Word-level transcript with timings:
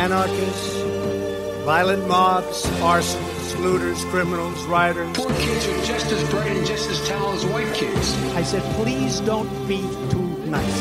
anarchists, 0.00 0.80
violent 1.66 2.08
mobs, 2.08 2.64
arsonists, 2.80 3.52
looters, 3.60 4.02
criminals, 4.06 4.58
rioters. 4.64 5.14
Poor 5.14 5.28
kids 5.28 5.68
are 5.68 5.84
just 5.84 6.06
as 6.06 6.30
bright 6.30 6.56
and 6.56 6.66
just 6.66 6.88
as 6.88 7.06
talented 7.06 7.44
as 7.44 7.52
white 7.52 7.74
kids. 7.74 8.16
I 8.34 8.42
said, 8.42 8.62
please 8.76 9.20
don't 9.20 9.50
be 9.68 9.82
too 10.08 10.28
nice. 10.46 10.80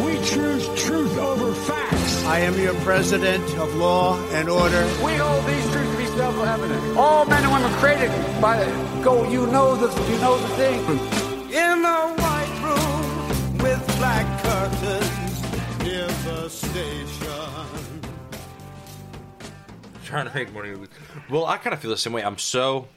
We 0.00 0.14
choose 0.22 0.64
truth 0.84 1.18
over 1.18 1.52
facts. 1.52 2.24
I 2.26 2.38
am 2.38 2.56
your 2.60 2.74
president 2.86 3.42
of 3.58 3.74
law 3.74 4.16
and 4.30 4.48
order. 4.48 4.84
We 5.04 5.14
hold 5.16 5.44
these 5.46 5.68
truths 5.72 5.90
to 5.90 5.96
be 5.98 6.06
self-evident. 6.06 6.96
All 6.96 7.24
men 7.24 7.42
and 7.42 7.52
women 7.52 7.72
created 7.80 8.12
by 8.40 8.64
the 8.64 8.70
go. 9.02 9.28
You 9.28 9.48
know 9.48 9.74
the 9.74 9.88
you 10.12 10.18
know 10.18 10.38
the 10.38 10.48
thing. 10.60 10.80
In 11.50 11.84
a 11.84 12.00
white 12.22 12.54
room 12.66 13.58
with 13.58 13.82
black 13.98 14.26
curtains 14.44 15.82
near 15.82 16.06
the 16.06 16.48
station. 16.48 17.39
Trying 20.10 20.28
to 20.28 20.34
make 20.34 20.52
money. 20.52 20.74
Well, 21.28 21.46
I 21.46 21.56
kind 21.56 21.72
of 21.72 21.80
feel 21.80 21.90
the 21.90 21.96
same 21.96 22.12
way. 22.12 22.22
I'm 22.22 22.38
so, 22.38 22.88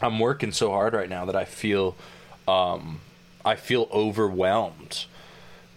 I'm 0.00 0.18
working 0.18 0.52
so 0.52 0.70
hard 0.70 0.94
right 0.94 1.08
now 1.08 1.26
that 1.26 1.36
I 1.36 1.44
feel, 1.44 1.96
um, 2.46 3.00
I 3.44 3.54
feel 3.54 3.88
overwhelmed 3.92 5.04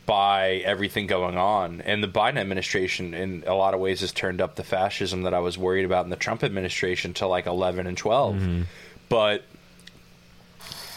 by 0.05 0.61
everything 0.66 1.07
going 1.07 1.38
on. 1.38 1.81
And 1.81 2.03
the 2.03 2.07
Biden 2.07 2.38
administration, 2.38 3.13
in 3.13 3.44
a 3.45 3.53
lot 3.53 3.73
of 3.73 3.80
ways, 3.80 4.02
has 4.02 4.11
turned 4.11 4.41
up 4.41 4.55
the 4.55 4.63
fascism 4.63 5.23
that 5.23 5.34
I 5.34 5.39
was 5.39 5.57
worried 5.57 5.85
about 5.85 6.05
in 6.05 6.09
the 6.09 6.16
Trump 6.16 6.44
administration 6.44 7.13
to 7.16 7.27
like 7.27 7.45
11 7.45 7.88
and 7.88 7.97
12. 7.97 8.66
But 9.09 9.44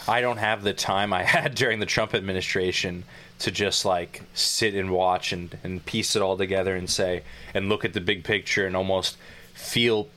I 0.06 0.20
don't 0.20 0.38
have 0.38 0.62
the 0.62 0.72
time 0.72 1.12
I 1.12 1.22
had 1.36 1.55
during 1.55 1.80
the 1.80 1.86
Trump 1.86 2.14
administration 2.14 3.05
to 3.41 3.50
just 3.50 3.84
like 3.84 4.22
sit 4.33 4.75
and 4.75 4.91
watch 4.91 5.33
and, 5.33 5.59
and 5.64 5.84
piece 5.84 6.14
it 6.16 6.22
all 6.22 6.36
together 6.36 6.75
and 6.77 6.88
say, 6.88 7.22
and 7.52 7.69
look 7.69 7.84
at 7.84 7.92
the 7.92 8.00
big 8.00 8.25
picture 8.25 8.66
and 8.66 8.77
almost 8.77 9.16
feel 9.54 10.08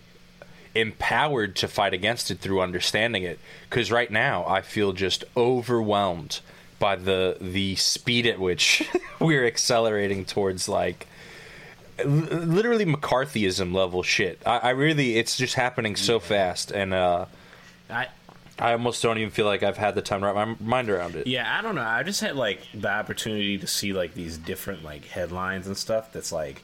empowered 0.75 1.55
to 1.55 1.67
fight 1.67 1.93
against 1.93 2.29
it 2.29 2.39
through 2.39 2.61
understanding 2.61 3.23
it. 3.23 3.39
Because 3.69 3.91
right 3.91 4.11
now 4.11 4.45
I 4.45 4.61
feel 4.61 4.93
just 4.93 5.23
overwhelmed 5.35 6.41
by 6.79 6.95
the 6.95 7.37
the 7.41 7.75
speed 7.75 8.27
at 8.27 8.39
which 8.39 8.87
we're 9.19 9.45
accelerating 9.47 10.25
towards 10.25 10.69
like 10.69 11.07
l- 11.99 12.05
literally 12.05 12.85
McCarthyism 12.85 13.73
level 13.73 14.03
shit. 14.03 14.39
I, 14.45 14.57
I 14.57 14.69
really, 14.71 15.17
it's 15.17 15.37
just 15.37 15.55
happening 15.55 15.95
so 15.95 16.19
fast, 16.19 16.71
and 16.71 16.93
uh, 16.93 17.25
I 17.89 18.07
I 18.59 18.73
almost 18.73 19.01
don't 19.03 19.17
even 19.17 19.31
feel 19.31 19.45
like 19.45 19.63
I've 19.63 19.77
had 19.77 19.95
the 19.95 20.01
time 20.01 20.21
to 20.21 20.27
wrap 20.27 20.35
my 20.35 20.55
mind 20.59 20.89
around 20.89 21.15
it. 21.15 21.27
yeah, 21.27 21.57
I 21.57 21.61
don't 21.61 21.75
know. 21.75 21.81
I 21.81 22.03
just 22.03 22.21
had 22.21 22.35
like 22.35 22.61
the 22.73 22.89
opportunity 22.89 23.57
to 23.57 23.67
see 23.67 23.93
like 23.93 24.13
these 24.13 24.37
different 24.37 24.83
like 24.83 25.05
headlines 25.05 25.67
and 25.67 25.77
stuff. 25.77 26.11
That's 26.11 26.31
like, 26.31 26.63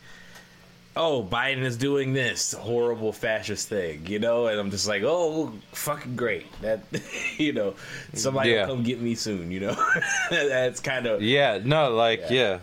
oh, 0.95 1.23
Biden 1.23 1.63
is 1.63 1.75
doing 1.77 2.13
this 2.13 2.53
horrible 2.53 3.11
fascist 3.11 3.67
thing, 3.69 4.05
you 4.05 4.19
know, 4.19 4.47
and 4.47 4.59
I'm 4.59 4.69
just 4.71 4.87
like, 4.87 5.01
oh, 5.03 5.51
fucking 5.71 6.15
great. 6.15 6.45
That 6.61 6.81
you 7.37 7.53
know, 7.53 7.75
somebody 8.13 8.51
Yeah. 8.51 8.67
will 8.67 8.75
come 8.75 8.83
get 8.83 9.01
me 9.01 9.15
soon, 9.15 9.51
you 9.51 9.59
know. 9.61 9.75
That's 10.29 10.79
kind 10.79 11.05
of 11.07 11.21
Yeah, 11.21 11.59
no, 11.63 11.91
like 11.91 12.21
Yeah. 12.29 12.31
yeah. 12.31 12.59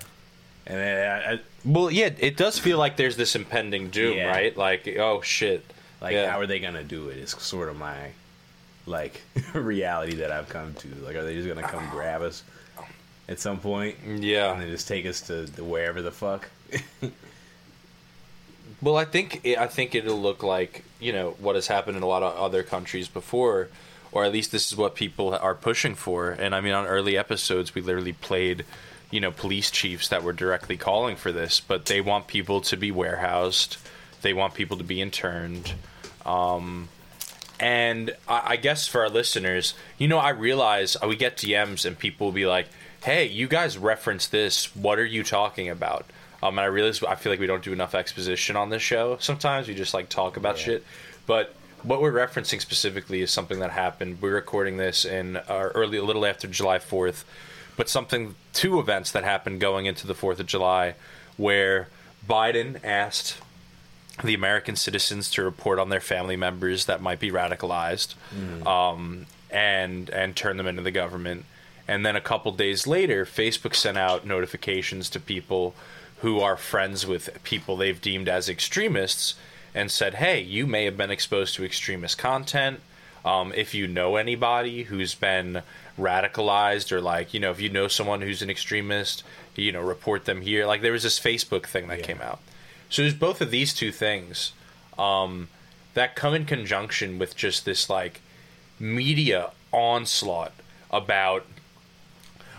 and 0.67 0.77
then 0.79 1.11
I, 1.11 1.33
I, 1.35 1.41
Well, 1.65 1.91
yeah, 1.91 2.11
it 2.19 2.37
does 2.37 2.59
feel 2.59 2.79
like 2.79 2.97
there's 2.97 3.17
this 3.17 3.35
impending 3.35 3.91
doom, 3.91 4.17
Yeah. 4.17 4.29
right? 4.29 4.57
Like, 4.57 4.87
oh 4.99 5.21
shit. 5.23 5.65
like 6.01 6.13
Yeah. 6.15 6.31
how 6.31 6.39
are 6.41 6.47
they 6.47 6.61
gonna 6.61 6.85
do 6.85 7.09
it? 7.09 7.17
it? 7.19 7.23
Is 7.25 7.31
sort 7.33 7.69
of 7.69 7.77
my 7.77 8.11
like 8.87 9.21
reality 9.55 10.15
that 10.17 10.31
I've 10.31 10.49
come 10.49 10.75
to. 10.75 10.89
Like, 11.05 11.17
are 11.17 11.25
they 11.25 11.35
just 11.35 11.49
gonna 11.49 11.67
come 11.67 11.89
grab 11.91 12.23
us 12.23 12.45
at 13.29 13.41
some 13.41 13.59
point? 13.59 13.97
Yeah. 14.07 14.53
and 14.53 14.63
then 14.63 14.71
just 14.71 14.87
take 14.87 15.05
us 15.07 15.21
to, 15.23 15.47
to 15.49 15.65
wherever 15.65 16.01
the 16.01 16.13
fuck. 16.13 16.49
Well, 18.83 18.97
I 18.97 19.05
think 19.05 19.47
I 19.47 19.67
think 19.67 19.95
it'll 19.95 20.21
look 20.21 20.43
like 20.43 20.85
you 21.01 21.13
know 21.13 21.37
what 21.39 21.55
has 21.55 21.67
happened 21.67 21.97
in 21.97 22.03
a 22.03 22.07
lot 22.07 22.23
of 22.23 22.35
other 22.37 22.63
countries 22.63 23.09
before, 23.09 23.69
or 24.11 24.25
at 24.25 24.33
least 24.33 24.53
this 24.53 24.71
is 24.73 24.77
what 24.77 24.95
people 24.95 25.35
are 25.35 25.55
pushing 25.55 25.95
for. 25.95 26.31
And 26.31 26.55
I 26.55 26.61
mean, 26.61 26.73
on 26.73 26.87
early 26.87 27.17
episodes, 27.17 27.75
we 27.75 27.83
literally 27.83 28.15
played, 28.15 28.65
you 29.11 29.21
know, 29.21 29.31
police 29.31 29.71
chiefs 29.71 30.09
that 30.09 30.23
were 30.23 30.33
directly 30.33 30.79
calling 30.79 31.17
for 31.17 31.31
this, 31.31 31.61
but 31.61 31.87
they 31.87 32.01
want 32.01 32.27
people 32.27 32.63
to 32.63 32.77
be 32.77 32.91
warehoused, 32.91 33.77
they 34.23 34.33
want 34.33 34.55
people 34.55 34.79
to 34.79 34.85
be 34.85 35.01
interned. 35.03 35.75
Um, 36.25 36.89
and 37.59 38.15
I, 38.27 38.53
I 38.53 38.57
guess 38.57 38.89
for 38.89 39.03
our 39.03 39.11
listeners, 39.11 39.75
you 39.99 40.09
know, 40.09 40.19
I 40.19 40.31
realize 40.31 40.97
we 41.07 41.17
get 41.17 41.37
DMs 41.37 41.85
and 41.85 41.99
people 41.99 42.29
will 42.29 42.33
be 42.33 42.47
like, 42.47 42.69
"Hey, 43.03 43.27
you 43.27 43.47
guys 43.47 43.77
reference 43.77 44.27
this. 44.27 44.75
What 44.75 44.99
are 44.99 45.05
you 45.05 45.23
talking 45.23 45.69
about?" 45.69 46.07
Um, 46.43 46.59
and 46.59 46.61
I 46.61 46.69
realize 46.69 47.03
I 47.03 47.15
feel 47.17 47.33
like 47.33 47.41
we 47.41 47.47
don't 47.47 47.63
do 47.63 47.73
enough 47.73 47.95
exposition 47.95 48.57
on 48.57 48.71
this 48.71 48.83
show. 48.83 49.19
Sometimes 49.21 49.69
we 49.69 49.75
just 49.75 49.95
like 49.95 50.09
talk 50.09 50.37
about 50.37 50.57
shit, 50.59 50.85
but 51.27 51.55
what 51.83 52.01
we're 52.03 52.13
referencing 52.13 52.61
specifically 52.61 53.23
is 53.23 53.31
something 53.31 53.61
that 53.61 53.71
happened. 53.71 54.21
We're 54.21 54.35
recording 54.35 54.77
this 54.77 55.05
in 55.05 55.37
uh, 55.37 55.71
early, 55.75 55.99
a 55.99 56.05
little 56.05 56.27
after 56.27 56.47
July 56.47 56.79
Fourth, 56.79 57.25
but 57.77 57.89
something 57.89 58.35
two 58.53 58.79
events 58.79 59.13
that 59.13 59.25
happened 59.25 59.61
going 59.61 59.87
into 59.87 60.07
the 60.07 60.15
Fourth 60.15 60.41
of 60.41 60.47
July, 60.47 60.95
where 61.37 61.89
Biden 62.29 62.83
asked 62.85 63.39
the 64.23 64.35
American 64.35 64.77
citizens 64.77 65.31
to 65.31 65.43
report 65.43 65.79
on 65.79 65.89
their 65.89 66.01
family 66.01 66.37
members 66.37 66.85
that 66.87 67.01
might 67.01 67.21
be 67.21 67.31
radicalized, 67.31 68.15
um, 68.67 69.27
and 69.51 70.11
and 70.11 70.37
turn 70.37 70.57
them 70.57 70.67
into 70.67 70.83
the 70.83 70.91
government. 70.91 71.45
And 71.89 72.05
then 72.05 72.15
a 72.15 72.21
couple 72.21 72.53
days 72.53 72.87
later, 72.87 73.25
Facebook 73.25 73.75
sent 73.75 73.99
out 73.99 74.27
notifications 74.27 75.11
to 75.11 75.21
people 75.21 75.75
who 76.21 76.41
are 76.41 76.57
friends 76.57 77.07
with 77.07 77.43
people 77.43 77.77
they've 77.77 78.01
deemed 78.01 78.29
as 78.29 78.49
extremists, 78.49 79.35
and 79.75 79.91
said, 79.91 80.15
"Hey, 80.15 80.41
you 80.41 80.67
may 80.67 80.85
have 80.85 80.97
been 80.97 81.11
exposed 81.11 81.55
to 81.55 81.65
extremist 81.65 82.19
content. 82.19 82.81
Um, 83.25 83.53
if 83.55 83.75
you 83.75 83.87
know 83.87 84.17
anybody 84.17 84.85
who's 84.85 85.15
been 85.15 85.63
radicalized, 85.99 86.93
or 86.93 87.01
like 87.01 87.35
you 87.35 87.41
know, 87.41 87.51
if 87.51 87.61
you 87.61 87.69
know 87.69 87.89
someone 87.89 88.23
who's 88.23 88.43
an 88.43 88.51
extremist, 88.51 89.23
you 89.57 89.73
know, 89.73 89.81
report 89.81 90.25
them 90.25 90.43
here." 90.43 90.67
Like 90.67 90.83
there 90.83 90.93
was 90.93 91.03
this 91.03 91.21
Facebook 91.21 91.67
thing 91.67 91.89
that 91.89 92.03
came 92.03 92.21
out. 92.21 92.41
So 92.89 93.03
there's 93.03 93.15
both 93.15 93.41
of 93.41 93.51
these 93.51 93.73
two 93.73 93.93
things 93.93 94.53
um, 94.99 95.49
that 95.95 96.17
come 96.17 96.35
in 96.35 96.45
conjunction 96.45 97.19
with 97.19 97.37
just 97.37 97.65
this 97.65 97.89
like 97.89 98.21
media 98.79 99.51
onslaught 99.73 100.53
about 100.91 101.47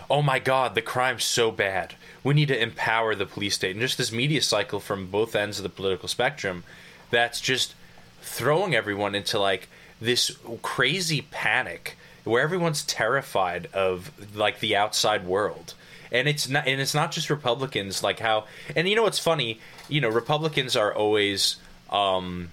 oh 0.08 0.22
my 0.22 0.38
god 0.38 0.74
the 0.74 0.80
crime's 0.80 1.24
so 1.24 1.50
bad 1.50 1.94
we 2.24 2.34
need 2.34 2.48
to 2.48 2.60
empower 2.60 3.14
the 3.14 3.26
police 3.26 3.54
state. 3.54 3.72
And 3.72 3.80
just 3.80 3.98
this 3.98 4.12
media 4.12 4.42
cycle 4.42 4.80
from 4.80 5.06
both 5.06 5.34
ends 5.34 5.58
of 5.58 5.62
the 5.62 5.68
political 5.68 6.08
spectrum 6.08 6.64
that's 7.10 7.40
just 7.40 7.74
throwing 8.20 8.74
everyone 8.74 9.14
into 9.14 9.38
like 9.38 9.68
this 10.00 10.36
crazy 10.62 11.22
panic 11.30 11.96
where 12.24 12.42
everyone's 12.42 12.84
terrified 12.84 13.68
of 13.72 14.10
like 14.36 14.60
the 14.60 14.76
outside 14.76 15.26
world. 15.26 15.74
And 16.10 16.28
it's 16.28 16.48
not 16.48 16.66
and 16.66 16.80
it's 16.80 16.94
not 16.94 17.10
just 17.10 17.30
republicans 17.30 18.02
like 18.02 18.18
how 18.18 18.44
and 18.76 18.88
you 18.88 18.94
know 18.94 19.02
what's 19.02 19.18
funny? 19.18 19.60
You 19.88 20.00
know 20.00 20.10
republicans 20.10 20.76
are 20.76 20.94
always 20.94 21.56
um 21.90 22.50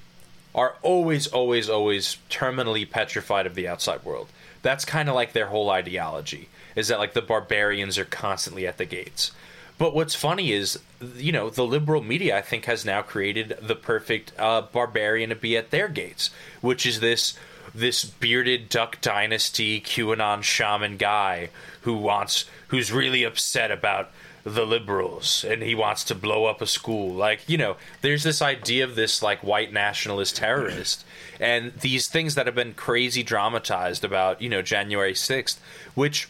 are 0.56 0.76
always 0.82 1.28
always 1.28 1.70
always 1.70 2.18
terminally 2.30 2.90
petrified 2.90 3.46
of 3.46 3.56
the 3.56 3.68
outside 3.68 4.04
world. 4.04 4.30
That's 4.62 4.86
kind 4.86 5.10
of 5.10 5.16
like 5.16 5.34
their 5.34 5.48
whole 5.48 5.70
ideology 5.70 6.50
is 6.76 6.88
that 6.88 7.00
like 7.00 7.14
the 7.14 7.22
barbarians 7.22 7.98
are 7.98 8.06
constantly 8.06 8.66
at 8.66 8.78
the 8.78 8.86
gates 8.86 9.32
but 9.80 9.96
what's 9.96 10.14
funny 10.14 10.52
is 10.52 10.78
you 11.16 11.32
know 11.32 11.50
the 11.50 11.66
liberal 11.66 12.04
media 12.04 12.38
i 12.38 12.42
think 12.42 12.66
has 12.66 12.86
now 12.86 13.02
created 13.02 13.58
the 13.62 13.76
perfect 13.76 14.32
uh, 14.38 14.62
barbarian 14.62 15.30
to 15.30 15.36
be 15.36 15.58
at 15.58 15.72
their 15.72 15.88
gates 15.88 16.30
which 16.62 16.86
is 16.86 17.00
this 17.00 17.36
this 17.74 18.06
bearded 18.06 18.70
duck 18.70 19.02
dynasty 19.02 19.82
qanon 19.82 20.44
shaman 20.44 20.98
guy 20.98 21.50
who 21.82 21.96
wants 21.96 22.46
who's 22.68 22.92
really 22.92 23.24
upset 23.24 23.72
about 23.72 24.12
the 24.44 24.66
liberals 24.66 25.44
and 25.44 25.62
he 25.62 25.76
wants 25.76 26.04
to 26.06 26.16
blow 26.16 26.46
up 26.46 26.62
a 26.62 26.68
school. 26.68 27.14
Like 27.14 27.48
you 27.48 27.58
know 27.58 27.76
there's 28.02 28.24
this 28.24 28.42
idea 28.42 28.84
of 28.84 28.96
this 28.96 29.22
like 29.22 29.44
white 29.44 29.72
nationalist 29.72 30.38
terrorist 30.38 31.06
and 31.40 31.74
these 31.80 32.08
things 32.08 32.36
that 32.36 32.46
have 32.46 32.56
been 32.56 32.74
crazy 32.74 33.24
dramatized 33.24 34.04
about 34.04 34.42
you 34.42 34.50
know 34.50 34.62
january 34.62 35.14
6th 35.14 35.58
which 35.96 36.28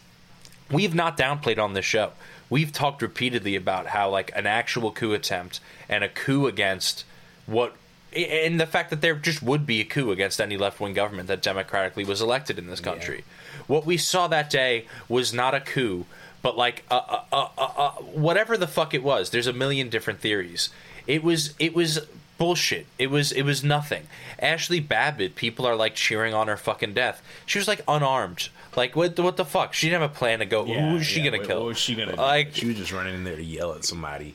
we've 0.70 0.94
not 0.94 1.16
downplayed 1.16 1.58
on 1.58 1.72
this 1.72 1.84
show 1.84 2.12
we've 2.50 2.72
talked 2.72 3.00
repeatedly 3.00 3.56
about 3.56 3.86
how 3.88 4.10
like 4.10 4.30
an 4.34 4.46
actual 4.46 4.90
coup 4.90 5.12
attempt 5.12 5.60
and 5.88 6.04
a 6.04 6.08
coup 6.08 6.46
against 6.46 7.04
what 7.46 7.74
and 8.14 8.60
the 8.60 8.66
fact 8.66 8.90
that 8.90 9.00
there 9.00 9.14
just 9.14 9.40
would 9.40 9.64
be 9.64 9.80
a 9.80 9.84
coup 9.84 10.10
against 10.10 10.40
any 10.40 10.56
left-wing 10.56 10.92
government 10.92 11.28
that 11.28 11.40
democratically 11.40 12.04
was 12.04 12.20
elected 12.20 12.58
in 12.58 12.66
this 12.66 12.80
country. 12.80 13.22
What 13.68 13.86
we 13.86 13.96
saw 13.96 14.26
that 14.26 14.50
day 14.50 14.86
was 15.08 15.32
not 15.32 15.54
a 15.54 15.60
coup 15.60 16.06
but 16.42 16.56
like 16.56 16.84
uh, 16.90 17.20
uh, 17.32 17.48
uh, 17.56 17.90
whatever 18.02 18.56
the 18.56 18.66
fuck 18.66 18.94
it 18.94 19.02
was 19.02 19.30
there's 19.30 19.46
a 19.46 19.52
million 19.52 19.88
different 19.88 20.20
theories. 20.20 20.70
It 21.06 21.22
was 21.22 21.54
it 21.58 21.74
was 21.74 22.00
bullshit 22.40 22.86
it 22.98 23.10
was 23.10 23.30
it 23.32 23.42
was 23.42 23.62
nothing 23.62 24.06
ashley 24.38 24.80
babbitt 24.80 25.34
people 25.36 25.66
are 25.66 25.76
like 25.76 25.94
cheering 25.94 26.32
on 26.32 26.48
her 26.48 26.56
fucking 26.56 26.94
death 26.94 27.22
she 27.44 27.58
was 27.58 27.68
like 27.68 27.82
unarmed 27.86 28.48
like 28.76 28.96
what 28.96 29.14
the, 29.14 29.22
what 29.22 29.36
the 29.36 29.44
fuck 29.44 29.74
she 29.74 29.88
didn't 29.90 30.00
have 30.00 30.10
a 30.10 30.14
plan 30.14 30.38
to 30.38 30.46
go 30.46 30.64
who 30.64 30.96
is 30.96 31.06
she 31.06 31.20
yeah, 31.20 31.26
gonna 31.26 31.36
what- 31.38 31.46
kill 31.46 31.60
What 31.60 31.66
was 31.66 31.78
she 31.78 31.94
gonna 31.94 32.12
do? 32.12 32.16
like 32.16 32.54
She 32.54 32.66
was 32.66 32.76
just 32.76 32.92
running 32.92 33.14
in 33.14 33.24
there 33.24 33.36
to 33.36 33.44
yell 33.44 33.74
at 33.74 33.84
somebody. 33.84 34.34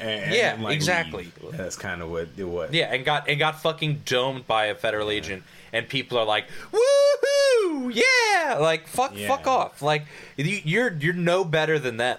and, 0.00 0.34
Yeah, 0.34 0.54
and, 0.54 0.64
like, 0.64 0.74
exactly. 0.74 1.30
leave. 1.40 1.56
That's 1.56 1.76
kind 1.76 2.02
of 2.02 2.10
what 2.10 2.28
it 2.36 2.42
was. 2.44 2.72
Yeah, 2.72 2.92
and 2.92 3.04
got 3.04 3.28
and 3.28 3.38
got 3.38 3.62
fucking 3.62 4.02
domed 4.04 4.46
by 4.48 4.66
a 4.66 4.74
federal 4.74 5.08
agent, 5.10 5.44
and 5.72 5.88
people 5.88 6.18
are 6.18 6.24
like, 6.24 6.46
"Woohoo! 6.72 7.94
Yeah!" 7.94 8.58
Like 8.58 8.86
fuck, 8.88 9.12
Yeah. 9.14 9.28
fuck 9.28 9.46
off. 9.46 9.82
Like 9.82 10.06
you, 10.36 10.60
you're 10.64 10.92
you're 10.94 11.14
no 11.14 11.44
better 11.44 11.78
than 11.78 11.96
them 11.98 12.18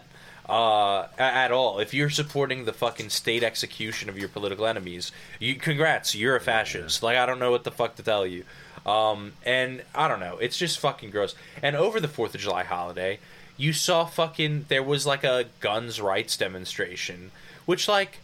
uh, 0.49 1.07
at 1.17 1.51
all. 1.51 1.79
If 1.79 1.93
you're 1.93 2.09
supporting 2.09 2.65
the 2.65 2.73
fucking 2.73 3.09
state 3.09 3.43
execution 3.43 4.09
of 4.09 4.17
your 4.17 4.29
political 4.29 4.65
enemies, 4.65 5.11
you 5.39 5.55
congrats, 5.55 6.15
you're 6.15 6.35
a 6.35 6.41
fascist. 6.41 7.03
Like 7.03 7.17
I 7.17 7.25
don't 7.25 7.39
know 7.39 7.51
what 7.51 7.63
the 7.63 7.71
fuck 7.71 7.95
to 7.95 8.03
tell 8.03 8.25
you. 8.25 8.43
Um, 8.85 9.33
and 9.45 9.83
I 9.93 10.07
don't 10.07 10.19
know, 10.19 10.37
it's 10.37 10.57
just 10.57 10.79
fucking 10.79 11.11
gross. 11.11 11.35
And 11.61 11.75
over 11.75 11.99
the 11.99 12.07
Fourth 12.07 12.33
of 12.33 12.41
July 12.41 12.63
holiday, 12.63 13.19
you 13.57 13.73
saw 13.73 14.05
fucking 14.05 14.65
there 14.69 14.81
was 14.81 15.05
like 15.05 15.23
a 15.23 15.45
guns 15.59 16.01
rights 16.01 16.37
demonstration, 16.37 17.31
which 17.65 17.87
like 17.87 18.19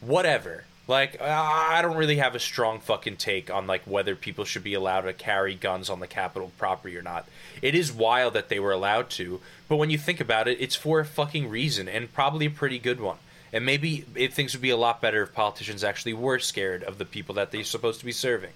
whatever. 0.00 0.64
Like 0.88 1.20
I 1.20 1.82
don't 1.82 1.98
really 1.98 2.16
have 2.16 2.34
a 2.34 2.40
strong 2.40 2.80
fucking 2.80 3.18
take 3.18 3.50
on 3.50 3.66
like 3.66 3.82
whether 3.82 4.16
people 4.16 4.46
should 4.46 4.64
be 4.64 4.72
allowed 4.72 5.02
to 5.02 5.12
carry 5.12 5.54
guns 5.54 5.90
on 5.90 6.00
the 6.00 6.06
Capitol 6.06 6.50
property 6.56 6.96
or 6.96 7.02
not. 7.02 7.28
It 7.60 7.74
is 7.74 7.92
wild 7.92 8.32
that 8.32 8.48
they 8.48 8.58
were 8.58 8.72
allowed 8.72 9.10
to, 9.10 9.40
but 9.68 9.76
when 9.76 9.90
you 9.90 9.98
think 9.98 10.18
about 10.18 10.48
it, 10.48 10.58
it's 10.60 10.74
for 10.74 11.00
a 11.00 11.04
fucking 11.04 11.50
reason 11.50 11.88
and 11.88 12.12
probably 12.12 12.46
a 12.46 12.50
pretty 12.50 12.78
good 12.78 13.00
one. 13.00 13.18
And 13.52 13.66
maybe 13.66 14.06
it, 14.14 14.32
things 14.32 14.54
would 14.54 14.62
be 14.62 14.70
a 14.70 14.78
lot 14.78 15.02
better 15.02 15.22
if 15.22 15.34
politicians 15.34 15.84
actually 15.84 16.14
were 16.14 16.38
scared 16.38 16.82
of 16.82 16.96
the 16.96 17.04
people 17.04 17.34
that 17.34 17.50
they're 17.50 17.64
supposed 17.64 18.00
to 18.00 18.06
be 18.06 18.12
serving. 18.12 18.52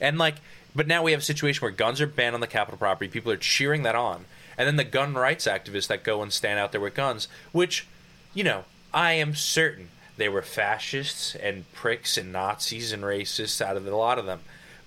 And 0.00 0.18
like, 0.18 0.36
but 0.74 0.86
now 0.86 1.02
we 1.02 1.12
have 1.12 1.20
a 1.20 1.24
situation 1.24 1.60
where 1.60 1.70
guns 1.70 2.00
are 2.00 2.06
banned 2.06 2.34
on 2.34 2.40
the 2.40 2.46
Capitol 2.46 2.78
property. 2.78 3.10
People 3.10 3.30
are 3.30 3.36
cheering 3.36 3.82
that 3.82 3.94
on, 3.94 4.24
and 4.56 4.66
then 4.66 4.76
the 4.76 4.84
gun 4.84 5.14
rights 5.14 5.46
activists 5.46 5.88
that 5.88 6.02
go 6.02 6.22
and 6.22 6.32
stand 6.32 6.58
out 6.58 6.72
there 6.72 6.80
with 6.80 6.94
guns, 6.94 7.28
which, 7.52 7.86
you 8.32 8.42
know, 8.42 8.64
I 8.92 9.12
am 9.12 9.34
certain 9.34 9.88
they 10.16 10.28
were 10.28 10.42
fascists 10.42 11.34
and 11.34 11.70
pricks 11.72 12.16
and 12.16 12.32
Nazis 12.32 12.92
and 12.92 13.02
racists 13.02 13.60
out 13.60 13.76
of 13.76 13.86
a 13.86 13.96
lot 13.96 14.18
of 14.18 14.26
them. 14.26 14.40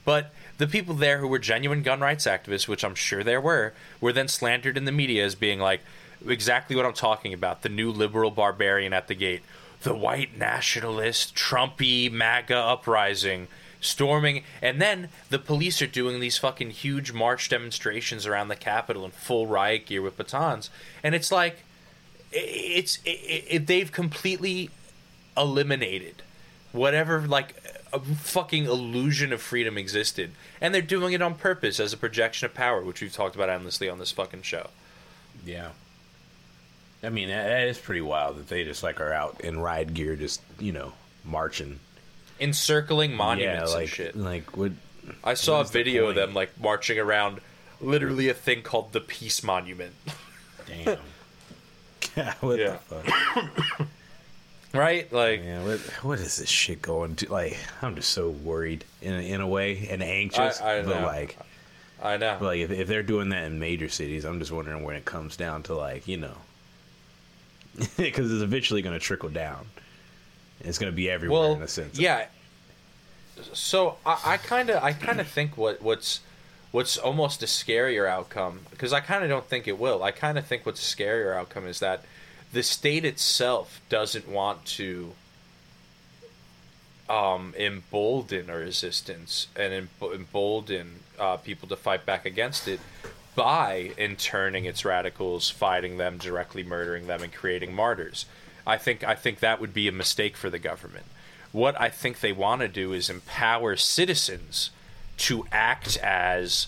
But 0.06 0.34
the 0.58 0.68
people 0.68 0.96
there 0.96 1.18
who 1.20 1.28
were 1.28 1.40
genuine 1.40 1.84
gun 1.84 2.00
rights 2.00 2.26
activists, 2.26 2.68
which 2.68 2.84
I'm 2.84 2.96
sure 2.96 3.24
there 3.24 3.42
were, 3.42 3.74
were 4.00 4.14
then 4.14 4.28
slandered 4.28 4.78
in 4.78 4.86
the 4.86 4.92
media 4.92 5.26
as 5.26 5.36
being 5.36 5.60
like 5.60 5.82
exactly 6.26 6.76
what 6.76 6.86
I'm 6.86 6.94
talking 6.94 7.34
about 7.34 7.62
the 7.62 7.70
new 7.70 7.92
liberal 7.92 8.32
barbarian 8.32 8.94
at 8.94 9.08
the 9.08 9.16
gate, 9.16 9.42
the 9.84 9.96
white 9.96 10.38
nationalist, 10.38 11.36
Trumpy 11.36 12.12
MAGA 12.12 12.56
uprising. 12.56 13.48
Storming, 13.80 14.44
and 14.60 14.82
then 14.82 15.10
the 15.30 15.38
police 15.38 15.84
are 15.84 15.88
doing 15.88 16.20
these 16.20 16.40
fucking 16.40 16.72
huge 16.72 17.14
march 17.14 17.48
demonstrations 17.48 18.26
around 18.26 18.48
the 18.48 18.56
Capitol 18.56 19.06
in 19.06 19.12
full 19.12 19.46
riot 19.46 19.86
gear 19.86 20.02
with 20.02 20.18
batons, 20.18 20.72
and 21.04 21.14
it's 21.14 21.32
like, 21.32 21.58
it's 22.32 22.98
it, 23.06 23.46
it, 23.48 23.68
they've 23.68 23.92
completely 23.92 24.72
eliminated 25.38 26.24
whatever 26.72 27.22
like 27.28 27.56
a 27.94 28.00
fucking 28.00 28.66
illusion 28.66 29.32
of 29.32 29.42
freedom 29.42 29.78
existed 29.78 30.32
and 30.60 30.74
they're 30.74 30.82
doing 30.82 31.14
it 31.14 31.22
on 31.22 31.34
purpose 31.36 31.80
as 31.80 31.94
a 31.94 31.98
projection 31.98 32.46
of 32.46 32.54
power 32.54 32.84
which 32.84 33.02
we've 33.02 33.14
talked 33.14 33.36
about 33.36 33.50
endlessly 33.50 33.88
on 33.88 34.00
this 34.00 34.12
fucking 34.12 34.42
show 34.42 34.70
Yeah. 35.46 35.70
I 37.04 37.10
mean, 37.10 37.30
that, 37.30 37.46
that 37.48 37.68
is 37.68 37.78
pretty 37.78 38.02
wild 38.02 38.38
that 38.38 38.50
they 38.50 38.64
just 38.64 38.82
like 38.84 39.00
are 39.00 39.14
out 39.14 39.40
in 39.42 39.60
ride 39.60 39.94
gear, 39.94 40.16
just 40.16 40.42
you 40.60 40.72
know, 40.74 40.94
marching. 41.24 41.80
encircling 42.40 43.14
monuments 43.16 43.70
yeah, 43.72 43.76
like 43.76 43.84
and 43.84 43.90
shit 43.90 44.16
like 44.16 44.58
what? 44.58 44.72
i 45.24 45.34
saw 45.34 45.56
a 45.56 45.58
what 45.60 45.68
the 45.68 45.74
video 45.74 46.10
of 46.10 46.16
them 46.16 46.34
like 46.34 46.60
marching 46.60 47.00
around 47.00 47.40
literally 47.80 48.28
a 48.30 48.34
thing 48.34 48.62
called 48.64 48.92
the 48.94 49.00
peace 49.00 49.42
monument 49.44 49.94
Damn. 50.66 50.98
what 52.42 52.60
Yeah. 52.60 52.78
the 52.90 52.96
fuck? 52.96 53.88
right 54.74 55.12
like 55.14 55.44
Yeah, 55.44 55.64
what, 55.64 55.80
what 56.04 56.20
is 56.20 56.38
this 56.38 56.50
shit 56.50 56.82
going 56.82 57.16
to? 57.18 57.32
Like, 57.32 57.58
I'm 57.82 57.96
just 57.96 58.10
so 58.10 58.30
worried 58.30 58.84
in 59.02 59.14
a, 59.14 59.22
in 59.34 59.42
a 59.42 59.48
way 59.48 59.88
and 59.90 60.02
anxious. 60.04 60.62
I- 60.62 60.80
I 60.80 60.82
but 60.84 61.00
know. 61.02 61.06
like, 61.06 61.38
i 62.02 62.16
know 62.18 62.38
but 62.40 62.46
like 62.46 62.60
if, 62.60 62.70
if 62.72 62.88
they're 62.88 63.02
doing 63.04 63.30
that 63.30 63.46
in 63.46 63.60
major 63.60 63.90
cities, 63.90 64.24
I'm 64.26 64.40
just 64.40 64.52
wondering 64.52 64.84
when 64.84 64.96
it 64.96 65.06
comes 65.06 65.36
down 65.38 65.64
to 65.64 65.76
like 65.76 66.08
you 66.08 66.18
know, 66.18 66.38
because 67.98 68.32
it's 68.32 68.42
eventually 68.44 68.82
going 68.82 68.94
to 68.98 69.04
trickle 69.04 69.30
down. 69.30 69.66
It's 70.62 70.78
going 70.80 70.92
to 70.92 70.96
be 70.96 71.10
everywhere 71.10 71.40
well 71.40 71.54
in 71.54 71.62
a 71.62 71.68
sense. 71.68 72.00
yeah 72.00 72.26
so 73.54 73.98
i 74.04 74.38
kind 74.38 74.72
of 74.72 74.84
i 74.84 74.92
kind 74.92 75.22
of 75.22 75.28
think 75.28 75.56
what 75.56 75.80
what's 75.80 76.22
what's 76.72 76.98
almost 76.98 77.44
a 77.44 77.46
scarier 77.46 78.10
outcome 78.10 78.62
because 78.72 78.92
i 78.92 79.00
kind 79.00 79.24
of 79.24 79.30
don't 79.30 79.46
think 79.46 79.68
it 79.68 79.78
will 79.78 80.02
i 80.02 80.10
kind 80.10 80.40
of 80.40 80.46
think 80.48 80.66
what's 80.66 80.82
a 80.82 80.96
scarier 80.98 81.36
outcome 81.36 81.68
is 81.68 81.80
that 81.80 82.04
the 82.54 82.64
state 82.64 83.06
itself 83.06 83.82
doesn't 83.90 84.28
want 84.28 84.66
to 84.66 85.14
um, 87.10 87.54
embolden 87.58 88.50
a 88.50 88.58
resistance 88.58 89.48
and 89.56 89.74
em- 89.74 89.90
embolden 90.02 91.00
uh, 91.20 91.38
people 91.38 91.68
to 91.70 91.76
fight 91.76 92.06
back 92.06 92.26
against 92.26 92.68
it 92.68 92.80
by 93.36 93.92
interning 93.98 94.66
its 94.66 94.84
radicals, 94.84 95.50
fighting 95.50 95.98
them, 95.98 96.18
directly 96.18 96.64
murdering 96.64 97.08
them, 97.08 97.22
and 97.22 97.32
creating 97.32 97.74
martyrs. 97.74 98.26
I 98.66 98.78
think 98.78 99.04
I 99.04 99.16
think 99.16 99.40
that 99.40 99.62
would 99.62 99.74
be 99.74 99.88
a 99.88 99.92
mistake 99.92 100.36
for 100.36 100.50
the 100.50 100.60
government. 100.60 101.06
What 101.52 101.80
I 101.80 101.90
think 101.90 102.20
they 102.20 102.34
want 102.34 102.62
to 102.62 102.68
do 102.68 102.92
is 102.92 103.10
empower 103.10 103.76
citizens 103.78 104.72
to 105.18 105.46
act 105.52 105.98
as 105.98 106.68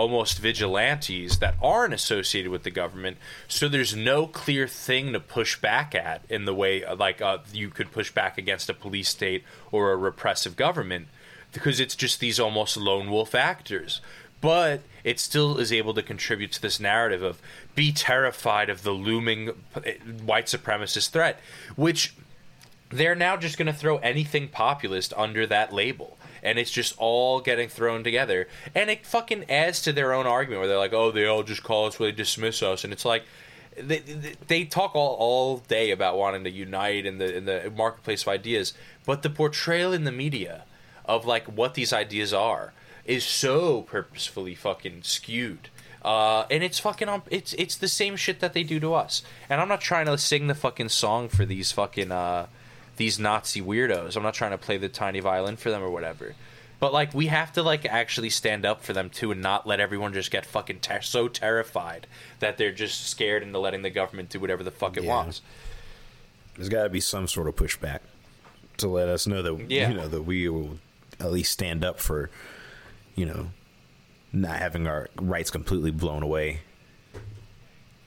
almost 0.00 0.38
vigilantes 0.38 1.40
that 1.40 1.54
aren't 1.62 1.92
associated 1.92 2.50
with 2.50 2.62
the 2.62 2.70
government. 2.70 3.18
So 3.48 3.68
there's 3.68 3.94
no 3.94 4.26
clear 4.26 4.66
thing 4.66 5.12
to 5.12 5.20
push 5.20 5.60
back 5.60 5.94
at 5.94 6.22
in 6.30 6.46
the 6.46 6.54
way 6.54 6.82
like 6.94 7.20
uh, 7.20 7.38
you 7.52 7.68
could 7.68 7.92
push 7.92 8.10
back 8.10 8.38
against 8.38 8.70
a 8.70 8.74
police 8.74 9.10
state 9.10 9.44
or 9.70 9.92
a 9.92 9.96
repressive 9.98 10.56
government 10.56 11.08
because 11.52 11.80
it's 11.80 11.94
just 11.94 12.18
these 12.18 12.40
almost 12.40 12.78
lone 12.78 13.10
wolf 13.10 13.34
actors. 13.34 14.00
But 14.40 14.80
it 15.04 15.20
still 15.20 15.58
is 15.58 15.70
able 15.70 15.92
to 15.92 16.02
contribute 16.02 16.52
to 16.52 16.62
this 16.62 16.80
narrative 16.80 17.22
of 17.22 17.42
be 17.74 17.92
terrified 17.92 18.70
of 18.70 18.82
the 18.84 18.92
looming 18.92 19.50
uh, 19.74 19.80
white 20.24 20.46
supremacist 20.46 21.10
threat 21.10 21.40
which 21.76 22.14
they're 22.88 23.14
now 23.14 23.36
just 23.36 23.58
going 23.58 23.66
to 23.66 23.72
throw 23.72 23.98
anything 23.98 24.48
populist 24.48 25.12
under 25.16 25.46
that 25.46 25.74
label 25.74 26.16
and 26.42 26.58
it's 26.58 26.70
just 26.70 26.94
all 26.98 27.40
getting 27.40 27.68
thrown 27.68 28.04
together 28.04 28.48
and 28.74 28.90
it 28.90 29.06
fucking 29.06 29.48
adds 29.50 29.82
to 29.82 29.92
their 29.92 30.12
own 30.12 30.26
argument 30.26 30.60
where 30.60 30.68
they're 30.68 30.78
like 30.78 30.92
oh 30.92 31.10
they 31.10 31.26
all 31.26 31.42
just 31.42 31.62
call 31.62 31.86
us 31.86 31.98
where 31.98 32.10
they 32.10 32.16
dismiss 32.16 32.62
us 32.62 32.84
and 32.84 32.92
it's 32.92 33.04
like 33.04 33.24
they, 33.76 33.98
they, 34.48 34.64
talk 34.64 34.94
all, 34.94 35.14
all 35.14 35.58
day 35.58 35.90
about 35.92 36.18
wanting 36.18 36.44
to 36.44 36.50
unite 36.50 37.06
in 37.06 37.18
the 37.18 37.36
in 37.36 37.44
the 37.44 37.72
marketplace 37.74 38.22
of 38.22 38.28
ideas 38.28 38.74
but 39.06 39.22
the 39.22 39.30
portrayal 39.30 39.92
in 39.92 40.04
the 40.04 40.12
media 40.12 40.64
of 41.04 41.24
like 41.24 41.44
what 41.46 41.74
these 41.74 41.92
ideas 41.92 42.34
are 42.34 42.72
is 43.04 43.24
so 43.24 43.82
purposefully 43.82 44.54
fucking 44.54 45.02
skewed 45.02 45.68
uh, 46.02 46.46
and 46.50 46.62
it's 46.62 46.78
fucking 46.78 47.08
on. 47.08 47.22
It's 47.30 47.52
it's 47.54 47.76
the 47.76 47.88
same 47.88 48.16
shit 48.16 48.40
that 48.40 48.54
they 48.54 48.62
do 48.62 48.80
to 48.80 48.94
us. 48.94 49.22
And 49.48 49.60
I'm 49.60 49.68
not 49.68 49.80
trying 49.80 50.06
to 50.06 50.16
sing 50.16 50.46
the 50.46 50.54
fucking 50.54 50.88
song 50.88 51.28
for 51.28 51.44
these 51.44 51.72
fucking 51.72 52.10
uh, 52.10 52.46
these 53.00 53.18
Nazi 53.18 53.62
weirdos. 53.62 54.14
I'm 54.14 54.22
not 54.22 54.34
trying 54.34 54.50
to 54.50 54.58
play 54.58 54.76
the 54.76 54.90
tiny 54.90 55.20
violin 55.20 55.56
for 55.56 55.70
them 55.70 55.82
or 55.82 55.88
whatever. 55.90 56.34
But 56.80 56.92
like 56.92 57.14
we 57.14 57.26
have 57.28 57.50
to 57.54 57.62
like 57.62 57.86
actually 57.86 58.28
stand 58.28 58.66
up 58.66 58.82
for 58.84 58.92
them 58.92 59.08
too, 59.08 59.32
and 59.32 59.40
not 59.40 59.66
let 59.66 59.80
everyone 59.80 60.12
just 60.12 60.30
get 60.30 60.44
fucking 60.44 60.80
ter- 60.80 61.00
so 61.00 61.26
terrified 61.26 62.06
that 62.40 62.58
they're 62.58 62.72
just 62.72 63.06
scared 63.08 63.42
into 63.42 63.58
letting 63.58 63.80
the 63.82 63.88
government 63.90 64.28
do 64.28 64.38
whatever 64.38 64.62
the 64.62 64.70
fuck 64.70 64.98
it 64.98 65.04
Yeah. 65.04 65.08
wants. 65.10 65.40
There's 66.56 66.68
got 66.68 66.82
to 66.82 66.90
be 66.90 67.00
some 67.00 67.26
sort 67.26 67.48
of 67.48 67.56
pushback 67.56 68.00
to 68.76 68.86
let 68.88 69.08
us 69.08 69.26
know 69.26 69.40
that 69.40 69.70
Yeah. 69.70 69.88
you 69.88 69.94
know 69.94 70.08
that 70.08 70.22
we 70.22 70.46
will 70.50 70.78
at 71.18 71.30
least 71.32 71.52
stand 71.52 71.82
up 71.84 72.00
for 72.00 72.28
you 73.14 73.24
know 73.24 73.50
not 74.32 74.56
having 74.58 74.86
our 74.86 75.08
rights 75.16 75.50
completely 75.50 75.90
blown 75.90 76.22
away. 76.22 76.60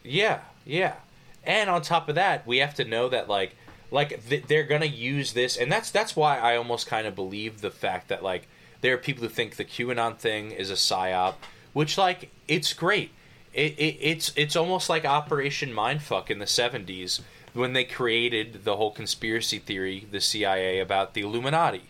Yeah, 0.04 0.42
yeah. 0.66 0.96
And 1.44 1.70
on 1.70 1.82
top 1.82 2.10
of 2.10 2.16
that, 2.16 2.46
we 2.46 2.58
have 2.60 2.76
to 2.76 2.86
know 2.86 3.10
that 3.10 3.28
like 3.28 3.56
like 3.94 4.28
th- 4.28 4.46
they're 4.48 4.68
to 4.68 4.88
use 4.88 5.32
this 5.34 5.56
and 5.56 5.72
that's 5.72 5.92
that's 5.92 6.16
why 6.16 6.38
I 6.38 6.58
almost 6.58 6.88
kind 6.88 7.08
of 7.08 7.16
believe 7.16 7.62
the 7.62 7.72
fact 7.72 8.10
that 8.10 8.24
like 8.24 8.48
there 8.84 8.94
are 8.94 8.98
people 8.98 9.24
who 9.24 9.30
think 9.30 9.56
the 9.56 9.64
QAnon 9.64 10.18
thing 10.18 10.52
is 10.52 10.70
a 10.70 10.74
psyop, 10.74 11.36
which 11.72 11.98
like 11.98 12.30
it's 12.50 12.74
great. 12.74 13.12
It, 13.54 13.80
it 13.80 13.98
it's 14.02 14.34
it's 14.36 14.58
almost 14.58 14.90
like 14.90 15.06
Operation 15.06 15.74
Mindfuck 15.74 16.30
in 16.30 16.40
the 16.40 16.46
70s 16.46 17.22
when 17.54 17.72
they 17.72 17.86
created 17.86 18.66
the 18.66 18.76
whole 18.76 18.92
conspiracy 18.92 19.58
theory, 19.58 20.06
the 20.12 20.20
CIA 20.20 20.80
about 20.80 21.14
the 21.14 21.22
Illuminati. 21.22 21.84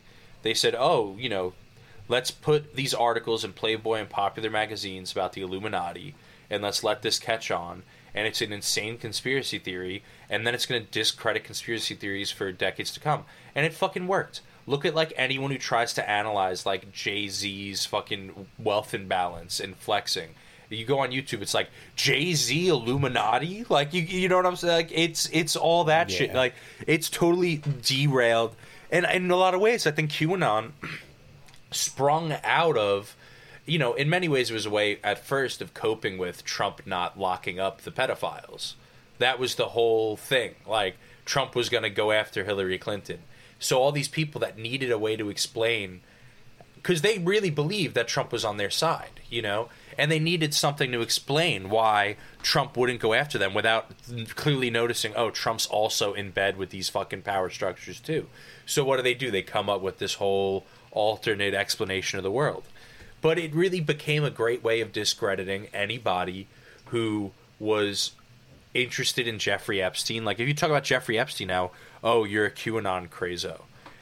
They 0.43 0.53
said, 0.53 0.75
"Oh, 0.77 1.17
you 1.17 1.29
know, 1.29 1.53
let's 2.07 2.29
put 2.29 2.75
these 2.75 2.93
articles 2.93 3.43
in 3.43 3.53
Playboy 3.53 3.95
and 3.95 4.09
popular 4.09 4.51
magazines 4.51 5.11
about 5.11 5.33
the 5.33 5.41
Illuminati, 5.41 6.13
and 6.47 6.61
let's 6.61 6.83
let 6.83 7.01
this 7.01 7.17
catch 7.17 7.49
on. 7.49 7.81
And 8.13 8.27
it's 8.27 8.41
an 8.41 8.53
insane 8.53 8.99
conspiracy 8.99 9.57
theory, 9.57 10.03
and 10.33 10.47
then 10.47 10.55
it's 10.55 10.65
going 10.65 10.83
to 10.83 10.91
discredit 10.91 11.43
conspiracy 11.43 11.93
theories 11.93 12.31
for 12.31 12.51
decades 12.51 12.91
to 12.91 12.99
come. 12.99 13.23
And 13.53 13.67
it 13.67 13.73
fucking 13.73 14.07
worked. 14.07 14.41
Look 14.65 14.83
at 14.83 14.95
like 14.95 15.13
anyone 15.15 15.51
who 15.51 15.59
tries 15.59 15.93
to 15.93 16.09
analyze 16.09 16.65
like 16.65 16.91
Jay 16.91 17.27
Z's 17.27 17.85
fucking 17.85 18.47
wealth 18.57 18.95
imbalance 18.95 19.59
and 19.59 19.75
flexing. 19.75 20.29
You 20.69 20.85
go 20.85 20.99
on 20.99 21.11
YouTube, 21.11 21.43
it's 21.43 21.53
like 21.53 21.69
Jay 21.95 22.33
Z 22.33 22.67
Illuminati, 22.67 23.63
like 23.69 23.93
you 23.93 24.01
you 24.01 24.27
know 24.27 24.37
what 24.37 24.47
I'm 24.47 24.55
saying? 24.55 24.73
Like 24.73 24.91
it's 24.91 25.29
it's 25.31 25.55
all 25.55 25.83
that 25.83 26.09
shit. 26.09 26.33
Like 26.33 26.55
it's 26.87 27.11
totally 27.11 27.61
derailed, 27.83 28.55
and 28.89 29.05
in 29.05 29.29
a 29.29 29.35
lot 29.35 29.53
of 29.53 29.61
ways, 29.61 29.85
I 29.85 29.91
think 29.91 30.09
QAnon 30.09 30.71
sprung 31.71 32.33
out 32.43 32.75
of 32.75 33.15
you 33.67 33.77
know 33.77 33.93
in 33.93 34.09
many 34.09 34.27
ways 34.27 34.49
it 34.49 34.53
was 34.53 34.65
a 34.65 34.71
way 34.71 34.97
at 35.03 35.19
first 35.19 35.61
of 35.61 35.73
coping 35.73 36.17
with 36.17 36.43
trump 36.43 36.81
not 36.85 37.17
locking 37.17 37.59
up 37.59 37.81
the 37.81 37.91
pedophiles 37.91 38.73
that 39.23 39.39
was 39.39 39.55
the 39.55 39.69
whole 39.69 40.17
thing. 40.17 40.55
Like 40.67 40.97
trump 41.25 41.55
was 41.55 41.69
going 41.69 41.83
to 41.83 41.89
go 41.89 42.11
after 42.11 42.43
hillary 42.43 42.77
clinton. 42.77 43.19
So 43.59 43.79
all 43.79 43.91
these 43.91 44.09
people 44.09 44.41
that 44.41 44.57
needed 44.57 44.91
a 44.91 44.97
way 44.97 45.15
to 45.15 45.29
explain 45.29 46.01
because 46.75 47.01
they 47.01 47.17
really 47.17 47.49
believed 47.49 47.95
that 47.95 48.07
trump 48.07 48.31
was 48.31 48.43
on 48.43 48.57
their 48.57 48.69
side 48.69 49.21
you 49.33 49.41
know? 49.41 49.69
And 49.97 50.11
they 50.11 50.19
needed 50.19 50.53
something 50.53 50.91
to 50.91 51.01
explain 51.01 51.69
why 51.69 52.15
trump 52.41 52.77
wouldn't 52.77 52.99
go 52.99 53.13
after 53.13 53.37
them 53.37 53.53
without 53.53 53.91
clearly 54.35 54.69
noticing 54.69 55.13
oh 55.15 55.29
trump's 55.31 55.65
also 55.65 56.13
in 56.13 56.31
bed 56.31 56.57
with 56.57 56.69
these 56.69 56.89
fucking 56.89 57.23
power 57.23 57.49
structures 57.49 57.99
too. 57.99 58.27
So 58.65 58.85
what 58.85 58.97
do 58.97 59.03
they 59.03 59.13
do? 59.13 59.31
They 59.31 59.41
come 59.41 59.69
up 59.69 59.81
with 59.81 59.97
this 59.97 60.15
whole 60.15 60.65
alternate 60.91 61.53
explanation 61.53 62.17
of 62.19 62.23
the 62.23 62.31
world. 62.31 62.63
But 63.21 63.39
it 63.39 63.53
really 63.53 63.81
became 63.81 64.23
a 64.23 64.29
great 64.29 64.63
way 64.63 64.81
of 64.81 64.91
discrediting 64.91 65.67
anybody 65.73 66.47
who 66.87 67.31
was 67.59 68.11
interested 68.73 69.27
in 69.27 69.39
Jeffrey 69.39 69.81
Epstein. 69.81 70.25
Like 70.25 70.39
if 70.39 70.47
you 70.47 70.53
talk 70.53 70.69
about 70.69 70.83
Jeffrey 70.83 71.17
Epstein 71.19 71.47
now, 71.47 71.71
oh, 72.03 72.23
you're 72.23 72.45
a 72.45 72.51
QAnon 72.51 73.09
crazo. 73.09 73.61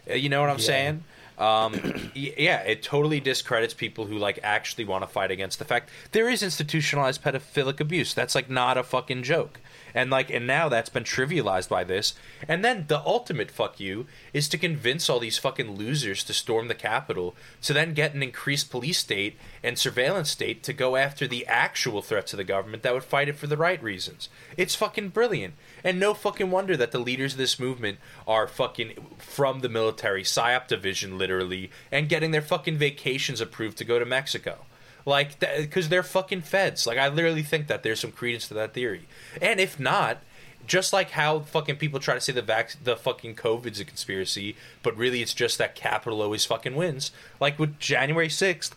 Uh, 0.09 0.13
You 0.13 0.29
know 0.29 0.41
what 0.41 0.49
I'm 0.49 0.59
saying? 0.59 1.03
Um, 1.37 1.73
yeah, 2.13 2.59
it 2.61 2.83
totally 2.83 3.19
discredits 3.19 3.73
people 3.73 4.05
who 4.05 4.17
like 4.17 4.39
actually 4.43 4.85
want 4.85 5.03
to 5.03 5.07
fight 5.07 5.31
against 5.31 5.57
the 5.57 5.65
fact 5.65 5.89
there 6.11 6.29
is 6.29 6.43
institutionalized 6.43 7.23
pedophilic 7.23 7.79
abuse. 7.79 8.13
That's 8.13 8.35
like 8.35 8.49
not 8.49 8.77
a 8.77 8.83
fucking 8.83 9.23
joke. 9.23 9.59
And 9.93 10.09
like 10.09 10.29
and 10.29 10.47
now 10.47 10.69
that's 10.69 10.89
been 10.89 11.03
trivialized 11.03 11.69
by 11.69 11.83
this. 11.83 12.13
And 12.47 12.63
then 12.63 12.85
the 12.87 13.01
ultimate 13.05 13.51
fuck 13.51 13.79
you 13.79 14.07
is 14.33 14.47
to 14.49 14.57
convince 14.57 15.09
all 15.09 15.19
these 15.19 15.37
fucking 15.37 15.75
losers 15.75 16.23
to 16.25 16.33
storm 16.33 16.67
the 16.67 16.75
Capitol 16.75 17.35
to 17.63 17.73
then 17.73 17.93
get 17.93 18.13
an 18.13 18.23
increased 18.23 18.69
police 18.69 18.99
state 18.99 19.37
and 19.63 19.77
surveillance 19.77 20.29
state 20.31 20.63
to 20.63 20.73
go 20.73 20.95
after 20.95 21.27
the 21.27 21.45
actual 21.47 22.01
threat 22.01 22.27
to 22.27 22.35
the 22.35 22.43
government 22.43 22.83
that 22.83 22.93
would 22.93 23.03
fight 23.03 23.29
it 23.29 23.35
for 23.35 23.47
the 23.47 23.57
right 23.57 23.81
reasons. 23.81 24.29
It's 24.57 24.75
fucking 24.75 25.09
brilliant. 25.09 25.55
And 25.83 25.99
no 25.99 26.13
fucking 26.13 26.51
wonder 26.51 26.77
that 26.77 26.91
the 26.91 26.99
leaders 26.99 27.33
of 27.33 27.37
this 27.37 27.59
movement 27.59 27.97
are 28.27 28.47
fucking 28.47 28.93
from 29.17 29.59
the 29.59 29.69
military 29.69 30.23
PSYOP 30.23 30.67
division, 30.67 31.17
literally, 31.17 31.71
and 31.91 32.09
getting 32.09 32.31
their 32.31 32.41
fucking 32.41 32.77
vacations 32.77 33.41
approved 33.41 33.77
to 33.77 33.85
go 33.85 33.99
to 33.99 34.05
Mexico. 34.05 34.65
Like, 35.05 35.39
because 35.39 35.89
they're 35.89 36.03
fucking 36.03 36.41
feds. 36.41 36.85
Like, 36.85 36.97
I 36.97 37.07
literally 37.07 37.43
think 37.43 37.67
that 37.67 37.83
there's 37.83 37.99
some 37.99 38.11
credence 38.11 38.47
to 38.49 38.53
that 38.55 38.73
theory. 38.73 39.07
And 39.41 39.59
if 39.59 39.79
not, 39.79 40.19
just 40.67 40.93
like 40.93 41.11
how 41.11 41.39
fucking 41.39 41.77
people 41.77 41.99
try 41.99 42.13
to 42.13 42.21
say 42.21 42.33
the 42.33 42.41
vac- 42.41 42.83
the 42.83 42.95
fucking 42.95 43.35
COVID's 43.35 43.79
a 43.79 43.85
conspiracy, 43.85 44.55
but 44.83 44.95
really 44.95 45.21
it's 45.21 45.33
just 45.33 45.57
that 45.57 45.75
capital 45.75 46.21
always 46.21 46.45
fucking 46.45 46.75
wins. 46.75 47.11
Like 47.39 47.57
with 47.57 47.79
January 47.79 48.27
6th, 48.27 48.71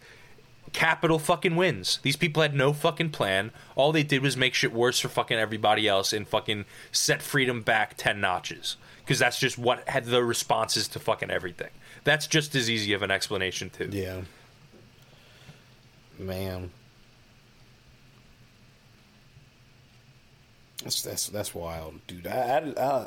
capital 0.73 1.19
fucking 1.19 1.57
wins. 1.57 2.01
These 2.03 2.17
people 2.17 2.43
had 2.43 2.55
no 2.55 2.73
fucking 2.73 3.11
plan. 3.11 3.51
All 3.77 3.93
they 3.93 4.03
did 4.03 4.23
was 4.23 4.37
make 4.37 4.55
shit 4.55 4.73
worse 4.73 4.99
for 4.99 5.09
fucking 5.09 5.39
everybody 5.39 5.89
else 5.89 6.13
and 6.13 6.27
fucking 6.29 6.65
set 6.93 7.23
freedom 7.23 7.63
back 7.63 7.95
10 7.97 8.21
notches. 8.21 8.77
Because 9.01 9.19
that's 9.19 9.39
just 9.39 9.59
what 9.59 9.87
had 9.89 10.07
the 10.07 10.25
responses 10.25 10.89
to 10.89 10.99
fucking 10.99 11.31
everything. 11.31 11.71
That's 12.05 12.27
just 12.27 12.55
as 12.55 12.71
easy 12.71 12.93
of 12.93 13.03
an 13.03 13.11
explanation, 13.11 13.71
too. 13.71 13.91
Yeah. 13.93 14.23
Man. 16.19 16.71
That's 20.83 21.03
that's 21.03 21.29
that's 21.29 21.55
wild, 21.55 22.07
dude. 22.07 22.27
I, 22.27 22.75
I, 22.77 22.83
I, 22.83 23.07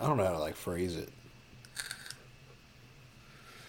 I 0.00 0.06
don't 0.06 0.16
know 0.16 0.24
how 0.24 0.32
to 0.32 0.38
like 0.38 0.56
phrase 0.56 0.96
it. 0.96 1.08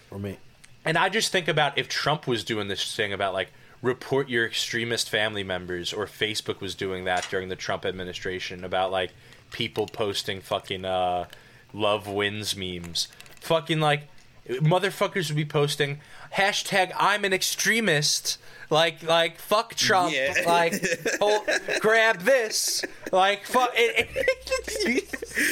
For 0.08 0.18
me. 0.18 0.38
And 0.84 0.96
I 0.96 1.08
just 1.08 1.30
think 1.30 1.48
about 1.48 1.76
if 1.76 1.88
Trump 1.88 2.26
was 2.26 2.44
doing 2.44 2.68
this 2.68 2.94
thing 2.94 3.12
about 3.12 3.34
like 3.34 3.52
report 3.82 4.28
your 4.28 4.46
extremist 4.46 5.08
family 5.08 5.42
members, 5.42 5.92
or 5.92 6.06
Facebook 6.06 6.60
was 6.60 6.74
doing 6.74 7.04
that 7.04 7.26
during 7.30 7.48
the 7.48 7.56
Trump 7.56 7.84
administration 7.84 8.64
about 8.64 8.90
like 8.90 9.12
people 9.50 9.86
posting 9.86 10.40
fucking 10.40 10.84
uh, 10.84 11.26
love 11.72 12.06
wins 12.06 12.56
memes. 12.56 13.08
Fucking 13.40 13.80
like 13.80 14.08
motherfuckers 14.48 15.28
would 15.28 15.36
be 15.36 15.44
posting 15.44 16.00
hashtag 16.36 16.92
I'm 16.98 17.24
an 17.24 17.32
extremist. 17.32 18.38
Like 18.70 19.02
like 19.02 19.38
fuck 19.38 19.74
Trump. 19.74 20.14
Yeah. 20.14 20.32
Like 20.46 20.74
oh, 21.20 21.44
grab 21.80 22.20
this. 22.20 22.84
Like 23.12 23.44
fuck. 23.44 23.70
It, 23.74 24.08
it- 24.14 25.06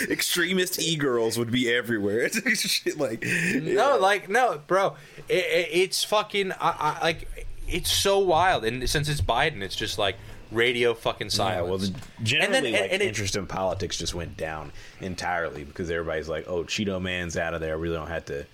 Extremist 0.10 0.80
e 0.80 0.96
girls 0.96 1.38
would 1.38 1.50
be 1.50 1.72
everywhere. 1.72 2.28
Shit 2.28 2.98
like 2.98 3.24
No, 3.24 3.98
like 3.98 4.28
no, 4.28 4.60
bro. 4.66 4.94
It, 5.28 5.44
it, 5.44 5.68
it's 5.72 6.04
fucking. 6.04 6.52
I, 6.52 6.56
I, 6.60 7.02
like 7.02 7.46
it's 7.68 7.90
so 7.92 8.18
wild, 8.18 8.64
and 8.64 8.88
since 8.88 9.08
it's 9.08 9.20
Biden, 9.20 9.62
it's 9.62 9.76
just 9.76 9.98
like 9.98 10.16
radio 10.50 10.94
fucking 10.94 11.26
Yeah, 11.28 11.30
silence. 11.32 11.68
well, 11.68 11.78
the, 11.78 11.94
generally, 12.24 12.46
and 12.46 12.54
then, 12.66 12.72
like 12.72 12.82
and, 12.82 12.92
and 12.92 13.02
it- 13.02 13.06
interest 13.08 13.36
in 13.36 13.46
politics 13.46 13.96
just 13.98 14.14
went 14.14 14.36
down 14.36 14.72
entirely 15.00 15.64
because 15.64 15.90
everybody's 15.90 16.28
like, 16.28 16.46
"Oh, 16.48 16.64
Cheeto 16.64 17.00
Man's 17.00 17.36
out 17.36 17.54
of 17.54 17.60
there. 17.60 17.72
I 17.74 17.76
really 17.78 17.96
don't 17.96 18.08
have 18.08 18.24
to, 18.26 18.46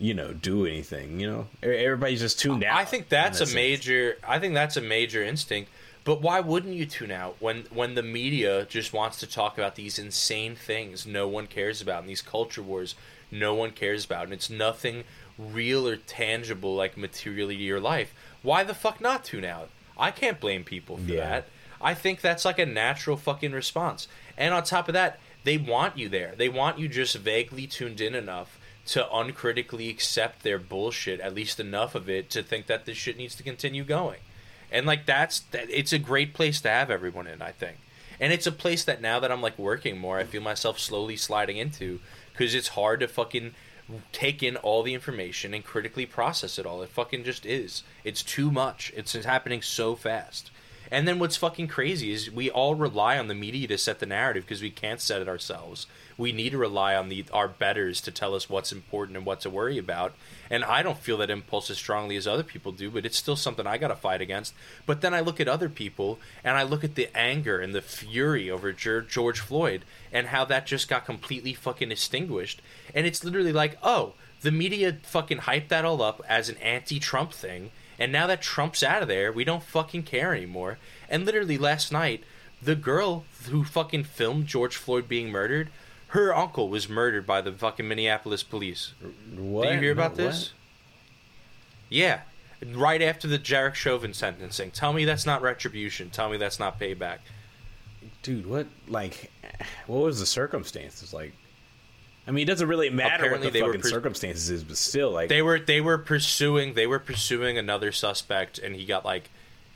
you 0.00 0.14
know, 0.14 0.32
do 0.32 0.66
anything." 0.66 1.20
You 1.20 1.30
know, 1.30 1.46
everybody's 1.62 2.20
just 2.20 2.40
tuned 2.40 2.64
out. 2.64 2.76
I 2.76 2.84
think 2.84 3.08
that's 3.08 3.40
a 3.40 3.46
sense. 3.46 3.54
major. 3.54 4.16
I 4.26 4.38
think 4.40 4.54
that's 4.54 4.76
a 4.76 4.80
major 4.80 5.22
instinct. 5.22 5.70
But 6.02 6.22
why 6.22 6.40
wouldn't 6.40 6.74
you 6.74 6.86
tune 6.86 7.10
out 7.12 7.36
when 7.40 7.66
when 7.70 7.94
the 7.94 8.02
media 8.02 8.64
just 8.64 8.92
wants 8.92 9.20
to 9.20 9.26
talk 9.26 9.58
about 9.58 9.74
these 9.76 9.98
insane 9.98 10.56
things 10.56 11.06
no 11.06 11.28
one 11.28 11.46
cares 11.46 11.80
about 11.82 12.00
and 12.00 12.08
these 12.08 12.22
culture 12.22 12.62
wars 12.62 12.94
no 13.30 13.54
one 13.54 13.70
cares 13.70 14.04
about 14.06 14.24
and 14.24 14.32
it's 14.32 14.48
nothing 14.50 15.04
real 15.38 15.86
or 15.86 15.96
tangible 15.96 16.74
like 16.74 16.96
materially 16.96 17.56
to 17.56 17.62
your 17.62 17.80
life? 17.80 18.12
Why 18.42 18.64
the 18.64 18.74
fuck 18.74 19.00
not 19.00 19.24
tune 19.24 19.44
out? 19.44 19.68
I 19.98 20.10
can't 20.10 20.40
blame 20.40 20.64
people 20.64 20.96
for 20.96 21.12
Yeah. 21.12 21.28
that. 21.28 21.48
I 21.82 21.94
think 21.94 22.20
that's 22.22 22.44
like 22.46 22.58
a 22.58 22.66
natural 22.66 23.16
fucking 23.18 23.52
response. 23.52 24.08
And 24.38 24.52
on 24.54 24.64
top 24.64 24.88
of 24.88 24.94
that, 24.94 25.18
they 25.44 25.58
want 25.58 25.96
you 25.98 26.08
there. 26.08 26.34
They 26.36 26.48
want 26.48 26.78
you 26.78 26.88
just 26.88 27.14
vaguely 27.16 27.66
tuned 27.66 28.00
in 28.00 28.14
enough 28.14 28.58
to 28.86 29.06
uncritically 29.14 29.88
accept 29.88 30.42
their 30.42 30.58
bullshit, 30.58 31.20
at 31.20 31.34
least 31.34 31.60
enough 31.60 31.94
of 31.94 32.08
it 32.08 32.30
to 32.30 32.42
think 32.42 32.66
that 32.66 32.86
this 32.86 32.96
shit 32.96 33.16
needs 33.16 33.34
to 33.36 33.42
continue 33.42 33.84
going. 33.84 34.20
And 34.72 34.86
like 34.86 35.06
that's 35.06 35.40
that, 35.50 35.68
it's 35.70 35.92
a 35.92 35.98
great 35.98 36.34
place 36.34 36.60
to 36.62 36.68
have 36.68 36.90
everyone 36.90 37.26
in, 37.26 37.42
I 37.42 37.52
think. 37.52 37.78
And 38.18 38.32
it's 38.32 38.46
a 38.46 38.52
place 38.52 38.84
that 38.84 39.00
now 39.00 39.18
that 39.20 39.32
I'm 39.32 39.42
like 39.42 39.58
working 39.58 39.98
more, 39.98 40.18
I 40.18 40.24
feel 40.24 40.42
myself 40.42 40.78
slowly 40.78 41.16
sliding 41.16 41.56
into 41.56 42.00
cuz 42.34 42.54
it's 42.54 42.68
hard 42.68 43.00
to 43.00 43.08
fucking 43.08 43.54
take 44.12 44.42
in 44.42 44.56
all 44.56 44.82
the 44.82 44.94
information 44.94 45.52
and 45.52 45.64
critically 45.64 46.06
process 46.06 46.58
it 46.58 46.66
all. 46.66 46.82
It 46.82 46.90
fucking 46.90 47.24
just 47.24 47.44
is. 47.44 47.82
It's 48.04 48.22
too 48.22 48.50
much. 48.50 48.92
It's 48.96 49.12
happening 49.12 49.62
so 49.62 49.96
fast. 49.96 50.50
And 50.92 51.06
then 51.06 51.20
what's 51.20 51.36
fucking 51.36 51.68
crazy 51.68 52.10
is 52.10 52.30
we 52.30 52.50
all 52.50 52.74
rely 52.74 53.16
on 53.16 53.28
the 53.28 53.34
media 53.34 53.68
to 53.68 53.78
set 53.78 54.00
the 54.00 54.06
narrative 54.06 54.44
because 54.44 54.60
we 54.60 54.70
can't 54.70 55.00
set 55.00 55.22
it 55.22 55.28
ourselves. 55.28 55.86
We 56.18 56.32
need 56.32 56.50
to 56.50 56.58
rely 56.58 56.96
on 56.96 57.08
the 57.08 57.24
our 57.32 57.46
betters 57.46 58.00
to 58.02 58.10
tell 58.10 58.34
us 58.34 58.50
what's 58.50 58.72
important 58.72 59.16
and 59.16 59.24
what 59.24 59.40
to 59.42 59.50
worry 59.50 59.78
about. 59.78 60.14
And 60.50 60.64
I 60.64 60.82
don't 60.82 60.98
feel 60.98 61.16
that 61.18 61.30
impulse 61.30 61.70
as 61.70 61.78
strongly 61.78 62.16
as 62.16 62.26
other 62.26 62.42
people 62.42 62.72
do, 62.72 62.90
but 62.90 63.06
it's 63.06 63.16
still 63.16 63.36
something 63.36 63.66
I 63.66 63.78
got 63.78 63.88
to 63.88 63.96
fight 63.96 64.20
against. 64.20 64.52
But 64.84 65.00
then 65.00 65.14
I 65.14 65.20
look 65.20 65.38
at 65.38 65.48
other 65.48 65.68
people 65.68 66.18
and 66.42 66.56
I 66.56 66.64
look 66.64 66.82
at 66.82 66.96
the 66.96 67.08
anger 67.16 67.60
and 67.60 67.72
the 67.72 67.82
fury 67.82 68.50
over 68.50 68.72
George 68.72 69.40
Floyd 69.40 69.84
and 70.12 70.26
how 70.26 70.44
that 70.46 70.66
just 70.66 70.88
got 70.88 71.06
completely 71.06 71.54
fucking 71.54 71.92
extinguished. 71.92 72.60
And 72.94 73.06
it's 73.06 73.22
literally 73.22 73.52
like, 73.52 73.78
oh, 73.82 74.14
the 74.40 74.50
media 74.50 74.98
fucking 75.02 75.38
hyped 75.38 75.68
that 75.68 75.84
all 75.84 76.02
up 76.02 76.20
as 76.28 76.48
an 76.48 76.56
anti-Trump 76.58 77.32
thing, 77.32 77.70
and 78.00 78.10
now 78.10 78.26
that 78.26 78.42
Trump's 78.42 78.82
out 78.82 79.02
of 79.02 79.08
there, 79.08 79.30
we 79.30 79.44
don't 79.44 79.62
fucking 79.62 80.02
care 80.02 80.34
anymore. 80.34 80.78
And 81.08 81.24
literally 81.24 81.58
last 81.58 81.92
night, 81.92 82.24
the 82.62 82.74
girl 82.74 83.24
who 83.50 83.62
fucking 83.64 84.04
filmed 84.04 84.46
George 84.46 84.74
Floyd 84.76 85.06
being 85.06 85.30
murdered, 85.30 85.68
her 86.08 86.34
uncle 86.34 86.68
was 86.68 86.88
murdered 86.88 87.26
by 87.26 87.40
the 87.40 87.52
fucking 87.52 87.86
Minneapolis 87.86 88.42
police. 88.42 88.94
What? 89.36 89.64
Did 89.66 89.74
you 89.74 89.80
hear 89.80 89.92
about 89.92 90.16
No, 90.16 90.24
this? 90.24 90.52
Yeah. 91.88 92.22
Right 92.74 93.00
after 93.00 93.26
the 93.28 93.38
Derek 93.38 93.74
Chauvin 93.74 94.12
sentencing. 94.12 94.70
Tell 94.72 94.92
me 94.92 95.04
that's 95.04 95.24
not 95.24 95.40
retribution. 95.42 96.10
Tell 96.10 96.28
me 96.28 96.36
that's 96.36 96.58
not 96.58 96.78
payback. 96.80 97.18
dude? 98.22 98.46
What? 98.46 98.66
Like, 98.88 99.30
what 99.86 100.02
was 100.02 100.20
the 100.20 100.26
circumstances? 100.26 101.14
Like, 101.14 101.32
I 102.30 102.32
mean, 102.32 102.44
it 102.44 102.46
doesn't 102.46 102.68
really 102.68 102.90
matter 102.90 103.24
Apparently 103.24 103.48
what 103.48 103.52
the 103.54 103.60
fucking 103.60 103.82
circumstances 103.82 104.50
is, 104.50 104.62
but 104.62 104.76
still, 104.76 105.10
like, 105.10 105.28
They 105.28 105.42
were 105.42 105.58
they 105.58 105.80
were 105.80 105.98
pursuing 105.98 106.74
they 106.74 106.86
were 106.86 107.00
pursuing 107.00 107.58
another 107.58 107.90
suspect 107.90 108.56
and 108.60 108.76
he 108.76 108.84
got 108.84 109.04
like 109.04 109.30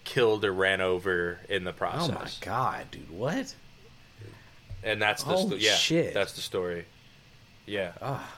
killed 0.04 0.44
or 0.44 0.52
ran 0.52 0.80
over 0.80 1.40
in 1.48 1.64
the 1.64 1.72
process. 1.72 2.10
oh 2.10 2.14
my 2.14 2.30
god, 2.40 2.92
dude, 2.92 3.10
what? 3.10 3.56
And 4.84 5.02
that's 5.02 5.24
the 5.24 5.34
Oh, 5.34 5.46
sto- 5.48 5.56
yeah, 5.56 5.74
shit. 5.74 6.14
that's 6.14 6.34
the 6.34 6.42
story. 6.42 6.84
Yeah. 7.66 7.90
Ah. 8.00 8.36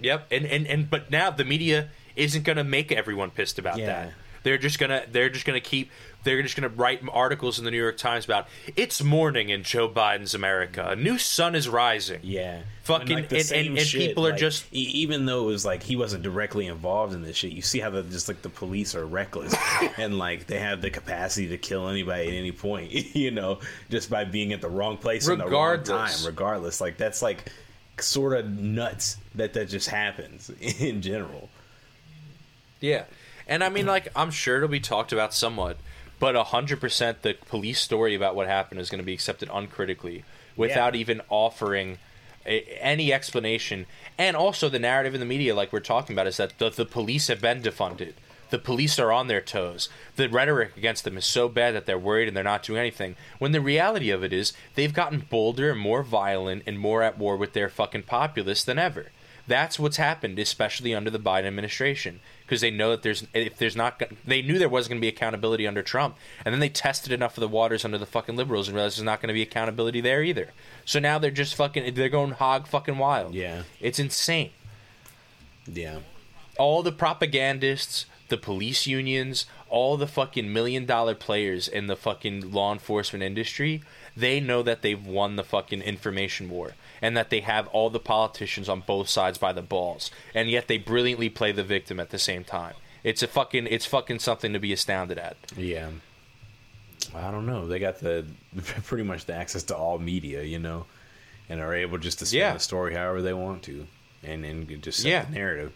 Yep. 0.00 0.28
And, 0.30 0.46
and 0.46 0.66
and 0.66 0.88
but 0.88 1.10
now 1.10 1.30
the 1.30 1.44
media 1.44 1.88
isn't 2.16 2.44
going 2.44 2.56
to 2.56 2.64
make 2.64 2.90
everyone 2.90 3.30
pissed 3.32 3.58
about 3.58 3.76
Yeah. 3.78 3.86
that. 3.86 4.12
They're 4.44 4.56
just 4.58 4.78
gonna 4.78 5.02
they're 5.10 5.28
just 5.28 5.44
gonna 5.44 5.60
keep 5.60 5.90
they're 6.26 6.42
just 6.42 6.56
gonna 6.56 6.68
write 6.68 7.00
articles 7.10 7.58
in 7.58 7.64
the 7.64 7.70
New 7.70 7.80
York 7.80 7.96
Times 7.96 8.24
about 8.26 8.48
it's 8.76 9.02
morning 9.02 9.48
in 9.48 9.62
Joe 9.62 9.88
Biden's 9.88 10.34
America. 10.34 10.84
A 10.90 10.96
new 10.96 11.16
sun 11.16 11.54
is 11.54 11.68
rising. 11.68 12.20
Yeah, 12.22 12.62
Fucking- 12.82 13.18
and- 13.30 13.42
same 13.46 13.66
and- 13.70 13.78
and 13.78 13.88
people 13.88 14.26
are 14.26 14.30
like, 14.30 14.38
just- 14.38 14.64
e- 14.74 14.78
even 14.80 15.24
though 15.26 15.44
it 15.44 15.46
was 15.46 15.64
like 15.64 15.82
he 15.84 15.96
wasn't 15.96 16.22
directly 16.22 16.66
involved 16.66 17.14
in 17.14 17.22
this 17.22 17.36
shit. 17.36 17.52
You 17.52 17.62
see 17.62 17.78
how 17.78 17.90
the 17.90 18.02
just 18.02 18.28
like 18.28 18.42
the 18.42 18.48
police 18.50 18.94
are 18.94 19.06
reckless 19.06 19.54
and 19.96 20.18
like 20.18 20.46
they 20.46 20.58
have 20.58 20.82
the 20.82 20.90
capacity 20.90 21.48
to 21.48 21.56
kill 21.58 21.88
anybody 21.88 22.28
at 22.28 22.34
any 22.34 22.52
point. 22.52 22.92
You 23.16 23.30
know, 23.30 23.60
just 23.88 24.10
by 24.10 24.24
being 24.24 24.52
at 24.52 24.60
the 24.60 24.68
wrong 24.68 24.98
place 24.98 25.26
in 25.28 25.38
the 25.38 25.46
wrong 25.46 25.82
time. 25.84 26.10
Regardless, 26.26 26.80
like 26.80 26.96
that's 26.98 27.22
like 27.22 27.50
sort 27.98 28.36
of 28.36 28.46
nuts 28.50 29.16
that 29.36 29.54
that 29.54 29.68
just 29.70 29.88
happens 29.88 30.50
in 30.60 31.00
general. 31.00 31.48
Yeah. 32.80 33.04
And 33.48 33.62
I 33.62 33.68
mean, 33.68 33.86
like, 33.86 34.08
I'm 34.16 34.30
sure 34.32 34.56
it'll 34.56 34.68
be 34.68 34.80
talked 34.80 35.12
about 35.12 35.32
somewhat, 35.32 35.76
but 36.18 36.34
100% 36.34 37.16
the 37.22 37.34
police 37.46 37.80
story 37.80 38.14
about 38.14 38.34
what 38.34 38.46
happened 38.46 38.80
is 38.80 38.90
going 38.90 39.00
to 39.00 39.04
be 39.04 39.12
accepted 39.14 39.50
uncritically 39.52 40.24
without 40.56 40.94
Yeah. 40.94 41.00
even 41.00 41.20
offering 41.28 41.98
a, 42.46 42.60
any 42.80 43.12
explanation. 43.12 43.86
And 44.16 44.36
also, 44.36 44.68
the 44.68 44.78
narrative 44.78 45.14
in 45.14 45.20
the 45.20 45.26
media, 45.26 45.54
like 45.54 45.72
we're 45.72 45.80
talking 45.80 46.14
about, 46.14 46.26
is 46.26 46.36
that 46.38 46.58
the, 46.58 46.70
the 46.70 46.84
police 46.86 47.28
have 47.28 47.40
been 47.40 47.60
defunded. 47.62 48.14
The 48.48 48.58
police 48.58 49.00
are 49.00 49.10
on 49.10 49.26
their 49.26 49.40
toes. 49.40 49.88
The 50.14 50.28
rhetoric 50.28 50.76
against 50.76 51.02
them 51.02 51.16
is 51.18 51.24
so 51.24 51.48
bad 51.48 51.74
that 51.74 51.84
they're 51.84 51.98
worried 51.98 52.28
and 52.28 52.36
they're 52.36 52.44
not 52.44 52.62
doing 52.62 52.78
anything. 52.78 53.16
When 53.40 53.50
the 53.50 53.60
reality 53.60 54.10
of 54.10 54.22
it 54.22 54.32
is, 54.32 54.52
they've 54.76 54.94
gotten 54.94 55.26
bolder 55.28 55.72
and 55.72 55.80
more 55.80 56.04
violent 56.04 56.62
and 56.64 56.78
more 56.78 57.02
at 57.02 57.18
war 57.18 57.36
with 57.36 57.54
their 57.54 57.68
fucking 57.68 58.04
populace 58.04 58.62
than 58.62 58.78
ever. 58.78 59.06
That's 59.48 59.78
what's 59.80 59.96
happened, 59.96 60.38
especially 60.38 60.94
under 60.94 61.10
the 61.10 61.18
Biden 61.18 61.46
administration, 61.46 62.20
because 62.46 62.60
they 62.60 62.70
know 62.70 62.90
that 62.90 63.02
there's 63.02 63.26
if 63.34 63.58
there's 63.58 63.74
not 63.76 64.00
they 64.24 64.40
knew 64.40 64.58
there 64.58 64.68
wasn't 64.68 64.90
going 64.90 65.00
to 65.00 65.04
be 65.04 65.08
accountability 65.08 65.66
under 65.66 65.82
Trump, 65.82 66.16
and 66.44 66.52
then 66.54 66.60
they 66.60 66.68
tested 66.68 67.12
enough 67.12 67.36
of 67.36 67.40
the 67.40 67.48
waters 67.48 67.84
under 67.84 67.98
the 67.98 68.06
fucking 68.06 68.36
liberals 68.36 68.68
and 68.68 68.76
realized 68.76 68.96
there's 68.96 69.04
not 69.04 69.20
going 69.20 69.28
to 69.28 69.34
be 69.34 69.42
accountability 69.42 70.00
there 70.00 70.22
either. 70.22 70.52
So 70.84 71.00
now 71.00 71.18
they're 71.18 71.30
just 71.30 71.54
fucking 71.56 71.94
they're 71.94 72.08
going 72.08 72.32
hog 72.32 72.68
fucking 72.68 72.98
wild. 72.98 73.34
Yeah. 73.34 73.62
it's 73.80 73.98
insane. 73.98 74.50
Yeah, 75.66 75.98
All 76.58 76.84
the 76.84 76.92
propagandists, 76.92 78.06
the 78.28 78.36
police 78.36 78.86
unions, 78.86 79.46
all 79.68 79.96
the 79.96 80.06
fucking 80.06 80.52
million 80.52 80.86
dollar 80.86 81.16
players 81.16 81.66
in 81.66 81.88
the 81.88 81.96
fucking 81.96 82.52
law 82.52 82.72
enforcement 82.72 83.24
industry, 83.24 83.82
they 84.16 84.38
know 84.38 84.62
that 84.62 84.82
they've 84.82 85.04
won 85.04 85.34
the 85.34 85.42
fucking 85.42 85.82
information 85.82 86.48
war 86.48 86.74
and 87.02 87.16
that 87.16 87.30
they 87.30 87.40
have 87.40 87.66
all 87.68 87.90
the 87.90 87.98
politicians 88.00 88.68
on 88.68 88.80
both 88.80 89.08
sides 89.08 89.38
by 89.38 89.52
the 89.52 89.62
balls. 89.62 90.10
And 90.34 90.48
yet 90.50 90.68
they 90.68 90.78
brilliantly 90.78 91.28
play 91.28 91.52
the 91.52 91.64
victim 91.64 91.98
at 92.00 92.10
the 92.10 92.18
same 92.18 92.44
time. 92.44 92.74
It's 93.04 93.22
a 93.22 93.26
fucking 93.28 93.66
it's 93.68 93.86
fucking 93.86 94.18
something 94.20 94.52
to 94.52 94.58
be 94.58 94.72
astounded 94.72 95.18
at. 95.18 95.36
yeah. 95.56 95.90
I 97.14 97.30
don't 97.30 97.46
know. 97.46 97.68
They 97.68 97.78
got 97.78 98.00
the 98.00 98.26
pretty 98.84 99.04
much 99.04 99.26
the 99.26 99.34
access 99.34 99.62
to 99.64 99.76
all 99.76 99.98
media, 99.98 100.42
you 100.42 100.58
know, 100.58 100.86
and 101.48 101.60
are 101.60 101.72
able 101.74 101.98
just 101.98 102.18
to 102.18 102.26
spin 102.26 102.40
Yeah. 102.40 102.52
the 102.54 102.58
story 102.58 102.94
however 102.94 103.22
they 103.22 103.32
want 103.34 103.62
to, 103.64 103.86
and 104.24 104.42
then 104.42 104.66
just 104.82 105.02
set 105.02 105.08
Yeah. 105.08 105.24
the 105.26 105.32
narrative. 105.32 105.72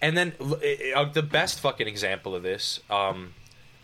And 0.00 0.16
then 0.16 0.32
uh, 0.40 1.04
the 1.04 1.22
best 1.22 1.60
fucking 1.60 1.86
example 1.86 2.34
of 2.34 2.42
this 2.42 2.80
um, 2.90 3.34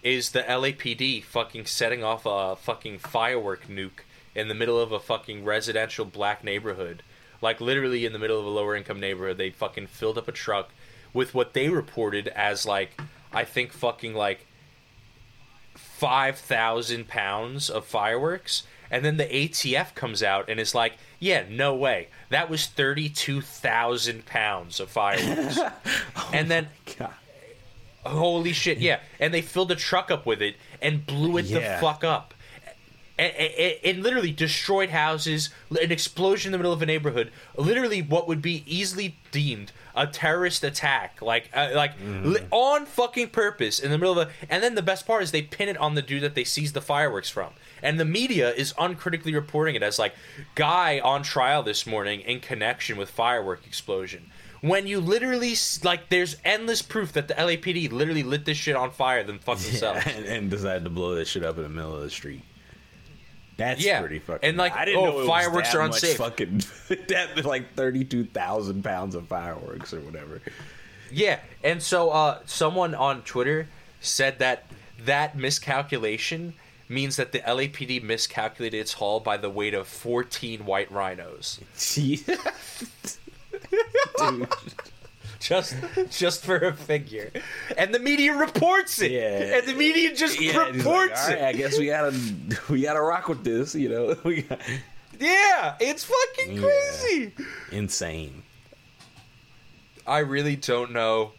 is 0.03 0.31
the 0.33 0.43
LAPD 0.43 1.23
fucking 1.25 1.67
setting 1.67 2.03
off 2.03 2.27
a 2.27 2.57
fucking 2.57 2.99
firework 2.99 3.69
nuke 3.69 4.01
in 4.35 4.49
the 4.49 4.55
middle 4.55 4.79
of 4.81 4.93
a 4.93 5.01
fucking 5.01 5.45
residential 5.45 6.05
black 6.05 6.43
neighborhood. 6.45 7.03
Like 7.41 7.61
literally 7.61 8.05
in 8.05 8.13
the 8.13 8.19
middle 8.19 8.39
of 8.39 8.45
a 8.47 8.51
lower 8.51 8.75
income 8.77 8.99
neighborhood, 9.01 9.39
they 9.39 9.51
fucking 9.51 9.87
filled 9.89 10.19
up 10.19 10.29
a 10.29 10.33
truck 10.33 10.71
with 11.13 11.35
what 11.35 11.53
they 11.55 11.69
reported 11.69 12.29
as 12.29 12.67
like 12.67 13.01
I 13.33 13.45
think 13.45 13.73
fucking 13.73 14.15
like 14.15 14.47
five 15.75 16.39
thousand 16.39 17.09
pounds 17.09 17.71
of 17.71 17.85
fireworks, 17.85 18.65
and 18.91 19.05
then 19.05 19.17
the 19.17 19.25
ATF 19.27 19.95
comes 19.95 20.23
out 20.23 20.49
and 20.49 20.59
is 20.61 20.75
like, 20.75 20.95
"Yeah, 21.19 21.45
no 21.49 21.75
way, 21.75 22.09
that 22.31 22.49
was 22.51 22.67
thirty-two 22.67 23.41
thousand 23.41 24.27
pounds 24.27 24.81
of 24.81 24.91
fireworks." 24.91 25.59
Oh 26.17 26.31
and 26.35 26.51
then, 26.51 26.69
holy 28.05 28.53
shit, 28.53 28.79
yeah, 28.79 29.01
and 29.21 29.33
they 29.33 29.41
filled 29.43 29.71
a 29.71 29.77
truck 29.77 30.11
up 30.11 30.27
with 30.27 30.43
it 30.43 30.57
and 30.83 31.07
blew 31.07 31.37
it 31.39 31.47
Yeah. 31.47 31.77
the 31.77 31.81
fuck 31.81 32.03
up. 32.05 32.35
And, 33.19 33.35
and, 33.35 33.75
and 33.85 34.03
literally 34.05 34.31
destroyed 34.31 34.91
houses, 34.91 35.51
an 35.71 35.91
explosion 35.91 36.51
in 36.51 36.53
the 36.53 36.59
middle 36.59 36.73
of 36.73 36.81
a 36.81 36.87
neighborhood. 36.87 37.33
Literally, 37.57 38.01
what 38.01 38.29
would 38.29 38.41
be 38.41 38.63
easily 38.65 39.17
deemed 39.33 39.73
a 39.99 40.07
terrorist 40.07 40.63
attack, 40.63 41.21
like 41.21 41.51
uh, 41.53 41.71
like 41.75 41.93
li- 42.23 42.47
on 42.53 42.87
fucking 42.87 43.31
purpose 43.31 43.81
in 43.81 43.91
the 43.91 43.99
middle 43.99 44.19
of 44.19 44.29
a. 44.29 44.31
And 44.49 44.63
then 44.63 44.77
the 44.77 44.83
best 44.83 45.07
part 45.07 45.23
is 45.23 45.33
they 45.33 45.43
pin 45.43 45.69
it 45.69 45.77
on 45.77 45.97
the 45.97 46.03
dude 46.03 46.23
that 46.23 46.37
they 46.37 46.45
seized 46.45 46.75
the 46.75 46.81
fireworks 46.81 47.29
from, 47.29 47.51
and 47.83 47.99
the 47.99 48.05
media 48.05 48.53
is 48.55 48.73
uncritically 48.79 49.35
reporting 49.35 49.75
it 49.75 49.83
as 49.83 49.99
like 49.99 50.15
guy 50.55 51.01
on 51.01 51.25
trial 51.25 51.65
this 51.65 51.87
morning 51.87 52.21
in 52.21 52.39
connection 52.39 52.97
with 52.97 53.11
firework 53.11 53.67
explosion. 53.67 54.31
When 54.61 54.87
you 54.87 55.01
literally 55.01 55.55
like, 55.85 56.09
there's 56.09 56.37
endless 56.45 56.83
proof 56.83 57.13
that 57.13 57.29
the 57.29 57.35
LAPD 57.35 57.93
literally 57.93 58.25
lit 58.25 58.45
this 58.45 58.57
shit 58.59 58.75
on 58.75 58.91
fire 58.91 59.23
then 59.23 59.39
fuck 59.39 59.59
themselves. 59.59 60.05
and, 60.07 60.25
and 60.25 60.51
decided 60.51 60.85
to 60.85 60.91
blow 60.91 61.15
that 61.15 61.27
shit 61.27 61.45
up 61.45 61.57
in 61.59 61.63
the 61.63 61.69
middle 61.69 61.95
of 61.95 62.03
the 62.03 62.11
street. 62.11 62.43
That's 63.59 63.85
Yeah, 63.85 64.01
pretty 64.01 64.21
fucking. 64.21 64.49
and, 64.49 64.57
like, 64.57 64.73
I 64.75 64.85
didn't 64.87 65.01
oh, 65.01 65.21
know 65.21 65.27
fireworks 65.27 65.75
are 65.75 65.83
unsafe. 65.83 66.17
Fucking 66.17 66.63
that 67.09 67.45
like 67.45 67.75
thirty 67.75 68.05
two 68.05 68.25
thousand 68.25 68.85
pounds 68.85 69.15
of 69.15 69.27
fireworks 69.27 69.93
or 69.93 70.01
whatever. 70.01 70.41
Yeah, 71.11 71.41
and 71.65 71.83
so 71.83 72.11
uh, 72.11 72.39
someone 72.47 72.95
on 72.95 73.23
Twitter 73.23 73.67
said 74.01 74.39
that 74.39 74.65
that 75.05 75.37
miscalculation 75.37 76.55
means 76.89 77.17
that 77.17 77.33
the 77.33 77.41
LAPD 77.41 78.03
miscalculated 78.03 78.81
its 78.81 78.95
haul 78.95 79.21
by 79.21 79.37
the 79.37 79.51
weight 79.51 79.75
of 79.75 79.87
14 79.89 80.65
white 80.65 80.91
rhinos. 80.91 81.61
Dude, 81.95 82.23
Just 85.41 85.77
just 86.11 86.45
for 86.45 86.57
a 86.57 86.73
figure. 86.75 87.31
And 87.77 87.95
the 87.95 88.01
media 88.01 88.35
reports 88.35 89.01
it. 89.01 89.13
Yeah. 89.13 89.59
And 89.59 89.67
the 89.69 89.75
media 89.75 90.13
just 90.15 90.41
yeah, 90.41 90.67
reports 90.71 91.29
like, 91.29 91.37
"All 91.39 91.43
right, 91.45 91.45
I 91.45 91.53
guess 91.53 91.79
we 91.79 91.87
gotta 91.87 92.13
we 92.69 92.83
gotta 92.83 93.01
rock 93.01 93.29
with 93.29 93.45
this. 93.45 93.73
You 93.75 93.89
know, 93.89 94.15
got 94.15 94.61
Yeah, 95.21 95.77
it's 95.79 96.05
fucking 96.05 96.57
Yeah. 96.57 96.63
crazy. 96.63 97.33
insane. 97.71 98.43
I 100.09 100.19
really 100.21 100.57
don't 100.57 100.91
know. 100.93 101.33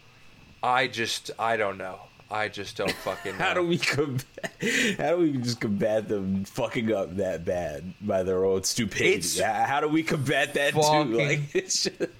I 0.64 0.88
just 0.88 1.32
I 1.38 1.58
don't 1.58 1.78
know. 1.78 2.00
I 2.32 2.48
just 2.48 2.78
don't 2.78 2.92
fucking 2.92 3.38
know. 3.38 3.44
How 3.44 3.54
do 3.54 3.64
we 3.64 3.80
combat? 3.80 4.26
How 4.98 5.10
do 5.12 5.18
we 5.18 5.34
just 5.40 5.60
combat 5.60 6.08
them 6.08 6.46
fucking 6.46 6.94
up 6.94 7.18
that 7.18 7.44
bad 7.44 7.94
by 8.00 8.24
their 8.24 8.46
own 8.46 8.64
stupidity? 8.64 9.42
How, 9.42 9.66
how 9.66 9.82
do 9.82 9.88
we 9.90 10.04
combat 10.04 10.54
that 10.54 10.74
too? 10.74 10.80
Like, 10.80 11.54
it's 11.56 11.84
just, 11.84 12.12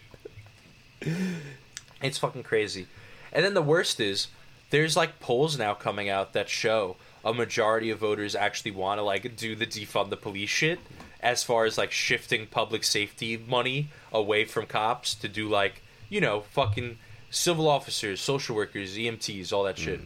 It's 2.02 2.18
fucking 2.18 2.44
crazy. 2.44 2.88
And 3.32 3.46
then 3.46 3.54
the 3.54 3.62
worst 3.62 4.00
is 4.00 4.28
there's 4.70 4.96
like 4.96 5.20
polls 5.20 5.58
now 5.58 5.74
coming 5.74 6.10
out 6.10 6.34
that 6.34 6.50
show 6.50 6.96
a 7.24 7.34
majority 7.34 7.90
of 7.90 8.00
voters 8.00 8.36
actually 8.36 8.72
want 8.72 9.00
to 9.00 9.04
like 9.04 9.36
do 9.36 9.56
the 9.56 9.66
defund 9.66 10.10
the 10.10 10.18
police 10.18 10.50
shit 10.50 10.80
as 11.22 11.44
far 11.44 11.66
as 11.66 11.78
like 11.78 11.92
shifting 11.92 12.48
public 12.48 12.84
safety 12.84 13.38
money 13.38 13.90
away 14.12 14.46
from 14.46 14.66
cops 14.66 15.14
to 15.16 15.28
do 15.28 15.50
like, 15.50 15.82
you 16.08 16.22
know, 16.22 16.42
fucking 16.42 16.98
civil 17.30 17.68
officers, 17.68 18.22
social 18.22 18.56
workers, 18.56 18.98
EMTs, 18.98 19.52
all 19.52 19.64
that 19.64 19.76
mm. 19.76 19.84
shit. 19.84 20.02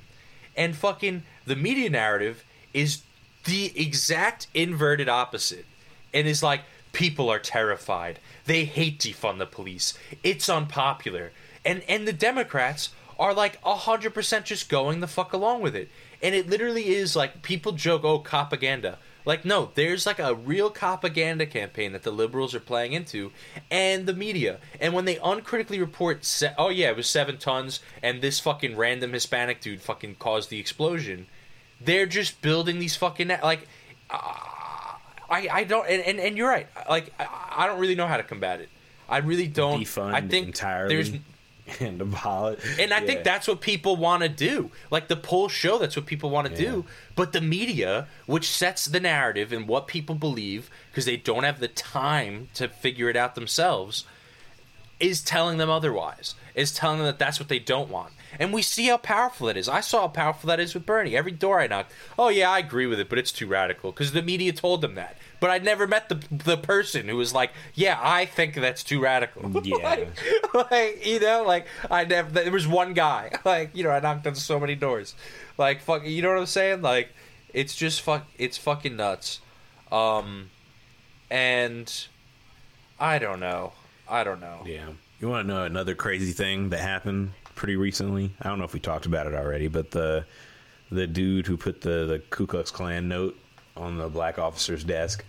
And 0.55 0.75
fucking 0.75 1.23
the 1.45 1.55
media 1.55 1.89
narrative 1.89 2.43
is 2.73 3.03
the 3.45 3.71
exact 3.79 4.47
inverted 4.53 5.09
opposite. 5.09 5.65
And 6.13 6.27
is 6.27 6.43
like 6.43 6.61
people 6.93 7.29
are 7.29 7.39
terrified. 7.39 8.19
They 8.45 8.65
hate 8.65 8.99
defund 8.99 9.37
the 9.37 9.45
police. 9.45 9.97
It's 10.23 10.49
unpopular 10.49 11.31
and 11.65 11.83
and 11.87 12.07
the 12.07 12.13
democrats 12.13 12.89
are 13.19 13.33
like 13.33 13.61
100% 13.61 14.43
just 14.43 14.69
going 14.69 14.99
the 14.99 15.07
fuck 15.07 15.33
along 15.33 15.61
with 15.61 15.75
it. 15.75 15.87
And 16.23 16.33
it 16.33 16.49
literally 16.49 16.87
is 16.87 17.15
like 17.15 17.43
people 17.43 17.71
joke 17.73 18.03
oh 18.03 18.19
propaganda. 18.19 18.97
Like 19.23 19.45
no 19.45 19.71
there's 19.75 20.05
like 20.05 20.19
a 20.19 20.33
real 20.33 20.69
propaganda 20.69 21.45
campaign 21.45 21.93
that 21.93 22.03
the 22.03 22.11
liberals 22.11 22.55
are 22.55 22.59
playing 22.59 22.93
into 22.93 23.31
and 23.69 24.05
the 24.05 24.13
media. 24.13 24.57
And 24.81 24.93
when 24.93 25.05
they 25.05 25.19
uncritically 25.23 25.79
report 25.79 26.25
se- 26.25 26.55
oh 26.57 26.69
yeah 26.69 26.89
it 26.89 26.97
was 26.97 27.07
seven 27.07 27.37
tons 27.37 27.79
and 28.01 28.21
this 28.21 28.39
fucking 28.39 28.75
random 28.75 29.13
hispanic 29.13 29.61
dude 29.61 29.81
fucking 29.81 30.15
caused 30.15 30.49
the 30.49 30.59
explosion 30.59 31.27
they're 31.79 32.05
just 32.05 32.41
building 32.41 32.79
these 32.79 32.95
fucking 32.95 33.29
like 33.43 33.67
I, 34.09 35.47
I 35.51 35.63
don't 35.63 35.87
and, 35.87 36.01
and, 36.03 36.19
and 36.19 36.37
you're 36.37 36.49
right. 36.49 36.67
Like 36.89 37.13
I, 37.19 37.27
I 37.57 37.67
don't 37.67 37.79
really 37.79 37.95
know 37.95 38.07
how 38.07 38.17
to 38.17 38.23
combat 38.23 38.61
it. 38.61 38.69
I 39.09 39.17
really 39.17 39.47
don't. 39.47 39.81
Defund 39.81 40.13
I 40.13 40.21
think 40.21 40.47
entirely. 40.47 40.95
there's 40.95 41.11
and 41.79 42.01
abolish. 42.01 42.59
and 42.79 42.93
I 42.93 42.99
Yeah. 42.99 43.05
think 43.05 43.23
that's 43.23 43.47
what 43.47 43.61
people 43.61 43.95
want 43.95 44.21
to 44.23 44.29
do 44.29 44.69
like 44.91 45.07
the 45.07 45.15
polls 45.15 45.51
show 45.53 45.77
that's 45.77 45.95
what 45.95 46.05
people 46.05 46.29
want 46.29 46.47
to 46.49 46.55
do 46.55 46.83
but 47.15 47.31
the 47.31 47.39
media 47.41 48.07
which 48.25 48.49
sets 48.49 48.85
the 48.85 48.99
narrative 48.99 49.53
and 49.53 49.67
what 49.67 49.87
people 49.87 50.15
believe 50.15 50.69
because 50.91 51.05
they 51.05 51.15
don't 51.17 51.43
have 51.43 51.59
the 51.61 51.69
time 51.69 52.49
to 52.55 52.67
figure 52.67 53.09
it 53.09 53.15
out 53.15 53.35
themselves 53.35 54.05
is 54.99 55.21
telling 55.23 55.57
them 55.57 55.69
otherwise, 55.69 56.35
is 56.55 56.71
telling 56.71 56.99
them 56.99 57.05
that 57.07 57.19
that's 57.19 57.37
what 57.39 57.49
they 57.49 57.59
don't 57.59 57.89
want. 57.89 58.13
And 58.39 58.53
we 58.53 58.61
see 58.61 58.85
how 58.87 58.95
powerful 58.97 59.47
that 59.47 59.57
is. 59.57 59.67
I 59.67 59.81
saw 59.81 60.01
how 60.01 60.07
powerful 60.07 60.47
that 60.47 60.61
is 60.61 60.73
with 60.73 60.85
Bernie. 60.85 61.17
Every 61.17 61.31
door 61.31 61.59
I 61.59 61.67
knocked, 61.67 61.91
oh 62.17 62.29
yeah, 62.29 62.49
I 62.49 62.59
agree 62.59 62.85
with 62.85 62.99
it, 63.01 63.09
but 63.09 63.17
it's 63.19 63.31
too 63.33 63.47
radical 63.47 63.91
because 63.91 64.13
the 64.13 64.21
media 64.21 64.53
told 64.53 64.79
them 64.81 64.95
that. 64.95 65.17
But 65.43 65.49
I'd 65.49 65.65
never 65.65 65.87
met 65.87 66.07
the 66.07 66.23
the 66.31 66.55
person 66.55 67.09
who 67.09 67.17
was 67.17 67.33
like, 67.33 67.51
yeah, 67.73 67.99
I 68.01 68.23
think 68.25 68.55
that's 68.55 68.81
too 68.81 69.01
radical. 69.01 69.61
Yeah. 69.65 69.75
like, 70.53 70.71
like, 70.71 71.05
you 71.05 71.19
know, 71.19 71.43
like 71.43 71.67
I 71.91 72.05
never. 72.05 72.31
There 72.31 72.49
was 72.49 72.65
one 72.65 72.93
guy. 72.93 73.29
Like 73.43 73.71
you 73.75 73.83
know, 73.83 73.89
I 73.89 73.99
knocked 73.99 74.25
on 74.25 74.35
so 74.35 74.57
many 74.57 74.73
doors. 74.75 75.15
Like 75.57 75.81
fuck, 75.81 76.05
you 76.07 76.21
know 76.21 76.29
what 76.29 76.37
I'm 76.37 76.45
saying? 76.45 76.81
Like 76.81 77.09
it's 77.53 77.75
just 77.75 77.99
fuck. 77.99 78.25
It's 78.37 78.57
fucking 78.57 78.95
nuts. 78.95 79.41
Um, 79.91 80.49
and 81.29 81.93
I 82.97 83.19
don't 83.19 83.41
know. 83.41 83.73
I 84.09 84.23
don't 84.23 84.39
know. 84.39 84.61
Yeah. 84.65 84.87
You 85.19 85.27
want 85.27 85.45
to 85.45 85.53
know 85.53 85.65
another 85.65 85.93
crazy 85.93 86.31
thing 86.31 86.69
that 86.69 86.79
happened 86.79 87.31
pretty 87.53 87.75
recently? 87.75 88.31
I 88.41 88.47
don't 88.47 88.59
know 88.59 88.65
if 88.65 88.73
we 88.73 88.79
talked 88.79 89.07
about 89.07 89.27
it 89.27 89.33
already, 89.33 89.67
but 89.67 89.91
the 89.91 90.23
the 90.89 91.05
dude 91.05 91.47
who 91.47 91.57
put 91.57 91.81
the 91.81 92.05
the 92.05 92.19
Ku 92.29 92.47
Klux 92.47 92.71
Klan 92.71 93.09
note 93.09 93.37
on 93.75 93.97
the 93.97 94.07
black 94.07 94.39
officer's 94.39 94.85
desk. 94.85 95.25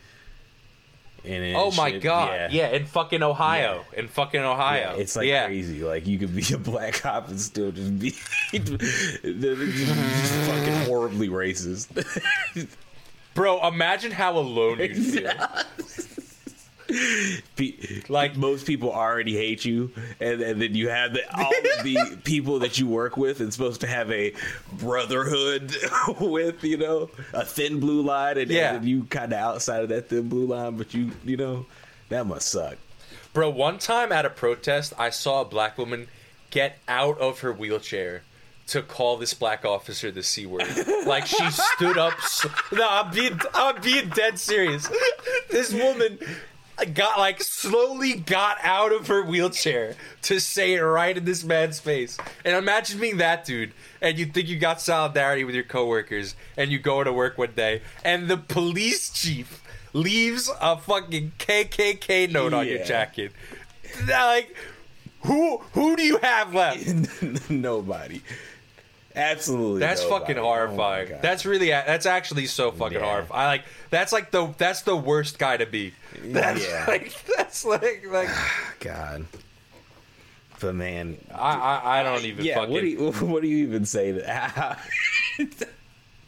And 1.25 1.43
it 1.43 1.55
Oh 1.57 1.71
my 1.73 1.91
shit- 1.91 2.03
god! 2.03 2.53
Yeah. 2.53 2.69
in 2.69 2.85
fucking 2.87 3.23
Ohio. 3.23 3.85
In 3.97 4.09
fucking 4.09 4.41
Ohio. 4.43 4.95
Yeah, 4.95 5.01
it's 5.01 5.17
like 5.17 5.27
yeah. 5.27 5.47
crazy. 5.47 5.83
Like 5.83 6.07
you 6.07 6.19
could 6.19 6.35
be 6.37 6.45
a 6.53 6.59
black 6.59 6.95
cop 7.01 7.29
and 7.29 7.41
still 7.41 7.73
just 7.73 7.99
be 7.99 8.11
just 8.53 10.33
fucking 10.51 10.85
horribly 10.87 11.29
racist. 11.29 11.89
Bro, 13.35 13.67
imagine 13.67 14.13
how 14.13 14.37
alone 14.39 14.79
you 14.81 14.95
feel. 14.95 15.33
Pe- 17.57 17.75
like 18.09 18.37
most 18.37 18.67
people 18.67 18.93
already 18.93 19.35
hate 19.37 19.65
you, 19.65 19.91
and, 20.21 20.41
and 20.43 20.61
then 20.61 20.75
you 20.75 20.89
have 20.89 21.15
the, 21.15 21.23
all 21.37 21.47
of 21.51 21.85
the 21.85 22.19
people 22.25 22.59
that 22.61 22.79
you 22.79 22.87
work 22.87 23.17
with 23.17 23.41
and 23.41 23.53
supposed 23.53 23.81
to 23.83 23.87
have 23.87 24.11
a 24.11 24.35
brotherhood 24.73 25.75
with, 26.21 26.63
you 26.65 26.77
know, 26.77 27.11
a 27.33 27.45
thin 27.45 27.81
blue 27.81 28.03
line, 28.03 28.39
and, 28.39 28.51
Yeah. 28.51 28.75
and 28.75 28.85
you 28.85 29.05
kind 29.05 29.33
of 29.33 29.39
outside 29.39 29.83
of 29.83 29.89
that 29.89 30.09
thin 30.09 30.29
blue 30.29 30.47
line, 30.47 30.77
but 30.77 30.93
you, 30.95 31.11
you 31.25 31.37
know, 31.37 31.67
that 32.11 32.27
must 32.27 32.49
suck. 32.49 32.77
Bro, 33.33 33.51
one 33.51 33.79
time 33.79 34.13
at 34.13 34.25
a 34.25 34.31
protest, 34.31 34.93
I 34.99 35.11
saw 35.11 35.41
a 35.41 35.45
black 35.45 35.77
woman 35.79 36.09
get 36.51 36.79
out 36.87 37.19
of 37.19 37.41
her 37.41 37.53
wheelchair 37.53 38.23
to 38.69 38.81
call 38.81 39.17
this 39.17 39.35
black 39.35 39.65
officer 39.65 40.11
the 40.11 40.23
c 40.23 40.47
word. 40.47 40.65
Like 41.05 41.27
she 41.27 41.51
stood 41.51 41.99
up. 41.99 42.19
So, 42.21 42.49
no, 42.73 42.87
I'm 42.89 43.11
being 43.13 43.39
I'm 43.53 43.81
being 43.83 44.09
dead 44.11 44.39
serious. 44.39 44.89
This 45.51 45.75
woman 45.75 46.19
got 46.95 47.19
like 47.19 47.41
slowly 47.43 48.15
got 48.15 48.59
out 48.63 48.93
of 48.93 49.07
her 49.09 49.23
wheelchair 49.25 49.95
to 50.23 50.41
say 50.41 50.75
it 50.75 50.81
right 50.81 51.17
in 51.17 51.25
this 51.25 51.45
man's 51.45 51.79
face. 51.79 52.19
And 52.45 52.57
imagine 52.57 53.01
being 53.01 53.19
that 53.19 53.45
dude, 53.45 53.73
and 54.03 54.19
you 54.19 54.27
think 54.27 54.49
you 54.49 54.59
got 54.59 54.81
solidarity 54.81 55.45
with 55.45 55.55
your 55.55 55.65
coworkers, 55.65 56.35
and 56.57 56.71
you 56.73 56.79
go 56.79 57.05
to 57.05 57.13
work 57.13 57.39
one 57.39 57.53
day, 57.55 57.83
and 58.05 58.29
the 58.29 58.37
police 58.37 59.11
chief 59.11 59.63
leaves 59.93 60.51
a 60.61 60.77
fucking 60.77 61.33
KKK 61.39 62.31
note 62.33 62.53
on 62.53 62.67
your 62.67 62.79
Yeah. 62.79 62.85
jacket. 62.85 63.33
Like, 64.09 64.57
who 65.23 65.59
who 65.75 65.95
do 65.97 66.03
you 66.03 66.19
have 66.19 66.53
left? 66.53 66.85
Nobody. 67.51 68.21
Absolutely. 69.17 69.79
That's 69.79 70.03
nobody. 70.03 70.21
fucking 70.25 70.39
Oh 70.39 70.43
horrifying. 70.43 71.09
God. 71.09 71.23
that's 71.23 71.47
really 71.47 71.69
that's 71.69 72.05
actually 72.07 72.47
so 72.47 72.73
fucking 72.73 72.99
Yeah. 72.99 73.05
horrifying. 73.05 73.41
I 73.41 73.47
like 73.47 73.65
that's 73.91 74.13
like 74.13 74.33
the 74.33 74.53
that's 74.59 74.83
the 74.83 74.97
worst 74.97 75.39
guy 75.39 75.57
to 75.57 75.67
be. 75.67 75.95
That's 76.25 76.67
Yeah. 76.67 76.85
like 76.89 77.13
that's 77.37 77.65
like 77.65 78.05
like 78.09 78.29
God. 78.81 79.27
But 80.61 80.75
man, 80.75 81.19
I 81.35 81.55
I, 81.55 82.01
I 82.01 82.03
don't 82.03 82.25
even 82.25 82.45
yeah. 82.45 82.55
fucking. 82.57 82.73
What 82.73 82.81
do 82.81 82.87
you 82.87 83.13
what 83.27 83.43
do 83.43 83.49
you 83.49 83.65
even 83.67 83.85
say 83.85 84.13
to 84.13 84.21
that? 84.21 84.79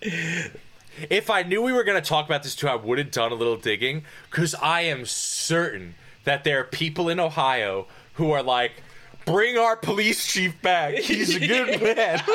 if 0.03 1.31
I 1.31 1.43
knew 1.43 1.63
we 1.63 1.73
were 1.73 1.85
gonna 1.85 2.01
talk 2.03 2.27
about 2.27 2.43
this 2.43 2.55
too, 2.55 2.69
I 2.69 2.75
would 2.75 2.99
have 2.99 3.11
done 3.11 3.33
a 3.33 3.35
little 3.35 3.57
digging 3.57 4.05
because 4.31 4.55
I 4.57 4.83
am 4.83 5.07
certain 5.07 5.95
that 6.25 6.45
there 6.45 6.61
are 6.61 6.65
people 6.65 7.09
in 7.09 7.21
Ohio 7.21 7.87
who 8.15 8.31
are 8.33 8.43
like. 8.43 8.83
Bring 9.27 9.59
our 9.59 9.77
police 9.77 10.25
chief 10.25 10.61
back. 10.63 10.95
He's 10.95 11.35
a 11.37 11.47
good 11.47 11.83
man. 11.97 12.23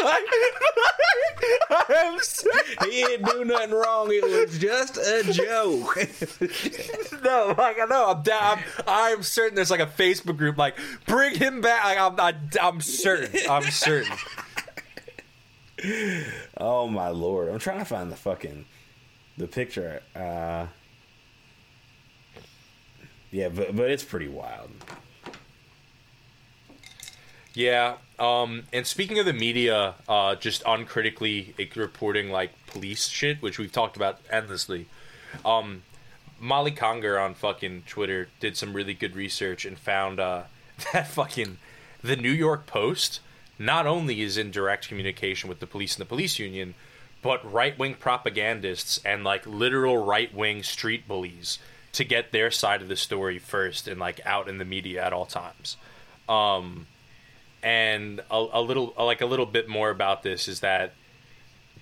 He 2.84 3.04
didn't 3.04 3.25
do 3.30 3.45
nothing 3.45 3.71
wrong. 3.71 4.10
It 4.12 4.23
was 4.23 4.58
just 4.60 4.97
a 4.97 5.23
joke. 5.32 5.97
No, 7.23 7.54
like 7.56 7.80
I 7.80 7.86
know, 7.86 8.10
I'm 8.10 8.23
down. 8.23 8.58
I'm, 8.60 8.63
I'm 8.88 9.23
certain 9.23 9.54
there's 9.56 9.69
like 9.69 9.80
a 9.80 9.86
Facebook 9.86 10.38
group 10.38 10.58
like 10.58 10.75
bring 11.06 11.36
him 11.36 11.62
back. 11.62 11.84
Like, 11.84 11.99
I'm 11.99 12.15
not. 12.15 12.36
I'm 12.60 12.82
certain. 12.82 13.39
I'm 13.47 13.69
certain. 13.69 14.17
oh 16.58 16.88
my 16.88 17.10
lord! 17.10 17.49
I'm 17.49 17.60
trying 17.60 17.77
to 17.80 17.86
find 17.86 18.12
the 18.12 18.15
fucking 18.15 18.65
the 19.38 19.47
picture. 19.47 20.01
Uh, 20.15 20.65
yeah, 23.30 23.49
but 23.49 23.75
but 23.75 23.91
it's 23.91 24.04
pretty 24.04 24.27
wild. 24.27 24.71
Yeah. 27.53 27.95
Um. 28.17 28.63
And 28.71 28.85
speaking 28.87 29.19
of 29.19 29.25
the 29.25 29.33
media, 29.33 29.95
uh, 30.07 30.35
just 30.35 30.63
uncritically 30.65 31.53
reporting 31.75 32.31
like 32.31 32.51
police 32.67 33.07
shit, 33.07 33.41
which 33.41 33.59
we've 33.59 33.71
talked 33.71 33.95
about 33.95 34.19
endlessly. 34.29 34.87
Um, 35.43 35.83
Molly 36.39 36.71
Conger 36.71 37.19
on 37.19 37.35
fucking 37.35 37.83
Twitter 37.87 38.29
did 38.39 38.57
some 38.57 38.73
really 38.73 38.93
good 38.93 39.15
research 39.15 39.63
and 39.65 39.77
found 39.77 40.19
uh, 40.19 40.43
that 40.93 41.07
fucking 41.07 41.57
the 42.03 42.15
New 42.15 42.31
York 42.31 42.65
Post 42.65 43.19
not 43.59 43.85
only 43.85 44.21
is 44.21 44.37
in 44.37 44.49
direct 44.49 44.87
communication 44.87 45.47
with 45.47 45.59
the 45.59 45.67
police 45.67 45.95
and 45.95 46.01
the 46.01 46.09
police 46.09 46.39
union, 46.39 46.73
but 47.21 47.51
right 47.51 47.77
wing 47.77 47.93
propagandists 47.93 48.99
and 49.05 49.23
like 49.23 49.45
literal 49.45 50.03
right 50.03 50.33
wing 50.33 50.63
street 50.63 51.07
bullies 51.07 51.59
to 51.93 52.03
get 52.03 52.31
their 52.31 52.49
side 52.49 52.81
of 52.81 52.87
the 52.87 52.95
story 52.95 53.37
first 53.37 53.87
and 53.87 53.99
like 53.99 54.19
out 54.25 54.47
in 54.47 54.57
the 54.57 54.65
media 54.65 55.03
at 55.03 55.13
all 55.13 55.25
times. 55.25 55.77
Um, 56.27 56.87
and 57.63 58.19
a, 58.32 58.45
a 58.54 58.62
little 58.62 58.93
like 58.97 59.21
a 59.21 59.26
little 59.26 59.45
bit 59.45 59.67
more 59.67 59.89
about 59.89 60.24
this 60.24 60.47
is 60.47 60.62
that 60.62 60.93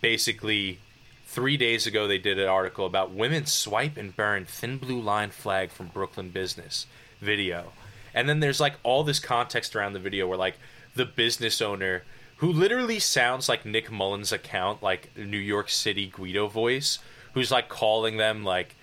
basically 0.01 0.79
three 1.25 1.57
days 1.57 1.85
ago 1.87 2.07
they 2.07 2.17
did 2.17 2.39
an 2.39 2.47
article 2.47 2.85
about 2.85 3.11
women 3.11 3.45
swipe 3.45 3.97
and 3.97 4.15
burn 4.15 4.45
thin 4.45 4.77
blue 4.77 4.99
line 4.99 5.29
flag 5.29 5.69
from 5.69 5.87
brooklyn 5.87 6.29
business 6.29 6.85
video. 7.19 7.71
And 8.13 8.27
then 8.27 8.39
there's 8.39 8.59
like 8.59 8.75
all 8.83 9.03
this 9.03 9.19
context 9.19 9.75
around 9.75 9.93
the 9.93 9.99
video 9.99 10.27
where 10.27 10.37
like 10.37 10.57
the 10.95 11.05
business 11.05 11.61
owner 11.61 12.03
who 12.37 12.51
literally 12.51 12.99
sounds 12.99 13.47
like 13.47 13.65
nick 13.65 13.91
mullen's 13.91 14.31
account 14.31 14.81
like 14.81 15.15
new 15.15 15.37
york 15.37 15.69
city 15.69 16.07
guido 16.07 16.47
voice 16.47 16.99
who's 17.33 17.51
like 17.51 17.69
calling 17.69 18.17
them 18.17 18.43
like 18.43 18.75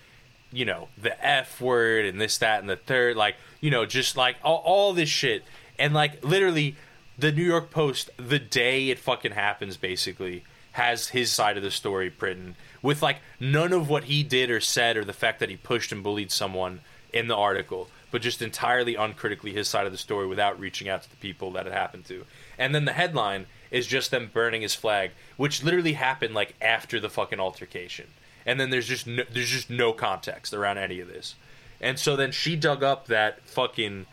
you 0.53 0.65
know 0.65 0.89
the 0.97 1.25
f 1.25 1.61
word 1.61 2.07
and 2.07 2.21
this 2.21 2.39
that 2.39 2.61
and 2.61 2.69
the 2.69 2.77
third 2.77 3.17
like 3.17 3.37
you 3.61 3.71
know 3.71 3.85
just 3.85 4.17
like 4.17 4.37
all, 4.43 4.63
all 4.65 4.93
this 4.93 5.09
shit. 5.09 5.45
And 5.79 5.93
like 5.93 6.25
literally 6.25 6.77
the 7.18 7.33
new 7.33 7.44
york 7.44 7.70
post 7.70 8.11
the 8.16 8.38
day 8.38 8.90
it 8.90 8.98
fucking 8.98 9.33
happens 9.33 9.76
basically 9.76 10.44
has 10.72 11.09
his 11.09 11.31
side 11.31 11.57
of 11.57 11.62
the 11.62 11.70
story 11.70 12.12
written 12.20 12.55
with 12.83 13.02
like 13.02 13.18
none 13.40 13.72
of 13.72 13.88
what 13.88 14.05
he 14.05 14.22
did 14.22 14.50
or 14.50 14.61
said 14.61 14.96
or 14.96 15.05
the 15.05 15.12
fact 15.12 15.40
that 15.40 15.48
he 15.48 15.57
pushed 15.57 15.92
and 15.92 16.02
bullied 16.02 16.31
someone 16.31 16.81
in 17.12 17.29
the 17.29 17.37
article 17.37 17.88
but 18.11 18.22
just 18.22 18.40
entirely 18.40 18.94
uncritically 18.94 19.52
his 19.52 19.68
side 19.68 19.87
of 19.87 19.92
the 19.92 19.98
story 19.98 20.26
without 20.26 20.59
reaching 20.61 20.88
out 20.88 21.02
to 21.02 21.11
the 21.11 21.16
people 21.16 21.50
that 21.50 21.66
it 21.66 21.72
happened 21.72 22.05
to 22.05 22.24
and 22.59 22.74
then 22.74 22.85
the 22.85 22.92
headline 22.92 23.46
is 23.70 23.87
just 23.87 24.11
them 24.11 24.31
burning 24.33 24.62
his 24.62 24.74
flag 24.74 25.11
which 25.37 25.62
literally 25.62 25.94
happened 25.94 26.35
like 26.35 26.55
after 26.61 27.00
the 27.00 27.11
fucking 27.11 27.40
altercation 27.40 28.07
and 28.46 28.61
then 28.61 28.70
there's 28.70 28.87
just 28.87 29.07
no, 29.07 29.24
there's 29.31 29.50
just 29.50 29.68
no 29.68 29.92
context 29.92 30.55
around 30.55 30.79
any 30.79 31.00
of 31.00 31.09
this. 31.09 31.35
And 31.81 31.98
so 31.98 32.16
then 32.16 32.31
she 32.31 32.57
dug 32.57 32.83
up 32.83 33.09
that 33.09 33.44
fucking 33.44 34.07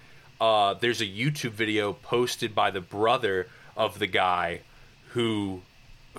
uh, 0.44 0.74
there's 0.74 1.00
a 1.00 1.06
YouTube 1.06 1.52
video 1.52 1.94
posted 1.94 2.54
by 2.54 2.70
the 2.70 2.82
brother 2.82 3.48
of 3.78 4.00
the 4.00 4.08
guy 4.08 4.60
who 5.10 5.62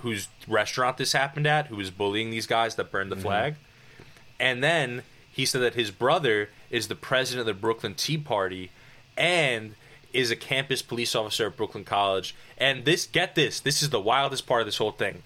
whose 0.01 0.27
restaurant 0.47 0.97
this 0.97 1.13
happened 1.13 1.47
at, 1.47 1.67
who 1.67 1.75
was 1.75 1.91
bullying 1.91 2.31
these 2.31 2.47
guys 2.47 2.75
that 2.75 2.91
burned 2.91 3.11
the 3.11 3.15
flag. 3.15 3.55
And 4.39 4.63
then 4.63 5.03
he 5.31 5.45
said 5.45 5.61
that 5.61 5.75
his 5.75 5.91
brother 5.91 6.49
is 6.69 6.87
the 6.87 6.95
president 6.95 7.47
of 7.47 7.55
the 7.55 7.59
Brooklyn 7.59 7.93
Tea 7.93 8.17
Party 8.17 8.71
and 9.17 9.75
is 10.11 10.31
a 10.31 10.35
campus 10.35 10.81
police 10.81 11.15
officer 11.15 11.47
at 11.47 11.55
Brooklyn 11.55 11.85
College. 11.85 12.35
And 12.57 12.83
this 12.83 13.05
get 13.05 13.35
this, 13.35 13.61
this 13.61 13.81
is 13.81 13.91
the 13.91 14.01
wildest 14.01 14.45
part 14.47 14.61
of 14.61 14.67
this 14.67 14.77
whole 14.77 14.91
thing 14.91 15.23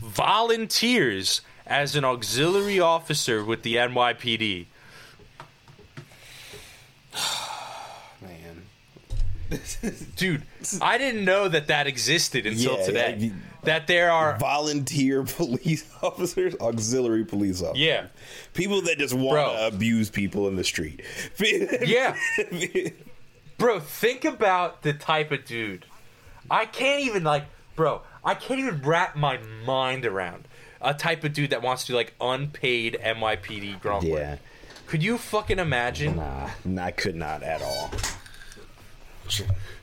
volunteers 0.00 1.40
as 1.66 1.96
an 1.96 2.04
auxiliary 2.04 2.78
officer 2.78 3.44
with 3.44 3.62
the 3.62 3.76
NYPD. 3.76 4.66
Man, 8.22 8.62
Dude, 10.16 10.42
I 10.80 10.98
didn't 10.98 11.24
know 11.24 11.48
that 11.48 11.68
that 11.68 11.86
existed 11.86 12.46
until 12.46 12.78
Yeah, 12.78 12.86
today. 12.86 13.16
yeah, 13.18 13.30
that 13.62 13.86
there 13.86 14.10
are 14.10 14.36
volunteer 14.38 15.22
police 15.36 15.84
officers, 16.02 16.54
auxiliary 16.60 17.24
police 17.24 17.62
officers. 17.62 17.78
yeah. 17.80 18.06
People 18.54 18.82
that 18.82 18.98
just 18.98 19.14
want 19.14 19.36
to 19.36 19.66
abuse 19.66 20.10
people 20.10 20.48
in 20.48 20.56
the 20.56 20.64
street. 20.64 21.02
Yeah. 21.84 22.16
bro, 23.58 23.80
think 23.80 24.24
about 24.24 24.82
the 24.82 24.92
type 24.92 25.30
of 25.32 25.44
dude. 25.44 25.84
I 26.50 26.66
can't 26.66 27.02
even 27.04 27.24
like, 27.24 27.44
bro. 27.74 28.02
I 28.24 28.34
can't 28.34 28.58
even 28.60 28.82
wrap 28.82 29.16
my 29.16 29.38
mind 29.64 30.04
around 30.04 30.48
a 30.80 30.92
type 30.92 31.22
of 31.24 31.32
dude 31.32 31.50
that 31.50 31.62
wants 31.62 31.84
to 31.84 31.92
do 31.92 31.96
like 31.96 32.14
unpaid 32.20 32.98
NYPD 33.02 33.80
grunt. 33.80 34.04
Yeah. 34.04 34.36
Could 34.86 35.02
you 35.02 35.16
fucking 35.18 35.58
imagine? 35.58 36.16
Nah, 36.16 36.50
nah, 36.64 36.84
I 36.84 36.90
could 36.92 37.16
not 37.16 37.42
at 37.42 37.62
all. 37.62 37.90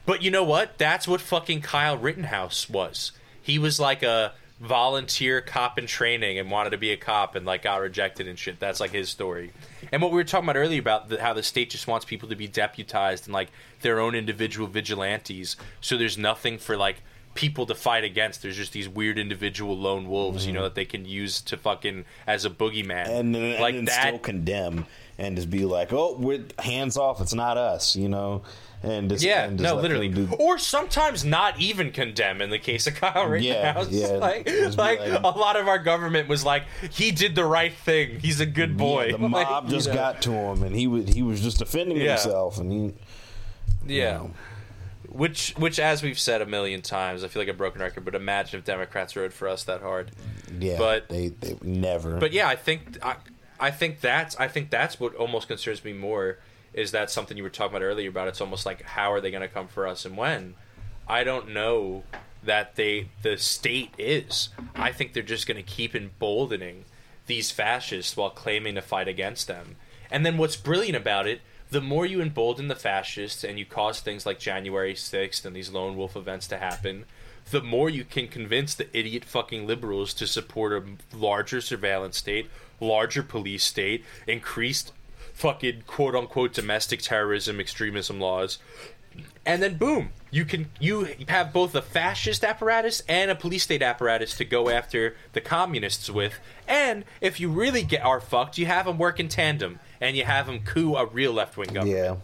But 0.06 0.22
you 0.22 0.32
know 0.32 0.44
what? 0.44 0.78
That's 0.78 1.08
what 1.08 1.22
fucking 1.22 1.62
Kyle 1.62 1.98
Rittenhouse 1.98 2.70
was. 2.70 3.12
He 3.42 3.60
was 3.60 3.80
like 3.80 4.04
a 4.04 4.34
volunteer 4.60 5.42
cop 5.42 5.78
in 5.78 5.86
training 5.88 6.40
and 6.40 6.50
wanted 6.50 6.70
to 6.70 6.78
be 6.78 6.92
a 6.92 6.98
cop 6.98 7.36
and 7.36 7.46
like 7.46 7.64
got 7.64 7.82
rejected 7.82 8.28
and 8.28 8.40
shit. 8.40 8.60
That's 8.60 8.80
like 8.80 8.92
his 8.92 9.10
story. 9.10 9.52
And 9.92 10.02
what 10.02 10.12
we 10.12 10.16
were 10.16 10.24
talking 10.24 10.46
about 10.46 10.58
earlier 10.58 10.80
about 10.80 11.10
the, 11.10 11.22
how 11.22 11.34
the 11.34 11.44
state 11.44 11.70
just 11.70 11.88
wants 11.88 12.06
people 12.06 12.30
to 12.30 12.36
be 12.36 12.48
deputized 12.48 13.26
and 13.26 13.34
like 13.34 13.50
their 13.82 14.00
own 14.00 14.16
individual 14.16 14.68
vigilantes. 14.68 15.58
So 15.82 15.98
there's 15.98 16.18
nothing 16.18 16.58
for 16.58 16.78
like 16.78 17.04
people 17.36 17.66
to 17.66 17.76
fight 17.76 18.04
against. 18.04 18.42
There's 18.42 18.58
just 18.58 18.74
these 18.74 18.88
weird 18.88 19.18
individual 19.18 19.78
lone 19.78 20.08
wolves, 20.08 20.46
you 20.46 20.54
know, 20.54 20.60
mm-hmm. 20.60 20.64
that 20.66 20.76
they 20.76 20.86
can 20.86 21.06
use 21.06 21.42
to 21.42 21.58
fucking 21.58 22.06
as 22.28 22.46
a 22.46 22.50
boogeyman. 22.50 23.08
and 23.08 23.36
uh, 23.36 23.40
then, 23.40 23.62
like 23.62 23.76
and 23.76 23.88
that. 23.88 24.08
still 24.08 24.20
condemn 24.20 24.86
and 25.18 25.36
just 25.36 25.50
be 25.50 25.66
like, 25.66 25.92
"Oh, 25.92 26.16
we're 26.18 26.46
hands 26.60 26.98
off. 26.98 27.22
It's 27.22 27.34
not 27.34 27.58
us," 27.58 27.96
you 27.96 28.10
know. 28.10 28.44
And 28.84 29.10
just, 29.10 29.24
Yeah, 29.24 29.46
and 29.46 29.60
no, 29.62 29.76
literally, 29.76 30.10
do- 30.10 30.28
or 30.38 30.58
sometimes 30.58 31.24
not 31.24 31.58
even 31.60 31.92
condemn. 31.92 32.42
In 32.42 32.50
the 32.50 32.60
case 32.60 32.86
of 32.86 32.96
Kyle 32.96 33.26
Rittenhouse, 33.28 33.90
yeah, 33.90 34.08
like, 34.18 34.46
like, 34.78 35.00
like- 35.00 35.00
a 35.24 35.28
lot 35.40 35.56
of 35.56 35.70
our 35.70 35.80
government 35.80 36.28
was 36.28 36.44
like, 36.44 36.64
he 36.92 37.12
did 37.12 37.34
the 37.34 37.46
right 37.46 37.74
thing. 37.74 38.20
He's 38.20 38.42
a 38.42 38.46
good 38.46 38.76
boy. 38.78 39.06
Yeah, 39.06 39.18
the 39.18 39.18
Like, 39.30 39.50
mob 39.50 39.70
just 39.70 39.88
you 39.88 39.94
know. 39.94 40.00
got 40.00 40.22
to 40.24 40.32
him, 40.34 40.64
and 40.64 40.76
he 40.76 40.88
was 40.88 41.08
he 41.14 41.22
was 41.24 41.40
just 41.42 41.60
defending 41.60 41.96
Yeah. 41.98 42.10
himself, 42.12 42.58
and 42.60 42.72
he 43.88 43.96
yeah. 43.96 44.14
know. 44.18 44.32
Which, 45.10 45.54
which, 45.58 45.80
as 45.80 46.02
we've 46.02 46.18
said 46.18 46.42
a 46.42 46.46
million 46.46 46.82
times, 46.82 47.24
I 47.24 47.28
feel 47.28 47.42
like 47.42 47.50
a 47.50 47.54
broken 47.54 47.82
record. 47.82 48.04
But 48.04 48.16
imagine 48.16 48.58
if 48.60 48.66
Democrats 48.66 49.16
rode 49.16 49.32
for 49.32 49.48
us 49.48 49.64
that 49.66 49.82
hard. 49.82 50.12
yeah, 50.60 50.78
But- 50.78 51.08
they 51.10 51.30
they 51.30 51.56
never. 51.62 52.18
But 52.18 52.34
yeah, 52.34 52.48
I 52.48 52.56
think 52.56 52.98
I, 53.04 53.16
I 53.60 53.70
think 53.72 54.02
that's 54.02 54.36
I 54.38 54.48
think 54.48 54.72
that's 54.72 55.00
what 55.00 55.14
almost 55.16 55.48
concerns 55.48 55.84
me 55.86 55.94
more 55.94 56.40
is 56.74 56.92
that 56.92 57.12
something 57.12 57.38
you 57.38 57.44
were 57.44 57.50
talking 57.50 57.76
about 57.76 57.86
earlier 57.86 58.10
about 58.10 58.28
it's 58.28 58.42
almost 58.42 58.66
like 58.66 58.82
how 58.82 59.12
are 59.12 59.22
they 59.22 59.32
going 59.32 59.42
to 59.42 59.48
come 59.48 59.68
for 59.68 59.88
us 59.88 60.06
and 60.06 60.18
when? 60.18 60.56
I 61.08 61.24
don't 61.24 61.50
know 61.50 62.04
that 62.44 62.76
they 62.76 63.10
the 63.22 63.38
state 63.38 63.94
is. 63.98 64.50
I 64.76 64.92
think 64.92 65.14
they're 65.14 65.24
just 65.24 65.48
going 65.48 65.58
to 65.58 65.64
keep 65.64 65.96
emboldening 65.96 66.86
these 67.28 67.52
fascists 67.52 68.18
while 68.18 68.30
claiming 68.30 68.76
to 68.76 68.82
fight 68.82 69.08
against 69.08 69.48
them. 69.48 69.76
And 70.12 70.26
then 70.26 70.38
what's 70.38 70.56
brilliant 70.56 70.98
about 70.98 71.28
it, 71.28 71.42
the 71.70 71.82
more 71.82 72.06
you 72.06 72.22
embolden 72.22 72.68
the 72.68 72.76
fascists 72.76 73.44
and 73.44 73.58
you 73.58 73.66
cause 73.66 74.00
things 74.00 74.26
like 74.26 74.40
January 74.40 74.94
6th 74.94 75.46
and 75.46 75.56
these 75.56 75.72
lone 75.72 75.98
wolf 75.98 76.16
events 76.16 76.48
to 76.48 76.58
happen, 76.58 77.06
the 77.50 77.62
more 77.62 77.90
you 77.90 78.04
can 78.04 78.28
convince 78.28 78.76
the 78.76 78.96
idiot 78.98 79.26
fucking 79.26 79.66
liberals 79.66 80.14
to 80.14 80.28
support 80.28 80.72
a 80.74 81.16
larger 81.16 81.62
surveillance 81.62 82.18
state, 82.18 82.50
larger 82.80 83.24
police 83.24 83.64
state, 83.64 84.06
increased 84.28 84.94
fucking 85.34 85.84
quote 85.88 86.16
unquote 86.16 86.54
domestic 86.54 87.02
terrorism 87.02 87.60
extremism 87.60 88.20
laws. 88.20 88.60
And 89.46 89.62
then 89.62 89.78
boom, 89.78 90.10
you 90.32 90.46
can 90.46 90.70
you 90.80 91.08
have 91.28 91.54
both 91.54 91.76
a 91.76 91.82
fascist 91.82 92.44
apparatus 92.44 93.04
and 93.08 93.30
a 93.30 93.36
police 93.36 93.64
state 93.64 93.82
apparatus 93.82 94.36
to 94.38 94.46
go 94.46 94.70
after 94.70 95.16
the 95.34 95.42
communists 95.42 96.10
with. 96.10 96.40
And 96.68 97.04
if 97.22 97.40
you 97.40 97.50
really 97.50 97.84
get 97.84 98.04
are 98.04 98.22
fucked, 98.22 98.58
you 98.58 98.66
have 98.66 98.86
them 98.86 98.98
work 98.98 99.20
in 99.20 99.28
tandem 99.28 99.80
and 100.02 100.18
you 100.18 100.24
have 100.24 100.48
them 100.48 100.62
coup 100.62 100.96
a 100.96 101.06
real 101.06 101.34
left 101.34 101.58
wing 101.58 101.74
government. 101.74 101.98
yeah, 101.98 102.16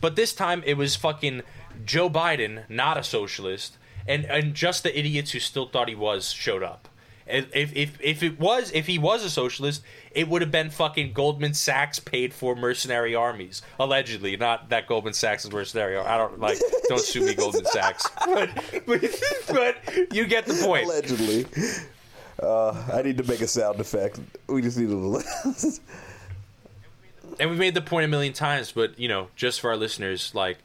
But 0.00 0.16
this 0.16 0.32
time 0.32 0.62
it 0.64 0.76
was 0.76 0.96
fucking 0.96 1.42
Joe 1.84 2.08
Biden, 2.08 2.68
not 2.70 2.96
a 2.96 3.02
socialist, 3.02 3.76
and 4.06 4.24
and 4.24 4.54
just 4.54 4.82
the 4.82 4.98
idiots 4.98 5.32
who 5.32 5.40
still 5.40 5.66
thought 5.66 5.88
he 5.88 5.94
was 5.94 6.32
showed 6.32 6.62
up. 6.62 6.88
If 7.28 7.74
if 7.76 8.00
if, 8.00 8.22
it 8.22 8.40
was 8.40 8.72
if 8.72 8.86
he 8.86 8.98
was 8.98 9.24
a 9.24 9.30
socialist, 9.30 9.82
it 10.12 10.28
would 10.28 10.42
have 10.42 10.50
been 10.50 10.70
fucking 10.70 11.12
Goldman 11.12 11.54
Sachs 11.54 11.98
paid 11.98 12.32
for 12.32 12.56
mercenary 12.56 13.14
armies, 13.14 13.62
allegedly. 13.78 14.36
Not 14.36 14.70
that 14.70 14.86
Goldman 14.86 15.12
Sachs 15.12 15.44
is 15.44 15.52
mercenary. 15.52 15.96
I 15.98 16.16
don't 16.16 16.40
like. 16.40 16.58
Don't 16.88 17.00
sue 17.00 17.24
me, 17.24 17.34
Goldman 17.34 17.64
Sachs. 17.66 18.08
But 18.26 18.50
but, 18.86 19.02
but 19.48 20.14
you 20.14 20.26
get 20.26 20.46
the 20.46 20.60
point. 20.64 20.86
allegedly. 20.86 21.46
Uh, 22.42 22.70
I 22.92 23.02
need 23.02 23.18
to 23.18 23.24
make 23.24 23.40
a 23.40 23.48
sound 23.48 23.80
effect. 23.80 24.20
We 24.46 24.62
just 24.62 24.78
need 24.78 24.90
a 24.90 24.94
little. 24.94 25.28
and 27.40 27.50
we 27.50 27.56
made 27.56 27.74
the 27.74 27.82
point 27.82 28.04
a 28.04 28.08
million 28.08 28.32
times, 28.32 28.72
but 28.72 28.98
you 28.98 29.08
know, 29.08 29.28
just 29.36 29.60
for 29.60 29.70
our 29.70 29.76
listeners, 29.76 30.34
like 30.34 30.58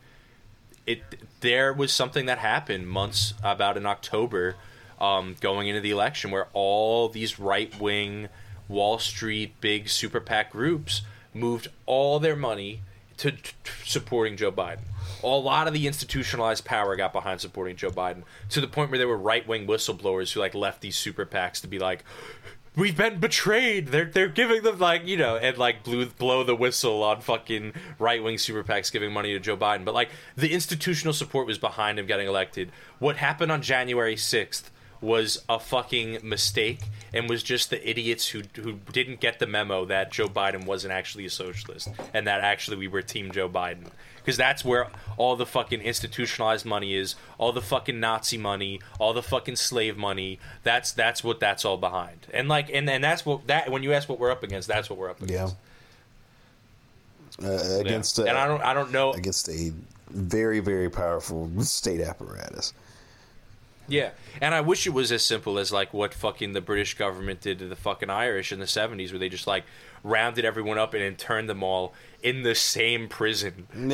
it, 0.86 1.02
there 1.42 1.74
was 1.74 1.92
something 1.92 2.26
that 2.26 2.40
happened 2.40 2.88
months 2.88 3.34
about 3.44 3.78
in 3.78 3.86
October, 3.86 4.56
um, 5.04 5.36
going 5.42 5.68
into 5.68 5.82
the 5.82 5.92
election, 5.92 6.32
where 6.32 6.48
all 6.54 7.10
these 7.10 7.38
right 7.38 7.78
wing, 7.80 8.30
Wall 8.70 8.98
Street, 9.00 9.60
big 9.60 9.90
super 9.90 10.22
PAC 10.22 10.52
groups 10.52 11.02
moved 11.34 11.68
all 11.86 12.20
their 12.20 12.38
money 12.38 12.82
to, 13.18 13.32
to 13.32 13.54
supporting 13.84 14.38
Joe 14.38 14.52
Biden. 14.52 14.84
A 15.22 15.28
lot 15.28 15.68
of 15.68 15.74
the 15.74 15.88
institutionalized 15.88 16.64
power 16.64 16.96
got 16.96 17.12
behind 17.12 17.42
supporting 17.42 17.76
Joe 17.76 17.90
Biden 17.90 18.24
to 18.50 18.62
the 18.62 18.68
point 18.68 18.92
where 18.92 18.98
there 18.98 19.08
were 19.08 19.18
right 19.18 19.46
wing 19.46 19.68
whistleblowers 19.68 20.32
who 20.32 20.40
like 20.40 20.56
left 20.56 20.80
these 20.80 20.96
super 20.96 21.26
PACs 21.26 21.60
to 21.62 21.68
be 21.68 21.80
like, 21.80 22.06
we've 22.78 22.96
been 22.96 23.20
betrayed. 23.20 23.90
They're 23.90 24.06
they're 24.06 24.30
giving 24.30 24.64
them 24.64 24.80
like 24.80 25.06
you 25.06 25.18
know 25.18 25.36
and 25.36 25.58
like 25.58 25.84
blew 25.84 26.06
blow 26.06 26.44
the 26.46 26.56
whistle 26.56 27.04
on 27.04 27.20
fucking 27.20 27.74
right 28.00 28.24
wing 28.24 28.38
super 28.38 28.64
PACs 28.64 28.92
giving 28.92 29.12
money 29.12 29.34
to 29.34 29.40
Joe 29.40 29.58
Biden. 29.58 29.84
But 29.84 29.94
like 29.94 30.12
the 30.38 30.54
institutional 30.54 31.14
support 31.14 31.46
was 31.46 31.58
behind 31.58 32.00
him 32.00 32.06
getting 32.06 32.28
elected. 32.28 32.72
What 33.00 33.18
happened 33.18 33.52
on 33.52 33.62
January 33.62 34.16
sixth 34.16 34.72
was 35.04 35.44
a 35.50 35.60
fucking 35.60 36.18
mistake 36.24 36.80
and 37.14 37.30
was 37.30 37.44
just 37.44 37.70
the 37.70 37.88
idiots 37.90 38.30
who 38.30 38.42
who 38.56 38.74
didn't 38.92 39.20
get 39.20 39.38
the 39.40 39.46
memo 39.46 39.86
that 39.86 40.12
Joe 40.12 40.28
Biden 40.28 40.66
wasn't 40.66 40.94
actually 40.94 41.26
a 41.26 41.30
socialist 41.30 41.90
and 42.14 42.26
that 42.26 42.42
actually 42.42 42.78
we 42.78 42.88
were 42.88 43.02
team 43.02 43.32
Joe 43.32 43.50
Biden 43.50 43.90
because 44.18 44.38
that's 44.38 44.64
where 44.64 44.88
all 45.18 45.36
the 45.36 45.46
fucking 45.46 45.82
institutionalized 45.82 46.66
money 46.66 46.96
is 46.96 47.16
all 47.38 47.52
the 47.52 47.62
fucking 47.62 48.00
nazi 48.00 48.38
money 48.38 48.80
all 48.98 49.14
the 49.14 49.22
fucking 49.22 49.58
slave 49.58 49.98
money 49.98 50.40
that's 50.64 50.94
that's 50.94 51.24
what 51.24 51.40
that's 51.42 51.66
all 51.66 51.78
behind 51.78 52.26
and 52.34 52.48
like 52.48 52.70
and, 52.74 52.90
and 52.90 53.04
that's 53.04 53.26
what 53.26 53.46
that 53.48 53.70
when 53.70 53.84
you 53.84 53.92
ask 53.92 54.08
what 54.08 54.20
we're 54.20 54.32
up 54.32 54.42
against 54.44 54.68
that's 54.70 54.90
what 54.90 54.98
we're 54.98 55.10
up 55.10 55.20
yeah. 55.20 55.26
against 55.26 55.56
Uh, 57.42 57.46
Yeah. 57.48 57.80
against 57.82 58.20
uh, 58.20 58.24
and 58.24 58.38
i 58.38 58.48
don't 58.48 58.62
i 58.62 58.74
don't 58.74 58.92
know 58.92 59.12
against 59.14 59.50
a 59.50 59.74
very 60.10 60.60
very 60.60 60.90
powerful 60.90 61.50
state 61.62 62.00
apparatus. 62.00 62.72
Yeah, 63.88 64.12
and 64.42 64.56
I 64.56 64.62
wish 64.62 64.88
it 64.88 64.92
was 64.92 65.12
as 65.12 65.24
simple 65.24 65.60
as 65.60 65.72
like 65.72 65.94
what 65.94 66.14
fucking 66.14 66.54
the 66.54 66.62
British 66.62 66.94
government 66.94 67.42
did 67.42 67.60
to 67.60 67.68
the 67.68 67.76
fucking 67.76 68.10
Irish 68.10 68.52
in 68.52 68.60
the 68.60 68.66
'70s, 68.66 69.12
where 69.12 69.20
they 69.20 69.30
just 69.30 69.48
like 69.48 69.66
rounded 70.04 70.46
everyone 70.46 70.78
up 70.78 70.94
and 70.94 71.04
interned 71.04 71.50
them 71.50 71.64
all 71.64 71.94
in 72.22 72.44
the 72.44 72.56
same 72.56 73.10
prison, 73.10 73.68
and 73.74 73.90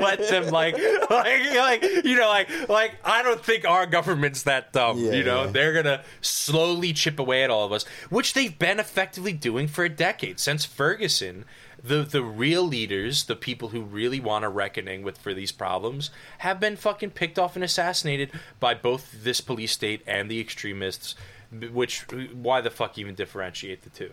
let 0.00 0.18
them 0.28 0.50
like, 0.50 0.76
like, 1.10 1.54
like, 1.54 1.82
you 2.04 2.16
know, 2.16 2.28
like, 2.28 2.68
like 2.68 2.92
I 3.04 3.22
don't 3.22 3.44
think 3.44 3.64
our 3.64 3.86
government's 3.86 4.44
that 4.44 4.72
dumb. 4.72 4.98
Yeah, 4.98 5.12
you 5.12 5.24
know, 5.24 5.44
yeah. 5.44 5.50
they're 5.50 5.72
gonna 5.72 6.04
slowly 6.20 6.92
chip 6.92 7.18
away 7.18 7.42
at 7.42 7.50
all 7.50 7.64
of 7.64 7.72
us, 7.72 7.84
which 8.10 8.34
they've 8.34 8.56
been 8.56 8.78
effectively 8.78 9.32
doing 9.32 9.66
for 9.66 9.84
a 9.84 9.88
decade 9.88 10.38
since 10.38 10.64
Ferguson 10.64 11.44
the 11.86 12.02
the 12.02 12.22
real 12.22 12.62
leaders, 12.62 13.24
the 13.24 13.36
people 13.36 13.68
who 13.68 13.82
really 13.82 14.20
want 14.20 14.44
a 14.44 14.48
reckoning 14.48 15.02
with 15.02 15.18
for 15.18 15.34
these 15.34 15.52
problems, 15.52 16.10
have 16.38 16.60
been 16.60 16.76
fucking 16.76 17.10
picked 17.10 17.38
off 17.38 17.54
and 17.54 17.64
assassinated 17.64 18.30
by 18.60 18.74
both 18.74 19.22
this 19.22 19.40
police 19.40 19.72
state 19.72 20.02
and 20.06 20.30
the 20.30 20.40
extremists. 20.40 21.14
Which 21.52 22.06
why 22.34 22.60
the 22.60 22.70
fuck 22.70 22.98
even 22.98 23.14
differentiate 23.14 23.82
the 23.82 23.90
two? 23.90 24.12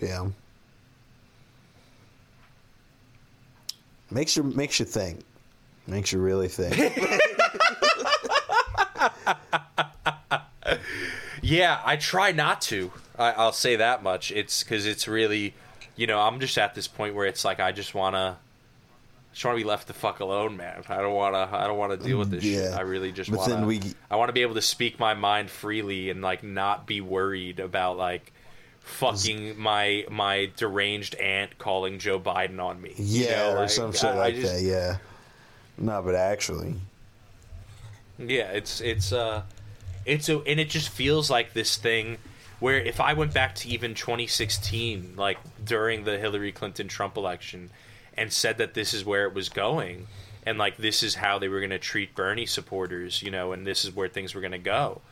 Yeah. 0.00 0.28
Makes 4.10 4.36
you 4.36 4.42
makes 4.42 4.80
you 4.80 4.86
think. 4.86 5.20
Makes 5.86 6.12
you 6.12 6.20
really 6.20 6.48
think. 6.48 6.92
Yeah, 11.46 11.80
I 11.84 11.94
try 11.94 12.32
not 12.32 12.60
to. 12.62 12.90
I, 13.16 13.30
I'll 13.30 13.52
say 13.52 13.76
that 13.76 14.02
much. 14.02 14.32
It's 14.32 14.64
because 14.64 14.84
it's 14.84 15.06
really, 15.06 15.54
you 15.96 16.06
know, 16.06 16.20
I'm 16.20 16.38
just 16.40 16.56
at 16.58 16.74
this 16.74 16.86
point 16.88 17.14
where 17.14 17.26
it's 17.26 17.44
like 17.44 17.60
I 17.60 17.72
just 17.72 17.94
wanna. 17.94 18.36
Just 19.32 19.44
want 19.44 19.58
to 19.58 19.62
be 19.62 19.68
left 19.68 19.86
the 19.86 19.92
fuck 19.92 20.20
alone, 20.20 20.56
man. 20.56 20.82
I 20.88 20.96
don't 20.96 21.12
want 21.12 21.34
to. 21.34 21.54
I 21.54 21.66
don't 21.66 21.76
want 21.76 21.92
to 22.00 22.06
deal 22.06 22.16
with 22.18 22.30
this 22.30 22.42
shit. 22.42 22.70
Yeah. 22.70 22.76
I 22.76 22.80
really 22.80 23.12
just 23.12 23.30
But 23.30 23.40
want 23.40 23.52
to. 23.52 23.66
we- 23.66 23.82
I 24.10 24.16
want 24.16 24.30
to 24.30 24.32
be 24.32 24.40
able 24.40 24.54
to 24.54 24.62
speak 24.62 24.98
my 24.98 25.12
mind 25.12 25.50
freely 25.50 26.08
and 26.08 26.22
like 26.22 26.42
not 26.42 26.86
be 26.86 27.02
worried 27.02 27.60
about 27.60 27.98
like 27.98 28.32
fucking 28.80 29.58
my 29.58 30.06
my 30.10 30.50
deranged 30.56 31.16
aunt 31.16 31.58
calling 31.58 31.98
Joe 31.98 32.18
Biden 32.18 32.58
on 32.64 32.80
me. 32.80 32.94
you 32.96 33.24
Yeah, 33.26 33.36
know, 33.36 33.52
or 33.52 33.60
like, 33.60 33.70
some 33.70 33.92
shit 33.92 34.04
I- 34.04 34.12
I 34.12 34.16
like 34.16 34.34
just- 34.36 34.54
that. 34.54 34.62
Yeah. 34.62 34.96
No, 35.76 36.00
but 36.00 36.14
actually, 36.14 36.76
Yeah, 38.18 38.44
it's 38.52 38.80
it's 38.80 39.12
uh 39.12 39.42
it's 40.06 40.30
a 40.30 40.38
and 40.40 40.58
it 40.58 40.70
just 40.70 40.88
feels 40.88 41.28
like 41.30 41.52
this 41.52 41.76
thing 41.76 42.16
where 42.60 42.78
if 42.78 43.00
I 43.00 43.12
went 43.12 43.34
back 43.34 43.54
to 43.56 43.68
even 43.68 43.94
2016, 43.94 45.14
like 45.16 45.38
during 45.64 46.04
the 46.04 46.18
Hillary 46.18 46.52
Clinton 46.52 46.88
Trump 46.88 47.16
election, 47.16 47.70
and 48.16 48.32
said 48.32 48.58
that 48.58 48.74
this 48.74 48.94
is 48.94 49.04
where 49.04 49.26
it 49.26 49.34
was 49.34 49.48
going, 49.48 50.06
and 50.44 50.58
like 50.58 50.76
this 50.76 51.02
is 51.02 51.16
how 51.16 51.38
they 51.38 51.48
were 51.48 51.60
going 51.60 51.70
to 51.70 51.78
treat 51.78 52.14
Bernie 52.14 52.46
supporters, 52.46 53.22
you 53.22 53.30
know, 53.30 53.52
and 53.52 53.66
this 53.66 53.84
is 53.84 53.94
where 53.94 54.08
things 54.08 54.34
were 54.34 54.40
going 54.40 54.52
to 54.52 54.58
go. 54.58 55.02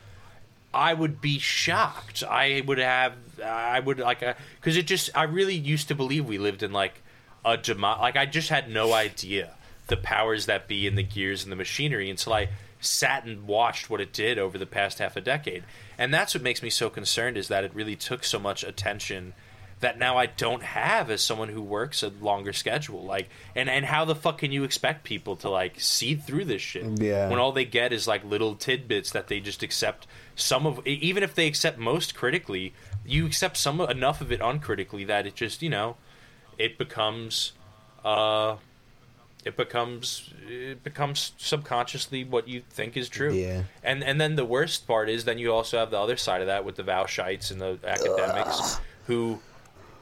I 0.73 0.93
would 0.93 1.21
be 1.21 1.39
shocked. 1.39 2.23
I 2.23 2.61
would 2.65 2.79
have. 2.79 3.13
I 3.43 3.79
would 3.79 3.99
like 3.99 4.21
uh, 4.23 4.33
because 4.59 4.75
it 4.75 4.87
just. 4.87 5.09
I 5.15 5.23
really 5.23 5.55
used 5.55 5.87
to 5.87 5.95
believe 5.95 6.25
we 6.25 6.37
lived 6.37 6.63
in 6.63 6.73
like 6.73 7.01
a 7.45 7.55
demo. 7.57 7.97
Like 7.99 8.17
I 8.17 8.25
just 8.25 8.49
had 8.49 8.69
no 8.69 8.91
idea 8.91 9.53
the 9.87 9.97
powers 9.97 10.47
that 10.47 10.67
be 10.67 10.87
and 10.87 10.97
the 10.97 11.03
gears 11.03 11.43
and 11.43 11.51
the 11.51 11.55
machinery 11.55 12.09
until 12.09 12.33
I 12.33 12.49
sat 12.79 13.25
and 13.25 13.47
watched 13.47 13.89
what 13.89 14.01
it 14.01 14.13
did 14.13 14.37
over 14.37 14.57
the 14.57 14.65
past 14.65 14.99
half 14.99 15.15
a 15.15 15.21
decade. 15.21 15.63
And 15.97 16.13
that's 16.13 16.33
what 16.33 16.43
makes 16.43 16.61
me 16.61 16.69
so 16.69 16.89
concerned 16.89 17.37
is 17.37 17.47
that 17.47 17.63
it 17.63 17.73
really 17.73 17.95
took 17.95 18.23
so 18.23 18.39
much 18.39 18.63
attention 18.63 19.33
that 19.81 19.99
now 19.99 20.17
I 20.17 20.25
don't 20.25 20.63
have 20.63 21.09
as 21.09 21.21
someone 21.21 21.49
who 21.49 21.61
works 21.61 22.01
a 22.01 22.09
longer 22.09 22.53
schedule. 22.53 23.03
Like, 23.03 23.29
and 23.55 23.69
and 23.69 23.85
how 23.85 24.05
the 24.05 24.15
fuck 24.15 24.39
can 24.39 24.51
you 24.51 24.63
expect 24.63 25.03
people 25.03 25.35
to 25.37 25.49
like 25.49 25.79
see 25.79 26.15
through 26.15 26.45
this 26.45 26.61
shit? 26.61 27.01
Yeah. 27.01 27.29
When 27.29 27.39
all 27.39 27.51
they 27.51 27.65
get 27.65 27.91
is 27.91 28.07
like 28.07 28.23
little 28.23 28.55
tidbits 28.55 29.11
that 29.11 29.27
they 29.27 29.39
just 29.39 29.63
accept 29.63 30.07
some 30.35 30.65
of, 30.65 30.85
even 30.87 31.23
if 31.23 31.35
they 31.35 31.47
accept 31.47 31.77
most 31.77 32.15
critically, 32.15 32.73
you 33.05 33.25
accept 33.25 33.57
some 33.57 33.81
enough 33.81 34.21
of 34.21 34.31
it 34.31 34.41
uncritically 34.41 35.03
that 35.05 35.27
it 35.27 35.35
just 35.35 35.61
you 35.61 35.69
know, 35.69 35.97
it 36.57 36.77
becomes, 36.77 37.51
uh, 38.03 38.55
it 39.45 39.55
becomes 39.55 40.33
it 40.49 40.83
becomes 40.83 41.33
subconsciously 41.37 42.23
what 42.23 42.47
you 42.47 42.61
think 42.69 42.97
is 42.97 43.07
true. 43.07 43.31
Yeah. 43.31 43.63
And 43.83 44.03
and 44.03 44.19
then 44.19 44.35
the 44.35 44.43
worst 44.43 44.87
part 44.87 45.07
is 45.07 45.23
then 45.23 45.37
you 45.37 45.53
also 45.53 45.77
have 45.77 45.91
the 45.91 45.99
other 45.99 46.17
side 46.17 46.41
of 46.41 46.47
that 46.47 46.65
with 46.65 46.75
the 46.75 46.83
Vaushites 46.83 47.51
and 47.51 47.61
the 47.61 47.79
academics 47.85 48.79
who 49.05 49.39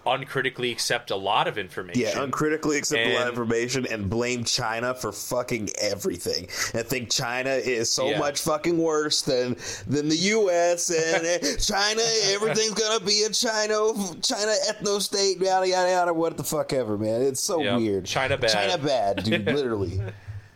uncritically 0.06 0.72
accept 0.72 1.12
a 1.12 1.16
lot 1.16 1.48
of 1.48 1.58
information. 1.58 2.02
Yeah, 2.02 2.22
uncritically 2.22 2.78
accept 2.78 3.02
a 3.08 3.14
lot 3.14 3.24
of 3.24 3.30
information 3.30 3.86
and 3.88 4.10
blame 4.10 4.44
China 4.44 4.94
for 4.94 5.12
fucking 5.12 5.70
everything. 5.82 6.48
And 6.74 6.86
think 6.88 7.10
China 7.10 7.50
is 7.52 7.92
so 7.92 8.10
Yeah. 8.10 8.20
much 8.20 8.42
fucking 8.42 8.78
worse 8.78 9.22
than 9.22 9.56
than 9.88 10.10
the 10.10 10.16
U.S. 10.18 10.90
and 10.90 11.60
China. 11.66 12.02
Everything's 12.32 12.74
gonna 12.74 13.04
be 13.04 13.24
a 13.24 13.30
China 13.30 13.94
China 14.22 14.54
ethno 14.70 15.02
state. 15.02 15.40
Yada 15.40 15.68
yada 15.68 15.90
yada. 15.90 16.14
What 16.14 16.38
the 16.38 16.44
fuck 16.44 16.74
ever, 16.74 16.98
man. 16.98 17.22
It's 17.22 17.42
so 17.42 17.62
Yep. 17.62 17.78
weird. 17.80 18.06
China 18.06 18.38
bad. 18.38 18.50
China 18.52 18.78
bad, 18.78 19.24
dude. 19.24 19.46
Literally. 19.54 20.02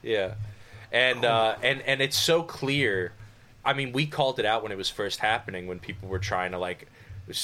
Yeah, 0.04 0.36
and 0.92 1.24
uh, 1.26 1.56
and 1.62 1.82
and 1.84 2.02
it's 2.02 2.18
so 2.18 2.44
clear. 2.44 3.14
I 3.66 3.74
mean, 3.74 3.92
we 3.92 4.06
called 4.08 4.40
it 4.40 4.46
out 4.46 4.64
when 4.64 4.72
it 4.72 4.78
was 4.78 4.90
first 4.90 5.20
happening, 5.20 5.68
when 5.68 5.80
people 5.80 6.08
were 6.08 6.20
trying 6.20 6.52
to 6.52 6.58
like 6.58 6.88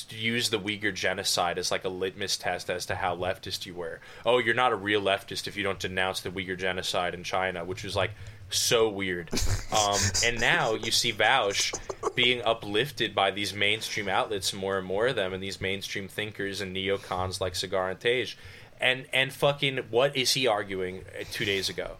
use 0.09 0.49
the 0.49 0.59
Uyghur 0.59 0.93
genocide 0.93 1.57
as 1.57 1.71
like 1.71 1.83
a 1.83 1.89
litmus 1.89 2.37
test 2.37 2.69
as 2.69 2.85
to 2.87 2.95
how 2.95 3.15
leftist 3.15 3.65
you 3.65 3.73
were. 3.73 3.99
Oh, 4.25 4.37
you're 4.37 4.53
not 4.53 4.71
a 4.71 4.75
real 4.75 5.01
leftist 5.01 5.47
if 5.47 5.57
you 5.57 5.63
don't 5.63 5.79
denounce 5.79 6.21
the 6.21 6.29
Uyghur 6.29 6.57
genocide 6.57 7.13
in 7.13 7.23
China, 7.23 7.65
which 7.65 7.83
was 7.83 7.95
like 7.95 8.11
so 8.49 8.89
weird. 8.89 9.29
Um, 9.73 9.97
and 10.23 10.39
now 10.39 10.75
you 10.75 10.91
see 10.91 11.11
Vaush 11.11 11.73
being 12.13 12.43
uplifted 12.43 13.15
by 13.15 13.31
these 13.31 13.55
mainstream 13.55 14.07
outlets, 14.07 14.53
more 14.53 14.77
and 14.77 14.85
more 14.85 15.07
of 15.07 15.15
them, 15.15 15.33
and 15.33 15.41
these 15.41 15.59
mainstream 15.59 16.07
thinkers 16.07 16.61
and 16.61 16.75
neocons 16.75 17.41
like 17.41 17.55
Cigar 17.55 17.89
and 17.89 17.99
Tage. 17.99 18.37
And 18.79 19.07
and 19.11 19.33
fucking 19.33 19.77
what 19.89 20.15
is 20.15 20.33
he 20.33 20.45
arguing 20.45 21.05
uh, 21.19 21.23
two 21.31 21.43
days 21.43 21.69
ago? 21.69 21.97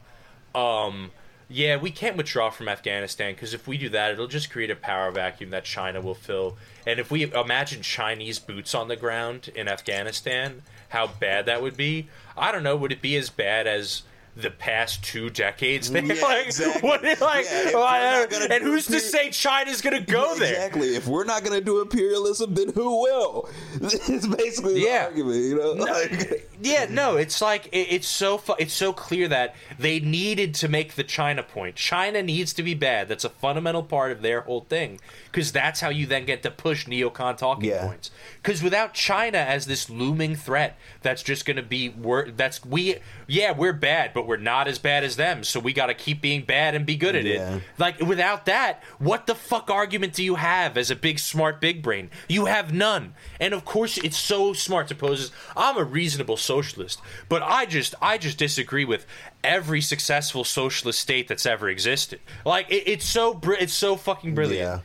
um, 0.55 1.11
yeah, 1.53 1.77
we 1.77 1.91
can't 1.91 2.17
withdraw 2.17 2.49
from 2.49 2.67
Afghanistan 2.67 3.33
because 3.33 3.53
if 3.53 3.67
we 3.67 3.77
do 3.77 3.87
that, 3.89 4.11
it'll 4.11 4.27
just 4.27 4.49
create 4.49 4.71
a 4.71 4.75
power 4.75 5.11
vacuum 5.11 5.51
that 5.51 5.63
China 5.63 6.01
will 6.01 6.15
fill. 6.15 6.57
And 6.85 6.99
if 6.99 7.11
we 7.11 7.31
imagine 7.31 7.83
Chinese 7.83 8.39
boots 8.39 8.73
on 8.73 8.87
the 8.87 8.95
ground 8.95 9.51
in 9.53 9.67
Afghanistan, 9.67 10.63
how 10.89 11.05
bad 11.05 11.45
that 11.45 11.61
would 11.61 11.77
be. 11.77 12.09
I 12.35 12.51
don't 12.51 12.63
know. 12.63 12.75
Would 12.75 12.91
it 12.91 13.01
be 13.03 13.15
as 13.17 13.29
bad 13.29 13.67
as 13.67 14.01
the 14.35 14.49
past 14.51 15.03
two 15.03 15.29
decades? 15.29 15.89
Yeah, 15.93 16.01
like, 16.01 16.45
exactly. 16.47 16.87
what- 16.89 17.03
like, 17.03 17.45
Yeah, 17.45 18.25
gonna 18.29 18.45
and 18.49 18.63
who's 18.63 18.87
to 18.87 18.99
say 18.99 19.29
China's 19.29 19.81
going 19.81 20.03
to 20.03 20.11
go 20.11 20.35
there? 20.35 20.53
Exactly. 20.53 20.95
If 20.95 21.07
we're 21.07 21.23
not 21.25 21.43
gonna 21.43 21.61
do 21.61 21.81
imperialism, 21.81 22.53
then 22.55 22.69
who 22.73 23.01
will? 23.03 23.49
It's 23.81 24.27
basically 24.27 24.75
the 24.75 24.79
Yeah. 24.81 25.05
argument, 25.05 25.35
you 25.43 25.55
know. 25.57 25.71
Like- 25.73 26.49
Yeah, 26.61 26.85
no, 26.89 27.17
it's 27.17 27.41
like 27.41 27.65
it, 27.73 27.87
it's 27.89 28.07
so 28.07 28.37
fu- 28.37 28.55
it's 28.57 28.73
so 28.73 28.93
clear 28.93 29.27
that 29.27 29.53
they 29.77 29.99
needed 29.99 30.53
to 30.55 30.69
make 30.69 30.93
the 30.95 31.03
China 31.03 31.43
point. 31.43 31.75
China 31.75 32.23
needs 32.23 32.53
to 32.53 32.63
be 32.63 32.73
bad. 32.73 33.09
That's 33.09 33.25
a 33.25 33.29
fundamental 33.29 33.83
part 33.83 34.13
of 34.13 34.21
their 34.21 34.41
whole 34.41 34.61
thing 34.61 35.01
because 35.29 35.51
that's 35.51 35.81
how 35.81 35.89
you 35.89 36.05
then 36.05 36.23
get 36.23 36.41
to 36.43 36.51
push 36.51 36.85
neocon 36.85 37.35
talking 37.37 37.65
Yeah. 37.69 37.85
points. 37.87 38.11
Because 38.41 38.63
without 38.63 38.93
China 38.93 39.39
as 39.39 39.65
this 39.65 39.89
looming 39.89 40.37
threat, 40.37 40.77
that's 41.01 41.21
just 41.21 41.45
going 41.45 41.57
to 41.57 41.63
be 41.63 41.89
wor- 41.89 42.29
that's 42.33 42.63
we 42.65 42.95
yeah 43.27 43.51
we're 43.51 43.73
bad, 43.73 44.13
but 44.13 44.22
we're 44.27 44.37
not 44.37 44.67
as 44.67 44.79
bad 44.79 45.03
as 45.03 45.15
them. 45.15 45.43
So 45.43 45.59
we 45.59 45.73
got 45.73 45.87
to 45.87 45.93
keep 45.93 46.21
being 46.21 46.43
bad 46.43 46.75
and 46.75 46.85
be 46.85 46.95
good 46.95 47.15
at 47.15 47.25
Yeah. 47.25 47.55
it. 47.55 47.63
Like 47.77 47.99
without 47.99 48.45
that, 48.45 48.83
what 48.99 49.27
the 49.27 49.35
fuck 49.35 49.69
argument 49.69 50.13
do 50.13 50.23
you 50.23 50.35
have 50.35 50.77
as 50.77 50.89
a 50.91 50.95
big 50.95 51.19
smart 51.19 51.59
big 51.61 51.81
brain? 51.81 52.09
You 52.27 52.45
have 52.45 52.73
none. 52.73 53.13
And 53.39 53.53
of 53.53 53.65
course, 53.65 53.97
it's 53.97 54.17
so 54.17 54.53
smart 54.53 54.87
to 54.89 54.95
pose 54.95 55.21
as 55.21 55.31
I'm 55.55 55.77
a 55.77 55.83
reasonable 55.83 56.37
socialist, 56.37 57.01
but 57.29 57.41
I 57.41 57.65
just 57.65 57.95
I 58.01 58.17
just 58.17 58.37
disagree 58.37 58.85
with 58.85 59.05
every 59.43 59.81
successful 59.81 60.43
socialist 60.43 60.99
state 60.99 61.27
that's 61.27 61.45
ever 61.45 61.69
existed. 61.69 62.19
Like 62.45 62.69
it, 62.71 62.83
it's 62.87 63.05
so 63.05 63.33
br- 63.33 63.53
it's 63.53 63.73
so 63.73 63.95
fucking 63.95 64.35
brilliant. 64.35 64.59
Yeah. 64.61 64.79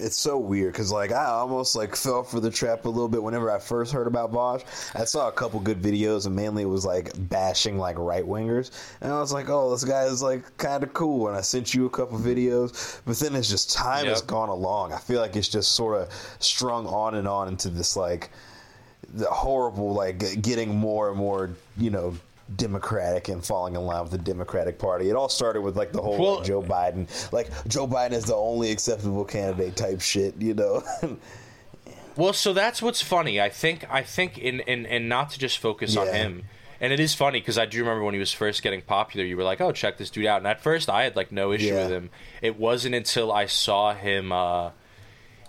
It's 0.00 0.16
so 0.16 0.38
weird 0.38 0.72
because 0.72 0.92
like 0.92 1.10
I 1.10 1.24
almost 1.24 1.74
like 1.74 1.96
fell 1.96 2.22
for 2.22 2.38
the 2.38 2.50
trap 2.50 2.84
a 2.84 2.88
little 2.88 3.08
bit 3.08 3.20
whenever 3.20 3.50
I 3.50 3.58
first 3.58 3.92
heard 3.92 4.06
about 4.06 4.30
Vaush. 4.30 4.64
I 4.94 5.04
saw 5.04 5.26
a 5.26 5.32
couple 5.32 5.58
good 5.58 5.82
videos 5.82 6.26
and 6.26 6.36
mainly 6.36 6.62
it 6.62 6.66
was 6.66 6.86
like 6.86 7.10
bashing 7.28 7.78
like 7.78 7.98
right 7.98 8.24
wingers, 8.24 8.70
and 9.00 9.12
I 9.12 9.18
was 9.18 9.32
like, 9.32 9.48
oh, 9.48 9.70
this 9.72 9.82
guy 9.82 10.04
is 10.04 10.22
like 10.22 10.56
kind 10.56 10.84
of 10.84 10.94
cool. 10.94 11.26
And 11.26 11.36
I 11.36 11.40
sent 11.40 11.74
you 11.74 11.86
a 11.86 11.90
couple 11.90 12.16
videos, 12.16 13.00
but 13.06 13.18
then 13.18 13.34
it's 13.34 13.50
just 13.50 13.72
time 13.72 14.06
has 14.06 14.22
gone 14.22 14.50
along. 14.50 14.92
I 14.92 14.98
feel 14.98 15.20
like 15.20 15.34
it's 15.34 15.48
just 15.48 15.72
sort 15.72 16.00
of 16.00 16.36
strung 16.38 16.86
on 16.86 17.16
and 17.16 17.26
on 17.26 17.48
into 17.48 17.68
this 17.68 17.96
like 17.96 18.30
the 19.14 19.26
horrible 19.26 19.94
like 19.94 20.42
getting 20.42 20.74
more 20.74 21.08
and 21.08 21.16
more 21.16 21.50
you 21.76 21.90
know 21.90 22.14
democratic 22.56 23.28
and 23.28 23.44
falling 23.44 23.74
in 23.74 23.82
line 23.82 24.02
with 24.02 24.10
the 24.10 24.18
democratic 24.18 24.78
party 24.78 25.10
it 25.10 25.14
all 25.14 25.28
started 25.28 25.60
with 25.60 25.76
like 25.76 25.92
the 25.92 26.00
whole 26.00 26.18
Well- 26.18 26.36
like, 26.36 26.46
joe 26.46 26.62
biden 26.62 27.32
like 27.32 27.48
joe 27.68 27.86
biden 27.86 28.12
is 28.12 28.24
the 28.24 28.34
only 28.34 28.70
acceptable 28.70 29.24
candidate 29.24 29.76
type 29.76 30.00
shit 30.00 30.34
you 30.40 30.54
know 30.54 30.82
Well, 32.16 32.32
so 32.32 32.52
that's 32.52 32.82
what's 32.82 33.00
funny. 33.00 33.40
I 33.40 33.48
think 33.48 33.86
I 33.88 34.02
think 34.02 34.38
in 34.38 34.58
in 34.60 34.86
and 34.86 35.08
not 35.08 35.30
to 35.30 35.38
just 35.38 35.58
focus 35.58 35.96
on 35.96 36.08
him. 36.08 36.42
And 36.80 36.92
it 36.92 36.98
is 36.98 37.14
funny 37.14 37.38
because 37.38 37.56
I 37.58 37.64
do 37.64 37.78
remember 37.78 38.02
when 38.02 38.12
he 38.12 38.18
was 38.18 38.32
first 38.32 38.60
getting 38.64 38.82
popular, 38.82 39.24
you 39.24 39.36
were 39.36 39.44
like, 39.44 39.60
"Oh, 39.60 39.70
check 39.70 39.98
this 39.98 40.10
dude 40.10 40.26
out." 40.26 40.38
And 40.38 40.46
at 40.48 40.60
first, 40.60 40.90
I 40.90 41.04
had 41.04 41.14
like 41.14 41.30
no 41.30 41.52
issue 41.52 41.66
Yeah. 41.66 41.82
with 41.84 41.92
him. 41.92 42.10
It 42.42 42.58
wasn't 42.58 42.96
until 42.96 43.30
I 43.30 43.46
saw 43.46 43.94
him. 43.94 44.32
Uh, 44.32 44.70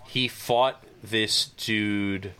he 0.06 0.28
fought 0.28 0.84
this 1.02 1.46
dude, 1.46 2.34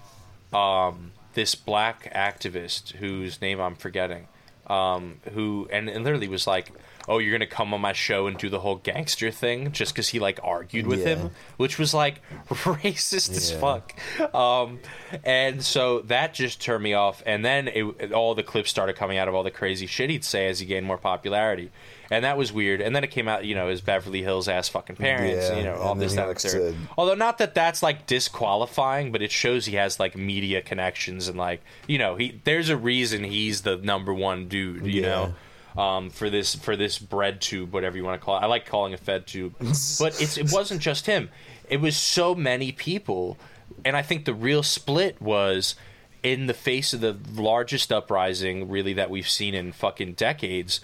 um, 0.53 1.11
this 1.35 1.57
black 1.57 2.13
activist 2.15 2.93
whose 2.97 3.41
name 3.41 3.61
I'm 3.61 3.75
forgetting, 3.75 4.29
um, 4.71 5.17
who 5.33 5.69
and, 5.73 5.89
and 5.89 6.05
literally 6.05 6.29
was 6.29 6.47
like, 6.47 6.71
"Oh, 7.09 7.19
you're 7.19 7.33
gonna 7.33 7.47
come 7.47 7.75
on 7.75 7.81
my 7.81 7.93
show 7.93 8.27
and 8.27 8.39
do 8.39 8.49
the 8.49 8.61
whole 8.61 8.77
gangster 8.77 9.31
thing 9.31 9.73
just 9.73 9.93
because 9.93 10.09
he 10.09 10.21
like 10.21 10.39
argued 10.43 10.87
with 10.87 11.01
Yeah. 11.01 11.17
him." 11.17 11.31
which 11.57 11.79
was 11.79 11.93
like 11.93 12.23
racist 12.49 13.31
as 13.31 13.51
fuck. 13.53 13.95
Um, 14.35 14.79
and 15.25 15.63
so 15.65 16.01
that 16.03 16.35
just 16.35 16.61
turned 16.61 16.83
me 16.83 16.95
off. 16.95 17.23
And 17.27 17.45
then 17.45 17.69
it, 17.69 18.13
all 18.13 18.35
the 18.35 18.43
clips 18.43 18.71
started 18.71 18.97
coming 18.97 19.19
out 19.19 19.29
of 19.29 19.35
all 19.35 19.43
the 19.43 19.51
crazy 19.51 19.87
shit 19.87 20.09
he'd 20.11 20.25
say 20.25 20.49
as 20.49 20.61
he 20.61 20.67
gained 20.67 20.87
more 20.87 20.99
popularity. 20.99 21.71
And 22.11 22.25
that 22.25 22.37
was 22.37 22.53
weird. 22.53 22.81
And 22.81 22.95
then 22.97 23.05
it 23.05 23.11
came 23.13 23.29
out, 23.29 23.45
you 23.45 23.55
know, 23.55 23.69
his 23.69 23.81
Beverly 23.81 24.21
Hills 24.23 24.49
ass 24.49 24.69
fucking 24.69 24.97
parents, 24.97 25.49
Yeah, 25.49 25.57
you 25.59 25.63
know, 25.63 25.77
all 25.77 25.95
this, 25.95 26.15
that, 26.15 26.19
he 26.19 26.23
and 26.23 26.29
likes 26.31 26.43
third. 26.45 26.73
to- 26.75 26.79
Although 26.99 27.15
not 27.15 27.39
that 27.39 27.55
that's 27.55 27.83
like 27.85 28.07
disqualifying, 28.07 29.13
but 29.13 29.23
it 29.23 29.31
shows 29.31 29.67
he 29.67 29.77
has 29.77 30.01
like 30.01 30.17
media 30.17 30.61
connections 30.63 31.29
and 31.29 31.39
like, 31.39 31.61
you 31.87 31.99
know, 31.99 32.17
he 32.17 32.41
there's 32.45 32.69
a 32.69 32.77
reason 32.77 33.23
he's 33.25 33.63
the 33.63 33.77
number 33.77 34.13
one 34.13 34.49
dude, 34.49 34.87
you 34.87 35.03
Yeah. 35.03 35.09
know 35.09 35.35
um, 35.83 36.11
for 36.11 36.29
this 36.29 36.57
for 36.57 36.75
this 36.75 36.99
bread 36.99 37.41
tube, 37.41 37.73
whatever 37.73 37.97
you 37.97 38.03
want 38.05 38.21
to 38.21 38.25
call 38.25 38.37
it. 38.37 38.41
I 38.41 38.47
like 38.47 38.67
calling 38.67 38.93
it 38.93 38.99
fed 38.99 39.27
tube, 39.29 39.55
but 39.61 40.21
it's 40.21 40.37
it 40.37 40.51
wasn't 40.53 40.81
just 40.81 41.07
him. 41.07 41.31
It 41.69 41.81
was 41.81 41.97
so 41.97 42.35
many 42.35 42.73
people, 42.73 43.39
and 43.85 43.97
I 43.97 44.03
think 44.03 44.25
the 44.25 44.35
real 44.35 44.65
split 44.65 45.23
was 45.23 45.77
in 46.25 46.47
the 46.49 46.55
face 46.55 46.93
of 46.93 47.01
the 47.01 47.17
largest 47.35 47.93
uprising, 47.93 48.69
really 48.69 48.93
that 48.95 49.11
we've 49.11 49.29
seen 49.29 49.55
in 49.55 49.71
fucking 49.71 50.15
decades. 50.15 50.81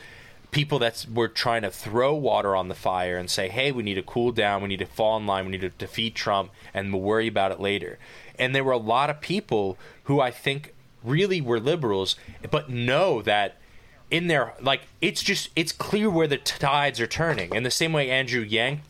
People 0.57 0.79
that 0.79 1.05
were 1.13 1.29
trying 1.29 1.61
to 1.63 1.71
throw 1.71 2.15
water 2.15 2.57
on 2.57 2.69
the 2.69 2.75
fire 2.75 3.19
and 3.19 3.29
say, 3.31 3.51
"Hey, 3.51 3.71
we 3.73 3.83
need 3.83 3.97
to 3.97 4.03
cool 4.03 4.33
down. 4.33 4.63
We 4.63 4.69
need 4.69 4.79
to 4.79 4.87
fall 4.87 5.19
in 5.19 5.27
line. 5.27 5.45
We 5.45 5.51
need 5.53 5.61
to 5.61 5.69
defeat 5.69 6.15
Trump, 6.15 6.51
and 6.73 6.93
we'll 6.93 7.03
worry 7.03 7.27
about 7.27 7.53
it 7.53 7.61
later." 7.61 7.99
And 8.39 8.55
there 8.55 8.65
were 8.65 8.73
a 8.73 8.79
lot 8.79 9.11
of 9.11 9.21
people 9.21 9.77
who 10.05 10.19
I 10.19 10.31
think 10.31 10.73
really 11.05 11.43
were 11.43 11.61
liberals, 11.61 12.17
but 12.51 12.71
know 12.71 13.21
that 13.21 13.59
in 14.11 14.29
their 14.29 14.55
like 14.61 14.83
it's 15.01 15.23
just 15.23 15.51
it's 15.57 15.73
clear 15.73 16.09
where 16.09 16.27
the 16.27 16.39
tides 16.39 17.01
are 17.01 17.07
turning 17.07 17.55
in 17.55 17.65
the 17.65 17.71
same 17.71 17.93
way 17.93 18.09
andrew 18.09 18.41
yang 18.41 18.81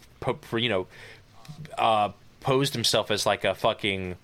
you 0.53 0.69
know 0.69 0.87
uh 1.79 2.11
posed 2.41 2.75
himself 2.75 3.11
as 3.11 3.27
like 3.27 3.45
a 3.45 3.55
fucking 3.55 4.15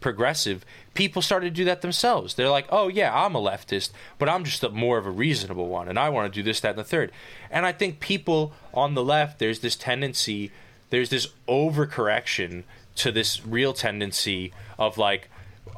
progressive, 0.00 0.64
people 0.94 1.22
started 1.22 1.46
to 1.46 1.50
do 1.50 1.64
that 1.64 1.82
themselves. 1.82 2.34
They're 2.34 2.50
like, 2.50 2.66
oh, 2.70 2.88
yeah, 2.88 3.14
I'm 3.14 3.34
a 3.34 3.40
leftist, 3.40 3.90
but 4.18 4.28
I'm 4.28 4.44
just 4.44 4.62
a, 4.64 4.70
more 4.70 4.98
of 4.98 5.06
a 5.06 5.10
reasonable 5.10 5.68
one, 5.68 5.88
and 5.88 5.98
I 5.98 6.08
want 6.08 6.32
to 6.32 6.38
do 6.38 6.42
this, 6.42 6.60
that, 6.60 6.70
and 6.70 6.78
the 6.78 6.84
third. 6.84 7.12
And 7.50 7.66
I 7.66 7.72
think 7.72 8.00
people 8.00 8.52
on 8.74 8.94
the 8.94 9.04
left, 9.04 9.38
there's 9.38 9.60
this 9.60 9.76
tendency, 9.76 10.50
there's 10.90 11.10
this 11.10 11.28
overcorrection 11.48 12.64
to 12.96 13.12
this 13.12 13.44
real 13.46 13.72
tendency 13.72 14.52
of 14.78 14.98
like, 14.98 15.28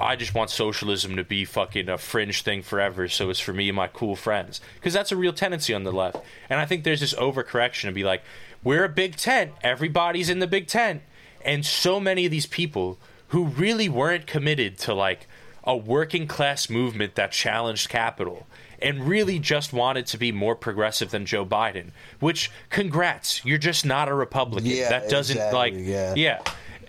I 0.00 0.16
just 0.16 0.34
want 0.34 0.50
socialism 0.50 1.16
to 1.16 1.24
be 1.24 1.44
fucking 1.44 1.88
a 1.88 1.98
fringe 1.98 2.42
thing 2.42 2.62
forever, 2.62 3.08
so 3.08 3.30
it's 3.30 3.40
for 3.40 3.52
me 3.52 3.68
and 3.68 3.76
my 3.76 3.88
cool 3.88 4.16
friends. 4.16 4.60
Because 4.76 4.94
that's 4.94 5.12
a 5.12 5.16
real 5.16 5.32
tendency 5.32 5.74
on 5.74 5.84
the 5.84 5.92
left. 5.92 6.16
And 6.48 6.58
I 6.58 6.66
think 6.66 6.84
there's 6.84 7.00
this 7.00 7.14
overcorrection 7.14 7.82
to 7.82 7.92
be 7.92 8.04
like, 8.04 8.22
we're 8.64 8.84
a 8.84 8.88
big 8.88 9.16
tent, 9.16 9.52
everybody's 9.62 10.30
in 10.30 10.38
the 10.38 10.46
big 10.46 10.66
tent. 10.66 11.02
And 11.44 11.66
so 11.66 12.00
many 12.00 12.24
of 12.24 12.30
these 12.30 12.46
people 12.46 12.98
who 13.32 13.46
really 13.46 13.88
weren't 13.88 14.26
committed 14.26 14.78
to 14.78 14.94
like 14.94 15.26
a 15.64 15.76
working 15.76 16.26
class 16.26 16.68
movement 16.68 17.14
that 17.14 17.32
challenged 17.32 17.88
capital 17.88 18.46
and 18.80 19.08
really 19.08 19.38
just 19.38 19.72
wanted 19.72 20.06
to 20.06 20.18
be 20.18 20.30
more 20.32 20.54
progressive 20.54 21.10
than 21.10 21.24
Joe 21.24 21.46
Biden, 21.46 21.92
which 22.20 22.50
congrats, 22.68 23.44
you're 23.44 23.58
just 23.58 23.86
not 23.86 24.08
a 24.08 24.14
Republican. 24.14 24.70
Yeah, 24.70 24.90
that 24.90 25.08
doesn't 25.08 25.36
exactly, 25.36 25.58
like 25.58 25.74
yeah. 25.76 26.14
yeah 26.14 26.42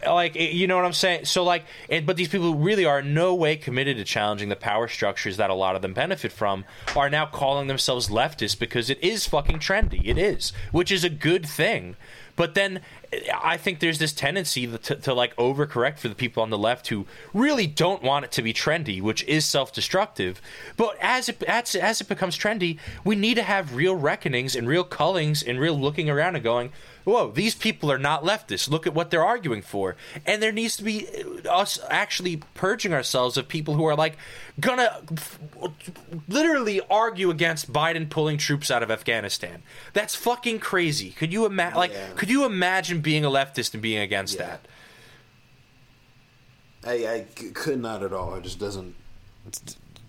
like 0.05 0.35
you 0.35 0.67
know 0.67 0.75
what 0.75 0.85
I'm 0.85 0.93
saying. 0.93 1.25
So 1.25 1.43
like, 1.43 1.65
and, 1.89 2.05
but 2.05 2.17
these 2.17 2.27
people 2.27 2.53
who 2.53 2.59
really 2.59 2.85
are 2.85 2.99
in 2.99 3.13
no 3.13 3.35
way 3.35 3.55
committed 3.55 3.97
to 3.97 4.03
challenging 4.03 4.49
the 4.49 4.55
power 4.55 4.87
structures 4.87 5.37
that 5.37 5.49
a 5.49 5.53
lot 5.53 5.75
of 5.75 5.81
them 5.81 5.93
benefit 5.93 6.31
from 6.31 6.65
are 6.95 7.09
now 7.09 7.25
calling 7.25 7.67
themselves 7.67 8.09
leftists 8.09 8.57
because 8.57 8.89
it 8.89 9.01
is 9.03 9.25
fucking 9.27 9.59
trendy. 9.59 10.01
It 10.05 10.17
is, 10.17 10.51
which 10.71 10.91
is 10.91 11.03
a 11.03 11.09
good 11.09 11.45
thing. 11.45 11.95
But 12.35 12.55
then 12.55 12.81
I 13.43 13.57
think 13.57 13.79
there's 13.79 13.99
this 13.99 14.13
tendency 14.13 14.65
to, 14.65 14.95
to 14.95 15.13
like 15.13 15.35
overcorrect 15.35 15.99
for 15.99 16.07
the 16.07 16.15
people 16.15 16.41
on 16.41 16.49
the 16.49 16.57
left 16.57 16.87
who 16.87 17.05
really 17.33 17.67
don't 17.67 18.01
want 18.01 18.25
it 18.25 18.31
to 18.33 18.41
be 18.41 18.53
trendy, 18.53 19.01
which 19.01 19.23
is 19.25 19.45
self-destructive. 19.45 20.41
But 20.75 20.97
as 20.99 21.29
it 21.29 21.43
as, 21.43 21.75
as 21.75 22.01
it 22.01 22.07
becomes 22.07 22.37
trendy, 22.37 22.79
we 23.03 23.15
need 23.15 23.35
to 23.35 23.43
have 23.43 23.75
real 23.75 23.95
reckonings 23.95 24.55
and 24.55 24.67
real 24.67 24.83
cullings 24.83 25.43
and 25.43 25.59
real 25.59 25.79
looking 25.79 26.09
around 26.09 26.35
and 26.35 26.43
going, 26.43 26.71
whoa, 27.03 27.31
these 27.31 27.55
people 27.55 27.91
are 27.91 27.97
not 27.97 28.23
leftists. 28.23 28.69
Look 28.69 28.87
at 28.87 28.93
what 28.93 29.11
they're 29.11 29.25
arguing 29.25 29.61
for. 29.61 29.95
And 30.25 30.41
there 30.41 30.51
needs 30.51 30.75
to 30.77 30.83
be 30.83 31.07
uh, 31.45 31.51
us 31.51 31.79
actually 31.89 32.37
purging 32.53 32.93
ourselves 32.93 33.37
of 33.37 33.47
people 33.47 33.73
who 33.75 33.85
are 33.85 33.95
like 33.95 34.17
gonna 34.59 35.01
f- 35.11 35.39
literally 36.27 36.81
argue 36.89 37.29
against 37.29 37.71
Biden 37.73 38.09
pulling 38.09 38.37
troops 38.37 38.69
out 38.71 38.83
of 38.83 38.89
Afghanistan. 38.91 39.63
That's 39.93 40.15
fucking 40.15 40.59
crazy. 40.59 41.11
Could 41.11 41.33
you 41.33 41.45
imagine? 41.45 41.77
Like, 41.77 41.91
Yeah. 41.91 42.09
could 42.15 42.29
you 42.29 42.45
imagine 42.45 43.01
being 43.01 43.25
a 43.25 43.29
leftist 43.29 43.73
and 43.73 43.81
being 43.81 43.99
against 43.99 44.35
Yeah. 44.39 44.45
that? 44.45 44.67
I, 46.85 46.93
I 47.07 47.25
c- 47.37 47.51
could 47.51 47.79
not 47.81 48.03
at 48.03 48.11
all. 48.13 48.35
It 48.35 48.43
just 48.43 48.59
doesn't 48.59 48.95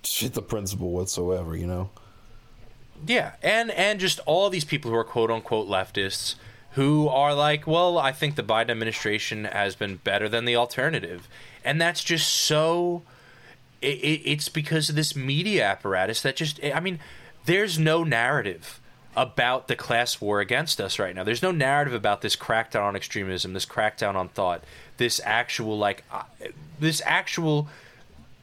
fit 0.03 0.35
the 0.35 0.43
principle 0.43 0.91
whatsoever, 0.91 1.57
you 1.57 1.67
know? 1.67 1.91
Yeah, 3.07 3.33
and 3.43 3.71
and 3.73 4.01
just 4.01 4.19
all 4.21 4.49
these 4.51 4.65
people 4.65 4.91
who 4.91 4.97
are 4.97 5.05
quote 5.05 5.31
unquote 5.31 5.69
leftists 5.69 6.37
who 6.75 7.09
are 7.09 7.35
like, 7.35 7.67
well, 7.67 7.99
I 7.99 8.13
think 8.13 8.35
the 8.35 8.43
Biden 8.43 8.71
administration 8.71 9.45
has 9.45 9.75
been 9.75 9.97
better 9.97 10.29
than 10.29 10.45
the 10.45 10.57
alternative, 10.57 11.29
and 11.65 11.81
that's 11.81 12.03
just 12.03 12.29
so. 12.29 13.03
It, 13.81 13.99
it, 13.99 14.23
it's 14.25 14.49
because 14.49 14.89
of 14.89 14.97
this 14.97 15.15
media 15.15 15.65
apparatus 15.65 16.23
that 16.23 16.37
just. 16.37 16.61
I 16.63 16.81
mean, 16.81 17.01
there's 17.45 17.79
no 17.79 18.03
narrative 18.05 18.81
about 19.17 19.69
the 19.69 19.77
class 19.77 20.21
war 20.21 20.41
against 20.41 20.81
us 20.81 20.99
right 20.99 21.15
now. 21.15 21.23
There's 21.23 21.43
no 21.43 21.53
narrative 21.53 21.95
about 21.95 22.21
this 22.21 22.35
crackdown 22.35 22.83
on 22.83 22.97
extremism, 22.97 23.53
this 23.53 23.67
crackdown 23.67 24.17
on 24.17 24.29
thought, 24.29 24.65
this 24.97 25.21
actual 25.25 25.79
like, 25.79 26.03
uh, 26.11 26.25
this 26.81 27.01
actual 27.05 27.69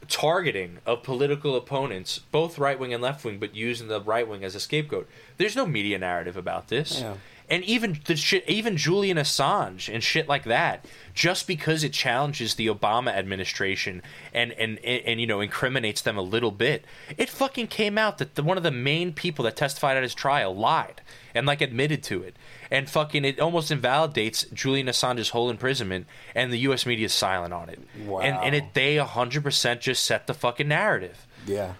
targeting 0.08 0.78
of 0.86 1.02
political 1.02 1.56
opponents, 1.56 2.18
both 2.18 2.58
right 2.58 2.78
wing 2.78 2.94
and 2.94 3.02
left 3.02 3.24
wing, 3.24 3.38
but 3.38 3.54
using 3.54 3.88
the 3.88 4.00
right 4.00 4.26
wing 4.26 4.44
as 4.44 4.54
a 4.54 4.60
scapegoat. 4.60 5.08
There's 5.36 5.56
no 5.56 5.66
media 5.66 5.98
narrative 5.98 6.36
about 6.36 6.68
this. 6.68 7.00
Yeah. 7.00 7.14
And 7.52 7.62
even 7.64 8.00
the 8.06 8.16
shit, 8.16 8.48
even 8.48 8.78
Julian 8.78 9.18
Assange 9.18 9.92
and 9.92 10.02
shit 10.02 10.26
like 10.26 10.44
that, 10.44 10.86
just 11.12 11.46
because 11.46 11.84
it 11.84 11.92
challenges 11.92 12.54
the 12.54 12.68
Obama 12.68 13.12
administration 13.14 14.00
and 14.32 14.52
and 14.52 14.78
and, 14.78 15.04
and, 15.04 15.20
you 15.20 15.26
know 15.26 15.42
incriminates 15.42 16.00
them 16.00 16.16
a 16.16 16.22
little 16.22 16.50
bit, 16.50 16.86
it 17.18 17.28
fucking 17.28 17.66
came 17.66 17.98
out 17.98 18.16
that 18.16 18.36
the, 18.36 18.42
one 18.42 18.56
of 18.56 18.62
the 18.62 18.70
main 18.70 19.12
people 19.12 19.44
that 19.44 19.54
testified 19.54 19.98
at 19.98 20.02
his 20.02 20.14
trial 20.14 20.56
lied 20.56 21.02
and 21.34 21.46
like 21.46 21.60
admitted 21.60 22.02
to 22.04 22.22
it, 22.22 22.36
and 22.70 22.88
fucking 22.88 23.22
it 23.22 23.38
almost 23.38 23.70
invalidates 23.70 24.44
Julian 24.54 24.86
Assange's 24.86 25.28
whole 25.28 25.50
imprisonment, 25.50 26.06
and 26.34 26.50
the 26.50 26.58
U.S. 26.60 26.86
media 26.86 27.04
is 27.04 27.12
silent 27.12 27.52
on 27.52 27.68
it. 27.68 27.80
Wow. 28.06 28.20
And 28.20 28.34
and 28.36 28.54
it 28.54 28.72
they 28.72 28.96
hundred 28.96 29.44
percent 29.44 29.82
just 29.82 30.04
set 30.04 30.26
the 30.26 30.32
fucking 30.32 30.68
narrative. 30.68 31.26
Yeah. 31.46 31.74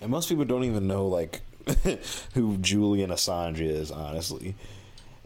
And 0.00 0.10
most 0.10 0.30
people 0.30 0.46
don't 0.46 0.64
even 0.64 0.86
know, 0.86 1.06
like, 1.06 1.42
who 2.34 2.56
Julian 2.58 3.10
Assange 3.10 3.60
is, 3.60 3.90
honestly. 3.90 4.54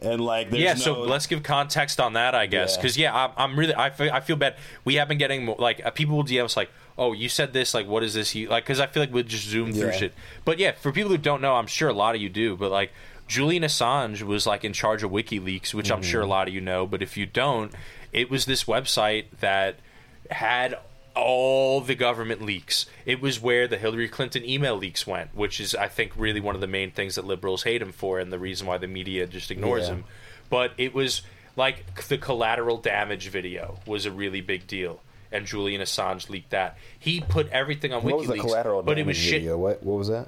And, 0.01 0.21
like, 0.21 0.49
there's 0.51 0.61
yeah, 0.61 0.73
no, 0.73 0.79
so 0.79 1.01
let's 1.01 1.25
give 1.25 1.41
context 1.41 1.99
on 1.99 2.13
that, 2.13 2.35
I 2.35 2.45
guess, 2.47 2.75
Yeah. 2.75 2.81
because 2.81 2.97
yeah, 2.97 3.15
I'm, 3.15 3.31
I'm 3.37 3.59
really 3.59 3.73
I 3.73 3.89
feel, 3.89 4.11
I 4.11 4.19
feel 4.19 4.35
bad. 4.35 4.55
We 4.83 4.95
have 4.95 5.07
been 5.07 5.17
getting 5.17 5.45
more, 5.45 5.55
like 5.57 5.83
uh, 5.85 5.89
people 5.89 6.17
will 6.17 6.23
DM 6.25 6.43
us 6.43 6.57
like, 6.57 6.69
oh, 6.97 7.13
you 7.13 7.29
said 7.29 7.53
this, 7.53 7.73
like, 7.73 7.87
what 7.87 8.03
is 8.03 8.13
this? 8.13 8.35
You 8.35 8.49
like 8.49 8.65
because 8.65 8.79
I 8.79 8.87
feel 8.87 9.01
like 9.01 9.13
we 9.13 9.23
just 9.23 9.47
zoom 9.47 9.71
through 9.73 9.93
shit. 9.93 10.13
But 10.43 10.59
yeah, 10.59 10.73
for 10.73 10.91
people 10.91 11.11
who 11.11 11.17
don't 11.17 11.41
know, 11.41 11.55
I'm 11.55 11.67
sure 11.67 11.89
a 11.89 11.93
lot 11.93 12.13
of 12.13 12.21
you 12.21 12.29
do. 12.29 12.55
But 12.57 12.71
like, 12.71 12.91
Julian 13.27 13.63
Assange 13.63 14.21
was 14.21 14.45
like 14.45 14.63
in 14.63 14.73
charge 14.73 15.01
of 15.01 15.11
WikiLeaks, 15.11 15.73
which 15.73 15.89
I'm 15.89 16.01
Mm-hmm. 16.01 16.09
sure 16.11 16.21
a 16.21 16.27
lot 16.27 16.47
of 16.49 16.53
you 16.53 16.61
know. 16.61 16.85
But 16.85 17.01
if 17.01 17.15
you 17.17 17.25
don't, 17.25 17.71
it 18.13 18.29
was 18.29 18.45
this 18.45 18.65
website 18.65 19.25
that 19.39 19.77
had 20.29 20.77
all 21.15 21.81
the 21.81 21.95
government 21.95 22.41
leaks. 22.41 22.85
It 23.05 23.21
was 23.21 23.39
where 23.41 23.67
the 23.67 23.77
Hillary 23.77 24.09
Clinton 24.09 24.43
email 24.43 24.75
leaks 24.75 25.07
went, 25.07 25.33
which 25.35 25.59
is, 25.59 25.73
I 25.75 25.87
think, 25.87 26.11
really 26.15 26.39
one 26.41 26.55
of 26.55 26.61
the 26.61 26.67
main 26.67 26.91
things 26.91 27.15
that 27.15 27.25
liberals 27.25 27.63
hate 27.63 27.81
him 27.81 27.91
for, 27.91 28.19
and 28.19 28.31
the 28.33 28.39
reason 28.39 28.67
why 28.67 28.77
the 28.77 28.87
media 28.87 29.25
just 29.27 29.49
ignores 29.51 29.83
Yeah. 29.87 29.95
him. 29.95 30.03
But 30.49 30.73
it 30.77 30.93
was 30.93 31.21
like 31.55 32.07
the 32.07 32.17
collateral 32.17 32.77
damage 32.77 33.29
video 33.29 33.79
was 33.85 34.05
a 34.05 34.11
really 34.11 34.41
big 34.41 34.67
deal, 34.67 35.01
and 35.31 35.45
Julian 35.45 35.81
Assange 35.81 36.29
leaked 36.29 36.49
that. 36.51 36.77
He 36.99 37.21
put 37.21 37.49
everything 37.49 37.93
on 37.93 38.03
What 38.03 38.13
WikiLeaks, 38.15 38.17
was 38.19 38.27
the 38.27 38.37
collateral 38.39 38.83
but 38.83 38.99
it 38.99 39.05
was 39.05 39.15
damage 39.17 39.29
shit 39.29 39.41
video? 39.41 39.57
What, 39.57 39.81
what 39.83 39.97
was 39.97 40.07
that? 40.09 40.27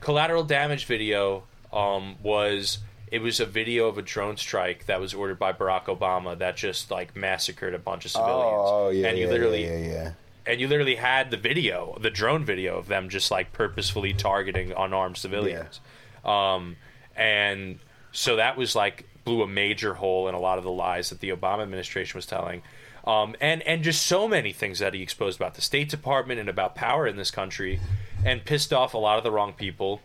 collateral 0.00 0.44
damage 0.44 0.84
video 0.86 1.42
um, 1.72 2.14
was 2.22 2.78
it 3.10 3.20
was 3.20 3.40
a 3.40 3.46
video 3.46 3.88
of 3.88 3.98
a 3.98 4.02
drone 4.02 4.36
strike 4.36 4.86
that 4.86 5.00
was 5.00 5.14
ordered 5.14 5.38
by 5.38 5.52
Barack 5.52 5.84
Obama 5.84 6.38
that 6.38 6.56
just 6.56 6.90
like 6.90 7.16
massacred 7.16 7.74
a 7.74 7.78
bunch 7.78 8.04
of 8.04 8.10
civilians. 8.10 8.36
Oh, 8.44 8.90
yeah. 8.90 9.08
and 9.08 9.18
you 9.18 9.26
yeah, 9.26 9.30
literally 9.30 9.64
Yeah, 9.64 9.78
yeah, 9.78 9.92
yeah. 9.92 10.12
and 10.46 10.60
you 10.60 10.68
literally 10.68 10.96
had 10.96 11.30
the 11.30 11.36
video, 11.36 11.96
the 12.00 12.10
drone 12.10 12.44
video 12.44 12.78
of 12.78 12.88
them 12.88 13.08
just 13.08 13.30
like 13.30 13.52
purposefully 13.52 14.12
targeting 14.12 14.72
unarmed 14.76 15.16
civilians. 15.16 15.80
Um, 16.24 16.76
and 17.16 17.78
so 18.12 18.36
that 18.36 18.56
was 18.56 18.74
like 18.74 19.06
blew 19.24 19.42
a 19.42 19.48
major 19.48 19.94
hole 19.94 20.28
in 20.28 20.34
a 20.34 20.40
lot 20.40 20.58
of 20.58 20.64
the 20.64 20.70
lies 20.70 21.10
that 21.10 21.20
the 21.20 21.30
Obama 21.30 21.62
administration 21.62 22.16
was 22.16 22.26
telling. 22.26 22.62
Um, 23.06 23.36
and 23.40 23.62
and 23.62 23.82
just 23.82 24.04
so 24.06 24.28
many 24.28 24.52
things 24.52 24.80
that 24.80 24.92
he 24.92 25.02
exposed 25.02 25.38
about 25.38 25.54
the 25.54 25.62
State 25.62 25.88
Department 25.88 26.40
and 26.40 26.48
about 26.48 26.74
power 26.74 27.06
in 27.06 27.16
this 27.16 27.30
country, 27.30 27.80
and 28.24 28.44
pissed 28.44 28.72
off 28.72 28.92
a 28.92 28.98
lot 28.98 29.18
of 29.18 29.24
the 29.24 29.30
wrong 29.30 29.52
people. 29.52 30.00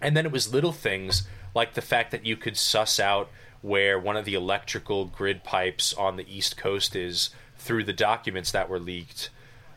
And 0.00 0.16
then 0.16 0.24
it 0.24 0.32
was 0.32 0.52
little 0.52 0.72
things 0.72 1.26
like 1.54 1.74
the 1.74 1.82
fact 1.82 2.10
that 2.12 2.24
you 2.26 2.36
could 2.36 2.56
suss 2.56 2.98
out 3.00 3.30
where 3.62 3.98
one 3.98 4.16
of 4.16 4.24
the 4.24 4.34
electrical 4.34 5.04
grid 5.04 5.44
pipes 5.44 5.92
on 5.94 6.16
the 6.16 6.26
East 6.34 6.56
Coast 6.56 6.96
is 6.96 7.30
through 7.58 7.84
the 7.84 7.92
documents 7.92 8.50
that 8.52 8.68
were 8.70 8.78
leaked. 8.80 9.28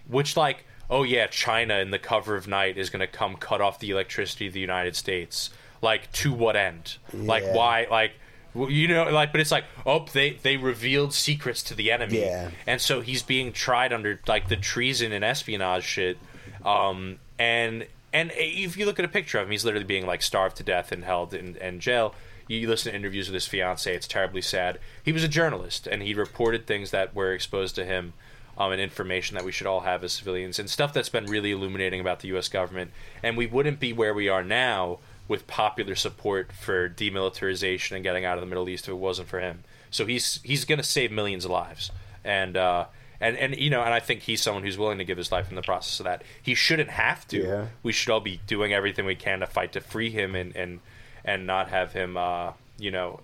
Which, 0.07 0.37
like, 0.37 0.65
oh 0.89 1.03
yeah, 1.03 1.27
China 1.27 1.75
in 1.79 1.91
the 1.91 1.99
cover 1.99 2.35
of 2.35 2.47
night 2.47 2.77
is 2.77 2.89
going 2.89 2.99
to 3.01 3.07
come 3.07 3.35
cut 3.35 3.61
off 3.61 3.79
the 3.79 3.89
electricity 3.91 4.47
of 4.47 4.53
the 4.53 4.59
United 4.59 4.95
States. 4.95 5.49
Like, 5.81 6.11
to 6.13 6.31
what 6.33 6.55
end? 6.55 6.97
Like, 7.13 7.43
why? 7.53 7.87
Like, 7.91 8.13
you 8.55 8.87
know, 8.87 9.09
like, 9.09 9.31
but 9.31 9.41
it's 9.41 9.51
like, 9.51 9.65
oh, 9.85 10.05
they 10.13 10.31
they 10.43 10.55
revealed 10.57 11.13
secrets 11.13 11.63
to 11.63 11.73
the 11.73 11.91
enemy, 11.91 12.21
Yeah. 12.21 12.51
and 12.67 12.79
so 12.79 13.01
he's 13.01 13.23
being 13.23 13.51
tried 13.51 13.91
under 13.91 14.19
like 14.27 14.47
the 14.47 14.55
treason 14.55 15.11
and 15.11 15.25
espionage 15.25 15.83
shit. 15.83 16.17
Um, 16.63 17.19
and 17.39 17.85
and 18.13 18.31
if 18.35 18.77
you 18.77 18.85
look 18.85 18.99
at 18.99 19.05
a 19.05 19.09
picture 19.09 19.39
of 19.39 19.47
him, 19.47 19.51
he's 19.51 19.65
literally 19.65 19.85
being 19.85 20.05
like 20.05 20.21
starved 20.21 20.55
to 20.57 20.63
death 20.63 20.91
and 20.91 21.03
held 21.03 21.33
in, 21.33 21.55
in 21.57 21.79
jail. 21.79 22.13
You 22.47 22.67
listen 22.67 22.91
to 22.91 22.95
interviews 22.95 23.27
with 23.27 23.33
his 23.33 23.47
fiance; 23.47 23.93
it's 23.93 24.07
terribly 24.07 24.41
sad. 24.41 24.79
He 25.03 25.11
was 25.11 25.23
a 25.23 25.27
journalist, 25.27 25.87
and 25.87 26.03
he 26.03 26.13
reported 26.13 26.67
things 26.67 26.91
that 26.91 27.15
were 27.15 27.33
exposed 27.33 27.75
to 27.75 27.85
him, 27.85 28.13
um, 28.57 28.71
and 28.71 28.79
information 28.79 29.35
that 29.35 29.45
we 29.45 29.51
should 29.51 29.65
all 29.65 29.81
have 29.81 30.03
as 30.03 30.13
civilians, 30.13 30.59
and 30.59 30.69
stuff 30.69 30.93
that's 30.93 31.09
been 31.09 31.25
really 31.25 31.51
illuminating 31.51 31.99
about 31.99 32.19
the 32.19 32.27
U.S. 32.29 32.49
government. 32.49 32.91
And 33.23 33.35
we 33.35 33.47
wouldn't 33.47 33.79
be 33.79 33.93
where 33.93 34.13
we 34.13 34.29
are 34.29 34.43
now 34.43 34.99
with 35.27 35.47
popular 35.47 35.95
support 35.95 36.51
for 36.51 36.89
demilitarization 36.89 37.93
and 37.93 38.03
getting 38.03 38.25
out 38.25 38.37
of 38.37 38.41
the 38.41 38.47
Middle 38.47 38.69
East 38.69 38.85
if 38.85 38.89
it 38.89 38.97
wasn't 38.97 39.29
for 39.29 39.39
him. 39.39 39.63
So 39.89 40.05
he's 40.05 40.39
he's 40.43 40.65
going 40.65 40.79
to 40.79 40.83
save 40.83 41.11
millions 41.11 41.45
of 41.45 41.51
lives, 41.51 41.91
and 42.23 42.57
uh, 42.57 42.85
and 43.23 43.37
and 43.37 43.55
you 43.57 43.69
know, 43.69 43.81
and 43.81 43.93
I 43.93 43.99
think 43.99 44.21
he's 44.21 44.41
someone 44.41 44.63
who's 44.63 44.77
willing 44.77 44.97
to 44.99 45.05
give 45.05 45.17
his 45.17 45.31
life 45.31 45.49
in 45.49 45.55
the 45.55 45.61
process 45.61 45.99
of 45.99 46.03
that. 46.05 46.23
He 46.41 46.53
shouldn't 46.55 46.89
have 46.89 47.27
to. 47.29 47.41
Yeah. 47.43 47.65
We 47.81 47.91
should 47.91 48.11
all 48.11 48.19
be 48.19 48.39
doing 48.47 48.73
everything 48.73 49.05
we 49.05 49.15
can 49.15 49.39
to 49.39 49.47
fight 49.47 49.71
to 49.73 49.81
free 49.81 50.09
him 50.09 50.35
and 50.35 50.55
and 50.55 50.79
and 51.25 51.47
not 51.47 51.69
have 51.69 51.93
him. 51.93 52.17
Uh, 52.17 52.53
you 52.77 52.91
know, 52.91 53.21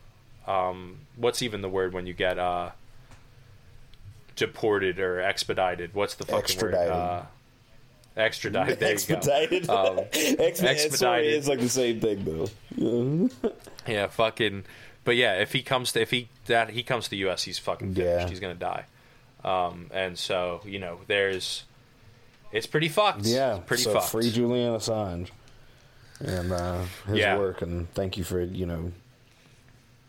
um, 0.48 1.00
what's 1.16 1.42
even 1.42 1.62
the 1.62 1.70
word 1.70 1.94
when 1.94 2.06
you 2.08 2.14
get 2.14 2.40
uh, 2.40 2.70
deported 4.36 5.00
or 5.00 5.22
expedited. 5.22 5.94
What's 5.94 6.16
the 6.16 6.26
fucking 6.26 6.40
Extradited. 6.44 6.88
word? 6.90 6.94
Uh, 6.94 7.22
extradited. 8.18 8.80
There 8.80 8.92
expedited. 8.92 9.62
you 9.64 9.68
go. 9.68 9.98
Um, 10.00 10.00
X-Men, 10.14 10.78
Sorry, 10.92 11.28
expedited. 11.28 11.34
it's 11.34 11.48
like 11.48 11.60
the 11.60 11.70
same 11.70 12.00
thing 12.00 12.24
though. 12.26 13.30
yeah, 13.88 14.08
fucking. 14.08 14.66
But 15.04 15.16
yeah, 15.16 15.36
if 15.42 15.54
he 15.54 15.62
comes 15.62 15.92
to 15.94 16.02
if 16.02 16.12
he 16.12 16.30
that 16.46 16.70
he 16.72 16.84
comes 16.84 17.06
to 17.06 17.10
the 17.12 17.18
U.S., 17.18 17.44
he's 17.44 17.58
fucking 17.60 17.94
finished. 17.96 18.22
Yeah. 18.24 18.30
He's 18.30 18.40
gonna 18.40 18.54
die. 18.56 18.86
Um, 19.44 19.90
and 19.94 20.18
so 20.18 20.62
you 20.66 20.80
know, 20.80 21.00
there's. 21.08 21.64
It's 22.52 22.66
pretty 22.68 22.90
fucked. 22.90 23.26
Yeah, 23.26 23.58
It's 23.58 23.66
pretty 23.68 23.84
so 23.84 23.94
fucked. 23.94 24.10
free 24.10 24.32
Julian 24.32 24.74
Assange 24.74 25.30
and 26.20 26.52
uh, 26.52 26.82
his 27.08 27.20
Yeah. 27.20 27.38
work, 27.38 27.62
and 27.62 27.92
thank 27.94 28.18
you 28.18 28.24
for 28.24 28.42
you 28.42 28.66
know 28.66 28.92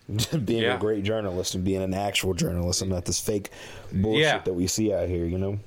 being 0.44 0.62
Yeah. 0.62 0.76
a 0.76 0.78
great 0.78 1.04
journalist 1.04 1.54
and 1.54 1.62
being 1.64 1.82
an 1.82 1.94
actual 1.94 2.34
journalist 2.34 2.80
and 2.82 2.90
not 2.90 3.04
this 3.04 3.20
fake 3.20 3.50
bullshit 3.92 4.22
Yeah. 4.22 4.38
that 4.38 4.54
we 4.54 4.66
see 4.66 4.92
out 4.92 5.08
here. 5.08 5.24
You 5.26 5.38
know, 5.38 5.58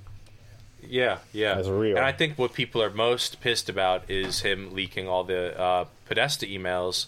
Yeah, 0.86 1.20
yeah. 1.32 1.54
That's 1.54 1.68
real. 1.70 1.96
And 1.96 2.06
I 2.06 2.12
think 2.12 2.38
what 2.38 2.54
people 2.54 2.82
are 2.84 2.90
most 2.90 3.40
pissed 3.40 3.70
about 3.70 4.10
is 4.10 4.42
him 4.42 4.74
leaking 4.74 5.08
all 5.08 5.24
the 5.24 5.58
uh, 5.58 5.86
Podesta 6.06 6.46
emails. 6.46 7.06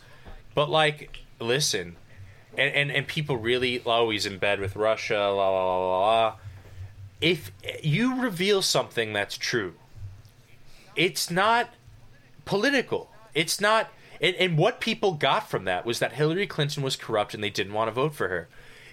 But 0.53 0.69
like, 0.69 1.19
listen, 1.41 1.97
and, 2.57 2.73
and 2.73 2.91
and 2.91 3.07
people 3.07 3.35
really 3.37 3.79
he's 4.11 4.25
in 4.25 4.37
bed 4.37 4.59
with 4.61 4.75
Russia, 4.77 5.17
la 5.17 5.49
la 5.49 5.65
la 5.65 5.77
la 5.79 5.99
la. 5.99 6.35
If 7.21 7.51
you 7.81 8.21
reveal 8.21 8.61
something 8.61 9.13
that's 9.13 9.37
true, 9.37 9.73
it's 10.95 11.31
not 11.31 11.69
political. 12.45 13.09
It's 13.33 13.59
not. 13.59 13.89
And, 14.21 14.35
and 14.37 14.57
what 14.57 14.79
people 14.79 15.13
got 15.13 15.49
from 15.49 15.65
that 15.65 15.85
was 15.85 15.99
that 15.99 16.13
Hillary 16.13 16.47
Clinton 16.47 16.83
was 16.83 16.95
corrupt 16.95 17.33
and 17.33 17.43
they 17.43 17.49
didn't 17.49 17.73
want 17.73 17.89
to 17.89 17.91
vote 17.91 18.13
for 18.15 18.29
her. 18.29 18.47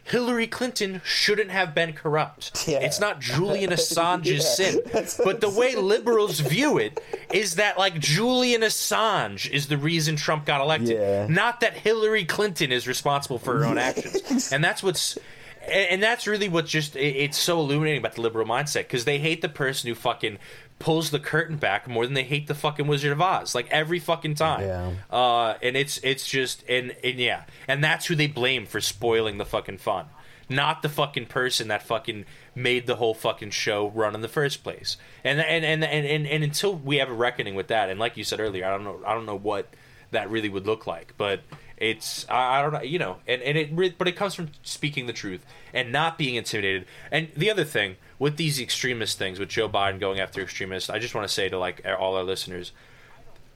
Hillary 0.04 0.48
Clinton 0.48 1.00
shouldn't 1.04 1.52
have 1.52 1.76
been 1.76 1.92
corrupt. 1.92 2.66
Yeah. 2.66 2.78
It's 2.78 2.98
not 2.98 3.20
Julian 3.20 3.70
Assange's 3.72 4.26
Yeah, 4.26 4.40
sin. 4.40 4.80
But 5.24 5.40
the 5.40 5.48
way 5.48 5.76
liberals 5.76 6.40
view 6.40 6.78
it 6.78 7.00
is 7.32 7.54
that 7.54 7.78
like 7.78 8.00
Julian 8.00 8.62
Assange 8.62 9.48
is 9.48 9.68
the 9.68 9.78
reason 9.78 10.16
Trump 10.16 10.44
got 10.44 10.60
elected. 10.60 10.98
Yeah. 10.98 11.26
Not 11.28 11.60
that 11.60 11.74
Hillary 11.74 12.24
Clinton 12.24 12.72
is 12.72 12.88
responsible 12.88 13.38
for 13.38 13.58
her 13.58 13.64
own 13.64 13.78
actions. 13.78 14.50
And 14.52 14.62
that's 14.64 14.82
what's 14.82 15.16
and 15.62 15.72
and 15.90 16.02
that's 16.02 16.26
really 16.26 16.48
what 16.48 16.66
just 16.66 16.96
it- 16.96 17.16
it's 17.16 17.38
so 17.38 17.58
illuminating 17.60 17.98
about 18.00 18.14
the 18.14 18.20
liberal 18.20 18.46
mindset 18.46 18.80
because 18.84 19.04
they 19.04 19.18
hate 19.18 19.42
the 19.42 19.48
person 19.48 19.88
who 19.88 19.94
fucking 19.94 20.38
pulls 20.78 21.10
the 21.10 21.20
curtain 21.20 21.56
back 21.56 21.86
more 21.88 22.04
than 22.04 22.14
they 22.14 22.24
hate 22.24 22.48
the 22.48 22.54
fucking 22.54 22.86
Wizard 22.88 23.12
of 23.12 23.20
Oz, 23.20 23.54
like 23.54 23.68
every 23.70 23.98
fucking 24.00 24.34
time. 24.34 24.62
Yeah. 24.62 24.90
Uh, 25.16 25.54
and 25.62 25.76
it's 25.76 25.98
it's 25.98 26.26
just 26.28 26.64
and 26.68 26.94
and 27.04 27.18
yeah, 27.18 27.44
and 27.68 27.82
that's 27.84 28.06
who 28.06 28.14
they 28.16 28.26
blame 28.26 28.66
for 28.66 28.80
spoiling 28.80 29.38
the 29.38 29.44
fucking 29.44 29.78
fun, 29.78 30.06
not 30.48 30.82
the 30.82 30.88
fucking 30.88 31.26
person 31.26 31.68
that 31.68 31.82
fucking 31.82 32.24
made 32.54 32.86
the 32.86 32.96
whole 32.96 33.14
fucking 33.14 33.50
show 33.50 33.88
run 33.90 34.14
in 34.14 34.20
the 34.22 34.28
first 34.28 34.64
place. 34.64 34.96
And 35.22 35.40
and 35.40 35.64
and 35.64 35.84
and 35.84 36.06
and, 36.06 36.26
and 36.26 36.42
until 36.44 36.74
we 36.74 36.96
have 36.96 37.08
a 37.08 37.14
reckoning 37.14 37.54
with 37.54 37.68
that, 37.68 37.88
and 37.88 38.00
like 38.00 38.16
you 38.16 38.24
said 38.24 38.40
earlier, 38.40 38.66
I 38.66 38.70
don't 38.70 38.84
know, 38.84 39.00
I 39.06 39.14
don't 39.14 39.26
know 39.26 39.38
what 39.38 39.68
that 40.10 40.28
really 40.30 40.48
would 40.48 40.66
look 40.66 40.86
like, 40.86 41.14
but 41.16 41.40
it's 41.82 42.24
I, 42.30 42.58
I 42.58 42.62
don't 42.62 42.72
know, 42.72 42.82
you 42.82 42.98
know, 42.98 43.16
and 43.26 43.42
and 43.42 43.58
it 43.58 43.98
but 43.98 44.06
it 44.06 44.12
comes 44.12 44.34
from 44.34 44.50
speaking 44.62 45.06
the 45.06 45.12
truth 45.12 45.44
and 45.74 45.90
not 45.90 46.16
being 46.16 46.36
intimidated. 46.36 46.86
And 47.10 47.28
the 47.36 47.50
other 47.50 47.64
thing 47.64 47.96
with 48.20 48.36
these 48.36 48.60
extremist 48.60 49.18
things, 49.18 49.40
with 49.40 49.48
Joe 49.48 49.68
Biden 49.68 49.98
going 49.98 50.20
after 50.20 50.40
extremists, 50.40 50.88
I 50.88 51.00
just 51.00 51.14
want 51.14 51.26
to 51.26 51.34
say 51.34 51.48
to 51.48 51.58
like 51.58 51.84
all 51.98 52.14
our 52.16 52.22
listeners, 52.22 52.70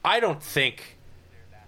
I 0.05 0.19
don't 0.19 0.43
think 0.43 0.97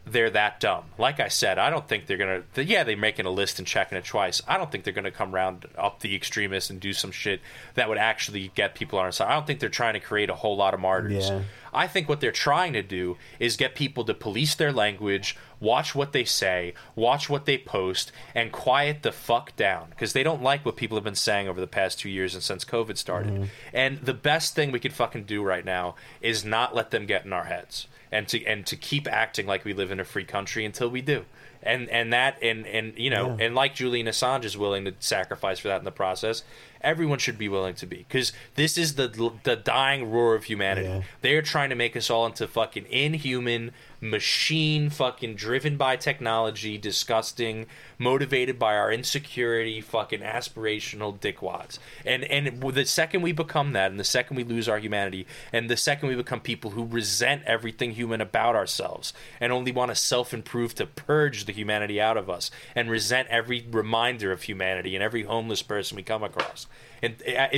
they're 0.04 0.30
that 0.30 0.58
dumb. 0.58 0.84
Like 0.98 1.20
I 1.20 1.28
said, 1.28 1.58
I 1.58 1.70
don't 1.70 1.86
think 1.86 2.06
they're 2.06 2.16
gonna. 2.16 2.42
Yeah, 2.56 2.82
they're 2.82 2.96
making 2.96 3.26
a 3.26 3.30
list 3.30 3.58
and 3.58 3.68
checking 3.68 3.96
it 3.96 4.04
twice. 4.04 4.42
I 4.48 4.56
don't 4.56 4.70
think 4.70 4.84
they're 4.84 4.92
gonna 4.92 5.10
come 5.10 5.32
round 5.32 5.66
up 5.76 6.00
the 6.00 6.14
extremists 6.16 6.70
and 6.70 6.80
do 6.80 6.92
some 6.92 7.12
shit 7.12 7.40
that 7.74 7.88
would 7.88 7.98
actually 7.98 8.50
get 8.54 8.74
people 8.74 8.98
on 8.98 9.04
our 9.04 9.12
side. 9.12 9.28
I 9.28 9.34
don't 9.34 9.46
think 9.46 9.60
they're 9.60 9.68
trying 9.68 9.94
to 9.94 10.00
create 10.00 10.30
a 10.30 10.34
whole 10.34 10.56
lot 10.56 10.74
of 10.74 10.80
martyrs. 10.80 11.28
Yeah. 11.28 11.42
I 11.72 11.86
think 11.86 12.08
what 12.08 12.20
they're 12.20 12.32
trying 12.32 12.72
to 12.72 12.82
do 12.82 13.16
is 13.38 13.56
get 13.56 13.74
people 13.74 14.04
to 14.04 14.14
police 14.14 14.54
their 14.54 14.72
language, 14.72 15.36
watch 15.60 15.94
what 15.94 16.12
they 16.12 16.24
say, 16.24 16.74
watch 16.94 17.28
what 17.28 17.46
they 17.46 17.58
post, 17.58 18.12
and 18.34 18.52
quiet 18.52 19.02
the 19.02 19.12
fuck 19.12 19.56
down 19.56 19.90
because 19.90 20.12
they 20.12 20.22
don't 20.22 20.42
like 20.42 20.64
what 20.64 20.76
people 20.76 20.96
have 20.96 21.04
been 21.04 21.14
saying 21.14 21.48
over 21.48 21.60
the 21.60 21.66
past 21.66 21.98
two 21.98 22.08
years 22.08 22.34
and 22.34 22.42
since 22.42 22.64
COVID 22.64 22.96
started. 22.96 23.34
Mm-hmm. 23.34 23.44
And 23.72 23.98
the 23.98 24.14
best 24.14 24.54
thing 24.54 24.70
we 24.70 24.80
could 24.80 24.92
fucking 24.92 25.24
do 25.24 25.42
right 25.42 25.64
now 25.64 25.94
is 26.20 26.44
not 26.44 26.74
let 26.74 26.90
them 26.90 27.06
get 27.06 27.24
in 27.24 27.32
our 27.32 27.44
heads 27.44 27.88
and 28.10 28.26
to 28.28 28.44
and 28.46 28.66
to 28.66 28.76
keep 28.76 29.06
acting 29.06 29.46
like 29.46 29.64
we 29.64 29.72
live 29.72 29.90
in 29.90 30.00
a 30.00 30.04
free 30.04 30.24
country 30.24 30.64
until 30.64 30.88
we 30.88 31.02
do. 31.02 31.24
And 31.62 31.88
and 31.88 32.12
that 32.12 32.38
and 32.42 32.66
and 32.66 32.96
you 32.96 33.10
know 33.10 33.36
and 33.40 33.54
like 33.54 33.74
Julian 33.74 34.06
Assange 34.06 34.44
is 34.44 34.56
willing 34.56 34.84
to 34.84 34.94
sacrifice 35.00 35.58
for 35.58 35.68
that 35.68 35.78
in 35.78 35.84
the 35.84 35.90
process, 35.90 36.44
everyone 36.80 37.18
should 37.18 37.38
be 37.38 37.48
willing 37.48 37.74
to 37.74 37.86
be 37.86 37.98
because 37.98 38.32
this 38.54 38.78
is 38.78 38.94
the 38.94 39.32
the 39.42 39.56
dying 39.56 40.10
roar 40.10 40.34
of 40.34 40.44
humanity. 40.44 40.86
Yeah. 40.86 41.02
They're 41.20 41.42
trying 41.42 41.70
to 41.70 41.76
make 41.76 41.96
us 41.96 42.10
all 42.10 42.26
into 42.26 42.46
fucking 42.46 42.86
inhuman 42.86 43.72
machine, 44.00 44.90
fucking 44.90 45.34
driven 45.34 45.76
by 45.76 45.96
technology, 45.96 46.78
disgusting, 46.78 47.66
motivated 47.98 48.58
by 48.58 48.76
our 48.76 48.92
insecurity, 48.92 49.80
fucking 49.80 50.20
aspirational 50.20 51.18
dickwads. 51.18 51.78
And 52.04 52.24
and 52.24 52.60
the 52.60 52.84
second 52.84 53.22
we 53.22 53.32
become 53.32 53.72
that, 53.72 53.90
and 53.90 53.98
the 53.98 54.04
second 54.04 54.36
we 54.36 54.44
lose 54.44 54.68
our 54.68 54.78
humanity, 54.78 55.26
and 55.52 55.68
the 55.68 55.76
second 55.76 56.08
we 56.08 56.14
become 56.14 56.40
people 56.40 56.70
who 56.70 56.84
resent 56.84 57.42
everything 57.44 57.92
human 57.92 58.20
about 58.20 58.54
ourselves, 58.54 59.12
and 59.40 59.52
only 59.52 59.72
want 59.72 59.90
to 59.90 59.94
self 59.94 60.32
improve 60.32 60.74
to 60.76 60.86
purge 60.86 61.44
the 61.44 61.52
humanity 61.52 62.00
out 62.00 62.16
of 62.16 62.30
us, 62.30 62.50
and 62.74 62.90
resent 62.90 63.28
every 63.28 63.66
reminder 63.70 64.32
of 64.32 64.42
humanity 64.42 64.94
and 64.94 65.02
every 65.02 65.22
homeless 65.24 65.62
person 65.62 65.96
we 65.96 66.02
come 66.02 66.22
across. 66.22 66.66
And 67.02 67.22
uh, 67.36 67.48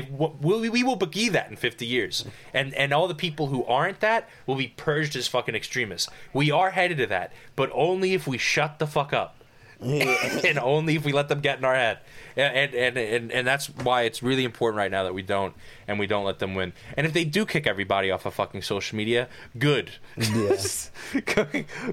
we 0.40 0.82
will 0.82 0.96
be 0.96 1.28
that 1.28 1.50
in 1.50 1.56
50 1.56 1.86
years. 1.86 2.24
And 2.52 2.74
and 2.74 2.92
all 2.92 3.08
the 3.08 3.14
people 3.14 3.46
who 3.48 3.64
aren't 3.64 4.00
that 4.00 4.28
will 4.46 4.56
be 4.56 4.68
purged 4.68 5.16
as 5.16 5.28
fucking 5.28 5.54
extremists. 5.54 6.08
We 6.32 6.50
are 6.50 6.70
headed 6.70 6.98
to 6.98 7.06
that, 7.06 7.32
but 7.56 7.70
only 7.72 8.14
if 8.14 8.26
we 8.26 8.38
shut 8.38 8.78
the 8.78 8.86
fuck 8.86 9.12
up. 9.12 9.36
and 9.82 10.58
only 10.58 10.94
if 10.96 11.06
we 11.06 11.12
let 11.12 11.28
them 11.28 11.40
get 11.40 11.56
in 11.56 11.64
our 11.64 11.74
head. 11.74 12.00
And, 12.36 12.74
and 12.74 12.98
and 12.98 13.32
and 13.32 13.46
that's 13.46 13.66
why 13.68 14.02
it's 14.02 14.22
really 14.22 14.44
important 14.44 14.76
right 14.76 14.90
now 14.90 15.04
that 15.04 15.14
we 15.14 15.22
don't 15.22 15.54
and 15.88 15.98
we 15.98 16.06
don't 16.06 16.26
let 16.26 16.38
them 16.38 16.54
win. 16.54 16.74
And 16.98 17.06
if 17.06 17.14
they 17.14 17.24
do 17.24 17.46
kick 17.46 17.66
everybody 17.66 18.10
off 18.10 18.26
of 18.26 18.34
fucking 18.34 18.60
social 18.60 18.98
media, 18.98 19.28
good. 19.58 19.90
Yes. 20.18 20.90
go, 21.34 21.46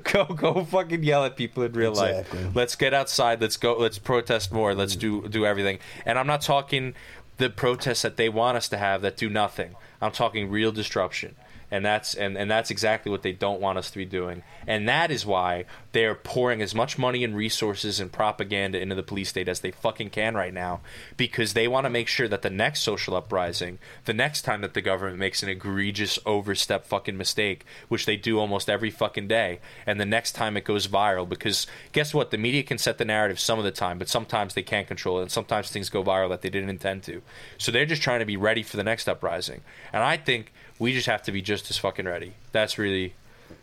go 0.04 0.26
go 0.26 0.66
fucking 0.66 1.04
yell 1.04 1.24
at 1.24 1.38
people 1.38 1.64
in 1.64 1.72
real 1.72 1.91
Exactly. 1.91 2.43
life. 2.43 2.56
Let's 2.56 2.76
get 2.76 2.93
outside. 2.93 3.39
Let's 3.39 3.56
go. 3.56 3.78
Let's 3.78 4.00
protest 4.00 4.52
more. 4.52 4.76
Let's 4.76 4.98
do 4.98 5.26
do 5.30 5.45
everything. 5.45 5.80
And 6.06 6.20
I'm 6.20 6.28
not 6.28 6.41
talking 6.41 6.93
the 7.38 7.49
protests 7.49 8.01
that 8.01 8.17
they 8.17 8.29
want 8.29 8.57
us 8.57 8.67
to 8.69 8.77
have 8.77 9.01
that 9.01 9.17
do 9.17 9.29
nothing. 9.29 9.75
I'm 10.01 10.11
talking 10.11 10.49
real 10.49 10.71
disruption. 10.71 11.35
And 11.70 11.86
that's 11.86 12.15
and, 12.15 12.38
and 12.38 12.49
that's 12.49 12.72
exactly 12.72 13.11
what 13.11 13.24
they 13.24 13.34
don't 13.34 13.59
want 13.59 13.78
us 13.78 13.91
to 13.91 13.97
be 13.97 14.05
doing. 14.05 14.43
And 14.65 14.88
that 14.88 15.11
is 15.11 15.26
why 15.26 15.65
they're 15.91 16.15
pouring 16.15 16.61
as 16.61 16.74
much 16.74 16.97
money 16.97 17.24
and 17.24 17.36
resources 17.36 17.99
and 17.99 18.11
propaganda 18.11 18.80
into 18.80 18.95
the 18.95 19.03
police 19.03 19.30
state 19.30 19.49
as 19.49 19.59
they 19.59 19.72
fucking 19.72 20.11
can 20.11 20.36
right 20.36 20.53
now. 20.53 20.80
Because 21.18 21.53
they 21.53 21.68
want 21.68 21.86
to 21.86 21.89
make 21.89 22.07
sure 22.07 22.28
that 22.30 22.41
the 22.41 22.49
next 22.49 22.82
social 22.82 23.15
uprising, 23.15 23.80
the 24.05 24.13
next 24.13 24.43
time 24.43 24.61
that 24.61 24.74
the 24.74 24.82
government 24.82 25.20
makes 25.20 25.43
an 25.43 25.49
egregious 25.49 26.18
overstep 26.26 26.86
fucking 26.86 27.18
mistake, 27.18 27.65
which 27.89 28.05
they 28.05 28.15
do 28.15 28.39
almost 28.39 28.70
every 28.70 28.89
fucking 28.89 29.28
day, 29.28 29.59
and 29.86 29.99
the 29.99 30.05
next 30.05 30.34
time 30.34 30.55
it 30.55 30.63
goes 30.63 30.88
viral, 30.88 31.28
because 31.28 31.68
guess 31.91 32.13
what? 32.13 32.32
The 32.32 32.38
media 32.38 32.63
can 32.63 32.78
set 32.78 32.97
the 32.97 33.05
narrative 33.05 33.39
some 33.39 33.59
of 33.59 33.65
the 33.65 33.72
time, 33.72 33.97
but 33.97 34.07
sometimes 34.09 34.53
they 34.53 34.63
can't 34.63 34.88
control 34.88 35.20
it, 35.20 35.24
and 35.24 35.32
sometimes 35.32 35.70
things 35.70 35.89
go 35.89 36.03
viral 36.03 36.30
that 36.30 36.41
they 36.41 36.49
didn't 36.49 36.70
intend 36.70 37.03
to. 37.03 37.22
So 37.57 37.72
they're 37.72 37.86
just 37.86 38.01
trying 38.01 38.20
to 38.20 38.26
be 38.26 38.38
ready 38.38 38.63
for 38.63 38.78
the 38.78 38.84
next 38.84 39.09
uprising. 39.09 39.61
And 39.91 40.03
I 40.03 40.18
think 40.18 40.53
we 40.80 40.93
just 40.93 41.07
have 41.07 41.23
to 41.23 41.32
be 41.32 41.41
just 41.41 41.69
as 41.69 41.78
fucking 41.78 42.05
ready. 42.05 42.34
That's 42.51 42.78
really, 42.78 43.13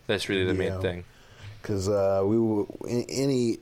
that's 0.06 0.28
really 0.28 0.44
the 0.44 0.52
Yeah. 0.62 0.70
main 0.70 0.80
thing. 0.80 1.04
because 1.62 1.88
uh, 1.88 2.22
we 2.24 2.38
will 2.38 2.66
any 2.88 3.58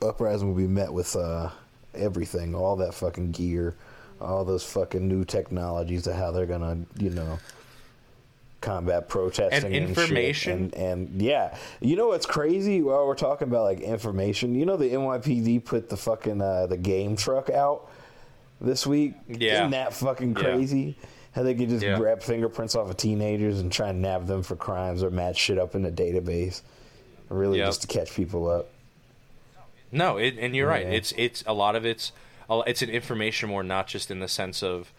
uprising 0.00 0.48
will 0.48 0.56
be 0.56 0.66
met 0.66 0.92
with 0.92 1.14
uh, 1.16 1.50
everything, 1.94 2.54
all 2.54 2.76
that 2.76 2.94
fucking 2.94 3.32
gear, 3.32 3.74
all 4.20 4.44
those 4.44 4.64
fucking 4.64 5.06
new 5.06 5.24
technologies 5.24 6.06
of 6.06 6.14
how 6.14 6.30
they're 6.30 6.46
gonna, 6.46 6.78
you 6.98 7.10
know, 7.10 7.38
combat 8.60 9.08
protesting 9.08 9.74
And 9.74 9.88
information. 9.88 10.52
and, 10.52 10.74
and 10.74 11.22
yeah, 11.22 11.56
you 11.80 11.96
know 11.96 12.06
what's 12.08 12.26
crazy? 12.26 12.80
While 12.80 13.06
we're 13.08 13.16
talking 13.16 13.48
about 13.48 13.64
like 13.64 13.80
information, 13.80 14.54
you 14.54 14.64
know, 14.64 14.76
the 14.76 14.90
NYPD 14.90 15.64
put 15.64 15.88
the 15.88 15.96
fucking 15.96 16.40
uh, 16.40 16.66
the 16.68 16.76
game 16.76 17.16
truck 17.16 17.50
out 17.50 17.90
this 18.60 18.86
week. 18.86 19.14
Yeah. 19.28 19.54
Isn't 19.54 19.70
that 19.72 19.92
fucking 19.94 20.36
Yeah. 20.36 20.42
How 21.32 21.42
they 21.42 21.54
could 21.54 21.70
just 21.70 21.82
Yeah. 21.84 21.96
grab 21.98 22.22
fingerprints 22.22 22.74
off 22.74 22.90
of 22.90 22.96
teenagers 22.96 23.58
and 23.60 23.72
try 23.72 23.88
and 23.88 24.02
nab 24.02 24.26
them 24.26 24.42
for 24.42 24.54
crimes 24.56 25.02
or 25.02 25.10
match 25.10 25.36
shit 25.38 25.58
up 25.58 25.74
in 25.74 25.84
a 25.86 25.90
database. 25.90 26.60
Really, 27.30 27.58
Yep. 27.58 27.68
just 27.68 27.80
to 27.82 27.86
catch 27.88 28.14
people 28.14 28.50
up. 28.50 28.68
No, 29.90 30.16
it, 30.18 30.36
and 30.38 30.54
you're 30.56 30.68
right. 30.68 30.84
Yeah. 30.86 30.92
It's 30.92 31.12
it's 31.16 31.42
a 31.46 31.52
lot 31.52 31.76
of 31.76 31.84
it's 31.86 32.12
it's 32.50 32.82
an 32.82 32.90
information 32.90 33.48
war, 33.50 33.62
not 33.62 33.86
just 33.86 34.10
in 34.10 34.20
the 34.20 34.28
sense 34.28 34.62
of 34.62 34.92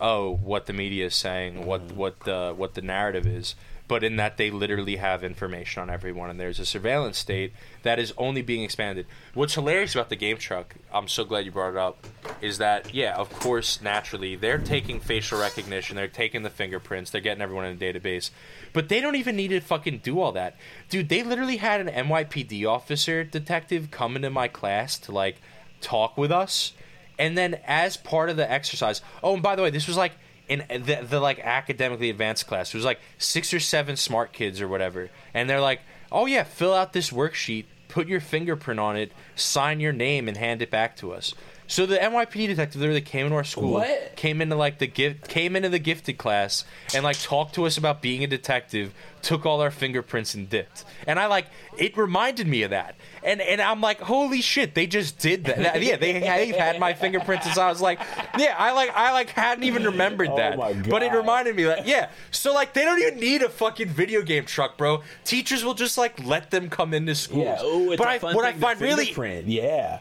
oh 0.00 0.34
what 0.36 0.66
the 0.66 0.72
media 0.72 1.06
is 1.06 1.14
saying, 1.14 1.64
what 1.66 1.88
Mm-hmm. 1.88 1.96
what 1.96 2.20
the 2.20 2.54
what 2.56 2.74
the 2.74 2.82
narrative 2.82 3.26
is, 3.26 3.54
but 3.92 4.02
in 4.02 4.16
that 4.16 4.38
they 4.38 4.50
literally 4.50 4.96
have 4.96 5.22
information 5.22 5.82
on 5.82 5.90
everyone, 5.90 6.30
and 6.30 6.40
there's 6.40 6.58
a 6.58 6.64
surveillance 6.64 7.18
state 7.18 7.52
that 7.82 7.98
is 7.98 8.14
only 8.16 8.40
being 8.40 8.62
expanded. 8.62 9.04
What's 9.34 9.54
hilarious 9.54 9.94
about 9.94 10.08
the 10.08 10.16
game 10.16 10.38
truck, 10.38 10.76
I'm 10.90 11.08
so 11.08 11.26
glad 11.26 11.44
you 11.44 11.50
brought 11.50 11.72
it 11.72 11.76
up, 11.76 12.06
is 12.40 12.56
that 12.56 12.94
yeah, 12.94 13.14
of 13.14 13.28
course, 13.38 13.82
naturally 13.82 14.34
they're 14.34 14.56
taking 14.56 14.98
facial 14.98 15.38
recognition, 15.38 15.94
they're 15.94 16.08
taking 16.08 16.42
the 16.42 16.48
fingerprints, 16.48 17.10
they're 17.10 17.20
getting 17.20 17.42
everyone 17.42 17.66
in 17.66 17.76
a 17.76 17.78
database, 17.78 18.30
but 18.72 18.88
they 18.88 18.98
don't 18.98 19.16
even 19.16 19.36
need 19.36 19.48
to 19.48 19.60
fucking 19.60 19.98
do 19.98 20.20
all 20.20 20.32
that, 20.32 20.56
dude. 20.88 21.10
They 21.10 21.22
literally 21.22 21.58
had 21.58 21.86
an 21.86 22.08
NYPD 22.08 22.66
officer 22.66 23.24
detective 23.24 23.90
come 23.90 24.16
into 24.16 24.30
my 24.30 24.48
class 24.48 24.98
to 25.00 25.12
like 25.12 25.36
talk 25.82 26.16
with 26.16 26.32
us, 26.32 26.72
and 27.18 27.36
then 27.36 27.58
as 27.66 27.98
part 27.98 28.30
of 28.30 28.38
the 28.38 28.50
exercise, 28.50 29.02
oh, 29.22 29.34
and 29.34 29.42
by 29.42 29.54
the 29.54 29.60
way, 29.60 29.68
this 29.68 29.86
was 29.86 29.98
like 29.98 30.12
in 30.52 30.84
the, 30.84 31.06
the 31.08 31.20
like 31.20 31.38
academically 31.40 32.10
advanced 32.10 32.46
class. 32.46 32.74
It 32.74 32.76
was 32.76 32.84
like 32.84 33.00
six 33.18 33.52
or 33.54 33.60
seven 33.60 33.96
smart 33.96 34.32
kids 34.32 34.60
or 34.60 34.68
whatever, 34.68 35.10
and 35.32 35.48
they're 35.48 35.60
like, 35.60 35.80
"Oh 36.10 36.26
yeah, 36.26 36.44
fill 36.44 36.74
out 36.74 36.92
this 36.92 37.10
worksheet, 37.10 37.64
put 37.88 38.08
your 38.08 38.20
fingerprint 38.20 38.80
on 38.80 38.96
it, 38.96 39.12
sign 39.34 39.80
your 39.80 39.92
name, 39.92 40.28
and 40.28 40.36
hand 40.36 40.62
it 40.62 40.70
back 40.70 40.96
to 40.96 41.12
us." 41.12 41.34
So 41.68 41.86
the 41.86 41.96
NYPD 41.96 42.48
detective 42.48 42.80
literally 42.80 43.00
came 43.00 43.26
into 43.26 43.36
our 43.36 43.44
school, 43.44 43.72
What? 43.72 44.14
came 44.16 44.42
into 44.42 44.56
like 44.56 44.78
the 44.78 44.86
gift, 44.86 45.28
came 45.28 45.56
into 45.56 45.68
the 45.70 45.78
gifted 45.78 46.18
class, 46.18 46.64
and 46.94 47.02
like 47.02 47.18
talked 47.22 47.54
to 47.54 47.64
us 47.64 47.78
about 47.78 48.02
being 48.02 48.22
a 48.24 48.26
detective. 48.26 48.92
Took 49.22 49.46
all 49.46 49.60
our 49.60 49.70
fingerprints 49.70 50.34
and 50.34 50.50
dipped, 50.50 50.84
and 51.06 51.16
I 51.16 51.26
like 51.26 51.46
it 51.78 51.96
reminded 51.96 52.48
me 52.48 52.64
of 52.64 52.70
that, 52.70 52.96
and 53.22 53.40
and 53.40 53.60
I'm 53.60 53.80
like, 53.80 54.00
holy 54.00 54.40
shit, 54.40 54.74
they 54.74 54.88
just 54.88 55.18
did 55.18 55.44
that. 55.44 55.58
That- 55.58 55.80
yeah, 55.82 55.94
they 55.96 56.12
they've 56.18 56.56
had 56.56 56.80
my 56.80 56.92
fingerprints 56.92 57.44
since 57.46 57.56
I 57.56 57.68
was 57.68 57.80
like, 57.80 58.00
yeah, 58.36 58.56
I 58.58 58.72
like 58.72 58.90
I 58.96 59.12
like 59.12 59.30
hadn't 59.30 59.62
even 59.62 59.84
remembered 59.84 60.28
Oh 60.30 60.36
that, 60.38 60.58
my 60.58 60.72
but 60.72 61.04
it 61.04 61.12
God. 61.12 61.18
reminded 61.18 61.54
me 61.54 61.62
that 61.62 61.86
yeah. 61.86 62.10
So 62.32 62.52
like 62.52 62.74
they 62.74 62.84
don't 62.84 63.00
even 63.00 63.20
need 63.20 63.42
a 63.42 63.48
fucking 63.48 63.90
video 63.90 64.22
game 64.22 64.44
truck, 64.44 64.76
bro. 64.76 65.02
Teachers 65.24 65.64
will 65.64 65.74
just 65.74 65.96
like 65.96 66.22
let 66.26 66.50
them 66.50 66.68
come 66.68 66.92
into 66.92 67.14
schools. 67.14 67.44
Yeah. 67.44 67.58
Oh, 67.60 67.92
it's 67.92 67.98
but 68.00 68.08
a 68.08 68.10
I, 68.10 68.18
fun 68.18 68.34
what 68.34 68.44
I 68.44 68.50
thing 68.50 68.60
to 68.60 68.66
find 68.66 68.80
really 68.80 69.04
fingerprint. 69.04 69.46
Yeah. 69.46 70.00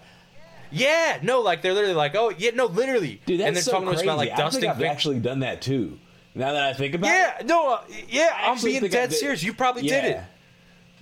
Yeah, 0.71 1.19
no, 1.21 1.41
like 1.41 1.61
they're 1.61 1.73
literally 1.73 1.95
like, 1.95 2.15
oh 2.15 2.29
yeah, 2.37 2.51
no, 2.53 2.65
literally, 2.65 3.21
Dude, 3.25 3.39
that's 3.39 3.47
and 3.47 3.55
they're 3.55 3.63
so 3.63 3.71
talking 3.73 3.87
crazy. 3.87 4.03
about 4.03 4.17
like 4.17 4.31
I 4.31 4.37
dusting. 4.37 4.61
think 4.61 4.71
I've 4.71 4.77
fin- 4.77 4.87
actually 4.87 5.19
done 5.19 5.39
that 5.39 5.61
too. 5.61 5.99
Now 6.33 6.53
that 6.53 6.63
I 6.63 6.73
think 6.73 6.95
about 6.95 7.07
yeah, 7.07 7.31
it. 7.39 7.41
Yeah, 7.41 7.47
no, 7.47 7.73
uh, 7.73 7.83
yeah, 8.09 8.29
I 8.35 8.51
I'm 8.51 8.61
being 8.61 8.85
dead 8.87 9.11
serious. 9.13 9.43
You 9.43 9.53
probably 9.53 9.83
did 9.83 10.05
it. 10.05 10.11
Yeah. 10.11 10.25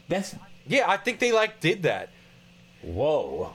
That's 0.08 0.36
Yeah, 0.66 0.86
I 0.90 0.98
think 0.98 1.20
they 1.20 1.32
like 1.32 1.60
did 1.60 1.84
that. 1.84 2.10
whoa. 2.82 3.54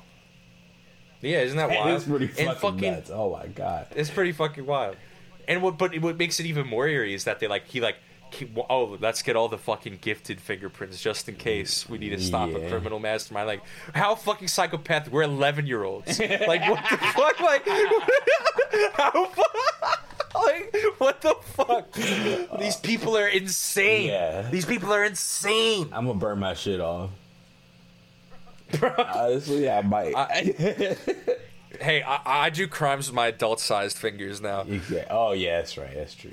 Yeah, 1.20 1.40
isn't 1.40 1.56
that 1.56 1.70
wild? 1.70 1.96
It's 1.96 2.04
pretty 2.04 2.26
fucking, 2.26 2.54
fucking, 2.54 2.92
nuts. 2.92 3.10
Oh 3.12 3.32
my 3.32 3.46
god. 3.46 3.86
it's 3.96 4.10
pretty 4.10 4.32
fucking 4.32 4.66
wild. 4.66 4.96
And 5.48 5.62
what, 5.62 5.78
but 5.78 5.98
what 6.00 6.16
makes 6.18 6.38
it 6.38 6.46
even 6.46 6.66
more 6.66 6.86
eerie 6.86 7.14
is 7.14 7.24
that 7.24 7.40
they 7.40 7.48
like 7.48 7.66
he 7.66 7.80
like. 7.80 7.96
Oh, 8.70 8.96
let's 9.00 9.22
get 9.22 9.36
all 9.36 9.48
the 9.48 9.58
fucking 9.58 9.98
gifted 10.00 10.40
fingerprints 10.40 11.00
just 11.02 11.28
in 11.28 11.36
case 11.36 11.88
we 11.88 11.98
need 11.98 12.10
to 12.10 12.20
stop 12.20 12.50
a 12.50 12.68
criminal 12.68 12.98
mastermind. 12.98 13.46
Like, 13.46 13.62
how 13.94 14.14
fucking 14.14 14.48
psychopath? 14.48 15.10
We're 15.10 15.22
eleven 15.22 15.66
year 15.66 15.84
olds. 15.84 16.18
Like, 16.20 16.68
what 16.68 16.84
the 16.90 16.96
fuck? 16.98 17.40
Like, 17.40 17.66
how? 18.94 19.26
fu- 19.26 19.42
Like, 20.46 20.76
what 20.98 21.20
the 21.20 21.34
fuck? 21.42 21.92
These 22.58 22.76
people 22.76 23.16
are 23.16 23.28
insane. 23.28 24.08
Yeah. 24.08 24.42
These 24.50 24.64
people 24.66 24.92
are 24.92 25.04
insane. 25.04 25.88
I'm 25.92 26.06
gonna 26.06 26.18
burn 26.18 26.38
my 26.40 26.54
shit 26.54 26.80
off. 26.80 27.10
Honestly, 28.82 29.70
I 29.70 29.82
might. 29.82 30.14
Hey, 31.80 32.02
I, 32.02 32.20
I 32.46 32.50
do 32.50 32.66
crimes 32.68 33.08
with 33.08 33.14
my 33.14 33.28
adult 33.28 33.60
sized 33.60 33.96
fingers 33.98 34.40
now. 34.40 34.64
Oh 35.10 35.32
yeah, 35.32 35.58
that's 35.58 35.76
right. 35.76 35.94
That's 35.94 36.14
true. 36.14 36.30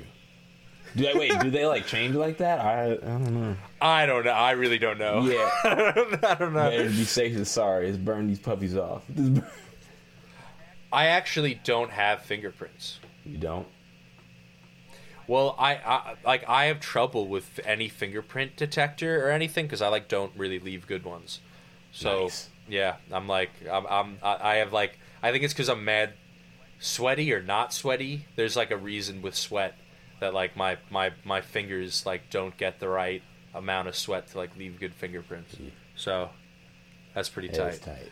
Do 0.95 1.03
they, 1.03 1.13
wait, 1.13 1.39
do 1.39 1.49
they 1.49 1.65
like 1.65 1.85
change 1.87 2.15
like 2.15 2.37
that? 2.39 2.59
I, 2.59 2.91
I 2.93 2.95
don't 2.97 3.33
know. 3.33 3.55
I 3.81 4.05
don't 4.05 4.25
know. 4.25 4.31
I 4.31 4.51
really 4.51 4.77
don't 4.77 4.97
know. 4.97 5.21
Yeah, 5.23 5.49
I 5.63 6.35
don't 6.37 6.53
know. 6.53 6.69
better 6.69 6.83
be 6.89 7.03
safe 7.05 7.33
than 7.33 7.45
sorry. 7.45 7.85
Let's 7.87 7.97
burn 7.97 8.27
these 8.27 8.39
puppies 8.39 8.75
off. 8.75 9.03
I 10.93 11.07
actually 11.07 11.55
don't 11.63 11.91
have 11.91 12.23
fingerprints. 12.23 12.99
You 13.25 13.37
don't. 13.37 13.67
Well, 15.27 15.55
I, 15.57 15.75
I 15.75 16.15
like 16.25 16.43
I 16.49 16.65
have 16.65 16.79
trouble 16.81 17.27
with 17.27 17.59
any 17.63 17.87
fingerprint 17.87 18.57
detector 18.57 19.25
or 19.25 19.31
anything 19.31 19.65
because 19.65 19.81
I 19.81 19.87
like 19.87 20.09
don't 20.09 20.33
really 20.35 20.59
leave 20.59 20.87
good 20.87 21.05
ones. 21.05 21.39
So 21.93 22.23
Nice. 22.23 22.49
yeah, 22.67 22.95
I'm 23.11 23.27
like 23.29 23.51
I'm, 23.71 23.85
I'm 23.87 24.17
I 24.21 24.37
I 24.41 24.55
have 24.55 24.73
like 24.73 24.99
I 25.23 25.31
think 25.31 25.43
it's 25.45 25.53
because 25.53 25.69
I'm 25.69 25.85
mad 25.85 26.13
sweaty 26.79 27.31
or 27.33 27.41
not 27.41 27.71
sweaty. 27.73 28.25
There's 28.35 28.57
like 28.57 28.71
a 28.71 28.77
reason 28.77 29.21
with 29.21 29.35
sweat 29.35 29.77
that 30.21 30.33
like 30.33 30.55
my 30.55 30.77
my 30.89 31.11
my 31.25 31.41
fingers 31.41 32.05
like 32.05 32.29
don't 32.29 32.55
get 32.55 32.79
the 32.79 32.87
right 32.87 33.21
amount 33.53 33.89
of 33.89 33.95
sweat 33.97 34.27
to 34.27 34.37
like 34.37 34.55
leave 34.55 34.79
good 34.79 34.93
fingerprints. 34.93 35.55
So 35.97 36.29
that's 37.13 37.27
pretty 37.27 37.49
Yeah, 37.49 37.57
tight. 37.57 37.67
it's 37.73 37.79
tight. 37.79 38.11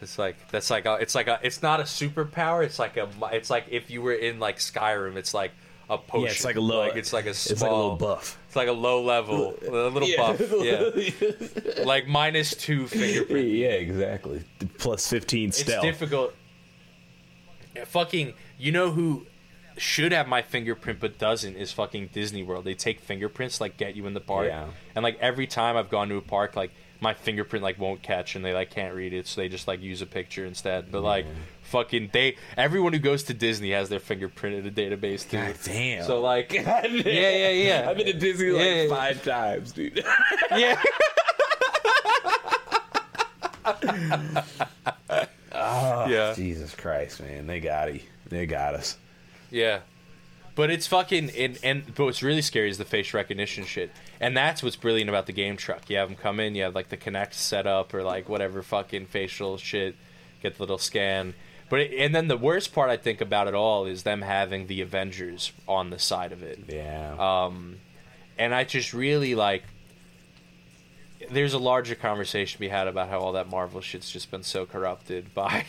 It's 0.00 0.16
like 0.18 0.36
that's 0.52 0.70
like 0.70 0.86
a, 0.86 0.94
it's 1.00 1.16
like 1.16 1.26
a 1.26 1.40
it's 1.42 1.60
not 1.60 1.80
a 1.80 1.82
superpower. 1.82 2.64
It's 2.64 2.78
like 2.78 2.96
a 2.96 3.08
it's 3.32 3.50
like 3.50 3.66
if 3.70 3.90
you 3.90 4.00
were 4.00 4.12
in 4.12 4.38
like 4.38 4.58
Skyrim. 4.58 5.16
It's 5.16 5.34
like 5.34 5.50
a 5.90 5.98
potion. 5.98 6.26
Yeah, 6.26 6.30
it's 6.32 6.44
like 6.44 6.54
a 6.56 6.60
little. 6.60 6.82
Like 6.82 6.94
it's 6.96 7.12
like 7.12 7.26
a 7.26 7.34
small, 7.34 7.52
It's 7.54 7.62
like 7.62 7.70
a 7.70 7.74
little 7.74 7.96
buff. 7.96 8.38
It's 8.46 8.54
like 8.56 8.68
a 8.68 8.72
low 8.72 9.02
level, 9.02 9.56
a 9.66 9.70
little 9.88 10.08
buff. 10.16 10.40
Yeah, 11.78 11.82
like 11.84 12.06
minus 12.06 12.54
two 12.54 12.86
fingerprint. 12.86 13.48
yeah, 13.48 13.68
exactly. 13.70 14.44
Plus 14.76 15.08
fifteen 15.08 15.50
stealth. 15.50 15.84
It's 15.84 15.98
difficult. 15.98 16.34
Yeah, 17.74 17.84
Fucking, 17.86 18.34
you 18.58 18.70
know 18.72 18.90
who 18.90 19.26
should 19.78 20.12
have 20.12 20.26
my 20.28 20.42
fingerprint 20.42 21.00
but 21.00 21.18
doesn't 21.18 21.56
is 21.56 21.72
fucking 21.72 22.10
Disney 22.12 22.42
World. 22.42 22.64
They 22.64 22.74
take 22.74 23.00
fingerprints 23.00 23.60
like 23.60 23.76
get 23.76 23.96
you 23.96 24.06
in 24.06 24.14
the 24.14 24.20
park, 24.20 24.46
Yeah. 24.48 24.66
and 24.94 25.02
like 25.02 25.18
every 25.20 25.46
time 25.46 25.76
I've 25.76 25.90
gone 25.90 26.08
to 26.10 26.16
a 26.16 26.22
park, 26.22 26.56
like 26.56 26.70
my 27.00 27.14
fingerprint 27.14 27.62
like 27.62 27.78
won't 27.78 28.02
catch 28.02 28.34
and 28.34 28.44
they 28.44 28.52
like 28.52 28.70
can't 28.70 28.94
read 28.94 29.12
it, 29.12 29.26
so 29.26 29.40
they 29.40 29.48
just 29.48 29.68
like 29.68 29.80
use 29.80 30.02
a 30.02 30.06
picture 30.06 30.44
instead. 30.44 30.90
But 30.90 31.02
like 31.02 31.26
fucking 31.62 32.10
they, 32.12 32.36
everyone 32.56 32.92
who 32.92 32.98
goes 32.98 33.22
to 33.24 33.34
Disney 33.34 33.70
has 33.70 33.88
their 33.88 34.00
fingerprint 34.00 34.56
in 34.56 34.66
a 34.66 34.70
database 34.70 35.28
too. 35.28 35.36
God 35.36 35.54
damn. 35.64 36.04
So 36.04 36.20
like, 36.20 36.52
yeah, 36.54 36.84
yeah, 36.86 37.48
yeah. 37.50 37.86
I've 37.88 37.96
been 37.96 38.06
to 38.06 38.12
Disney 38.14 38.50
like 38.50 38.64
Yeah, 38.64 38.82
yeah. 38.82 38.88
five 38.88 39.22
times, 39.22 39.72
dude. 39.72 40.04
yeah. 40.56 40.82
oh, 45.52 46.06
yeah. 46.08 46.32
Jesus 46.34 46.74
Christ, 46.74 47.20
man, 47.20 47.46
they 47.46 47.60
got 47.60 47.92
you. 47.92 48.00
They 48.28 48.46
got 48.46 48.74
us. 48.74 48.96
Yeah. 49.50 49.80
But 50.54 50.70
it's 50.70 50.88
fucking 50.88 51.30
and, 51.38 51.56
and 51.62 51.94
but 51.94 52.04
what's 52.04 52.20
really 52.20 52.42
scary 52.42 52.68
is 52.68 52.78
the 52.78 52.84
face 52.84 53.14
recognition 53.14 53.64
shit, 53.64 53.92
and 54.20 54.36
that's 54.36 54.60
what's 54.60 54.74
brilliant 54.74 55.08
about 55.08 55.26
the 55.26 55.32
game 55.32 55.56
truck. 55.56 55.88
You 55.88 55.98
have 55.98 56.08
them 56.08 56.16
come 56.16 56.40
in, 56.40 56.56
you 56.56 56.64
have 56.64 56.74
like 56.74 56.88
the 56.88 56.96
Kinect 56.96 57.34
set 57.34 57.64
up 57.64 57.94
or 57.94 58.02
like 58.02 58.28
whatever 58.28 58.60
fucking 58.62 59.06
facial 59.06 59.56
shit, 59.56 59.94
get 60.42 60.56
the 60.56 60.62
little 60.64 60.78
scan. 60.78 61.34
But 61.70 61.80
it, 61.82 61.92
and 61.96 62.12
then 62.12 62.26
the 62.26 62.36
worst 62.36 62.74
part 62.74 62.90
I 62.90 62.96
think 62.96 63.20
about 63.20 63.46
it 63.46 63.54
all 63.54 63.86
is 63.86 64.02
them 64.02 64.22
having 64.22 64.66
the 64.66 64.80
Avengers 64.80 65.52
on 65.68 65.90
the 65.90 65.98
side 66.00 66.32
of 66.32 66.42
it, 66.42 66.58
Yeah. 66.66 67.14
Um, 67.18 67.76
and 68.36 68.52
I 68.52 68.64
just 68.64 68.92
really 68.92 69.36
like. 69.36 69.62
There's 71.30 71.54
a 71.54 71.58
larger 71.58 71.94
conversation 71.94 72.56
to 72.56 72.60
be 72.60 72.68
had 72.68 72.88
about 72.88 73.10
how 73.10 73.20
all 73.20 73.32
that 73.32 73.48
Marvel 73.48 73.80
shit's 73.80 74.10
just 74.10 74.30
been 74.30 74.42
so 74.42 74.66
corrupted 74.66 75.32
by 75.34 75.66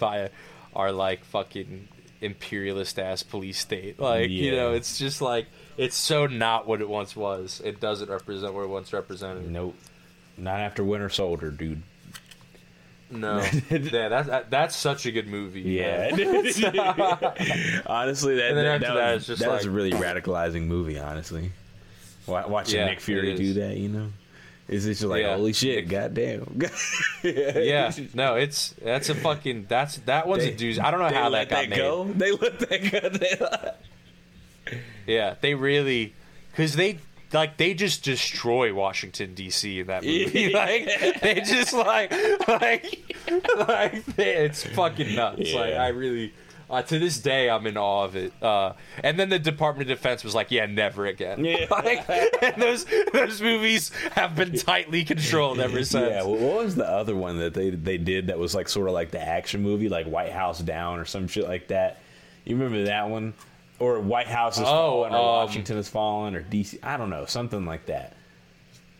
by 0.00 0.30
our 0.74 0.90
like 0.90 1.24
fucking 1.24 1.86
imperialist 2.22 2.98
ass 2.98 3.22
police 3.22 3.58
state. 3.58 4.00
Like 4.00 4.30
you 4.30 4.52
know, 4.52 4.72
it's 4.72 4.98
just 4.98 5.20
like 5.20 5.46
it's 5.76 5.96
so 5.96 6.26
not 6.26 6.66
what 6.66 6.80
it 6.80 6.88
once 6.88 7.14
was. 7.16 7.60
It 7.64 7.80
doesn't 7.80 8.08
represent 8.10 8.54
what 8.54 8.62
it 8.62 8.68
once 8.68 8.92
represented. 8.92 9.50
nope. 9.50 9.74
Not 10.38 10.60
after 10.60 10.82
Winter 10.82 11.10
Soldier, 11.10 11.50
dude. 11.50 11.82
No, 13.10 13.36
yeah, 13.70 14.08
that's 14.08 14.28
that, 14.28 14.50
that's 14.50 14.74
such 14.74 15.04
a 15.04 15.12
good 15.12 15.26
movie. 15.26 15.60
Yeah. 15.60 16.10
honestly, 17.86 18.36
that, 18.36 18.48
And 18.48 18.56
that, 18.58 18.66
after 18.66 18.86
that 18.86 18.94
that, 18.94 19.14
was, 19.14 19.26
just 19.26 19.42
that 19.42 19.50
was 19.50 19.66
a 19.66 19.70
really 19.70 19.90
radicalizing 19.90 20.62
movie, 20.62 20.98
honestly. 20.98 21.52
Watching 22.26 22.78
Yeah, 22.78 22.86
Nick 22.86 23.00
Fury 23.00 23.34
do 23.36 23.54
that, 23.54 23.76
you 23.76 23.88
know? 23.88 24.08
It's 24.72 24.84
just 24.84 25.02
like, 25.02 25.22
Yeah. 25.22 25.36
holy 25.36 25.52
shit, 25.52 25.88
goddamn. 25.88 26.60
yeah. 27.22 27.92
No, 28.14 28.36
it's 28.36 28.74
that's 28.82 29.08
a 29.08 29.14
fucking 29.14 29.66
that's 29.68 29.96
that 29.98 30.26
one's 30.26 30.44
a 30.44 30.52
doozy. 30.52 30.78
I 30.80 30.90
don't 30.90 31.00
know 31.00 31.08
how 31.08 31.30
that 31.30 31.48
got 31.48 31.68
made. 31.68 31.76
go. 31.76 32.04
They 32.04 32.32
let 32.32 32.58
that 32.60 32.90
go. 32.90 33.08
They 33.08 34.76
Yeah, 35.06 35.34
they 35.40 35.54
really, 35.54 36.14
because 36.50 36.74
they 36.76 36.98
like 37.32 37.56
they 37.56 37.74
just 37.74 38.04
destroy 38.04 38.72
Washington 38.72 39.34
D.C. 39.34 39.80
in 39.80 39.86
that 39.88 40.04
movie. 40.04 40.50
like 40.54 41.20
they 41.20 41.42
just 41.44 41.72
like 41.72 42.12
like 42.48 43.14
like 43.68 44.04
they, 44.16 44.36
it's 44.36 44.64
fucking 44.64 45.14
nuts. 45.14 45.52
Like 45.52 45.74
I 45.74 45.88
really. 45.88 46.32
Uh, 46.72 46.80
to 46.80 46.98
this 46.98 47.18
day, 47.18 47.50
I'm 47.50 47.66
in 47.66 47.76
awe 47.76 48.04
of 48.04 48.16
it. 48.16 48.32
Uh, 48.42 48.72
and 49.04 49.20
then 49.20 49.28
the 49.28 49.38
Department 49.38 49.90
of 49.90 49.98
Defense 49.98 50.24
was 50.24 50.34
like, 50.34 50.50
"Yeah, 50.50 50.64
never 50.64 51.04
again." 51.04 51.44
Yeah. 51.44 51.66
like, 51.70 52.08
and 52.42 52.60
those 52.60 52.86
those 53.12 53.42
movies 53.42 53.90
have 54.12 54.34
been 54.34 54.56
tightly 54.56 55.04
controlled 55.04 55.60
ever 55.60 55.84
since. 55.84 56.10
Yeah, 56.10 56.22
well, 56.22 56.36
what 56.36 56.64
was 56.64 56.74
the 56.74 56.88
other 56.88 57.14
one 57.14 57.38
that 57.40 57.52
they 57.52 57.68
they 57.70 57.98
did 57.98 58.28
that 58.28 58.38
was 58.38 58.54
like 58.54 58.70
sort 58.70 58.88
of 58.88 58.94
like 58.94 59.10
the 59.10 59.20
action 59.20 59.62
movie, 59.62 59.90
like 59.90 60.06
White 60.06 60.32
House 60.32 60.60
Down 60.60 60.98
or 60.98 61.04
some 61.04 61.28
shit 61.28 61.44
like 61.46 61.68
that? 61.68 61.98
You 62.44 62.56
remember 62.56 62.84
that 62.84 63.08
one? 63.10 63.34
or 63.78 63.98
White 63.98 64.28
House 64.28 64.58
has 64.58 64.66
Oh, 64.66 64.70
fallen, 64.70 65.12
or 65.12 65.16
um, 65.16 65.24
Washington 65.46 65.76
has 65.76 65.88
fallen, 65.88 66.36
or 66.36 66.42
DC. 66.42 66.78
I 66.84 66.96
don't 66.96 67.10
know, 67.10 67.26
something 67.26 67.66
like 67.66 67.86
that. 67.86 68.14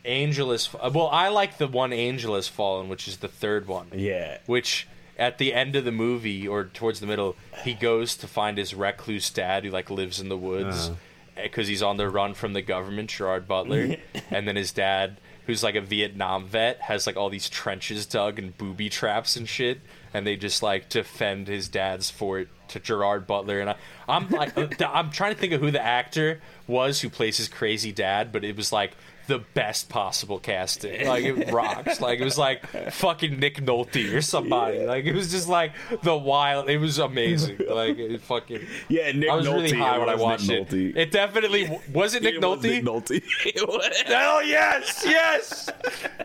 Angel 0.04 0.50
is 0.50 0.68
well. 0.74 1.08
I 1.08 1.28
like 1.28 1.56
the 1.58 1.68
one 1.68 1.92
Angel 1.92 2.34
has 2.34 2.48
fallen, 2.48 2.88
which 2.88 3.06
is 3.06 3.18
the 3.18 3.28
third 3.28 3.68
one. 3.68 3.86
Yeah, 3.94 4.38
Which 4.46 4.88
at 5.18 5.38
the 5.38 5.52
end 5.54 5.76
of 5.76 5.84
the 5.84 5.92
movie 5.92 6.46
or 6.48 6.64
towards 6.64 7.00
the 7.00 7.06
middle, 7.06 7.36
he 7.64 7.74
goes 7.74 8.16
to 8.16 8.26
find 8.26 8.58
his 8.58 8.74
recluse 8.74 9.30
dad 9.30 9.64
who 9.64 9.70
like 9.70 9.90
lives 9.90 10.20
in 10.20 10.28
the 10.28 10.36
woods 10.36 10.88
Uh-huh. 10.88 11.42
because 11.44 11.68
he's 11.68 11.82
on 11.82 11.96
the 11.96 12.08
run 12.08 12.34
from 12.34 12.52
the 12.54 12.62
government, 12.62 13.10
Gerard 13.10 13.46
Butler, 13.48 13.96
and 14.30 14.46
then 14.48 14.56
his 14.56 14.72
dad. 14.72 15.18
Who's 15.46 15.64
like 15.64 15.74
a 15.74 15.80
Vietnam 15.80 16.46
vet 16.46 16.80
has 16.82 17.04
like 17.04 17.16
all 17.16 17.28
these 17.28 17.48
trenches 17.48 18.06
dug 18.06 18.38
and 18.38 18.56
booby 18.56 18.88
traps 18.88 19.34
and 19.34 19.48
shit, 19.48 19.80
and 20.14 20.24
they 20.24 20.36
just 20.36 20.62
like 20.62 20.88
defend 20.88 21.48
his 21.48 21.68
dad's 21.68 22.10
fort 22.12 22.48
to 22.68 22.78
Gerard 22.78 23.26
Butler. 23.26 23.58
And 23.58 23.70
I, 23.70 23.74
I'm 24.08 24.28
like, 24.30 24.56
I'm 24.80 25.10
trying 25.10 25.34
to 25.34 25.40
think 25.40 25.52
of 25.52 25.60
who 25.60 25.72
the 25.72 25.82
actor 25.84 26.40
was 26.68 27.00
who 27.00 27.10
plays 27.10 27.38
his 27.38 27.48
crazy 27.48 27.90
dad, 27.90 28.30
but 28.30 28.44
it 28.44 28.56
was 28.56 28.70
like 28.72 28.92
the 29.26 29.38
best 29.54 29.88
possible 29.88 30.38
casting. 30.38 31.06
Like 31.06 31.24
it 31.24 31.50
rocks. 31.52 32.00
Like 32.00 32.20
it 32.20 32.24
was 32.24 32.36
like 32.38 32.66
fucking 32.92 33.38
Nick 33.38 33.56
Nolte 33.64 34.14
or 34.14 34.20
somebody. 34.22 34.84
Like 34.84 35.04
it 35.04 35.14
was 35.14 35.30
just 35.30 35.48
like 35.48 35.72
the 36.02 36.16
wild. 36.16 36.68
It 36.68 36.78
was 36.78 36.98
amazing. 36.98 37.58
Like 37.72 37.98
it 37.98 38.20
fucking. 38.22 38.66
yeah. 38.88 39.12
Nick 39.12 39.30
I 39.30 39.36
was 39.36 39.46
really 39.48 39.72
high 39.72 39.98
when 39.98 40.08
I 40.08 40.14
watched 40.16 40.48
Nick 40.48 40.72
it. 40.72 40.94
Nolte. 40.94 40.96
It 40.96 41.10
definitely 41.10 41.80
was 41.92 42.14
it 42.14 42.22
Nick 42.22 42.34
It 42.34 42.42
was 42.44 42.58
Nolte. 42.58 42.62
Nick 42.62 42.84
Nolte. 42.84 44.06
Hell 44.06 44.44
yes, 44.44 45.02
yes, 45.06 45.70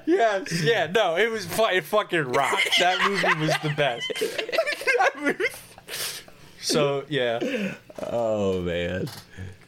yes, 0.06 0.64
yeah. 0.64 0.88
No, 0.94 1.16
it 1.18 1.32
was 1.32 1.46
it 1.50 1.84
fucking 1.86 2.24
rocked. 2.32 2.70
That 2.80 3.00
movie 3.10 3.46
was 3.46 3.54
the 3.64 3.74
best. 3.78 4.12
That 4.98 5.12
movie- 5.22 5.44
so 6.60 7.06
yeah, 7.08 7.40
Oh 8.02 8.62
man, 8.62 9.08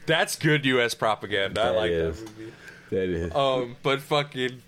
that's 0.05 0.35
good 0.35 0.65
U.S. 0.65 0.93
propaganda. 0.93 1.61
I 1.61 1.69
like 1.69 1.91
is. 1.91 2.23
that 2.23 2.37
movie. 2.37 2.51
That 2.89 3.09
is. 3.09 3.33
Um, 3.33 3.75
but 3.83 4.01
fucking, 4.01 4.61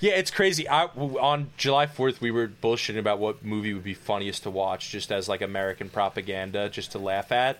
yeah, 0.00 0.12
it's 0.12 0.30
crazy. 0.30 0.68
I 0.68 0.84
on 0.86 1.50
July 1.56 1.86
Fourth 1.86 2.20
we 2.20 2.30
were 2.30 2.48
bullshitting 2.48 2.98
about 2.98 3.18
what 3.18 3.44
movie 3.44 3.74
would 3.74 3.84
be 3.84 3.94
funniest 3.94 4.44
to 4.44 4.50
watch, 4.50 4.90
just 4.90 5.12
as 5.12 5.28
like 5.28 5.42
American 5.42 5.88
propaganda, 5.88 6.68
just 6.68 6.92
to 6.92 6.98
laugh 6.98 7.32
at. 7.32 7.58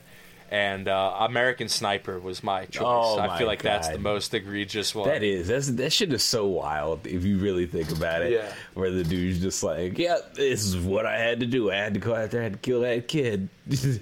And 0.52 0.88
uh, 0.88 1.16
American 1.20 1.68
Sniper 1.68 2.18
was 2.18 2.42
my 2.42 2.64
choice. 2.66 2.82
Oh 2.84 3.20
I 3.20 3.28
my 3.28 3.38
feel 3.38 3.46
like 3.46 3.62
that's 3.62 3.86
the 3.88 4.00
most 4.00 4.34
egregious 4.34 4.92
one. 4.96 5.08
That 5.08 5.22
is 5.22 5.46
that's 5.46 5.68
that 5.68 5.92
shit 5.92 6.12
is 6.12 6.24
so 6.24 6.48
wild 6.48 7.06
if 7.06 7.24
you 7.24 7.38
really 7.38 7.66
think 7.66 7.92
about 7.92 8.22
it. 8.22 8.32
Yeah. 8.32 8.52
Where 8.74 8.90
the 8.90 9.04
dude's 9.04 9.40
just 9.40 9.62
like, 9.62 9.96
yeah, 9.96 10.18
this 10.34 10.64
is 10.64 10.76
what 10.76 11.06
I 11.06 11.18
had 11.18 11.38
to 11.38 11.46
do. 11.46 11.70
I 11.70 11.76
had 11.76 11.94
to 11.94 12.00
go 12.00 12.16
out 12.16 12.32
there, 12.32 12.40
I 12.40 12.44
had 12.44 12.54
to 12.54 12.58
kill 12.58 12.80
that 12.80 13.06
kid. 13.06 13.48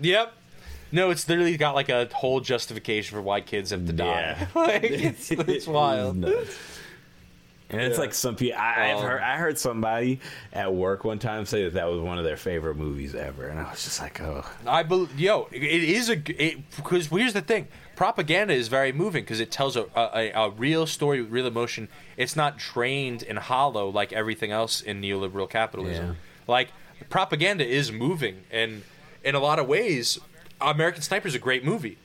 Yep. 0.00 0.32
No, 0.90 1.10
it's 1.10 1.28
literally 1.28 1.56
got 1.56 1.74
like 1.74 1.88
a 1.88 2.08
whole 2.12 2.40
justification 2.40 3.16
for 3.16 3.22
why 3.22 3.40
kids 3.40 3.70
have 3.70 3.86
to 3.86 3.92
die. 3.92 4.36
Yeah. 4.38 4.46
like, 4.60 4.84
it's, 4.84 5.30
it's 5.30 5.66
wild. 5.66 6.16
nuts. 6.16 6.56
And 7.70 7.82
it's 7.82 7.96
Yeah. 7.96 8.00
like 8.00 8.14
some 8.14 8.34
people. 8.36 8.58
I, 8.58 8.92
I've 8.92 8.96
Um, 8.98 9.02
heard. 9.04 9.20
I 9.20 9.36
heard 9.36 9.58
somebody 9.58 10.20
at 10.54 10.72
work 10.72 11.04
one 11.04 11.18
time 11.18 11.44
say 11.44 11.64
that 11.64 11.74
that 11.74 11.84
was 11.90 12.00
one 12.00 12.16
of 12.16 12.24
their 12.24 12.38
favorite 12.38 12.76
movies 12.76 13.14
ever, 13.14 13.46
and 13.46 13.58
I 13.60 13.70
was 13.70 13.84
just 13.84 14.00
like, 14.00 14.20
oh, 14.22 14.42
I 14.66 14.82
believe, 14.82 15.20
yo, 15.20 15.48
it 15.52 15.62
is 15.62 16.08
a 16.08 16.16
because 16.16 17.08
here's 17.08 17.34
the 17.34 17.42
thing: 17.42 17.68
propaganda 17.94 18.54
is 18.54 18.68
very 18.68 18.90
moving 18.92 19.22
because 19.22 19.38
it 19.40 19.50
tells 19.50 19.76
a, 19.76 19.84
a 19.94 20.30
a 20.30 20.50
real 20.50 20.86
story 20.86 21.20
with 21.20 21.30
real 21.30 21.46
emotion. 21.46 21.88
It's 22.16 22.34
not 22.36 22.56
drained 22.56 23.22
and 23.22 23.38
hollow 23.38 23.90
like 23.90 24.14
everything 24.14 24.50
else 24.50 24.80
in 24.80 25.02
neoliberal 25.02 25.50
capitalism. 25.50 26.06
Yeah. 26.06 26.14
Like 26.46 26.68
propaganda 27.10 27.66
is 27.66 27.92
moving, 27.92 28.44
and 28.50 28.82
in 29.22 29.34
a 29.34 29.40
lot 29.40 29.58
of 29.58 29.66
ways, 29.66 30.18
American 30.60 31.02
Sniper 31.02 31.28
is 31.28 31.34
a 31.34 31.38
great 31.38 31.64
movie. 31.64 31.98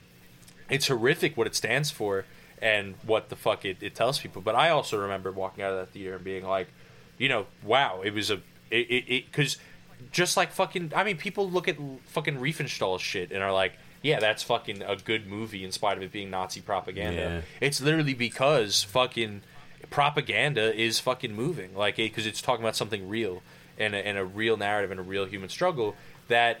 It's 0.70 0.88
horrific 0.88 1.36
what 1.36 1.46
it 1.46 1.54
stands 1.54 1.90
for 1.90 2.24
and 2.60 2.94
what 3.04 3.28
the 3.28 3.36
fuck 3.36 3.64
it, 3.64 3.78
it 3.80 3.94
tells 3.94 4.18
people. 4.18 4.40
But 4.40 4.54
I 4.54 4.70
also 4.70 4.98
remember 4.98 5.30
walking 5.30 5.62
out 5.62 5.72
of 5.72 5.78
that 5.78 5.90
theater 5.92 6.16
and 6.16 6.24
being 6.24 6.44
like, 6.44 6.68
you 7.18 7.28
know, 7.28 7.46
wow, 7.62 8.00
it 8.02 8.14
was 8.14 8.30
a 8.30 8.40
it 8.70 9.04
it 9.08 9.26
because 9.26 9.58
just 10.12 10.36
like 10.36 10.52
fucking 10.52 10.92
I 10.94 11.04
mean, 11.04 11.16
people 11.16 11.50
look 11.50 11.68
at 11.68 11.76
fucking 12.06 12.36
Riefenstahl 12.36 12.98
shit 13.00 13.30
and 13.32 13.42
are 13.42 13.52
like, 13.52 13.74
yeah, 14.02 14.20
that's 14.20 14.42
fucking 14.42 14.82
a 14.82 14.96
good 14.96 15.26
movie 15.26 15.64
in 15.64 15.72
spite 15.72 15.96
of 15.96 16.02
it 16.02 16.12
being 16.12 16.30
Nazi 16.30 16.60
propaganda. 16.60 17.20
Yeah. 17.22 17.40
It's 17.66 17.80
literally 17.80 18.14
because 18.14 18.82
fucking 18.82 19.42
propaganda 19.90 20.74
is 20.74 20.98
fucking 21.00 21.34
moving, 21.34 21.74
like 21.76 21.96
because 21.96 22.26
it's 22.26 22.42
talking 22.42 22.64
about 22.64 22.76
something 22.76 23.08
real 23.08 23.42
and 23.78 23.94
a, 23.94 24.06
and 24.06 24.18
a 24.18 24.24
real 24.24 24.56
narrative 24.56 24.90
and 24.90 25.00
a 25.00 25.02
real 25.02 25.24
human 25.24 25.48
struggle 25.48 25.94
that 26.28 26.60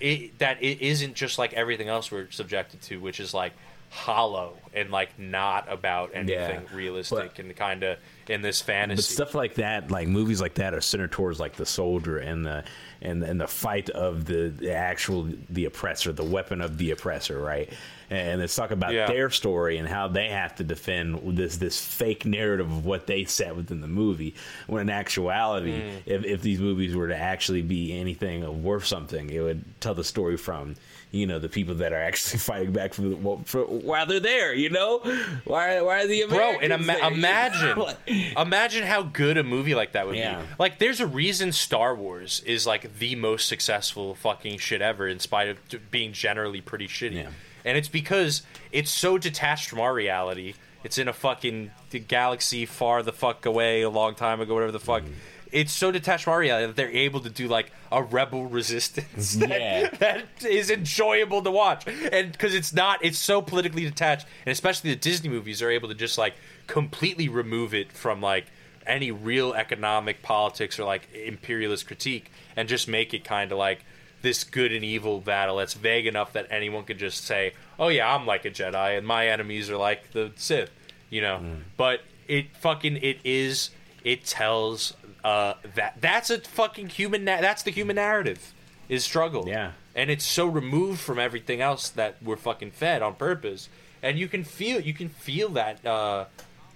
it 0.00 0.38
that 0.38 0.62
it 0.62 0.80
isn't 0.80 1.14
just 1.14 1.38
like 1.38 1.52
everything 1.52 1.88
else 1.88 2.10
we're 2.10 2.30
subjected 2.30 2.80
to, 2.82 2.98
which 3.00 3.20
is 3.20 3.32
like 3.34 3.52
hollow 3.90 4.56
and 4.72 4.90
like 4.90 5.18
not 5.18 5.70
about 5.70 6.10
anything 6.14 6.62
Yeah, 6.70 6.76
realistic 6.76 7.32
but- 7.36 7.38
and 7.44 7.54
kind 7.56 7.82
of 7.82 7.98
in 8.28 8.40
this 8.40 8.62
fantasy. 8.62 8.96
But 8.96 9.04
stuff 9.04 9.34
like 9.34 9.54
that, 9.56 9.90
like 9.90 10.08
movies 10.08 10.40
like 10.40 10.54
that, 10.54 10.72
are 10.74 10.80
centered 10.80 11.12
towards 11.12 11.38
like 11.38 11.54
the 11.56 11.66
soldier 11.66 12.18
and 12.18 12.44
the 12.46 12.64
and 13.02 13.22
and 13.22 13.40
the 13.40 13.46
fight 13.48 13.90
of 13.90 14.24
the, 14.24 14.48
the 14.48 14.72
actual 14.72 15.28
the 15.50 15.66
oppressor, 15.66 16.12
the 16.12 16.24
weapon 16.24 16.60
of 16.62 16.78
the 16.78 16.92
oppressor, 16.92 17.38
right? 17.40 17.70
And 18.12 18.40
let's 18.42 18.54
talk 18.54 18.72
about 18.72 18.92
Yeah. 18.92 19.06
their 19.06 19.30
story 19.30 19.78
and 19.78 19.88
how 19.88 20.06
they 20.08 20.28
have 20.28 20.54
to 20.56 20.64
defend 20.64 21.36
this 21.38 21.56
this 21.56 21.80
fake 21.80 22.26
narrative 22.26 22.70
of 22.70 22.84
what 22.84 23.06
they 23.06 23.24
set 23.24 23.56
within 23.56 23.80
the 23.80 23.88
movie. 23.88 24.34
When 24.66 24.82
in 24.82 24.90
actuality, 24.90 25.72
Mm. 25.72 26.02
if 26.04 26.24
if 26.26 26.42
these 26.42 26.60
movies 26.60 26.94
were 26.94 27.08
to 27.08 27.16
actually 27.16 27.62
be 27.62 27.98
anything 27.98 28.42
of 28.42 28.62
worth 28.62 28.84
something, 28.84 29.30
it 29.30 29.40
would 29.40 29.64
tell 29.80 29.94
the 29.94 30.04
story 30.04 30.36
from 30.36 30.74
you 31.10 31.26
know 31.26 31.38
the 31.38 31.48
people 31.48 31.74
that 31.76 31.92
are 31.94 32.02
actually 32.02 32.38
fighting 32.50 32.72
back 32.72 32.92
from, 32.94 33.10
the, 33.10 33.16
well, 33.16 33.40
for, 33.46 33.62
while 33.64 34.04
they're 34.04 34.20
there. 34.20 34.52
You 34.52 34.68
know, 34.68 34.98
why 35.44 35.80
why 35.80 36.02
are 36.02 36.06
the 36.06 36.24
Bro, 36.28 36.58
and 36.60 36.72
ima- 36.72 36.98
imagine, 37.06 37.82
imagine 38.36 38.82
how 38.84 39.02
good 39.04 39.38
a 39.38 39.42
movie 39.42 39.74
like 39.74 39.92
that 39.92 40.06
would 40.06 40.16
Yeah. 40.16 40.40
be. 40.40 40.46
Like, 40.58 40.78
there's 40.78 41.00
a 41.00 41.06
reason 41.06 41.52
Star 41.52 41.94
Wars 41.94 42.42
is 42.44 42.66
like 42.66 42.98
the 42.98 43.14
most 43.14 43.48
successful 43.48 44.14
fucking 44.16 44.58
shit 44.58 44.82
ever, 44.82 45.08
in 45.08 45.18
spite 45.18 45.48
of 45.48 45.90
being 45.90 46.12
generally 46.12 46.60
pretty 46.60 46.88
shitty. 46.88 47.14
Yeah. 47.14 47.28
And 47.64 47.76
it's 47.78 47.88
because 47.88 48.42
it's 48.72 48.90
so 48.90 49.18
detached 49.18 49.68
from 49.68 49.80
our 49.80 49.94
reality. 49.94 50.54
It's 50.84 50.98
in 50.98 51.06
a 51.08 51.12
fucking 51.12 51.70
galaxy 52.08 52.66
far 52.66 53.02
the 53.02 53.12
fuck 53.12 53.46
away, 53.46 53.82
a 53.82 53.90
long 53.90 54.14
time 54.14 54.40
ago, 54.40 54.54
whatever 54.54 54.72
the 54.72 54.80
fuck. 54.80 55.02
Mm. 55.04 55.12
It's 55.52 55.72
so 55.72 55.92
detached 55.92 56.24
from 56.24 56.32
our 56.32 56.40
reality 56.40 56.66
that 56.66 56.76
they're 56.76 56.90
able 56.90 57.20
to 57.20 57.28
do 57.30 57.46
like 57.46 57.70
a 57.92 58.02
rebel 58.02 58.46
resistance 58.46 59.34
that, 59.36 59.50
Yeah. 59.50 59.88
that 59.98 60.24
is 60.44 60.70
enjoyable 60.70 61.42
to 61.42 61.50
watch, 61.50 61.86
and 61.86 62.32
because 62.32 62.54
it's 62.54 62.72
not, 62.72 63.04
it's 63.04 63.18
so 63.18 63.42
politically 63.42 63.84
detached, 63.84 64.26
and 64.46 64.50
especially 64.52 64.90
the 64.90 64.96
Disney 64.96 65.28
movies 65.28 65.60
are 65.62 65.70
able 65.70 65.88
to 65.90 65.94
just 65.94 66.16
like 66.16 66.34
completely 66.66 67.28
remove 67.28 67.74
it 67.74 67.92
from 67.92 68.20
like 68.22 68.46
any 68.86 69.10
real 69.10 69.52
economic 69.52 70.22
politics 70.22 70.78
or 70.80 70.84
like 70.84 71.06
imperialist 71.14 71.86
critique, 71.86 72.32
and 72.56 72.66
just 72.68 72.88
make 72.88 73.12
it 73.14 73.22
kind 73.22 73.52
of 73.52 73.58
like 73.58 73.84
this 74.22 74.44
good 74.44 74.72
and 74.72 74.84
evil 74.84 75.20
battle 75.20 75.56
that's 75.56 75.74
vague 75.74 76.06
enough 76.06 76.32
that 76.32 76.46
anyone 76.50 76.84
could 76.84 76.98
just 76.98 77.24
say, 77.24 77.52
"Oh 77.78 77.88
yeah, 77.88 78.14
I'm 78.14 78.26
like 78.26 78.44
a 78.44 78.50
Jedi, 78.50 78.96
and 78.96 79.06
my 79.06 79.28
enemies 79.28 79.68
are 79.68 79.76
like 79.76 80.12
the 80.12 80.32
Sith," 80.36 80.70
you 81.10 81.20
know. 81.20 81.42
But 81.76 82.02
it 82.28 82.56
fucking 82.56 82.96
it 82.98 83.18
is 83.24 83.70
it 84.04 84.24
tells 84.24 84.94
uh 85.24 85.54
that 85.74 85.96
that's 86.00 86.30
a 86.30 86.40
fucking 86.40 86.88
human 86.88 87.24
na- 87.24 87.40
that's 87.40 87.62
the 87.62 87.70
human 87.70 87.96
narrative 87.96 88.52
is 88.88 89.04
struggle. 89.04 89.48
Yeah. 89.48 89.72
And 89.94 90.10
it's 90.10 90.24
so 90.24 90.46
removed 90.46 91.00
from 91.00 91.18
everything 91.18 91.60
else 91.60 91.88
that 91.90 92.16
we're 92.22 92.36
fucking 92.36 92.70
fed 92.72 93.02
on 93.02 93.14
purpose. 93.14 93.68
And 94.02 94.18
you 94.18 94.26
can 94.26 94.42
feel 94.44 94.80
you 94.80 94.94
can 94.94 95.08
feel 95.08 95.48
that 95.50 95.84
uh 95.86 96.26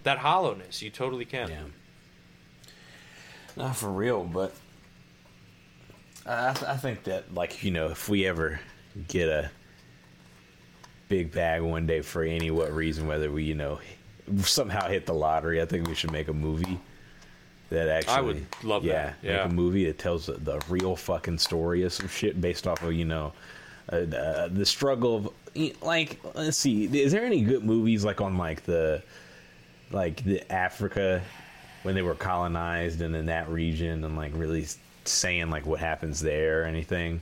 that 0.02 0.18
hollowness. 0.18 0.82
You 0.82 0.90
totally 0.90 1.24
can. 1.24 1.48
Yeah. 1.48 1.62
Not 3.56 3.76
for 3.76 3.90
real, 3.90 4.24
but 4.24 4.54
I, 6.26 6.52
th- 6.52 6.68
I 6.68 6.76
think 6.76 7.04
that, 7.04 7.34
like, 7.34 7.62
you 7.62 7.70
know, 7.70 7.86
if 7.86 8.08
we 8.08 8.26
ever 8.26 8.60
get 9.08 9.28
a 9.28 9.50
big 11.08 11.32
bag 11.32 11.62
one 11.62 11.86
day 11.86 12.00
for 12.00 12.22
any 12.22 12.50
what 12.50 12.72
reason, 12.72 13.06
whether 13.06 13.30
we, 13.30 13.44
you 13.44 13.54
know, 13.54 13.78
somehow 14.38 14.88
hit 14.88 15.06
the 15.06 15.14
lottery, 15.14 15.62
I 15.62 15.66
think 15.66 15.86
we 15.86 15.94
should 15.94 16.12
make 16.12 16.28
a 16.28 16.32
movie 16.32 16.80
that 17.70 17.88
actually. 17.88 18.14
I 18.14 18.20
would 18.20 18.46
love 18.62 18.84
yeah, 18.84 18.92
that, 18.92 19.14
yeah. 19.22 19.36
Make 19.44 19.52
a 19.52 19.54
movie 19.54 19.84
that 19.86 19.98
tells 19.98 20.26
the, 20.26 20.34
the 20.34 20.60
real 20.68 20.96
fucking 20.96 21.38
story 21.38 21.84
of 21.84 21.92
some 21.92 22.08
shit 22.08 22.40
based 22.40 22.66
off 22.66 22.82
of, 22.82 22.92
you 22.92 23.04
know, 23.04 23.32
uh, 23.92 23.96
uh, 23.96 24.48
the 24.48 24.66
struggle 24.66 25.16
of. 25.16 25.30
Like, 25.80 26.20
let's 26.34 26.56
see, 26.56 26.84
is 26.84 27.12
there 27.12 27.24
any 27.24 27.40
good 27.40 27.64
movies, 27.64 28.04
like, 28.04 28.20
on, 28.20 28.36
like, 28.36 28.64
the 28.64 29.02
like 29.90 30.24
the 30.24 30.50
Africa 30.52 31.22
when 31.82 31.94
they 31.94 32.02
were 32.02 32.14
colonized 32.14 33.00
and 33.00 33.14
in 33.14 33.26
that 33.26 33.48
region 33.48 34.04
and 34.04 34.16
like 34.16 34.32
really 34.34 34.66
saying 35.08 35.50
like 35.50 35.66
what 35.66 35.80
happens 35.80 36.20
there 36.20 36.62
or 36.62 36.64
anything. 36.64 37.20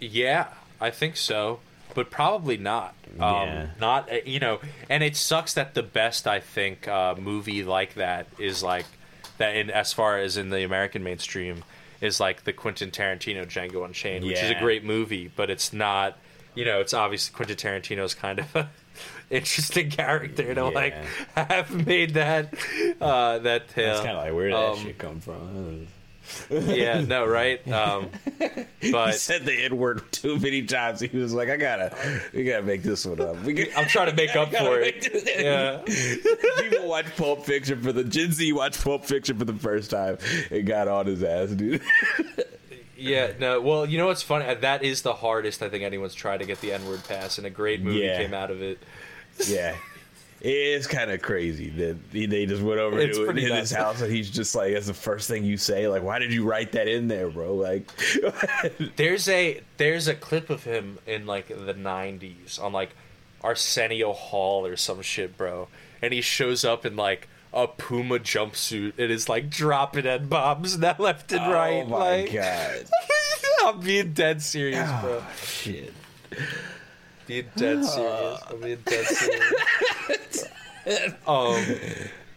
Yeah, 0.00 0.48
I 0.80 0.90
think 0.90 1.16
so, 1.16 1.60
but 1.94 2.10
probably 2.10 2.56
not. 2.56 2.94
Yeah. 3.16 3.42
Um, 3.64 3.68
not 3.80 4.10
uh, 4.12 4.16
you 4.24 4.40
know, 4.40 4.60
and 4.88 5.02
it 5.02 5.16
sucks 5.16 5.54
that 5.54 5.74
the 5.74 5.82
best 5.82 6.26
I 6.26 6.40
think 6.40 6.88
uh, 6.88 7.14
movie 7.18 7.62
like 7.62 7.94
that 7.94 8.26
is 8.38 8.62
like 8.62 8.86
that. 9.38 9.54
In 9.54 9.70
as 9.70 9.92
far 9.92 10.18
as 10.18 10.36
in 10.36 10.50
the 10.50 10.64
American 10.64 11.02
mainstream, 11.04 11.62
is 12.00 12.18
like 12.18 12.44
the 12.44 12.52
Quentin 12.52 12.90
Tarantino 12.90 13.46
Django 13.46 13.84
Unchained, 13.84 14.24
which 14.24 14.42
is 14.42 14.50
a 14.50 14.58
great 14.58 14.82
movie, 14.84 15.30
but 15.34 15.50
it's 15.50 15.72
not 15.72 16.18
you 16.54 16.64
know, 16.66 16.80
it's 16.80 16.92
obviously 16.92 17.34
Quentin 17.34 17.56
Tarantino's 17.56 18.14
kind 18.14 18.38
of 18.40 18.54
a 18.56 18.68
interesting 19.30 19.88
character 19.88 20.54
to 20.54 20.64
like 20.66 20.94
have 21.36 21.86
made 21.86 22.14
that 22.14 22.52
uh, 23.00 23.38
that 23.38 23.68
tale. 23.68 23.86
That's 23.94 24.00
kind 24.04 24.18
of 24.18 24.24
like 24.24 24.34
where 24.34 24.48
did 24.48 24.54
Um, 24.56 24.76
that 24.76 24.82
shit 24.82 24.98
come 24.98 25.20
from? 25.20 25.86
yeah, 26.50 27.00
no, 27.00 27.26
right? 27.26 27.60
Um, 27.72 28.10
he 28.80 29.12
said 29.12 29.44
the 29.44 29.52
N 29.64 29.76
word 29.76 30.02
too 30.12 30.38
many 30.38 30.62
times. 30.62 31.00
He 31.00 31.08
was 31.16 31.32
like, 31.32 31.48
"I 31.48 31.56
gotta, 31.56 31.96
we 32.32 32.44
gotta 32.44 32.62
make 32.62 32.82
this 32.82 33.04
one 33.06 33.20
up. 33.20 33.42
We 33.44 33.72
I'm 33.74 33.86
trying 33.86 34.10
to 34.10 34.14
make 34.16 34.34
up 34.36 34.50
for 34.50 34.78
it. 34.80 35.08
Yeah. 35.38 35.82
People 36.70 36.88
watch 36.88 37.06
Pulp 37.16 37.44
Fiction 37.44 37.80
for 37.82 37.92
the 37.92 38.04
Gen 38.04 38.32
Z 38.32 38.52
watched 38.52 38.82
Pulp 38.82 39.04
Fiction 39.04 39.38
for 39.38 39.44
the 39.44 39.54
first 39.54 39.90
time 39.90 40.18
and 40.50 40.66
got 40.66 40.88
on 40.88 41.06
his 41.06 41.22
ass, 41.22 41.50
dude. 41.50 41.82
Yeah, 42.96 43.32
no. 43.40 43.60
Well, 43.60 43.86
you 43.86 43.98
know 43.98 44.06
what's 44.06 44.22
funny? 44.22 44.44
Uh, 44.46 44.54
That 44.54 44.84
is 44.84 45.02
the 45.02 45.14
hardest 45.14 45.62
I 45.62 45.68
think 45.68 45.82
anyone's 45.82 46.14
tried 46.14 46.38
to 46.38 46.46
get 46.46 46.60
the 46.60 46.72
N 46.72 46.86
word 46.86 47.02
pass, 47.08 47.38
and 47.38 47.46
a 47.46 47.50
great 47.50 47.82
movie 47.82 48.00
Yeah. 48.00 48.18
came 48.22 48.32
out 48.34 48.50
of 48.50 48.62
it. 48.62 48.78
yeah. 49.48 49.76
It 50.42 50.48
is 50.56 50.88
kind 50.88 51.12
of 51.12 51.22
crazy 51.22 51.70
that 51.70 52.10
they 52.10 52.46
just 52.46 52.62
went 52.62 52.80
over 52.80 52.98
It's 52.98 53.16
to 53.16 53.30
his 53.30 53.48
nuts. 53.48 53.70
house 53.70 54.02
and 54.02 54.12
he's 54.12 54.28
just 54.28 54.56
like, 54.56 54.72
that's 54.72 54.88
the 54.88 54.92
first 54.94 55.28
thing 55.28 55.44
you 55.44 55.56
say. 55.56 55.86
Like, 55.86 56.02
why 56.02 56.18
did 56.18 56.32
you 56.32 56.42
write 56.44 56.72
that 56.72 56.88
in 56.88 57.06
there, 57.06 57.30
bro? 57.30 57.54
Like, 57.54 57.88
There's 58.96 59.28
a 59.28 59.60
there's 59.76 60.08
a 60.08 60.16
clip 60.16 60.50
of 60.50 60.64
him 60.64 60.98
in 61.06 61.26
like 61.26 61.46
the 61.46 61.74
'90s 61.74 62.60
on 62.60 62.72
like 62.72 62.90
Arsenio 63.44 64.12
Hall 64.12 64.66
or 64.66 64.76
some 64.76 65.00
shit, 65.00 65.36
bro, 65.36 65.68
and 66.02 66.12
he 66.12 66.20
shows 66.20 66.64
up 66.64 66.84
in 66.84 66.96
like 66.96 67.28
a 67.52 67.68
Puma 67.68 68.18
jumpsuit 68.18 68.94
and 68.98 69.12
is 69.12 69.28
like 69.28 69.48
dropping 69.48 70.06
n 70.06 70.26
bombs 70.26 70.76
now 70.78 70.96
left 70.98 71.30
and 71.30 71.40
oh 71.40 71.52
right. 71.52 71.84
oh 71.84 71.86
my 71.86 71.98
like, 72.22 72.32
god. 72.32 72.84
I'm 73.64 73.78
being 73.78 74.12
dead 74.12 74.42
serious, 74.42 74.88
ah, 74.90 75.00
bro. 75.02 75.22
Shit. 75.40 75.92
Being 77.32 77.48
dead 77.56 77.84
serious. 77.84 78.40
I'm 78.50 78.60
being 78.60 78.78
dead 78.84 79.06
serious. 79.06 80.44
um, 81.26 81.64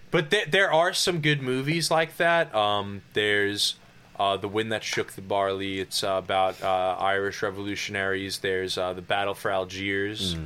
but 0.09 0.29
there, 0.29 0.45
there 0.45 0.71
are 0.71 0.93
some 0.93 1.19
good 1.19 1.41
movies 1.41 1.91
like 1.91 2.15
that. 2.15 2.55
Um, 2.55 3.01
there's 3.11 3.75
uh, 4.17 4.37
the 4.37 4.47
Wind 4.47 4.71
That 4.71 4.85
Shook 4.85 5.11
the 5.11 5.21
Barley. 5.21 5.81
It's 5.81 6.01
uh, 6.01 6.21
about 6.23 6.63
uh, 6.63 6.95
Irish 6.97 7.43
revolutionaries. 7.43 8.39
There's 8.39 8.77
uh, 8.77 8.93
the 8.93 9.01
Battle 9.01 9.33
for 9.33 9.51
Algiers. 9.51 10.37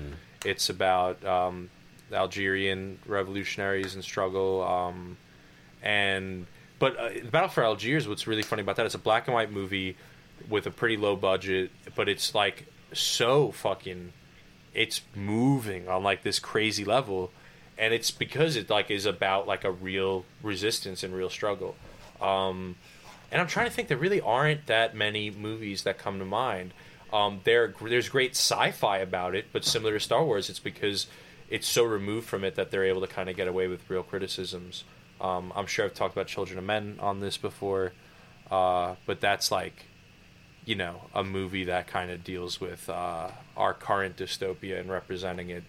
It's 0.43 0.68
about 0.68 1.24
um, 1.24 1.70
Algerian 2.12 2.97
revolutionaries 3.06 3.93
and 3.93 4.04
struggle. 4.04 4.64
Um, 4.64 5.18
and 5.84 6.47
but 6.80 6.97
uh, 6.97 7.10
the 7.10 7.30
Battle 7.30 7.50
for 7.50 7.64
Algiers. 7.64 8.08
What's 8.08 8.26
really 8.26 8.41
funny 8.41 8.64
about 8.64 8.78
that? 8.78 8.88
It's 8.88 8.95
a 8.95 8.97
black 8.97 9.28
and 9.28 9.36
white 9.36 9.52
movie 9.52 9.95
with 10.50 10.66
a 10.66 10.72
pretty 10.72 10.97
low 10.97 11.16
budget, 11.16 11.70
but 11.93 12.10
it's 12.10 12.34
like 12.34 12.66
so 12.93 13.52
fucking. 13.52 14.14
It's 14.74 15.01
moving 15.15 15.88
on 15.88 16.03
like 16.03 16.24
this 16.24 16.39
crazy 16.39 16.86
level, 16.86 17.32
and 17.78 17.93
it's 17.93 18.11
because 18.11 18.55
it 18.55 18.70
like 18.70 18.91
is 18.91 19.05
about 19.05 19.47
like 19.47 19.63
a 19.63 19.72
real 19.72 20.26
resistance 20.43 21.03
and 21.03 21.13
real 21.13 21.30
struggle. 21.30 21.76
Um, 22.22 22.76
and 23.32 23.41
I'm 23.41 23.47
trying 23.47 23.67
to 23.67 23.72
think. 23.72 23.88
There 23.88 23.97
really 23.97 24.22
aren't 24.22 24.67
that 24.67 24.95
many 24.95 25.32
movies 25.32 25.84
that 25.84 25.97
come 25.97 26.20
to 26.20 26.26
mind. 26.26 26.74
Um, 27.11 27.41
there, 27.43 27.74
there's 27.82 28.07
great 28.09 28.32
sci-fi 28.32 28.99
about 28.99 29.34
it, 29.34 29.47
but 29.51 29.65
similar 29.65 29.93
to 29.93 29.99
Star 29.99 30.24
Wars, 30.24 30.49
it's 30.49 30.59
because 30.59 31.07
it's 31.49 31.67
so 31.67 31.84
removed 31.84 32.28
from 32.28 32.43
it 32.43 32.53
that 32.55 32.70
they're 32.70 32.86
able 32.86 33.01
to 33.01 33.07
kind 33.07 33.30
of 33.30 33.36
get 33.36 33.47
away 33.47 33.67
with 33.67 33.89
real 33.89 34.03
criticisms. 34.03 34.84
Um, 35.20 35.51
I'm 35.55 35.65
sure 35.65 35.86
I've 35.86 35.95
talked 35.95 36.13
about 36.13 36.28
Children 36.28 36.59
of 36.59 36.65
Men 36.65 36.97
on 36.99 37.20
this 37.20 37.36
before, 37.36 37.93
uh, 38.51 38.95
but 39.07 39.20
that's 39.22 39.51
like, 39.51 39.86
you 40.70 40.76
know, 40.76 41.01
a 41.15 41.24
movie 41.24 41.63
that 41.63 41.88
kind 41.88 42.11
of 42.11 42.24
deals 42.24 42.61
with 42.61 42.88
uh, 42.89 43.32
our 43.57 43.74
current 43.74 44.15
dystopia 44.17 44.80
and 44.80 44.88
representing 44.88 45.49
it. 45.49 45.63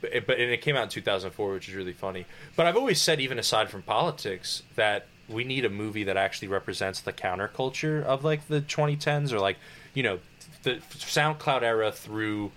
But, 0.00 0.12
it- 0.14 0.26
but 0.28 0.38
and 0.38 0.48
it 0.52 0.60
came 0.60 0.76
out 0.76 0.84
in 0.84 0.88
2004, 0.90 1.52
which 1.54 1.68
is 1.68 1.74
really 1.74 1.92
funny. 1.92 2.24
But 2.54 2.66
I've 2.68 2.76
always 2.76 3.00
said, 3.02 3.20
even 3.20 3.40
aside 3.40 3.68
from 3.68 3.82
politics, 3.82 4.62
that 4.76 5.06
we 5.28 5.42
need 5.42 5.64
a 5.64 5.68
movie 5.70 6.04
that 6.04 6.16
actually 6.16 6.46
represents 6.48 7.00
the 7.00 7.12
counterculture 7.12 8.04
of 8.04 8.22
like 8.22 8.46
the 8.46 8.60
2010s 8.60 9.32
or 9.32 9.40
like, 9.40 9.56
you 9.92 10.04
know, 10.04 10.20
the 10.62 10.74
SoundCloud 10.92 11.62
era 11.62 11.90
through 11.90 12.52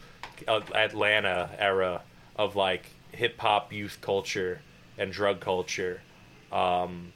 uh, 0.48 0.60
Atlanta 0.76 1.50
era 1.58 2.02
of 2.36 2.56
like 2.56 2.92
hip 3.12 3.40
hop 3.40 3.74
youth 3.74 3.98
culture 4.02 4.62
and 5.00 5.12
drug 5.12 5.40
culture 5.40 6.02
um, 6.52 7.12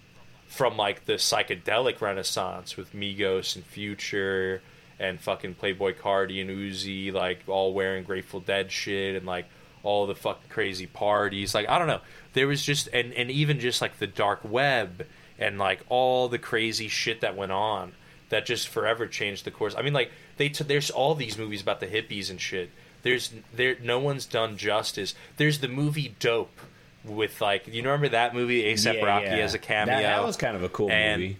from 0.47 0.75
like 0.75 1.05
the 1.05 1.13
psychedelic 1.13 2.01
renaissance 2.01 2.75
with 2.77 2.93
Migos 2.95 3.55
and 3.55 3.63
Future 3.63 4.63
and 5.01 5.19
fucking 5.19 5.55
Playboi 5.55 5.97
Carti 5.97 6.39
and 6.41 6.49
Uzi, 6.51 7.11
like 7.11 7.39
all 7.47 7.73
wearing 7.73 8.03
Grateful 8.03 8.39
Dead 8.39 8.71
shit 8.71 9.15
and 9.15 9.25
like 9.25 9.47
all 9.83 10.05
the 10.05 10.13
fucking 10.15 10.49
crazy 10.49 10.85
parties. 10.85 11.55
Like 11.55 11.67
I 11.67 11.79
don't 11.79 11.87
know, 11.87 12.01
there 12.33 12.47
was 12.47 12.61
just 12.63 12.87
and 12.93 13.11
and 13.13 13.31
even 13.31 13.59
just 13.59 13.81
like 13.81 13.97
the 13.97 14.07
dark 14.07 14.41
web 14.43 15.07
and 15.39 15.57
like 15.57 15.81
all 15.89 16.29
the 16.29 16.37
crazy 16.37 16.87
shit 16.87 17.21
that 17.21 17.35
went 17.35 17.51
on 17.51 17.93
that 18.29 18.45
just 18.45 18.67
forever 18.67 19.07
changed 19.07 19.43
the 19.43 19.51
course. 19.51 19.75
I 19.75 19.81
mean, 19.81 19.93
like 19.93 20.11
they 20.37 20.49
t- 20.49 20.63
there's 20.63 20.91
all 20.91 21.15
these 21.15 21.37
movies 21.37 21.61
about 21.61 21.79
the 21.79 21.87
hippies 21.87 22.29
and 22.29 22.39
shit. 22.39 22.69
There's 23.01 23.33
there 23.53 23.75
no 23.81 23.97
one's 23.99 24.27
done 24.27 24.55
justice. 24.55 25.15
There's 25.37 25.59
the 25.59 25.67
movie 25.67 26.15
Dope 26.19 26.59
with 27.03 27.41
like 27.41 27.67
you 27.67 27.81
remember 27.81 28.09
that 28.09 28.35
movie 28.35 28.63
ASAP 28.63 28.93
Yeah, 28.95 29.03
Rocky 29.05 29.25
yeah. 29.25 29.37
as 29.37 29.55
a 29.55 29.59
cameo. 29.59 29.95
That, 29.95 30.01
that 30.03 30.23
was 30.23 30.37
kind 30.37 30.55
of 30.55 30.61
a 30.61 30.69
cool 30.69 30.91
And 30.91 31.19
movie. 31.21 31.37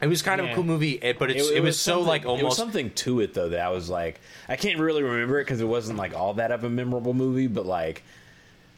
It 0.00 0.06
was 0.06 0.22
kind 0.22 0.40
of 0.40 0.48
a 0.48 0.54
cool 0.54 0.62
movie, 0.64 0.98
but 1.18 1.30
it's, 1.30 1.50
it, 1.50 1.60
was, 1.60 1.78
so 1.78 2.00
like 2.00 2.22
It 2.22 2.28
was 2.28 2.40
almost 2.40 2.56
something 2.56 2.90
to 2.90 3.20
it 3.20 3.34
though 3.34 3.48
that 3.48 3.60
I 3.60 3.70
was 3.70 3.90
like, 3.90 4.20
I 4.48 4.54
can't 4.54 4.78
really 4.78 5.02
remember 5.02 5.40
it 5.40 5.44
because 5.44 5.60
it 5.60 5.66
wasn't 5.66 5.98
like 5.98 6.14
all 6.14 6.34
that 6.34 6.52
of 6.52 6.62
a 6.62 6.70
memorable 6.70 7.14
movie, 7.14 7.48
but 7.48 7.66
like, 7.66 8.04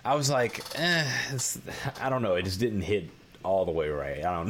I 0.03 0.14
was 0.14 0.31
like, 0.31 0.62
eh, 0.79 1.05
I 2.01 2.09
don't 2.09 2.23
know, 2.23 2.37
it 2.37 2.45
just 2.45 2.59
didn't 2.59 2.81
hit 2.81 3.11
all 3.43 3.66
the 3.66 3.71
way 3.73 3.91
right. 3.91 4.25
I 4.25 4.45
don't 4.45 4.49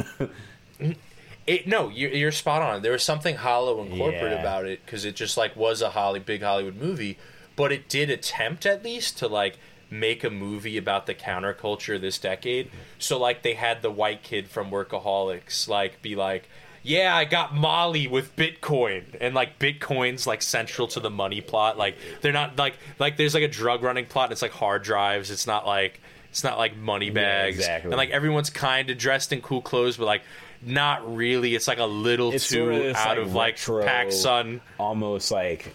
know. 0.81 0.95
It, 1.47 1.67
no, 1.67 1.89
you're, 1.89 2.11
you're 2.11 2.33
spot 2.33 2.63
on. 2.63 2.83
There 2.83 2.93
was 2.93 3.03
something 3.03 3.35
hollow 3.35 3.81
and 3.83 3.91
corporate 3.97 4.31
Yeah. 4.33 4.41
about 4.41 4.67
it 4.67 4.85
because 4.85 5.05
it 5.05 5.17
just 5.17 5.37
like 5.37 5.57
was 5.57 5.83
a 5.83 5.91
Holly 5.91 6.21
big 6.21 6.43
Hollywood 6.43 6.77
movie, 6.77 7.19
but 7.57 7.73
it 7.73 7.89
did 7.89 8.09
attempt 8.09 8.67
at 8.67 8.85
least 8.85 9.19
to 9.19 9.27
like 9.27 9.59
make 9.91 10.23
a 10.25 10.31
movie 10.31 10.77
about 10.79 11.07
the 11.07 11.15
counterculture 11.15 12.01
this 12.01 12.19
decade. 12.19 12.71
So 12.99 13.19
like 13.19 13.43
they 13.43 13.55
had 13.55 13.83
the 13.83 13.91
white 13.91 14.23
kid 14.23 14.49
from 14.49 14.71
Workaholics 14.71 15.69
like 15.69 16.01
be 16.01 16.17
like, 16.17 16.49
"Yeah, 16.83 17.15
I 17.15 17.25
got 17.25 17.55
Molly 17.55 18.07
with 18.07 18.35
Bitcoin," 18.37 19.05
and 19.21 19.35
like 19.35 19.59
Bitcoin's 19.59 20.27
like 20.27 20.43
central 20.43 20.87
to 20.89 21.01
the 21.01 21.11
money 21.11 21.41
plot. 21.41 21.77
Like 21.77 21.97
they're 22.21 22.33
not 22.33 22.59
like 22.59 22.75
like 22.99 23.17
there's 23.17 23.35
like 23.35 23.43
a 23.43 23.49
drug 23.49 23.83
running 23.83 24.07
plot. 24.07 24.27
And 24.27 24.33
it's 24.33 24.43
like 24.43 24.53
hard 24.53 24.83
drives. 24.83 25.31
It's 25.31 25.47
not 25.47 25.67
like 25.67 26.01
it's 26.31 26.45
not 26.45 26.59
like 26.59 26.77
money 26.77 27.11
bags. 27.11 27.59
exactly. 27.59 27.91
And 27.91 27.99
like 27.99 28.11
everyone's 28.11 28.51
kind 28.51 28.89
of 28.91 28.99
dressed 28.99 29.33
in 29.33 29.41
cool 29.41 29.63
clothes, 29.63 29.97
but 29.97 30.07
like 30.07 30.23
not 30.63 31.17
really. 31.17 31.55
It's 31.55 31.67
like 31.67 31.79
a 31.79 31.87
little 31.87 32.33
It's 32.33 32.49
too 32.49 32.73
sort 32.73 32.75
of 32.75 32.97
out 32.97 33.19
of 33.19 33.35
like 33.35 33.55
retro, 33.55 33.83
Pac 33.85 34.13
Sun. 34.13 34.61
almost 34.79 35.31
like 35.31 35.73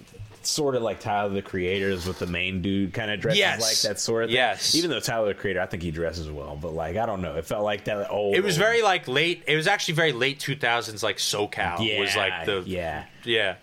sort 0.48 0.76
of 0.76 0.82
like 0.82 1.00
Tyler 1.00 1.30
the 1.30 1.42
Creator's 1.42 2.06
with 2.08 2.20
the 2.20 2.28
main 2.28 2.62
dude 2.62 2.94
kind 2.94 3.12
of 3.12 3.20
dresses 3.20 3.40
Yes. 3.40 3.62
like 3.62 3.90
that 3.90 4.00
sort 4.00 4.24
of 4.24 4.30
thing. 4.30 4.36
Yes. 4.36 4.76
Even 4.76 4.90
though 4.90 5.00
Tyler 5.00 5.28
the 5.28 5.34
Creator, 5.34 5.62
I 5.62 5.66
think 5.66 5.84
he 5.84 5.92
dresses 5.92 6.30
well, 6.30 6.58
but 6.60 6.74
like 6.74 6.98
I 6.98 7.06
don't 7.06 7.22
know, 7.22 7.36
it 7.36 7.46
felt 7.46 7.64
like 7.64 7.86
that 7.86 8.10
old. 8.10 8.36
It 8.36 8.44
was 8.44 8.58
very 8.58 8.82
like 8.82 9.08
late. 9.08 9.44
It 9.48 9.56
was 9.56 9.68
actually 9.68 9.96
very 9.96 10.12
late 10.12 10.40
two 10.40 10.56
thousands. 10.56 11.04
Like 11.04 11.18
SoCal 11.18 11.86
yeah, 11.86 12.00
was 12.00 12.16
like 12.16 12.46
the 12.46 12.64
yeah. 12.66 13.06
yeah, 13.24 13.56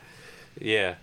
yeah. 0.61 0.95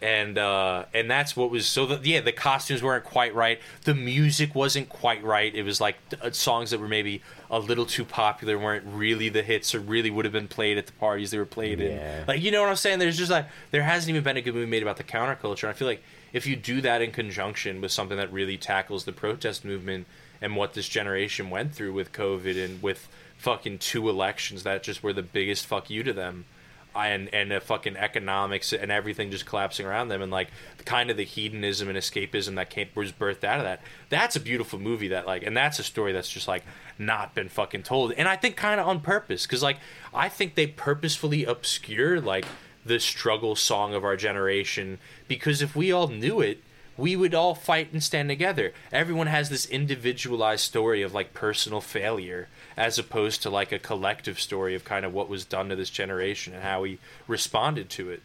And 0.00 0.36
uh, 0.36 0.86
and 0.92 1.08
that's 1.08 1.36
what 1.36 1.50
was 1.52 1.64
so. 1.64 1.86
The, 1.86 2.00
yeah, 2.02 2.20
the 2.20 2.32
costumes 2.32 2.82
weren't 2.82 3.04
quite 3.04 3.36
right. 3.36 3.60
The 3.84 3.94
music 3.94 4.52
wasn't 4.52 4.88
quite 4.88 5.22
right. 5.22 5.54
It 5.54 5.62
was 5.62 5.80
like 5.80 5.96
uh, 6.20 6.32
songs 6.32 6.72
that 6.72 6.80
were 6.80 6.88
maybe 6.88 7.22
a 7.52 7.58
little 7.58 7.84
too 7.86 8.04
popular, 8.04 8.58
weren't 8.58 8.84
really 8.86 9.28
the 9.28 9.42
hits, 9.42 9.74
or 9.74 9.78
really 9.80 10.10
would 10.10 10.24
have 10.24 10.32
been 10.32 10.48
played 10.48 10.78
at 10.78 10.86
the 10.86 10.92
parties 10.94 11.30
they 11.30 11.38
were 11.38 11.44
played 11.44 11.78
Yeah. 11.80 12.20
in. 12.22 12.26
Like 12.26 12.40
you 12.42 12.50
know 12.50 12.62
what 12.62 12.70
I'm 12.70 12.76
saying? 12.76 12.98
There's 12.98 13.18
just 13.18 13.30
like 13.30 13.46
there 13.70 13.82
hasn't 13.82 14.08
even 14.10 14.24
been 14.24 14.38
a 14.38 14.42
good 14.42 14.54
movie 14.54 14.66
made 14.66 14.82
about 14.82 14.96
the 14.96 15.04
counterculture. 15.04 15.64
And 15.64 15.70
I 15.70 15.74
feel 15.74 15.86
like 15.86 16.02
if 16.32 16.46
you 16.46 16.56
do 16.56 16.80
that 16.80 17.02
in 17.02 17.12
conjunction 17.12 17.80
with 17.82 17.92
something 17.92 18.16
that 18.16 18.32
really 18.32 18.56
tackles 18.56 19.04
the 19.04 19.12
protest 19.12 19.64
movement 19.66 20.06
and 20.40 20.56
what 20.56 20.72
this 20.72 20.88
generation 20.88 21.50
went 21.50 21.74
through 21.74 21.92
with 21.92 22.10
COVID 22.12 22.56
and 22.64 22.82
with 22.82 23.06
fucking 23.36 23.78
two 23.78 24.08
elections 24.08 24.62
that 24.62 24.82
just 24.82 25.02
were 25.02 25.12
the 25.12 25.22
biggest 25.22 25.66
fuck 25.66 25.90
you 25.90 26.02
to 26.02 26.12
them 26.12 26.46
and 26.94 27.32
and 27.32 27.50
the 27.50 27.60
fucking 27.60 27.96
economics 27.96 28.72
and 28.72 28.90
everything 28.90 29.30
just 29.30 29.46
collapsing 29.46 29.86
around 29.86 30.08
them 30.08 30.22
and 30.22 30.30
like 30.30 30.48
kind 30.84 31.10
of 31.10 31.16
the 31.16 31.24
hedonism 31.24 31.88
and 31.88 31.96
escapism 31.96 32.56
that 32.56 32.70
came 32.70 32.88
was 32.94 33.12
birthed 33.12 33.44
out 33.44 33.58
of 33.58 33.64
that 33.64 33.80
that's 34.08 34.36
a 34.36 34.40
beautiful 34.40 34.78
movie 34.78 35.08
that 35.08 35.26
like 35.26 35.42
and 35.42 35.56
that's 35.56 35.78
a 35.78 35.82
story 35.82 36.12
that's 36.12 36.30
just 36.30 36.48
like 36.48 36.64
not 36.98 37.34
been 37.34 37.48
fucking 37.48 37.82
told 37.82 38.12
and 38.12 38.28
i 38.28 38.36
think 38.36 38.56
kind 38.56 38.80
of 38.80 38.86
on 38.86 39.00
purpose 39.00 39.46
because 39.46 39.62
like 39.62 39.78
i 40.12 40.28
think 40.28 40.54
they 40.54 40.66
purposefully 40.66 41.44
obscure 41.44 42.20
like 42.20 42.44
the 42.84 42.98
struggle 42.98 43.54
song 43.54 43.94
of 43.94 44.04
our 44.04 44.16
generation 44.16 44.98
because 45.28 45.62
if 45.62 45.76
we 45.76 45.92
all 45.92 46.08
knew 46.08 46.40
it 46.40 46.62
we 46.96 47.16
would 47.16 47.34
all 47.34 47.54
fight 47.54 47.92
and 47.92 48.02
stand 48.02 48.28
together. 48.28 48.72
Everyone 48.92 49.26
has 49.26 49.48
this 49.48 49.66
individualized 49.66 50.64
story 50.64 51.02
of 51.02 51.14
like 51.14 51.34
personal 51.34 51.80
failure 51.80 52.48
as 52.76 52.98
opposed 52.98 53.42
to 53.42 53.50
like 53.50 53.72
a 53.72 53.78
collective 53.78 54.40
story 54.40 54.74
of 54.74 54.84
kind 54.84 55.04
of 55.04 55.12
what 55.12 55.28
was 55.28 55.44
done 55.44 55.68
to 55.68 55.76
this 55.76 55.90
generation 55.90 56.54
and 56.54 56.62
how 56.62 56.82
we 56.82 56.98
responded 57.26 57.90
to 57.90 58.10
it. 58.10 58.22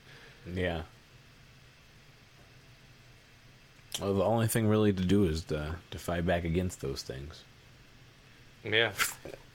Yeah. 0.51 0.83
Well, 3.99 4.13
the 4.13 4.23
only 4.23 4.47
thing 4.47 4.67
really 4.67 4.93
to 4.93 5.03
do 5.03 5.25
is 5.25 5.43
to, 5.45 5.75
to 5.91 5.99
fight 5.99 6.25
back 6.25 6.43
against 6.43 6.81
those 6.81 7.01
things. 7.01 7.43
Yeah, 8.63 8.91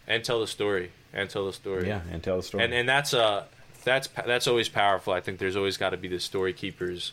and 0.06 0.24
tell 0.24 0.40
the 0.40 0.46
story, 0.46 0.90
and 1.12 1.28
tell 1.28 1.46
the 1.46 1.52
story. 1.52 1.86
Yeah, 1.86 2.00
and 2.10 2.22
tell 2.22 2.38
the 2.38 2.42
story. 2.42 2.64
and 2.64 2.72
and 2.72 2.88
that's 2.88 3.12
uh 3.14 3.44
that's 3.84 4.08
that's 4.26 4.46
always 4.46 4.68
powerful. 4.68 5.12
I 5.12 5.20
think 5.20 5.38
there's 5.38 5.56
always 5.56 5.76
got 5.76 5.90
to 5.90 5.96
be 5.96 6.08
the 6.08 6.20
story 6.20 6.52
keepers, 6.52 7.12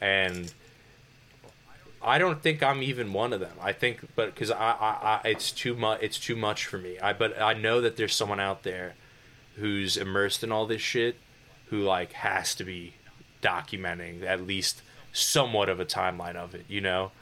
and 0.00 0.52
I 2.02 2.18
don't 2.18 2.42
think 2.42 2.62
I'm 2.62 2.82
even 2.82 3.12
one 3.12 3.32
of 3.32 3.40
them. 3.40 3.56
I 3.60 3.72
think, 3.72 4.00
but 4.16 4.34
because 4.34 4.50
I, 4.50 4.56
I, 4.56 5.20
I 5.24 5.28
it's 5.28 5.52
too 5.52 5.74
much. 5.74 6.00
It's 6.02 6.18
too 6.18 6.36
much 6.36 6.66
for 6.66 6.78
me. 6.78 6.98
I 6.98 7.12
but 7.12 7.40
I 7.40 7.52
know 7.52 7.80
that 7.80 7.96
there's 7.96 8.14
someone 8.14 8.40
out 8.40 8.62
there 8.62 8.94
who's 9.56 9.96
immersed 9.96 10.42
in 10.42 10.50
all 10.50 10.66
this 10.66 10.80
shit, 10.80 11.16
who 11.66 11.80
like 11.80 12.12
has 12.12 12.54
to 12.56 12.64
be 12.64 12.94
documenting 13.42 14.24
at 14.24 14.46
least 14.46 14.82
somewhat 15.12 15.68
of 15.68 15.78
a 15.78 15.84
timeline 15.84 16.36
of 16.36 16.54
it. 16.54 16.64
You 16.68 16.80
know, 16.80 17.12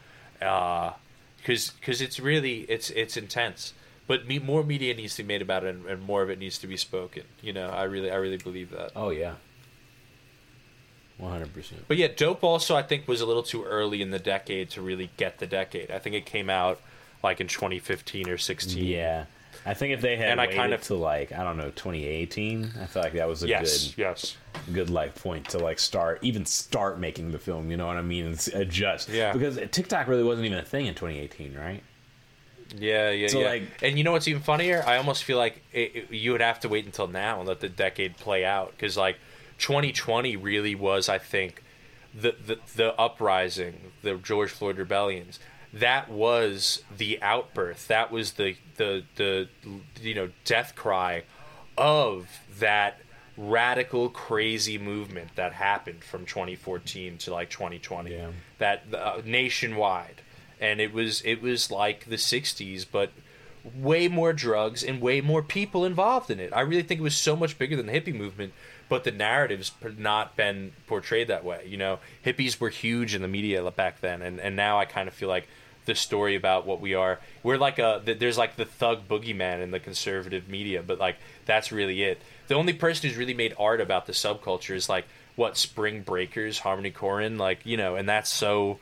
uh, 0.40 0.92
because 1.38 1.70
because 1.70 2.00
it's 2.00 2.20
really 2.20 2.60
it's 2.62 2.90
it's 2.90 3.16
intense. 3.16 3.72
But 4.06 4.26
me, 4.26 4.38
more 4.38 4.64
media 4.64 4.94
needs 4.94 5.16
to 5.16 5.22
be 5.22 5.28
made 5.28 5.42
about 5.42 5.64
it, 5.64 5.74
and, 5.74 5.84
and 5.84 6.02
more 6.02 6.22
of 6.22 6.30
it 6.30 6.38
needs 6.38 6.56
to 6.58 6.66
be 6.66 6.78
spoken. 6.78 7.24
You 7.42 7.52
know, 7.52 7.68
I 7.68 7.82
really 7.84 8.10
I 8.10 8.16
really 8.16 8.38
believe 8.38 8.70
that. 8.70 8.92
oh 8.94 9.10
yeah, 9.10 9.34
one 11.18 11.30
hundred 11.32 11.52
percent. 11.52 11.84
But 11.88 11.96
yeah, 11.98 12.08
Dope 12.14 12.42
also 12.42 12.74
I 12.76 12.82
think 12.82 13.06
was 13.06 13.20
a 13.20 13.26
little 13.26 13.42
too 13.42 13.64
early 13.64 14.00
in 14.02 14.10
the 14.10 14.18
decade 14.18 14.70
to 14.70 14.82
really 14.82 15.10
get 15.16 15.38
the 15.38 15.46
decade. 15.46 15.90
I 15.90 15.98
think 15.98 16.14
it 16.16 16.24
came 16.26 16.48
out 16.48 16.80
like 17.22 17.40
in 17.40 17.48
2015 17.48 18.28
or 18.28 18.38
16. 18.38 18.84
Yeah, 18.84 19.24
I 19.66 19.74
think 19.74 19.92
if 19.92 20.00
they 20.00 20.16
had 20.16 20.28
And 20.30 20.40
I 20.40 20.44
waited 20.46 20.56
kind 20.56 20.72
of- 20.72 20.82
to 20.82 20.94
like 20.94 21.32
I 21.32 21.42
don't 21.42 21.56
know 21.56 21.70
2018, 21.70 22.72
I 22.80 22.86
feel 22.86 23.02
like 23.02 23.12
that 23.14 23.26
was 23.28 23.42
a 23.42 23.48
Yes. 23.48 23.88
good 23.88 23.98
Yes. 24.02 24.36
good 24.72 24.88
like 24.90 25.14
point 25.16 25.48
to 25.50 25.58
like 25.58 25.78
start 25.80 26.20
even 26.22 26.46
start 26.46 26.98
making 27.00 27.32
the 27.32 27.38
film. 27.38 27.70
You 27.70 27.76
know 27.76 27.86
what 27.88 27.96
I 27.96 28.02
mean? 28.02 28.26
And 28.26 28.34
s- 28.36 28.48
adjust. 28.48 29.08
Yeah. 29.08 29.32
Because 29.32 29.58
TikTok 29.72 30.06
really 30.06 30.22
wasn't 30.22 30.46
even 30.46 30.58
a 30.58 30.64
thing 30.64 30.86
in 30.86 30.94
2018, 30.94 31.54
right? 31.54 31.82
Yeah, 32.76 33.10
yeah, 33.10 33.28
So, 33.28 33.40
yeah. 33.40 33.46
like- 33.48 33.62
and 33.82 33.96
you 33.96 34.04
know 34.04 34.12
what's 34.12 34.28
even 34.28 34.42
funnier? 34.42 34.84
I 34.86 34.98
almost 34.98 35.24
feel 35.24 35.38
like 35.38 35.62
it, 35.72 35.92
it- 35.96 36.10
you 36.12 36.32
would 36.32 36.42
have 36.42 36.60
to 36.60 36.68
wait 36.68 36.84
until 36.84 37.06
now 37.06 37.38
and 37.40 37.48
let 37.48 37.60
the 37.60 37.68
decade 37.68 38.16
play 38.18 38.44
out 38.44 38.72
because 38.72 38.96
like 38.96 39.16
2020 39.58 40.36
really 40.36 40.74
was, 40.74 41.08
I 41.08 41.18
think, 41.18 41.62
the 42.14 42.34
the 42.44 42.58
the 42.76 42.94
uprising, 42.98 43.92
the 44.02 44.14
George 44.16 44.50
Floyd 44.50 44.78
rebellions. 44.78 45.38
That 45.72 46.08
was 46.08 46.82
the 46.96 47.20
outbirth. 47.20 47.88
That 47.88 48.10
was 48.10 48.32
the 48.34 48.56
the 48.76 49.04
the 49.16 49.48
you 50.00 50.14
know 50.14 50.30
death 50.44 50.74
cry 50.74 51.24
of 51.76 52.28
that 52.58 53.00
radical 53.36 54.08
crazy 54.08 54.78
movement 54.78 55.30
that 55.36 55.52
happened 55.52 56.02
from 56.02 56.26
2014 56.26 57.18
to 57.18 57.32
like 57.32 57.48
2020 57.50 58.10
Yeah. 58.12 58.30
that 58.58 58.82
uh, 58.92 59.20
nationwide 59.24 60.22
and 60.60 60.80
it 60.80 60.92
was 60.92 61.20
it 61.20 61.40
was 61.40 61.70
like 61.70 62.06
the 62.06 62.16
60s 62.16 62.84
but 62.90 63.12
way 63.76 64.08
more 64.08 64.32
drugs 64.32 64.82
and 64.82 65.00
way 65.00 65.20
more 65.20 65.40
people 65.44 65.84
involved 65.84 66.32
in 66.32 66.40
it 66.40 66.52
i 66.52 66.62
really 66.62 66.82
think 66.82 66.98
it 66.98 67.04
was 67.04 67.14
so 67.16 67.36
much 67.36 67.56
bigger 67.60 67.76
than 67.76 67.86
the 67.86 67.92
hippie 67.92 68.12
movement 68.12 68.52
but 68.88 69.04
the 69.04 69.10
narratives 69.10 69.72
not 69.96 70.36
been 70.36 70.72
portrayed 70.86 71.28
that 71.28 71.44
way 71.44 71.64
you 71.66 71.76
know 71.76 71.98
hippies 72.24 72.60
were 72.60 72.68
huge 72.68 73.14
in 73.14 73.22
the 73.22 73.28
media 73.28 73.68
back 73.70 74.00
then 74.00 74.22
and, 74.22 74.40
and 74.40 74.56
now 74.56 74.78
i 74.78 74.84
kind 74.84 75.08
of 75.08 75.14
feel 75.14 75.28
like 75.28 75.48
the 75.86 75.94
story 75.94 76.34
about 76.34 76.66
what 76.66 76.80
we 76.80 76.94
are 76.94 77.18
we're 77.42 77.56
like 77.56 77.78
a 77.78 78.02
there's 78.04 78.36
like 78.36 78.56
the 78.56 78.64
thug 78.64 79.08
boogeyman 79.08 79.62
in 79.62 79.70
the 79.70 79.80
conservative 79.80 80.48
media 80.48 80.82
but 80.86 80.98
like 80.98 81.16
that's 81.46 81.72
really 81.72 82.02
it 82.02 82.20
the 82.48 82.54
only 82.54 82.72
person 82.72 83.08
who's 83.08 83.18
really 83.18 83.34
made 83.34 83.54
art 83.58 83.80
about 83.80 84.06
the 84.06 84.12
subculture 84.12 84.74
is 84.74 84.88
like 84.88 85.06
what 85.36 85.56
spring 85.56 86.02
breakers 86.02 86.58
harmony 86.58 86.90
Korine, 86.90 87.38
like 87.38 87.64
you 87.64 87.76
know 87.76 87.94
and 87.94 88.08
that's 88.08 88.28
so 88.28 88.78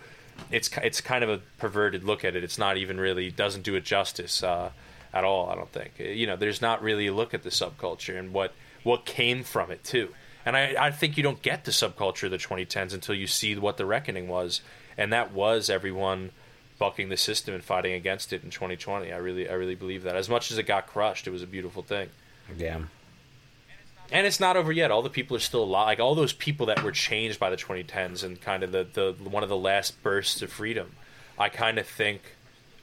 it's 0.51 0.71
it's 0.83 1.01
kind 1.01 1.23
of 1.23 1.31
a 1.31 1.41
perverted 1.59 2.05
look 2.05 2.25
at 2.25 2.37
it. 2.37 2.45
It's 2.45 2.59
not 2.59 2.77
even 2.77 2.99
really 2.99 3.31
doesn't 3.31 3.63
do 3.63 3.75
it 3.75 3.85
justice 3.85 4.43
uh, 4.43 4.71
at 5.13 5.25
all. 5.25 5.51
I 5.51 5.55
don't 5.55 5.71
think 5.71 5.99
you 5.99 6.27
know. 6.27 6.37
There's 6.37 6.63
not 6.63 6.83
really 6.83 7.07
a 7.07 7.15
look 7.15 7.35
at 7.35 7.43
the 7.43 7.51
subculture 7.51 8.19
and 8.19 8.33
what 8.33 8.53
what 8.87 9.05
came 9.05 9.43
from 9.43 9.73
it 9.73 9.83
too. 9.83 10.15
And 10.47 10.57
I, 10.57 10.77
I 10.79 10.91
think 10.93 11.17
you 11.17 11.23
don't 11.25 11.43
get 11.43 11.65
the 11.65 11.73
subculture 11.73 12.25
of 12.25 12.31
the 12.31 12.39
2010s 12.39 12.95
until 12.95 13.17
you 13.17 13.27
see 13.27 13.57
what 13.57 13.79
the 13.79 13.85
reckoning 13.85 14.29
was, 14.29 14.61
and 14.97 15.13
that 15.13 15.33
was 15.33 15.69
everyone 15.69 16.31
bucking 16.79 17.09
the 17.09 17.17
system 17.17 17.53
and 17.53 17.65
fighting 17.65 17.95
against 17.95 18.33
it 18.33 18.45
in 18.45 18.51
2020. 18.51 19.13
I 19.13 19.17
really 19.17 19.49
I 19.49 19.55
really 19.55 19.75
believe 19.75 20.05
that. 20.05 20.15
As 20.15 20.29
much 20.29 20.53
as 20.53 20.59
it 20.59 20.63
got 20.63 20.87
crushed, 20.87 21.27
it 21.27 21.31
was 21.31 21.43
a 21.43 21.49
beautiful 21.49 21.83
thing. 21.83 22.11
Yeah. 22.57 22.83
And 24.13 24.25
it's 24.25 24.39
not 24.39 24.57
over 24.57 24.71
yet. 24.71 24.93
All 24.93 25.03
the 25.03 25.11
people 25.11 25.37
are 25.37 25.41
still 25.41 25.65
alive. 25.65 25.87
Like 25.87 25.99
all 25.99 26.15
those 26.15 26.33
people 26.33 26.67
that 26.67 26.85
were 26.85 26.93
changed 26.93 27.41
by 27.41 27.51
the 27.51 27.57
2010s 27.57 28.23
and 28.23 28.41
kind 28.41 28.63
of 28.63 28.71
the, 28.71 28.87
the 28.93 29.29
one 29.29 29.43
of 29.43 29.49
the 29.49 29.57
last 29.57 30.01
bursts 30.05 30.43
of 30.43 30.53
freedom, 30.53 30.93
I 31.37 31.49
kind 31.49 31.77
of 31.81 31.89
think 31.89 32.37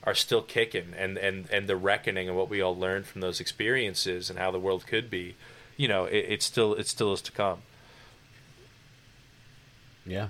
are 0.04 0.16
still 0.16 0.42
kicking. 0.42 0.94
And, 0.98 1.18
and, 1.18 1.50
and 1.50 1.70
the 1.70 1.78
reckoning 1.78 2.28
and 2.28 2.36
what 2.36 2.50
we 2.50 2.62
all 2.62 2.78
learned 2.78 3.06
from 3.06 3.22
those 3.22 3.40
experiences 3.40 4.30
and 4.30 4.38
how 4.38 4.52
the 4.52 4.60
world 4.60 4.86
could 4.86 5.10
be, 5.10 5.38
you 5.78 5.88
know, 5.88 6.06
it, 6.06 6.26
it's 6.30 6.46
still 6.46 6.74
it 6.76 6.88
still 6.88 7.14
is 7.14 7.22
to 7.24 7.32
come. 7.32 7.60
Yeah. 10.06 10.28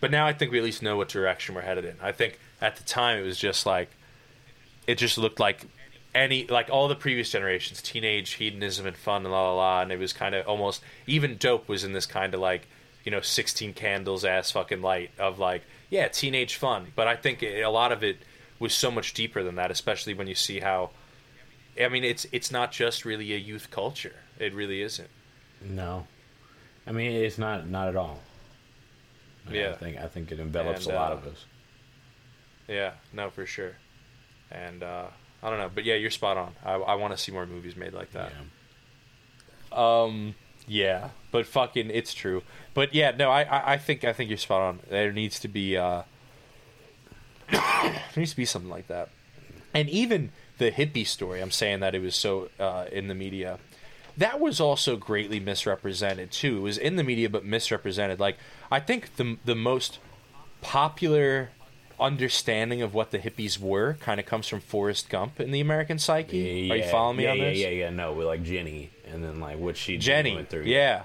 But 0.00 0.10
now 0.10 0.26
I 0.26 0.32
think 0.32 0.52
we 0.52 0.58
at 0.58 0.64
least 0.64 0.82
know 0.82 0.96
what 0.96 1.08
direction 1.08 1.54
we're 1.54 1.62
headed 1.62 1.84
in. 1.84 1.96
I 2.02 2.12
think 2.12 2.38
at 2.60 2.76
the 2.76 2.84
time 2.84 3.18
it 3.18 3.22
was 3.22 3.38
just 3.38 3.66
like 3.66 3.90
it 4.86 4.96
just 4.96 5.18
looked 5.18 5.40
like 5.40 5.66
any 6.14 6.46
like 6.46 6.68
all 6.70 6.88
the 6.88 6.94
previous 6.94 7.30
generations, 7.30 7.82
teenage 7.82 8.32
hedonism 8.32 8.86
and 8.86 8.96
fun 8.96 9.24
and 9.24 9.32
la 9.32 9.50
la 9.50 9.54
la, 9.54 9.82
and 9.82 9.92
it 9.92 9.98
was 9.98 10.12
kind 10.12 10.34
of 10.34 10.46
almost 10.46 10.82
even 11.06 11.36
dope 11.36 11.68
was 11.68 11.84
in 11.84 11.92
this 11.92 12.06
kind 12.06 12.34
of 12.34 12.40
like 12.40 12.66
you 13.04 13.10
know 13.10 13.20
sixteen 13.20 13.72
candles 13.72 14.24
ass 14.24 14.50
fucking 14.50 14.82
light 14.82 15.10
of 15.18 15.38
like 15.38 15.62
yeah 15.90 16.08
teenage 16.08 16.56
fun. 16.56 16.88
But 16.94 17.06
I 17.06 17.16
think 17.16 17.42
it, 17.42 17.62
a 17.62 17.70
lot 17.70 17.92
of 17.92 18.02
it 18.02 18.18
was 18.58 18.74
so 18.74 18.90
much 18.90 19.12
deeper 19.14 19.42
than 19.42 19.56
that, 19.56 19.70
especially 19.70 20.14
when 20.14 20.26
you 20.26 20.34
see 20.34 20.60
how. 20.60 20.90
I 21.80 21.88
mean, 21.88 22.04
it's 22.04 22.26
it's 22.32 22.50
not 22.50 22.72
just 22.72 23.04
really 23.04 23.32
a 23.34 23.38
youth 23.38 23.70
culture. 23.70 24.16
It 24.38 24.54
really 24.54 24.82
isn't. 24.82 25.08
No. 25.62 26.06
I 26.86 26.92
mean, 26.92 27.12
it's 27.12 27.38
not 27.38 27.68
not 27.68 27.88
at 27.88 27.96
all. 27.96 28.20
I 29.48 29.52
Yeah. 29.54 29.74
think 29.74 29.96
I 29.98 30.06
think 30.08 30.32
it 30.32 30.40
envelops 30.40 30.86
And, 30.86 30.94
a 30.94 30.98
lot 30.98 31.12
uh, 31.12 31.16
of 31.16 31.26
us. 31.26 31.44
Yeah, 32.68 32.92
no, 33.12 33.30
for 33.30 33.46
sure. 33.46 33.76
And 34.50 34.82
uh, 34.82 35.06
I 35.42 35.50
don't 35.50 35.58
know, 35.58 35.70
but 35.72 35.84
yeah, 35.84 35.94
you're 35.94 36.10
spot 36.10 36.36
on. 36.36 36.54
I, 36.64 36.74
I 36.74 36.94
want 36.94 37.12
to 37.12 37.18
see 37.18 37.30
more 37.32 37.46
movies 37.46 37.76
made 37.76 37.92
like 37.92 38.12
that. 38.12 38.32
Yeah. 39.72 40.02
Um, 40.02 40.34
yeah, 40.66 41.10
but 41.30 41.46
fucking, 41.46 41.90
it's 41.90 42.14
true. 42.14 42.42
But 42.74 42.94
yeah, 42.94 43.12
no, 43.12 43.30
I, 43.30 43.42
I, 43.42 43.72
I 43.74 43.78
think 43.78 44.04
I 44.04 44.12
think 44.12 44.30
you're 44.30 44.38
spot 44.38 44.62
on. 44.62 44.80
There 44.88 45.12
needs 45.12 45.38
to 45.40 45.48
be 45.48 45.76
uh, 45.76 46.02
there 47.50 47.92
needs 48.16 48.30
to 48.30 48.36
be 48.36 48.44
something 48.44 48.70
like 48.70 48.88
that. 48.88 49.10
And 49.74 49.88
even 49.90 50.32
the 50.58 50.70
hippie 50.70 51.06
story, 51.06 51.40
I'm 51.40 51.50
saying 51.50 51.80
that 51.80 51.94
it 51.94 52.00
was 52.00 52.16
so 52.16 52.48
uh, 52.58 52.86
in 52.90 53.08
the 53.08 53.14
media. 53.14 53.58
That 54.16 54.40
was 54.40 54.60
also 54.60 54.96
greatly 54.96 55.40
misrepresented 55.40 56.30
too. 56.30 56.58
It 56.58 56.60
was 56.60 56.78
in 56.78 56.96
the 56.96 57.04
media, 57.04 57.28
but 57.28 57.44
misrepresented. 57.44 58.18
Like 58.18 58.38
I 58.70 58.80
think 58.80 59.16
the 59.16 59.36
the 59.44 59.54
most 59.54 59.98
popular 60.62 61.50
understanding 61.98 62.82
of 62.82 62.94
what 62.94 63.10
the 63.10 63.18
hippies 63.18 63.58
were 63.58 63.94
kind 63.94 64.20
of 64.20 64.26
comes 64.26 64.48
from 64.48 64.60
Forrest 64.60 65.08
Gump 65.08 65.40
in 65.40 65.50
the 65.50 65.60
American 65.60 65.98
psyche. 65.98 66.70
Are 66.70 66.76
you 66.76 66.84
following 66.84 67.18
me 67.18 67.24
yeah, 67.24 67.30
on 67.30 67.38
this? 67.38 67.58
Yeah, 67.58 67.68
yeah, 67.68 67.74
yeah. 67.84 67.90
No, 67.90 68.12
with 68.12 68.26
like 68.26 68.42
Jenny, 68.42 68.90
and 69.06 69.22
then 69.22 69.40
like 69.40 69.58
what 69.58 69.76
she 69.76 69.98
Jenny, 69.98 70.34
went 70.34 70.48
through. 70.48 70.62
yeah. 70.62 71.04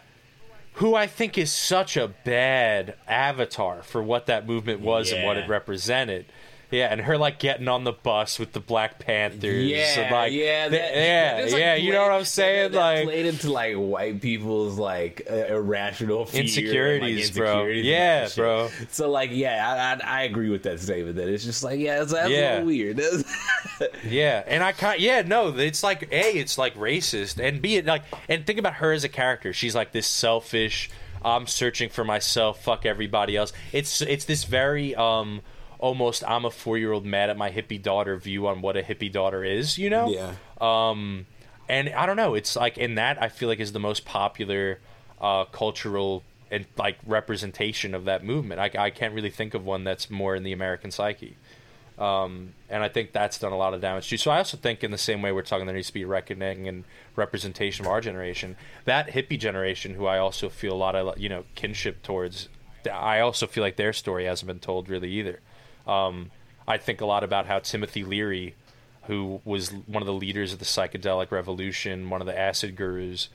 Who 0.75 0.95
I 0.95 1.05
think 1.05 1.37
is 1.37 1.51
such 1.51 1.97
a 1.97 2.07
bad 2.07 2.95
avatar 3.05 3.83
for 3.83 4.01
what 4.01 4.27
that 4.27 4.47
movement 4.47 4.79
was 4.79 5.11
and 5.11 5.25
what 5.25 5.35
it 5.35 5.49
represented. 5.49 6.25
Yeah, 6.71 6.87
and 6.89 7.01
her 7.01 7.17
like 7.17 7.37
getting 7.39 7.67
on 7.67 7.83
the 7.83 7.91
bus 7.91 8.39
with 8.39 8.53
the 8.53 8.59
Black 8.61 8.97
Panthers. 8.99 9.65
Yeah, 9.69 9.99
and, 9.99 10.11
like, 10.15 10.31
yeah, 10.31 10.69
th- 10.69 10.81
that- 10.81 10.95
yeah, 10.95 11.43
like, 11.51 11.59
yeah. 11.59 11.75
You 11.75 11.91
know 11.91 12.01
what 12.03 12.11
I'm 12.11 12.23
saying? 12.25 12.71
That, 12.71 12.77
like, 12.79 13.03
played 13.05 13.25
into 13.25 13.51
like 13.51 13.75
white 13.75 14.21
people's 14.21 14.79
like 14.79 15.27
uh, 15.29 15.33
irrational 15.35 16.25
fear 16.25 16.41
and, 16.41 17.01
like, 17.03 17.11
Insecurities, 17.11 17.31
bro. 17.31 17.65
Yeah, 17.67 18.29
bro. 18.35 18.69
So 18.91 19.09
like, 19.11 19.31
yeah, 19.33 19.99
I, 20.01 20.05
I, 20.05 20.19
I 20.19 20.23
agree 20.23 20.49
with 20.49 20.63
that 20.63 20.79
statement. 20.79 21.17
That 21.17 21.27
it's 21.27 21.43
just 21.43 21.63
like, 21.63 21.79
yeah, 21.79 22.01
it's, 22.01 22.11
that's 22.13 22.29
a 22.29 22.31
Yeah. 22.31 22.51
little 22.53 22.65
weird. 22.67 23.01
Yeah, 24.07 24.43
and 24.45 24.63
I 24.63 24.71
kind 24.73 24.99
yeah 25.01 25.23
no, 25.23 25.47
it's 25.57 25.83
like 25.83 26.03
a 26.11 26.37
it's 26.37 26.57
like 26.57 26.75
racist, 26.75 27.39
and 27.43 27.61
b 27.61 27.77
it 27.77 27.85
like 27.85 28.03
and 28.29 28.45
think 28.45 28.59
about 28.59 28.75
her 28.75 28.91
as 28.91 29.03
a 29.03 29.09
character. 29.09 29.53
She's 29.53 29.73
like 29.75 29.91
this 29.91 30.07
selfish. 30.07 30.89
I'm 31.23 31.47
searching 31.47 31.89
for 31.89 32.03
myself. 32.03 32.63
Fuck 32.63 32.85
everybody 32.85 33.35
else. 33.37 33.53
It's 33.71 34.01
it's 34.01 34.25
this 34.25 34.43
very 34.43 34.93
um 34.95 35.41
almost 35.81 36.23
I'm 36.25 36.45
a 36.45 36.51
four 36.51 36.77
year 36.77 36.93
old 36.93 37.05
mad 37.05 37.29
at 37.29 37.37
my 37.37 37.51
hippie 37.51 37.81
daughter 37.81 38.15
view 38.15 38.47
on 38.47 38.61
what 38.61 38.77
a 38.77 38.81
hippie 38.81 39.11
daughter 39.11 39.43
is. 39.43 39.77
You 39.77 39.89
know. 39.89 40.07
Yeah. 40.07 40.35
Um, 40.61 41.25
and 41.67 41.89
I 41.89 42.05
don't 42.05 42.17
know. 42.17 42.35
It's 42.35 42.55
like 42.55 42.77
in 42.77 42.95
that 42.95 43.21
I 43.21 43.27
feel 43.27 43.49
like 43.49 43.59
is 43.59 43.73
the 43.73 43.79
most 43.79 44.05
popular 44.05 44.79
uh, 45.19 45.45
cultural 45.45 46.23
and 46.49 46.65
like 46.77 46.97
representation 47.05 47.95
of 47.95 48.05
that 48.05 48.23
movement. 48.23 48.59
I, 48.59 48.71
I 48.77 48.89
can't 48.89 49.13
really 49.13 49.29
think 49.29 49.53
of 49.53 49.65
one 49.65 49.83
that's 49.83 50.09
more 50.09 50.35
in 50.35 50.43
the 50.43 50.51
American 50.51 50.91
psyche. 50.91 51.37
Um, 51.97 52.53
and 52.69 52.83
I 52.83 52.89
think 52.89 53.11
that's 53.11 53.37
done 53.37 53.51
a 53.51 53.57
lot 53.57 53.73
of 53.73 53.81
damage 53.81 54.09
too. 54.09 54.17
So 54.17 54.31
I 54.31 54.37
also 54.37 54.57
think, 54.57 54.83
in 54.83 54.91
the 54.91 54.97
same 54.97 55.21
way 55.21 55.31
we're 55.31 55.43
talking, 55.43 55.67
there 55.67 55.75
needs 55.75 55.87
to 55.87 55.93
be 55.93 56.03
reckoning 56.03 56.67
and 56.67 56.83
representation 57.15 57.85
of 57.85 57.91
our 57.91 58.01
generation. 58.01 58.55
That 58.85 59.09
hippie 59.09 59.37
generation, 59.37 59.93
who 59.93 60.07
I 60.07 60.17
also 60.17 60.49
feel 60.49 60.73
a 60.73 60.75
lot 60.75 60.95
of 60.95 61.17
you 61.19 61.29
know 61.29 61.43
kinship 61.53 62.01
towards, 62.01 62.49
I 62.91 63.19
also 63.19 63.45
feel 63.45 63.63
like 63.63 63.75
their 63.75 63.93
story 63.93 64.25
hasn't 64.25 64.47
been 64.47 64.59
told 64.59 64.89
really 64.89 65.11
either. 65.11 65.41
Um, 65.87 66.31
I 66.67 66.77
think 66.77 67.01
a 67.01 67.05
lot 67.05 67.23
about 67.23 67.45
how 67.45 67.59
Timothy 67.59 68.03
Leary, 68.03 68.55
who 69.03 69.41
was 69.43 69.69
one 69.69 70.01
of 70.01 70.07
the 70.07 70.13
leaders 70.13 70.53
of 70.53 70.59
the 70.59 70.65
psychedelic 70.65 71.31
revolution, 71.31 72.09
one 72.09 72.21
of 72.21 72.27
the 72.27 72.37
acid 72.37 72.75
gurus, 72.75 73.29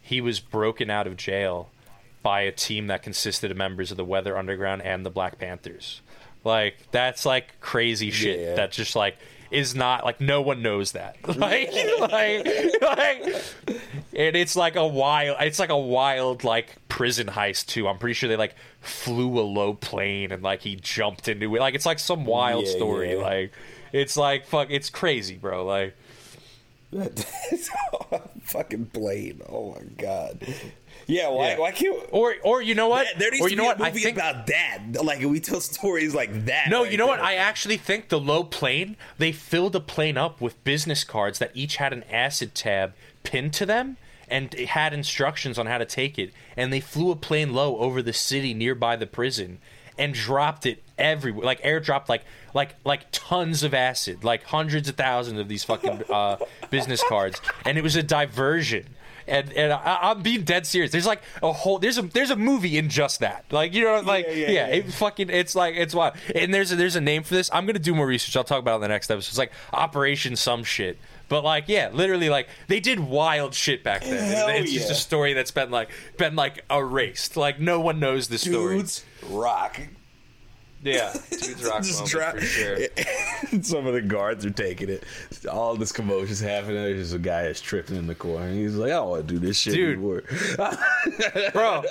he 0.00 0.20
was 0.20 0.40
broken 0.40 0.90
out 0.90 1.06
of 1.06 1.16
jail 1.16 1.70
by 2.22 2.42
a 2.42 2.52
team 2.52 2.86
that 2.88 3.02
consisted 3.02 3.50
of 3.50 3.56
members 3.56 3.90
of 3.90 3.96
the 3.96 4.04
Weather 4.04 4.36
Underground 4.36 4.82
and 4.82 5.04
the 5.04 5.10
Black 5.10 5.38
Panthers. 5.38 6.00
Like 6.44 6.76
that's 6.90 7.26
like 7.26 7.60
crazy 7.60 8.10
shit. 8.10 8.40
Yeah. 8.40 8.54
That 8.54 8.72
just 8.72 8.96
like 8.96 9.18
is 9.50 9.74
not 9.74 10.04
like 10.04 10.20
no 10.20 10.40
one 10.42 10.62
knows 10.62 10.92
that. 10.92 11.16
Like 11.36 11.70
like 12.00 12.46
like 12.82 13.34
and 14.14 14.36
it's 14.36 14.56
like 14.56 14.76
a 14.76 14.86
wild 14.86 15.36
it's 15.40 15.58
like 15.58 15.70
a 15.70 15.78
wild 15.78 16.44
like 16.44 16.76
prison 16.88 17.28
heist 17.28 17.66
too. 17.66 17.86
I'm 17.88 17.98
pretty 17.98 18.14
sure 18.14 18.28
they 18.28 18.36
like 18.36 18.54
flew 18.80 19.38
a 19.38 19.42
low 19.42 19.74
plane 19.74 20.32
and 20.32 20.42
like 20.42 20.62
he 20.62 20.76
jumped 20.76 21.28
into 21.28 21.54
it. 21.54 21.60
Like 21.60 21.74
it's 21.74 21.86
like 21.86 21.98
some 21.98 22.24
wild 22.24 22.66
Yeah, 22.66 22.72
story. 22.76 23.12
yeah. 23.16 23.22
Like 23.22 23.52
it's 23.92 24.16
like 24.16 24.46
fuck 24.46 24.68
it's 24.70 24.90
crazy, 24.90 25.36
bro. 25.36 25.64
Like 25.64 25.96
fucking 28.42 28.84
blade. 28.84 29.40
Oh 29.48 29.72
my 29.74 29.82
god. 29.96 30.46
Yeah, 31.08 31.30
why? 31.30 31.48
Yeah. 31.48 31.58
Why 31.58 31.72
can't? 31.72 31.98
or 32.12 32.34
or 32.44 32.60
you 32.62 32.74
know 32.74 32.88
what? 32.88 33.06
That- 33.06 33.18
there 33.18 33.30
needs 33.30 33.42
or 33.42 33.48
to 33.48 33.50
you 33.50 33.56
know 33.56 33.64
be 33.64 33.66
what? 33.68 33.80
a 33.80 33.84
I 33.84 33.88
movie 33.88 34.02
think 34.02 34.16
about 34.18 34.46
that. 34.46 34.78
Like 35.02 35.20
we 35.20 35.40
tell 35.40 35.60
stories 35.60 36.14
like 36.14 36.44
that. 36.44 36.68
No, 36.68 36.82
right 36.82 36.92
you 36.92 36.98
know 36.98 37.06
what? 37.06 37.18
I 37.20 37.34
actually 37.36 37.78
think 37.78 38.10
the 38.10 38.20
low 38.20 38.44
plane, 38.44 38.96
they 39.16 39.32
filled 39.32 39.74
a 39.74 39.80
plane 39.80 40.18
up 40.18 40.40
with 40.40 40.62
business 40.64 41.04
cards 41.04 41.38
that 41.38 41.50
each 41.54 41.76
had 41.76 41.92
an 41.94 42.04
acid 42.04 42.54
tab 42.54 42.92
pinned 43.24 43.54
to 43.54 43.66
them 43.66 43.96
and 44.30 44.54
it 44.54 44.68
had 44.68 44.92
instructions 44.92 45.58
on 45.58 45.66
how 45.66 45.78
to 45.78 45.86
take 45.86 46.18
it. 46.18 46.30
And 46.56 46.70
they 46.72 46.80
flew 46.80 47.10
a 47.10 47.16
plane 47.16 47.54
low 47.54 47.78
over 47.78 48.02
the 48.02 48.12
city 48.12 48.52
nearby 48.52 48.94
the 48.96 49.06
prison 49.06 49.58
and 49.96 50.12
dropped 50.12 50.66
it 50.66 50.82
everywhere. 50.98 51.46
Like 51.46 51.62
airdropped 51.62 52.10
like 52.10 52.24
like 52.52 52.74
like 52.84 53.06
tons 53.12 53.62
of 53.62 53.72
acid, 53.72 54.24
like 54.24 54.44
hundreds 54.44 54.88
of 54.90 54.96
thousands 54.96 55.40
of 55.40 55.48
these 55.48 55.64
fucking 55.64 56.02
uh, 56.10 56.36
business 56.70 57.02
cards. 57.08 57.40
And 57.64 57.78
it 57.78 57.82
was 57.82 57.96
a 57.96 58.02
diversion. 58.02 58.86
And, 59.28 59.52
and 59.52 59.72
I, 59.72 59.98
I'm 60.02 60.22
being 60.22 60.42
dead 60.42 60.66
serious. 60.66 60.90
There's 60.90 61.06
like 61.06 61.22
a 61.42 61.52
whole 61.52 61.78
there's 61.78 61.98
a 61.98 62.02
there's 62.02 62.30
a 62.30 62.36
movie 62.36 62.78
in 62.78 62.88
just 62.88 63.20
that. 63.20 63.44
Like 63.50 63.74
you 63.74 63.84
know 63.84 64.00
like 64.00 64.26
Yeah, 64.26 64.32
yeah, 64.32 64.46
yeah, 64.46 64.52
yeah. 64.68 64.76
it 64.76 64.92
fucking 64.92 65.30
it's 65.30 65.54
like 65.54 65.74
it's 65.76 65.94
wild. 65.94 66.14
And 66.34 66.52
there's 66.52 66.72
a, 66.72 66.76
there's 66.76 66.96
a 66.96 67.00
name 67.00 67.22
for 67.22 67.34
this. 67.34 67.50
I'm 67.52 67.66
gonna 67.66 67.78
do 67.78 67.94
more 67.94 68.06
research. 68.06 68.36
I'll 68.36 68.44
talk 68.44 68.60
about 68.60 68.74
it 68.74 68.76
in 68.76 68.80
the 68.82 68.88
next 68.88 69.10
episode. 69.10 69.30
It's 69.30 69.38
like 69.38 69.52
Operation 69.72 70.36
some 70.36 70.64
shit. 70.64 70.98
But 71.28 71.44
like 71.44 71.64
yeah, 71.68 71.90
literally 71.92 72.30
like 72.30 72.48
they 72.68 72.80
did 72.80 73.00
wild 73.00 73.54
shit 73.54 73.84
back 73.84 74.02
then. 74.02 74.32
Hell 74.32 74.48
it's 74.48 74.72
just 74.72 74.86
yeah. 74.86 74.92
a 74.92 74.96
story 74.96 75.32
that's 75.34 75.50
been 75.50 75.70
like 75.70 75.90
been 76.16 76.36
like 76.36 76.64
erased. 76.70 77.36
Like 77.36 77.60
no 77.60 77.80
one 77.80 78.00
knows 78.00 78.28
this 78.28 78.42
story. 78.42 78.78
dudes 78.78 79.04
rock. 79.28 79.80
Yeah, 80.82 81.12
dudes 81.30 81.64
rock 81.64 81.84
moment 81.84 82.06
drop. 82.06 82.34
for 82.36 82.40
sure. 82.40 82.78
Some 83.62 83.86
of 83.86 83.94
the 83.94 84.02
guards 84.02 84.46
are 84.46 84.50
taking 84.50 84.88
it. 84.88 85.02
All 85.50 85.74
this 85.74 85.90
commotion's 85.90 86.40
happening. 86.40 86.76
There's 86.76 87.12
a 87.12 87.18
guy 87.18 87.42
that's 87.42 87.60
tripping 87.60 87.96
in 87.96 88.06
the 88.06 88.14
corner. 88.14 88.52
He's 88.52 88.76
like, 88.76 88.90
I 88.92 88.94
don't 88.94 89.10
want 89.10 89.28
to 89.28 89.34
do 89.34 89.40
this 89.40 89.56
shit 89.58 89.74
Dude. 89.74 89.94
anymore. 89.94 90.22
bro. 91.52 91.82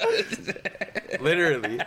Literally. 1.19 1.81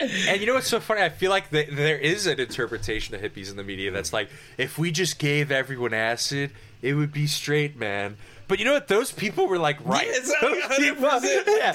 And 0.00 0.40
you 0.40 0.46
know 0.46 0.54
what's 0.54 0.68
so 0.68 0.80
funny? 0.80 1.02
I 1.02 1.08
feel 1.08 1.30
like 1.30 1.50
th 1.50 1.70
there 1.70 1.96
is 1.98 2.26
an 2.26 2.38
interpretation 2.38 3.14
of 3.14 3.20
hippies 3.20 3.50
in 3.50 3.56
the 3.56 3.64
media 3.64 3.90
that's 3.90 4.12
like, 4.12 4.28
if 4.58 4.78
we 4.78 4.90
just 4.90 5.18
gave 5.18 5.50
everyone 5.50 5.94
acid, 5.94 6.50
it 6.82 6.94
would 6.94 7.12
be 7.12 7.26
straight, 7.26 7.76
man. 7.76 8.16
But 8.48 8.58
you 8.60 8.64
know 8.64 8.74
what? 8.74 8.86
Those 8.88 9.10
people 9.10 9.48
were 9.48 9.58
like, 9.58 9.78
right. 9.84 10.06
100%. 10.08 11.46
yeah. 11.46 11.72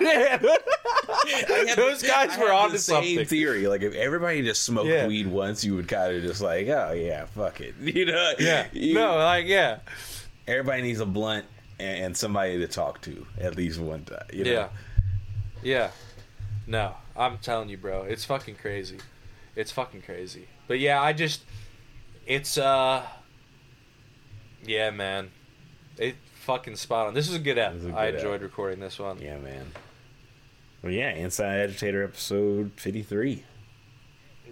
Yeah. 1.26 1.74
Those 1.76 2.02
guys 2.02 2.30
I 2.36 2.38
were 2.42 2.52
on 2.52 2.70
the 2.72 2.78
same 2.78 3.24
theory. 3.24 3.66
Like 3.66 3.82
if 3.82 3.94
everybody 3.94 4.42
just 4.42 4.62
smoked 4.64 4.88
Yeah. 4.88 5.06
weed 5.06 5.26
once, 5.26 5.64
you 5.64 5.74
would 5.76 5.88
kind 5.88 6.14
of 6.14 6.22
just 6.22 6.40
like, 6.42 6.66
oh 6.68 6.92
yeah, 6.92 7.24
fuck 7.26 7.60
it. 7.60 7.74
You 7.80 8.06
know? 8.06 8.32
Yeah. 8.38 8.66
You- 8.72 8.94
No, 8.94 9.16
like, 9.16 9.46
yeah. 9.46 9.78
Everybody 10.46 10.82
needs 10.82 11.00
a 11.00 11.06
blunt 11.06 11.46
and, 11.78 12.04
and 12.04 12.16
somebody 12.16 12.58
to 12.58 12.66
talk 12.68 13.00
to 13.02 13.26
at 13.40 13.56
least 13.56 13.80
one 13.80 14.04
time. 14.04 14.26
You 14.32 14.44
know? 14.44 14.50
Yeah. 14.52 14.68
Yeah. 15.62 15.90
No, 16.66 16.94
I'm 17.16 17.38
telling 17.38 17.68
you, 17.70 17.78
bro. 17.78 18.02
It's 18.02 18.24
fucking 18.24 18.56
crazy. 18.56 18.98
It's 19.56 19.70
fucking 19.70 20.02
crazy. 20.02 20.48
But 20.68 20.80
yeah, 20.80 21.00
I 21.00 21.12
just 21.14 21.42
it's 22.26 22.58
uh 22.58 23.02
Yeah, 24.66 24.90
man. 24.90 25.30
It 25.98 26.16
fucking 26.34 26.76
spot 26.76 27.06
on. 27.06 27.14
This 27.14 27.28
is 27.28 27.34
a 27.34 27.38
good 27.38 27.58
app. 27.58 27.74
This 27.74 27.84
is 27.84 27.90
a 27.90 27.94
I 27.94 28.06
enjoyed 28.08 28.36
app. 28.36 28.42
recording 28.42 28.80
this 28.80 28.98
one. 28.98 29.18
Yeah, 29.20 29.38
man. 29.38 29.66
Well, 30.82 30.92
yeah, 30.92 31.10
Inside 31.10 31.60
Agitator 31.60 32.04
episode 32.04 32.72
fifty-three. 32.76 33.44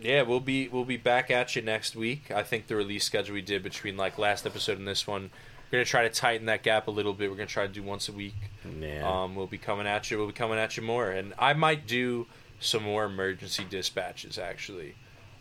Yeah, 0.00 0.22
we'll 0.22 0.40
be 0.40 0.68
we'll 0.68 0.84
be 0.84 0.96
back 0.96 1.30
at 1.30 1.54
you 1.54 1.62
next 1.62 1.94
week. 1.94 2.30
I 2.30 2.42
think 2.42 2.66
the 2.66 2.76
release 2.76 3.04
schedule 3.04 3.34
we 3.34 3.42
did 3.42 3.62
between 3.62 3.96
like 3.96 4.18
last 4.18 4.46
episode 4.46 4.78
and 4.78 4.88
this 4.88 5.06
one, 5.06 5.30
we're 5.70 5.78
gonna 5.78 5.84
try 5.84 6.02
to 6.02 6.10
tighten 6.10 6.46
that 6.46 6.62
gap 6.62 6.88
a 6.88 6.90
little 6.90 7.12
bit. 7.12 7.30
We're 7.30 7.36
gonna 7.36 7.46
try 7.46 7.66
to 7.66 7.72
do 7.72 7.82
once 7.82 8.08
a 8.08 8.12
week. 8.12 8.34
Yeah. 8.80 9.08
Um, 9.08 9.34
we'll 9.36 9.46
be 9.46 9.58
coming 9.58 9.86
at 9.86 10.10
you. 10.10 10.18
We'll 10.18 10.26
be 10.28 10.32
coming 10.32 10.58
at 10.58 10.76
you 10.76 10.82
more, 10.82 11.10
and 11.10 11.34
I 11.38 11.52
might 11.52 11.86
do 11.86 12.26
some 12.58 12.82
more 12.84 13.04
emergency 13.04 13.66
dispatches 13.68 14.38
actually. 14.38 14.94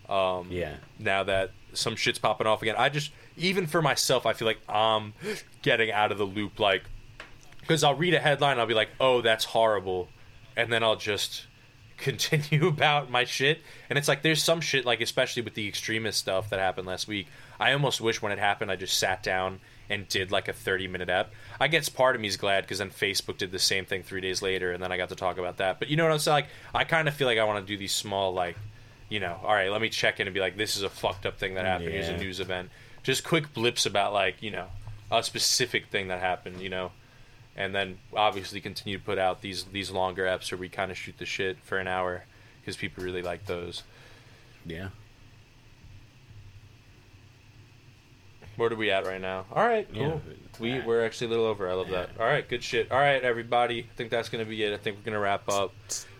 Um, 0.09 0.47
yeah. 0.51 0.75
Now 0.99 1.23
that 1.23 1.51
some 1.73 1.95
shit's 1.95 2.19
popping 2.19 2.47
off 2.47 2.61
again, 2.61 2.75
I 2.77 2.89
just 2.89 3.11
even 3.37 3.67
for 3.67 3.81
myself, 3.81 4.25
I 4.25 4.33
feel 4.33 4.47
like 4.47 4.59
I'm 4.69 5.13
getting 5.61 5.91
out 5.91 6.11
of 6.11 6.17
the 6.17 6.25
loop. 6.25 6.59
Like, 6.59 6.83
because 7.59 7.83
I'll 7.83 7.95
read 7.95 8.13
a 8.13 8.19
headline, 8.19 8.59
I'll 8.59 8.65
be 8.65 8.73
like, 8.73 8.89
"Oh, 8.99 9.21
that's 9.21 9.45
horrible," 9.45 10.09
and 10.55 10.71
then 10.71 10.83
I'll 10.83 10.95
just 10.95 11.45
continue 11.97 12.67
about 12.67 13.09
my 13.09 13.23
shit. 13.23 13.61
And 13.89 13.97
it's 13.97 14.07
like 14.07 14.21
there's 14.21 14.43
some 14.43 14.61
shit, 14.61 14.85
like 14.85 15.01
especially 15.01 15.41
with 15.41 15.53
the 15.53 15.67
extremist 15.67 16.19
stuff 16.19 16.49
that 16.49 16.59
happened 16.59 16.87
last 16.87 17.07
week. 17.07 17.27
I 17.59 17.73
almost 17.73 18.01
wish 18.01 18.21
when 18.21 18.31
it 18.31 18.39
happened, 18.39 18.71
I 18.71 18.75
just 18.75 18.97
sat 18.97 19.23
down 19.23 19.59
and 19.89 20.07
did 20.07 20.31
like 20.31 20.47
a 20.47 20.53
30 20.53 20.87
minute 20.87 21.09
app. 21.09 21.31
I 21.59 21.67
guess 21.67 21.89
part 21.89 22.15
of 22.15 22.21
me 22.21 22.27
is 22.27 22.37
glad 22.37 22.63
because 22.63 22.79
then 22.79 22.89
Facebook 22.89 23.37
did 23.37 23.51
the 23.51 23.59
same 23.59 23.85
thing 23.85 24.03
three 24.03 24.21
days 24.21 24.41
later, 24.41 24.71
and 24.71 24.81
then 24.81 24.91
I 24.91 24.97
got 24.97 25.09
to 25.09 25.15
talk 25.15 25.37
about 25.37 25.57
that. 25.57 25.79
But 25.79 25.89
you 25.89 25.97
know 25.97 26.03
what 26.03 26.13
I'm 26.13 26.19
saying? 26.19 26.35
Like, 26.35 26.47
I 26.73 26.85
kind 26.85 27.07
of 27.07 27.13
feel 27.13 27.27
like 27.27 27.37
I 27.37 27.43
want 27.43 27.65
to 27.65 27.71
do 27.71 27.77
these 27.77 27.93
small, 27.93 28.33
like, 28.33 28.57
you 29.11 29.19
know, 29.19 29.39
all 29.43 29.53
right, 29.53 29.69
let 29.69 29.81
me 29.81 29.89
check 29.89 30.19
in 30.19 30.25
and 30.27 30.33
be 30.33 30.39
like, 30.39 30.57
this 30.57 30.75
is 30.75 30.81
a 30.83 30.89
fucked 30.89 31.25
up 31.27 31.37
thing 31.37 31.53
that 31.55 31.65
happened. 31.65 31.89
Here's 31.91 32.07
a 32.09 32.17
news 32.17 32.39
event. 32.39 32.69
Just 33.03 33.23
quick 33.23 33.53
blips 33.53 33.85
about 33.85 34.13
like, 34.13 34.41
you 34.41 34.49
know, 34.51 34.67
a 35.11 35.21
specific 35.21 35.87
thing 35.87 36.07
that 36.07 36.19
happened. 36.21 36.61
You 36.61 36.69
know, 36.69 36.91
and 37.55 37.75
then 37.75 37.99
obviously 38.15 38.61
continue 38.61 38.97
to 38.97 39.03
put 39.03 39.17
out 39.19 39.41
these 39.41 39.65
these 39.65 39.91
longer 39.91 40.23
eps 40.25 40.51
where 40.51 40.57
we 40.59 40.69
kind 40.69 40.89
of 40.91 40.97
shoot 40.97 41.17
the 41.17 41.25
shit 41.25 41.57
for 41.63 41.77
an 41.77 41.87
hour 41.87 42.23
because 42.61 42.77
people 42.77 43.03
really 43.03 43.21
like 43.21 43.45
those. 43.45 43.83
Yeah. 44.65 44.89
Where 48.57 48.71
are 48.71 48.75
we 48.75 48.91
at 48.91 49.05
right 49.05 49.21
now? 49.21 49.45
All 49.51 49.65
right, 49.65 49.87
Yeah. 49.91 50.09
cool. 50.09 50.21
We 50.59 50.79
we're 50.81 51.03
actually 51.05 51.27
a 51.27 51.29
little 51.31 51.45
over. 51.45 51.69
I 51.69 51.73
love 51.73 51.89
that. 51.89 52.09
All 52.19 52.25
right, 52.25 52.47
good 52.47 52.63
shit. 52.63 52.91
All 52.91 52.99
right, 52.99 53.21
everybody. 53.23 53.87
I 53.91 53.95
think 53.95 54.11
that's 54.11 54.29
gonna 54.29 54.45
be 54.45 54.61
it. 54.63 54.73
I 54.73 54.77
think 54.77 54.97
we're 54.97 55.03
gonna 55.11 55.19
wrap 55.19 55.49
up. 55.49 55.73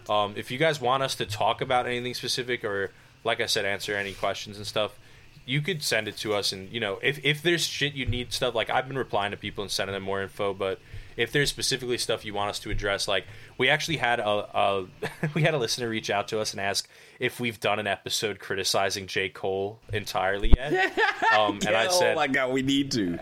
Um, 0.09 0.33
if 0.35 0.51
you 0.51 0.57
guys 0.57 0.79
want 0.81 1.03
us 1.03 1.15
to 1.15 1.25
talk 1.25 1.61
about 1.61 1.85
anything 1.85 2.13
specific, 2.13 2.63
or 2.63 2.91
like 3.23 3.39
I 3.39 3.45
said, 3.45 3.65
answer 3.65 3.95
any 3.95 4.13
questions 4.13 4.57
and 4.57 4.65
stuff, 4.65 4.97
you 5.45 5.61
could 5.61 5.83
send 5.83 6.07
it 6.07 6.17
to 6.17 6.33
us. 6.33 6.51
And 6.51 6.71
you 6.71 6.79
know, 6.79 6.99
if 7.01 7.23
if 7.23 7.41
there's 7.41 7.65
shit 7.65 7.93
you 7.93 8.05
need 8.05 8.33
stuff, 8.33 8.55
like 8.55 8.69
I've 8.69 8.87
been 8.87 8.97
replying 8.97 9.31
to 9.31 9.37
people 9.37 9.63
and 9.63 9.71
sending 9.71 9.93
them 9.93 10.03
more 10.03 10.21
info, 10.21 10.53
but 10.53 10.79
if 11.17 11.31
there's 11.31 11.49
specifically 11.49 11.97
stuff 11.97 12.23
you 12.23 12.33
want 12.33 12.49
us 12.49 12.59
to 12.59 12.69
address, 12.69 13.07
like 13.07 13.25
we 13.57 13.69
actually 13.69 13.97
had 13.97 14.19
a, 14.19 14.25
a 14.27 14.85
we 15.33 15.43
had 15.43 15.53
a 15.53 15.57
listener 15.57 15.89
reach 15.89 16.09
out 16.09 16.27
to 16.29 16.39
us 16.39 16.51
and 16.51 16.61
ask 16.61 16.87
if 17.19 17.39
we've 17.39 17.59
done 17.59 17.79
an 17.79 17.87
episode 17.87 18.39
criticizing 18.39 19.07
J 19.07 19.29
Cole 19.29 19.79
entirely 19.93 20.53
yet. 20.55 20.97
Um, 21.31 21.59
and 21.65 21.77
I 21.77 21.83
said, 21.83 21.91
oh 21.91 21.99
said, 21.99 22.15
my 22.17 22.27
god, 22.27 22.51
we 22.51 22.61
need 22.61 22.91
to. 22.91 23.17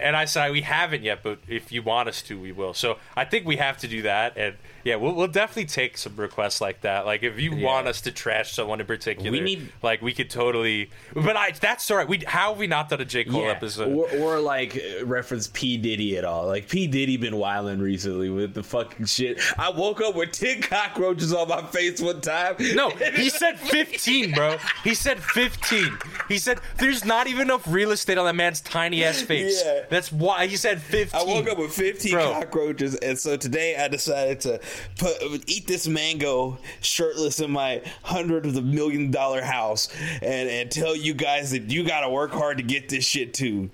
and 0.00 0.16
I 0.16 0.24
said 0.24 0.52
we 0.52 0.62
haven't 0.62 1.02
yet, 1.02 1.22
but 1.22 1.38
if 1.48 1.70
you 1.70 1.82
want 1.82 2.08
us 2.08 2.22
to, 2.22 2.40
we 2.40 2.50
will. 2.50 2.72
So 2.72 2.96
I 3.14 3.26
think 3.26 3.46
we 3.46 3.56
have 3.56 3.76
to 3.78 3.88
do 3.88 4.02
that, 4.02 4.38
and 4.38 4.56
yeah, 4.86 4.94
we'll, 4.96 5.12
we'll 5.14 5.26
definitely 5.26 5.64
take 5.66 5.98
some 5.98 6.14
requests 6.16 6.60
like 6.60 6.82
that. 6.82 7.04
Like 7.06 7.22
if 7.24 7.40
you 7.40 7.56
want 7.56 7.88
us 7.88 8.00
to 8.02 8.12
trash 8.12 8.52
someone 8.52 8.80
in 8.80 8.86
particular, 8.86 9.30
We 9.30 9.40
need- 9.40 9.72
like 9.82 10.00
we 10.00 10.14
could 10.14 10.30
totally. 10.30 10.90
But 11.12 11.36
I 11.36 11.50
that's 11.50 11.90
all 11.90 11.96
right. 11.96 12.08
We 12.08 12.22
how 12.26 12.50
have 12.50 12.58
we 12.58 12.68
not 12.68 12.88
done 12.88 13.00
a 13.00 13.04
J 13.04 13.24
Cole 13.24 13.46
episode? 13.50 13.88
Or, 13.92 14.08
or 14.36 14.40
like 14.40 14.80
reference 15.02 15.48
P 15.52 15.76
Diddy 15.76 16.16
at 16.16 16.24
all. 16.24 16.46
Like 16.46 16.68
P 16.68 16.86
Diddy 16.86 17.16
been 17.16 17.36
wilding 17.36 17.80
recently 17.80 18.30
with 18.30 18.54
the 18.54 18.62
fucking 18.62 19.06
shit. 19.06 19.40
I 19.58 19.70
woke 19.70 20.00
up 20.00 20.14
with 20.14 20.30
ten 20.32 20.62
cockroaches 20.62 21.32
on 21.32 21.48
my 21.48 21.62
face 21.66 22.00
one 22.00 22.20
time. 22.20 22.54
No, 22.74 22.90
he 22.90 23.28
said 23.28 23.58
15, 23.58 24.32
bro. 24.32 24.56
He 24.84 24.94
said 24.94 25.20
15. 25.22 25.98
He 26.28 26.38
said 26.38 26.60
there's 26.78 27.04
not 27.04 27.26
even 27.26 27.42
enough 27.42 27.64
real 27.66 27.90
estate 27.90 28.18
on 28.18 28.26
that 28.26 28.34
man's 28.36 28.60
tiny 28.60 29.02
ass 29.04 29.20
face. 29.22 29.62
Yeah. 29.64 29.82
That's 29.90 30.12
why 30.12 30.46
he 30.46 30.56
said 30.56 30.80
15. 30.80 31.20
I 31.20 31.24
woke 31.24 31.48
up 31.48 31.58
with 31.58 31.72
15 31.72 32.12
Bro. 32.12 32.32
cockroaches, 32.32 32.94
and 32.96 33.18
so 33.18 33.36
today 33.36 33.76
I 33.76 33.88
decided 33.88 34.40
to 34.40 34.60
put 34.98 35.14
eat 35.46 35.66
this 35.66 35.86
mango 35.86 36.58
shirtless 36.80 37.40
in 37.40 37.50
my 37.50 37.82
hundred 38.02 38.46
of 38.46 38.54
the 38.54 38.62
million 38.62 39.10
dollar 39.10 39.42
house, 39.42 39.88
and 40.22 40.48
and 40.48 40.70
tell 40.70 40.96
you 40.96 41.14
guys 41.14 41.50
that 41.52 41.70
you 41.70 41.84
got 41.84 42.00
to 42.00 42.08
work 42.08 42.32
hard 42.32 42.56
to 42.58 42.62
get 42.62 42.88
this 42.88 43.04
shit 43.04 43.34
too. 43.34 43.70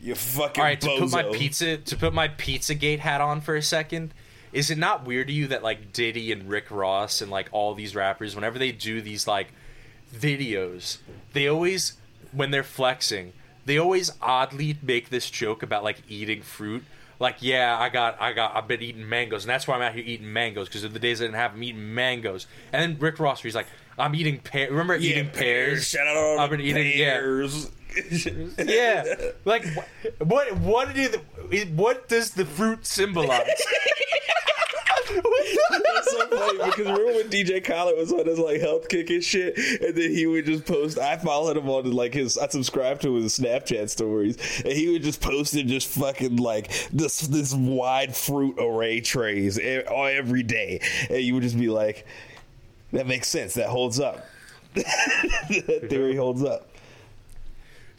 You 0.00 0.14
fucking 0.14 0.60
All 0.60 0.66
right, 0.66 0.80
to 0.80 0.98
put 0.98 1.12
my 1.12 1.22
pizza 1.22 1.76
to 1.76 1.96
put 1.96 2.12
my 2.12 2.28
Pizzagate 2.28 2.98
hat 2.98 3.20
on 3.20 3.40
for 3.40 3.54
a 3.54 3.62
second. 3.62 4.12
is 4.52 4.70
it 4.70 4.78
not 4.78 5.06
weird 5.06 5.28
to 5.28 5.32
you 5.32 5.46
that 5.48 5.62
like 5.62 5.92
Diddy 5.92 6.32
and 6.32 6.48
Rick 6.48 6.70
Ross 6.70 7.20
and 7.20 7.30
like 7.30 7.48
all 7.52 7.74
these 7.74 7.94
rappers, 7.94 8.34
whenever 8.34 8.58
they 8.58 8.72
do 8.72 9.00
these 9.00 9.26
like 9.26 9.52
videos, 10.12 10.98
they 11.32 11.46
always 11.46 11.94
when 12.32 12.50
they're 12.50 12.62
flexing, 12.62 13.32
they 13.64 13.78
always 13.78 14.10
oddly 14.20 14.76
make 14.82 15.10
this 15.10 15.30
joke 15.30 15.62
about 15.62 15.84
like 15.84 16.02
eating 16.08 16.42
fruit. 16.42 16.84
Like, 17.22 17.36
yeah, 17.38 17.78
I 17.78 17.88
got, 17.88 18.20
I 18.20 18.32
got, 18.32 18.56
I've 18.56 18.66
been 18.66 18.82
eating 18.82 19.08
mangoes, 19.08 19.44
and 19.44 19.50
that's 19.50 19.68
why 19.68 19.76
I'm 19.76 19.82
out 19.82 19.94
here 19.94 20.02
eating 20.04 20.32
mangoes 20.32 20.66
because 20.66 20.82
of 20.82 20.92
the 20.92 20.98
days 20.98 21.20
I 21.22 21.26
didn't 21.26 21.36
have 21.36 21.52
them 21.52 21.62
eating 21.62 21.94
mangoes. 21.94 22.48
And 22.72 22.82
then 22.82 22.98
Rick 23.00 23.20
Ross, 23.20 23.40
he's 23.40 23.54
like, 23.54 23.68
I'm 23.96 24.12
eating 24.16 24.40
pears. 24.40 24.72
Remember 24.72 24.96
eating 24.96 25.30
pears? 25.30 25.86
Shout 25.86 26.04
out 26.04 26.38
I've 26.40 26.50
been 26.50 26.60
eating 26.60 26.82
pears. 26.82 27.70
Yeah, 28.58 29.04
like 29.44 29.64
wh- 29.66 30.20
what? 30.22 30.56
What 30.56 30.94
did 30.94 31.20
it, 31.50 31.70
what 31.72 32.08
does 32.08 32.30
the 32.30 32.46
fruit 32.46 32.86
symbolize? 32.86 33.46
That's 35.14 36.12
so 36.12 36.26
funny 36.28 36.58
because 36.58 36.86
remember 36.86 37.12
when 37.12 37.28
DJ 37.28 37.62
Khaled 37.64 37.96
was 37.96 38.12
on 38.12 38.26
his 38.26 38.38
like 38.38 38.60
health 38.60 38.88
kick 38.88 39.10
and 39.10 39.22
shit, 39.22 39.56
and 39.56 39.94
then 39.94 40.10
he 40.10 40.26
would 40.26 40.46
just 40.46 40.64
post. 40.64 40.98
I 40.98 41.16
followed 41.18 41.56
him 41.56 41.68
on 41.68 41.90
like 41.90 42.14
his. 42.14 42.38
I 42.38 42.48
subscribed 42.48 43.02
to 43.02 43.14
his 43.14 43.38
Snapchat 43.38 43.90
stories, 43.90 44.36
and 44.64 44.72
he 44.72 44.88
would 44.90 45.02
just 45.02 45.20
post 45.20 45.54
it 45.54 45.66
just 45.66 45.88
fucking 45.88 46.36
like 46.36 46.72
this 46.90 47.20
this 47.20 47.54
wide 47.54 48.14
fruit 48.14 48.56
array 48.58 49.00
trays 49.00 49.58
every 49.58 50.42
day, 50.42 50.80
and 51.10 51.20
you 51.20 51.34
would 51.34 51.42
just 51.42 51.58
be 51.58 51.68
like, 51.68 52.06
"That 52.92 53.06
makes 53.06 53.28
sense. 53.28 53.54
That 53.54 53.68
holds 53.68 54.00
up. 54.00 54.26
that 54.74 55.86
theory 55.88 56.16
holds 56.16 56.42
up." 56.42 56.71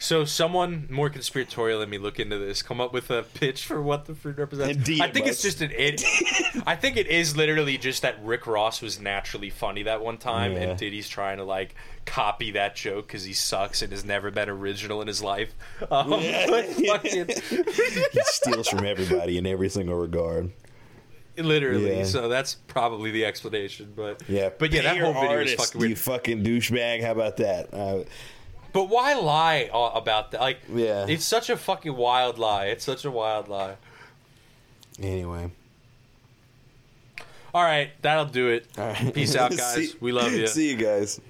So 0.04 0.26
someone 0.26 0.86
more 0.90 1.08
conspiratorial 1.08 1.80
than 1.80 1.88
me 1.88 1.96
look 1.96 2.20
into 2.20 2.36
this, 2.36 2.60
come 2.60 2.78
up 2.78 2.92
with 2.92 3.10
a 3.10 3.22
pitch 3.22 3.64
for 3.64 3.80
what 3.80 4.04
the 4.04 4.14
fruit 4.14 4.36
represents. 4.36 4.86
DM 4.86 5.00
I 5.00 5.08
think 5.08 5.26
it's 5.26 5.40
just 5.40 5.62
an 5.62 5.70
it. 5.72 6.04
I 6.66 6.76
think 6.76 6.98
it 6.98 7.06
is 7.06 7.38
literally 7.38 7.78
just 7.78 8.02
that 8.02 8.22
Rick 8.22 8.46
Ross 8.46 8.82
was 8.82 9.00
naturally 9.00 9.48
funny 9.48 9.84
that 9.84 10.04
one 10.04 10.18
time, 10.18 10.52
Yeah. 10.52 10.58
and 10.58 10.78
Diddy's 10.78 11.08
trying 11.08 11.38
to 11.38 11.44
like 11.44 11.74
copy 12.04 12.50
that 12.50 12.76
joke 12.76 13.06
because 13.06 13.24
he 13.24 13.32
sucks 13.32 13.80
and 13.80 13.92
has 13.92 14.04
never 14.04 14.30
been 14.30 14.50
original 14.50 15.00
in 15.00 15.06
his 15.08 15.22
life. 15.22 15.54
Um, 15.90 16.10
but 16.10 16.66
fucking, 16.66 17.28
He 17.48 18.20
steals 18.24 18.68
from 18.68 18.84
everybody 18.84 19.38
in 19.38 19.46
every 19.46 19.70
single 19.70 19.96
regard. 19.96 20.50
literally. 21.38 21.96
Yeah. 21.96 22.04
So 22.04 22.28
that's 22.28 22.56
probably 22.66 23.10
the 23.10 23.24
explanation. 23.24 23.94
But 23.96 24.22
Yeah, 24.28 24.50
but 24.58 24.70
yeah, 24.70 24.82
pay 24.82 24.98
that 24.98 25.04
whole 25.04 25.14
video 25.14 25.30
artist, 25.30 25.56
was 25.58 25.66
fucking 25.68 25.80
weird. 25.80 25.90
You 25.90 25.96
fucking 25.96 26.44
douchebag. 26.44 27.02
How 27.02 27.12
about 27.12 27.38
that? 27.38 27.72
Uh, 27.72 28.04
But 28.74 28.90
why 28.90 29.14
lie 29.14 29.70
uh, 29.72 29.92
about 29.94 30.32
that? 30.32 30.40
Like, 30.42 30.58
Yeah. 30.74 31.06
it's 31.08 31.24
such 31.24 31.48
a 31.48 31.56
fucking 31.56 31.96
wild 31.96 32.38
lie. 32.38 32.66
It's 32.66 32.84
such 32.84 33.04
a 33.06 33.10
wild 33.10 33.48
lie. 33.48 33.76
anyway. 35.00 35.50
All 37.54 37.62
right, 37.62 37.90
that'll 38.02 38.24
do 38.24 38.48
it. 38.48 38.66
Right. 38.76 39.14
Peace 39.14 39.36
out, 39.36 39.50
guys. 39.56 39.74
See- 39.92 39.96
we 40.00 40.10
love 40.10 40.32
you. 40.40 40.46
See 40.48 40.70
you 40.70 40.76
guys. 40.76 41.20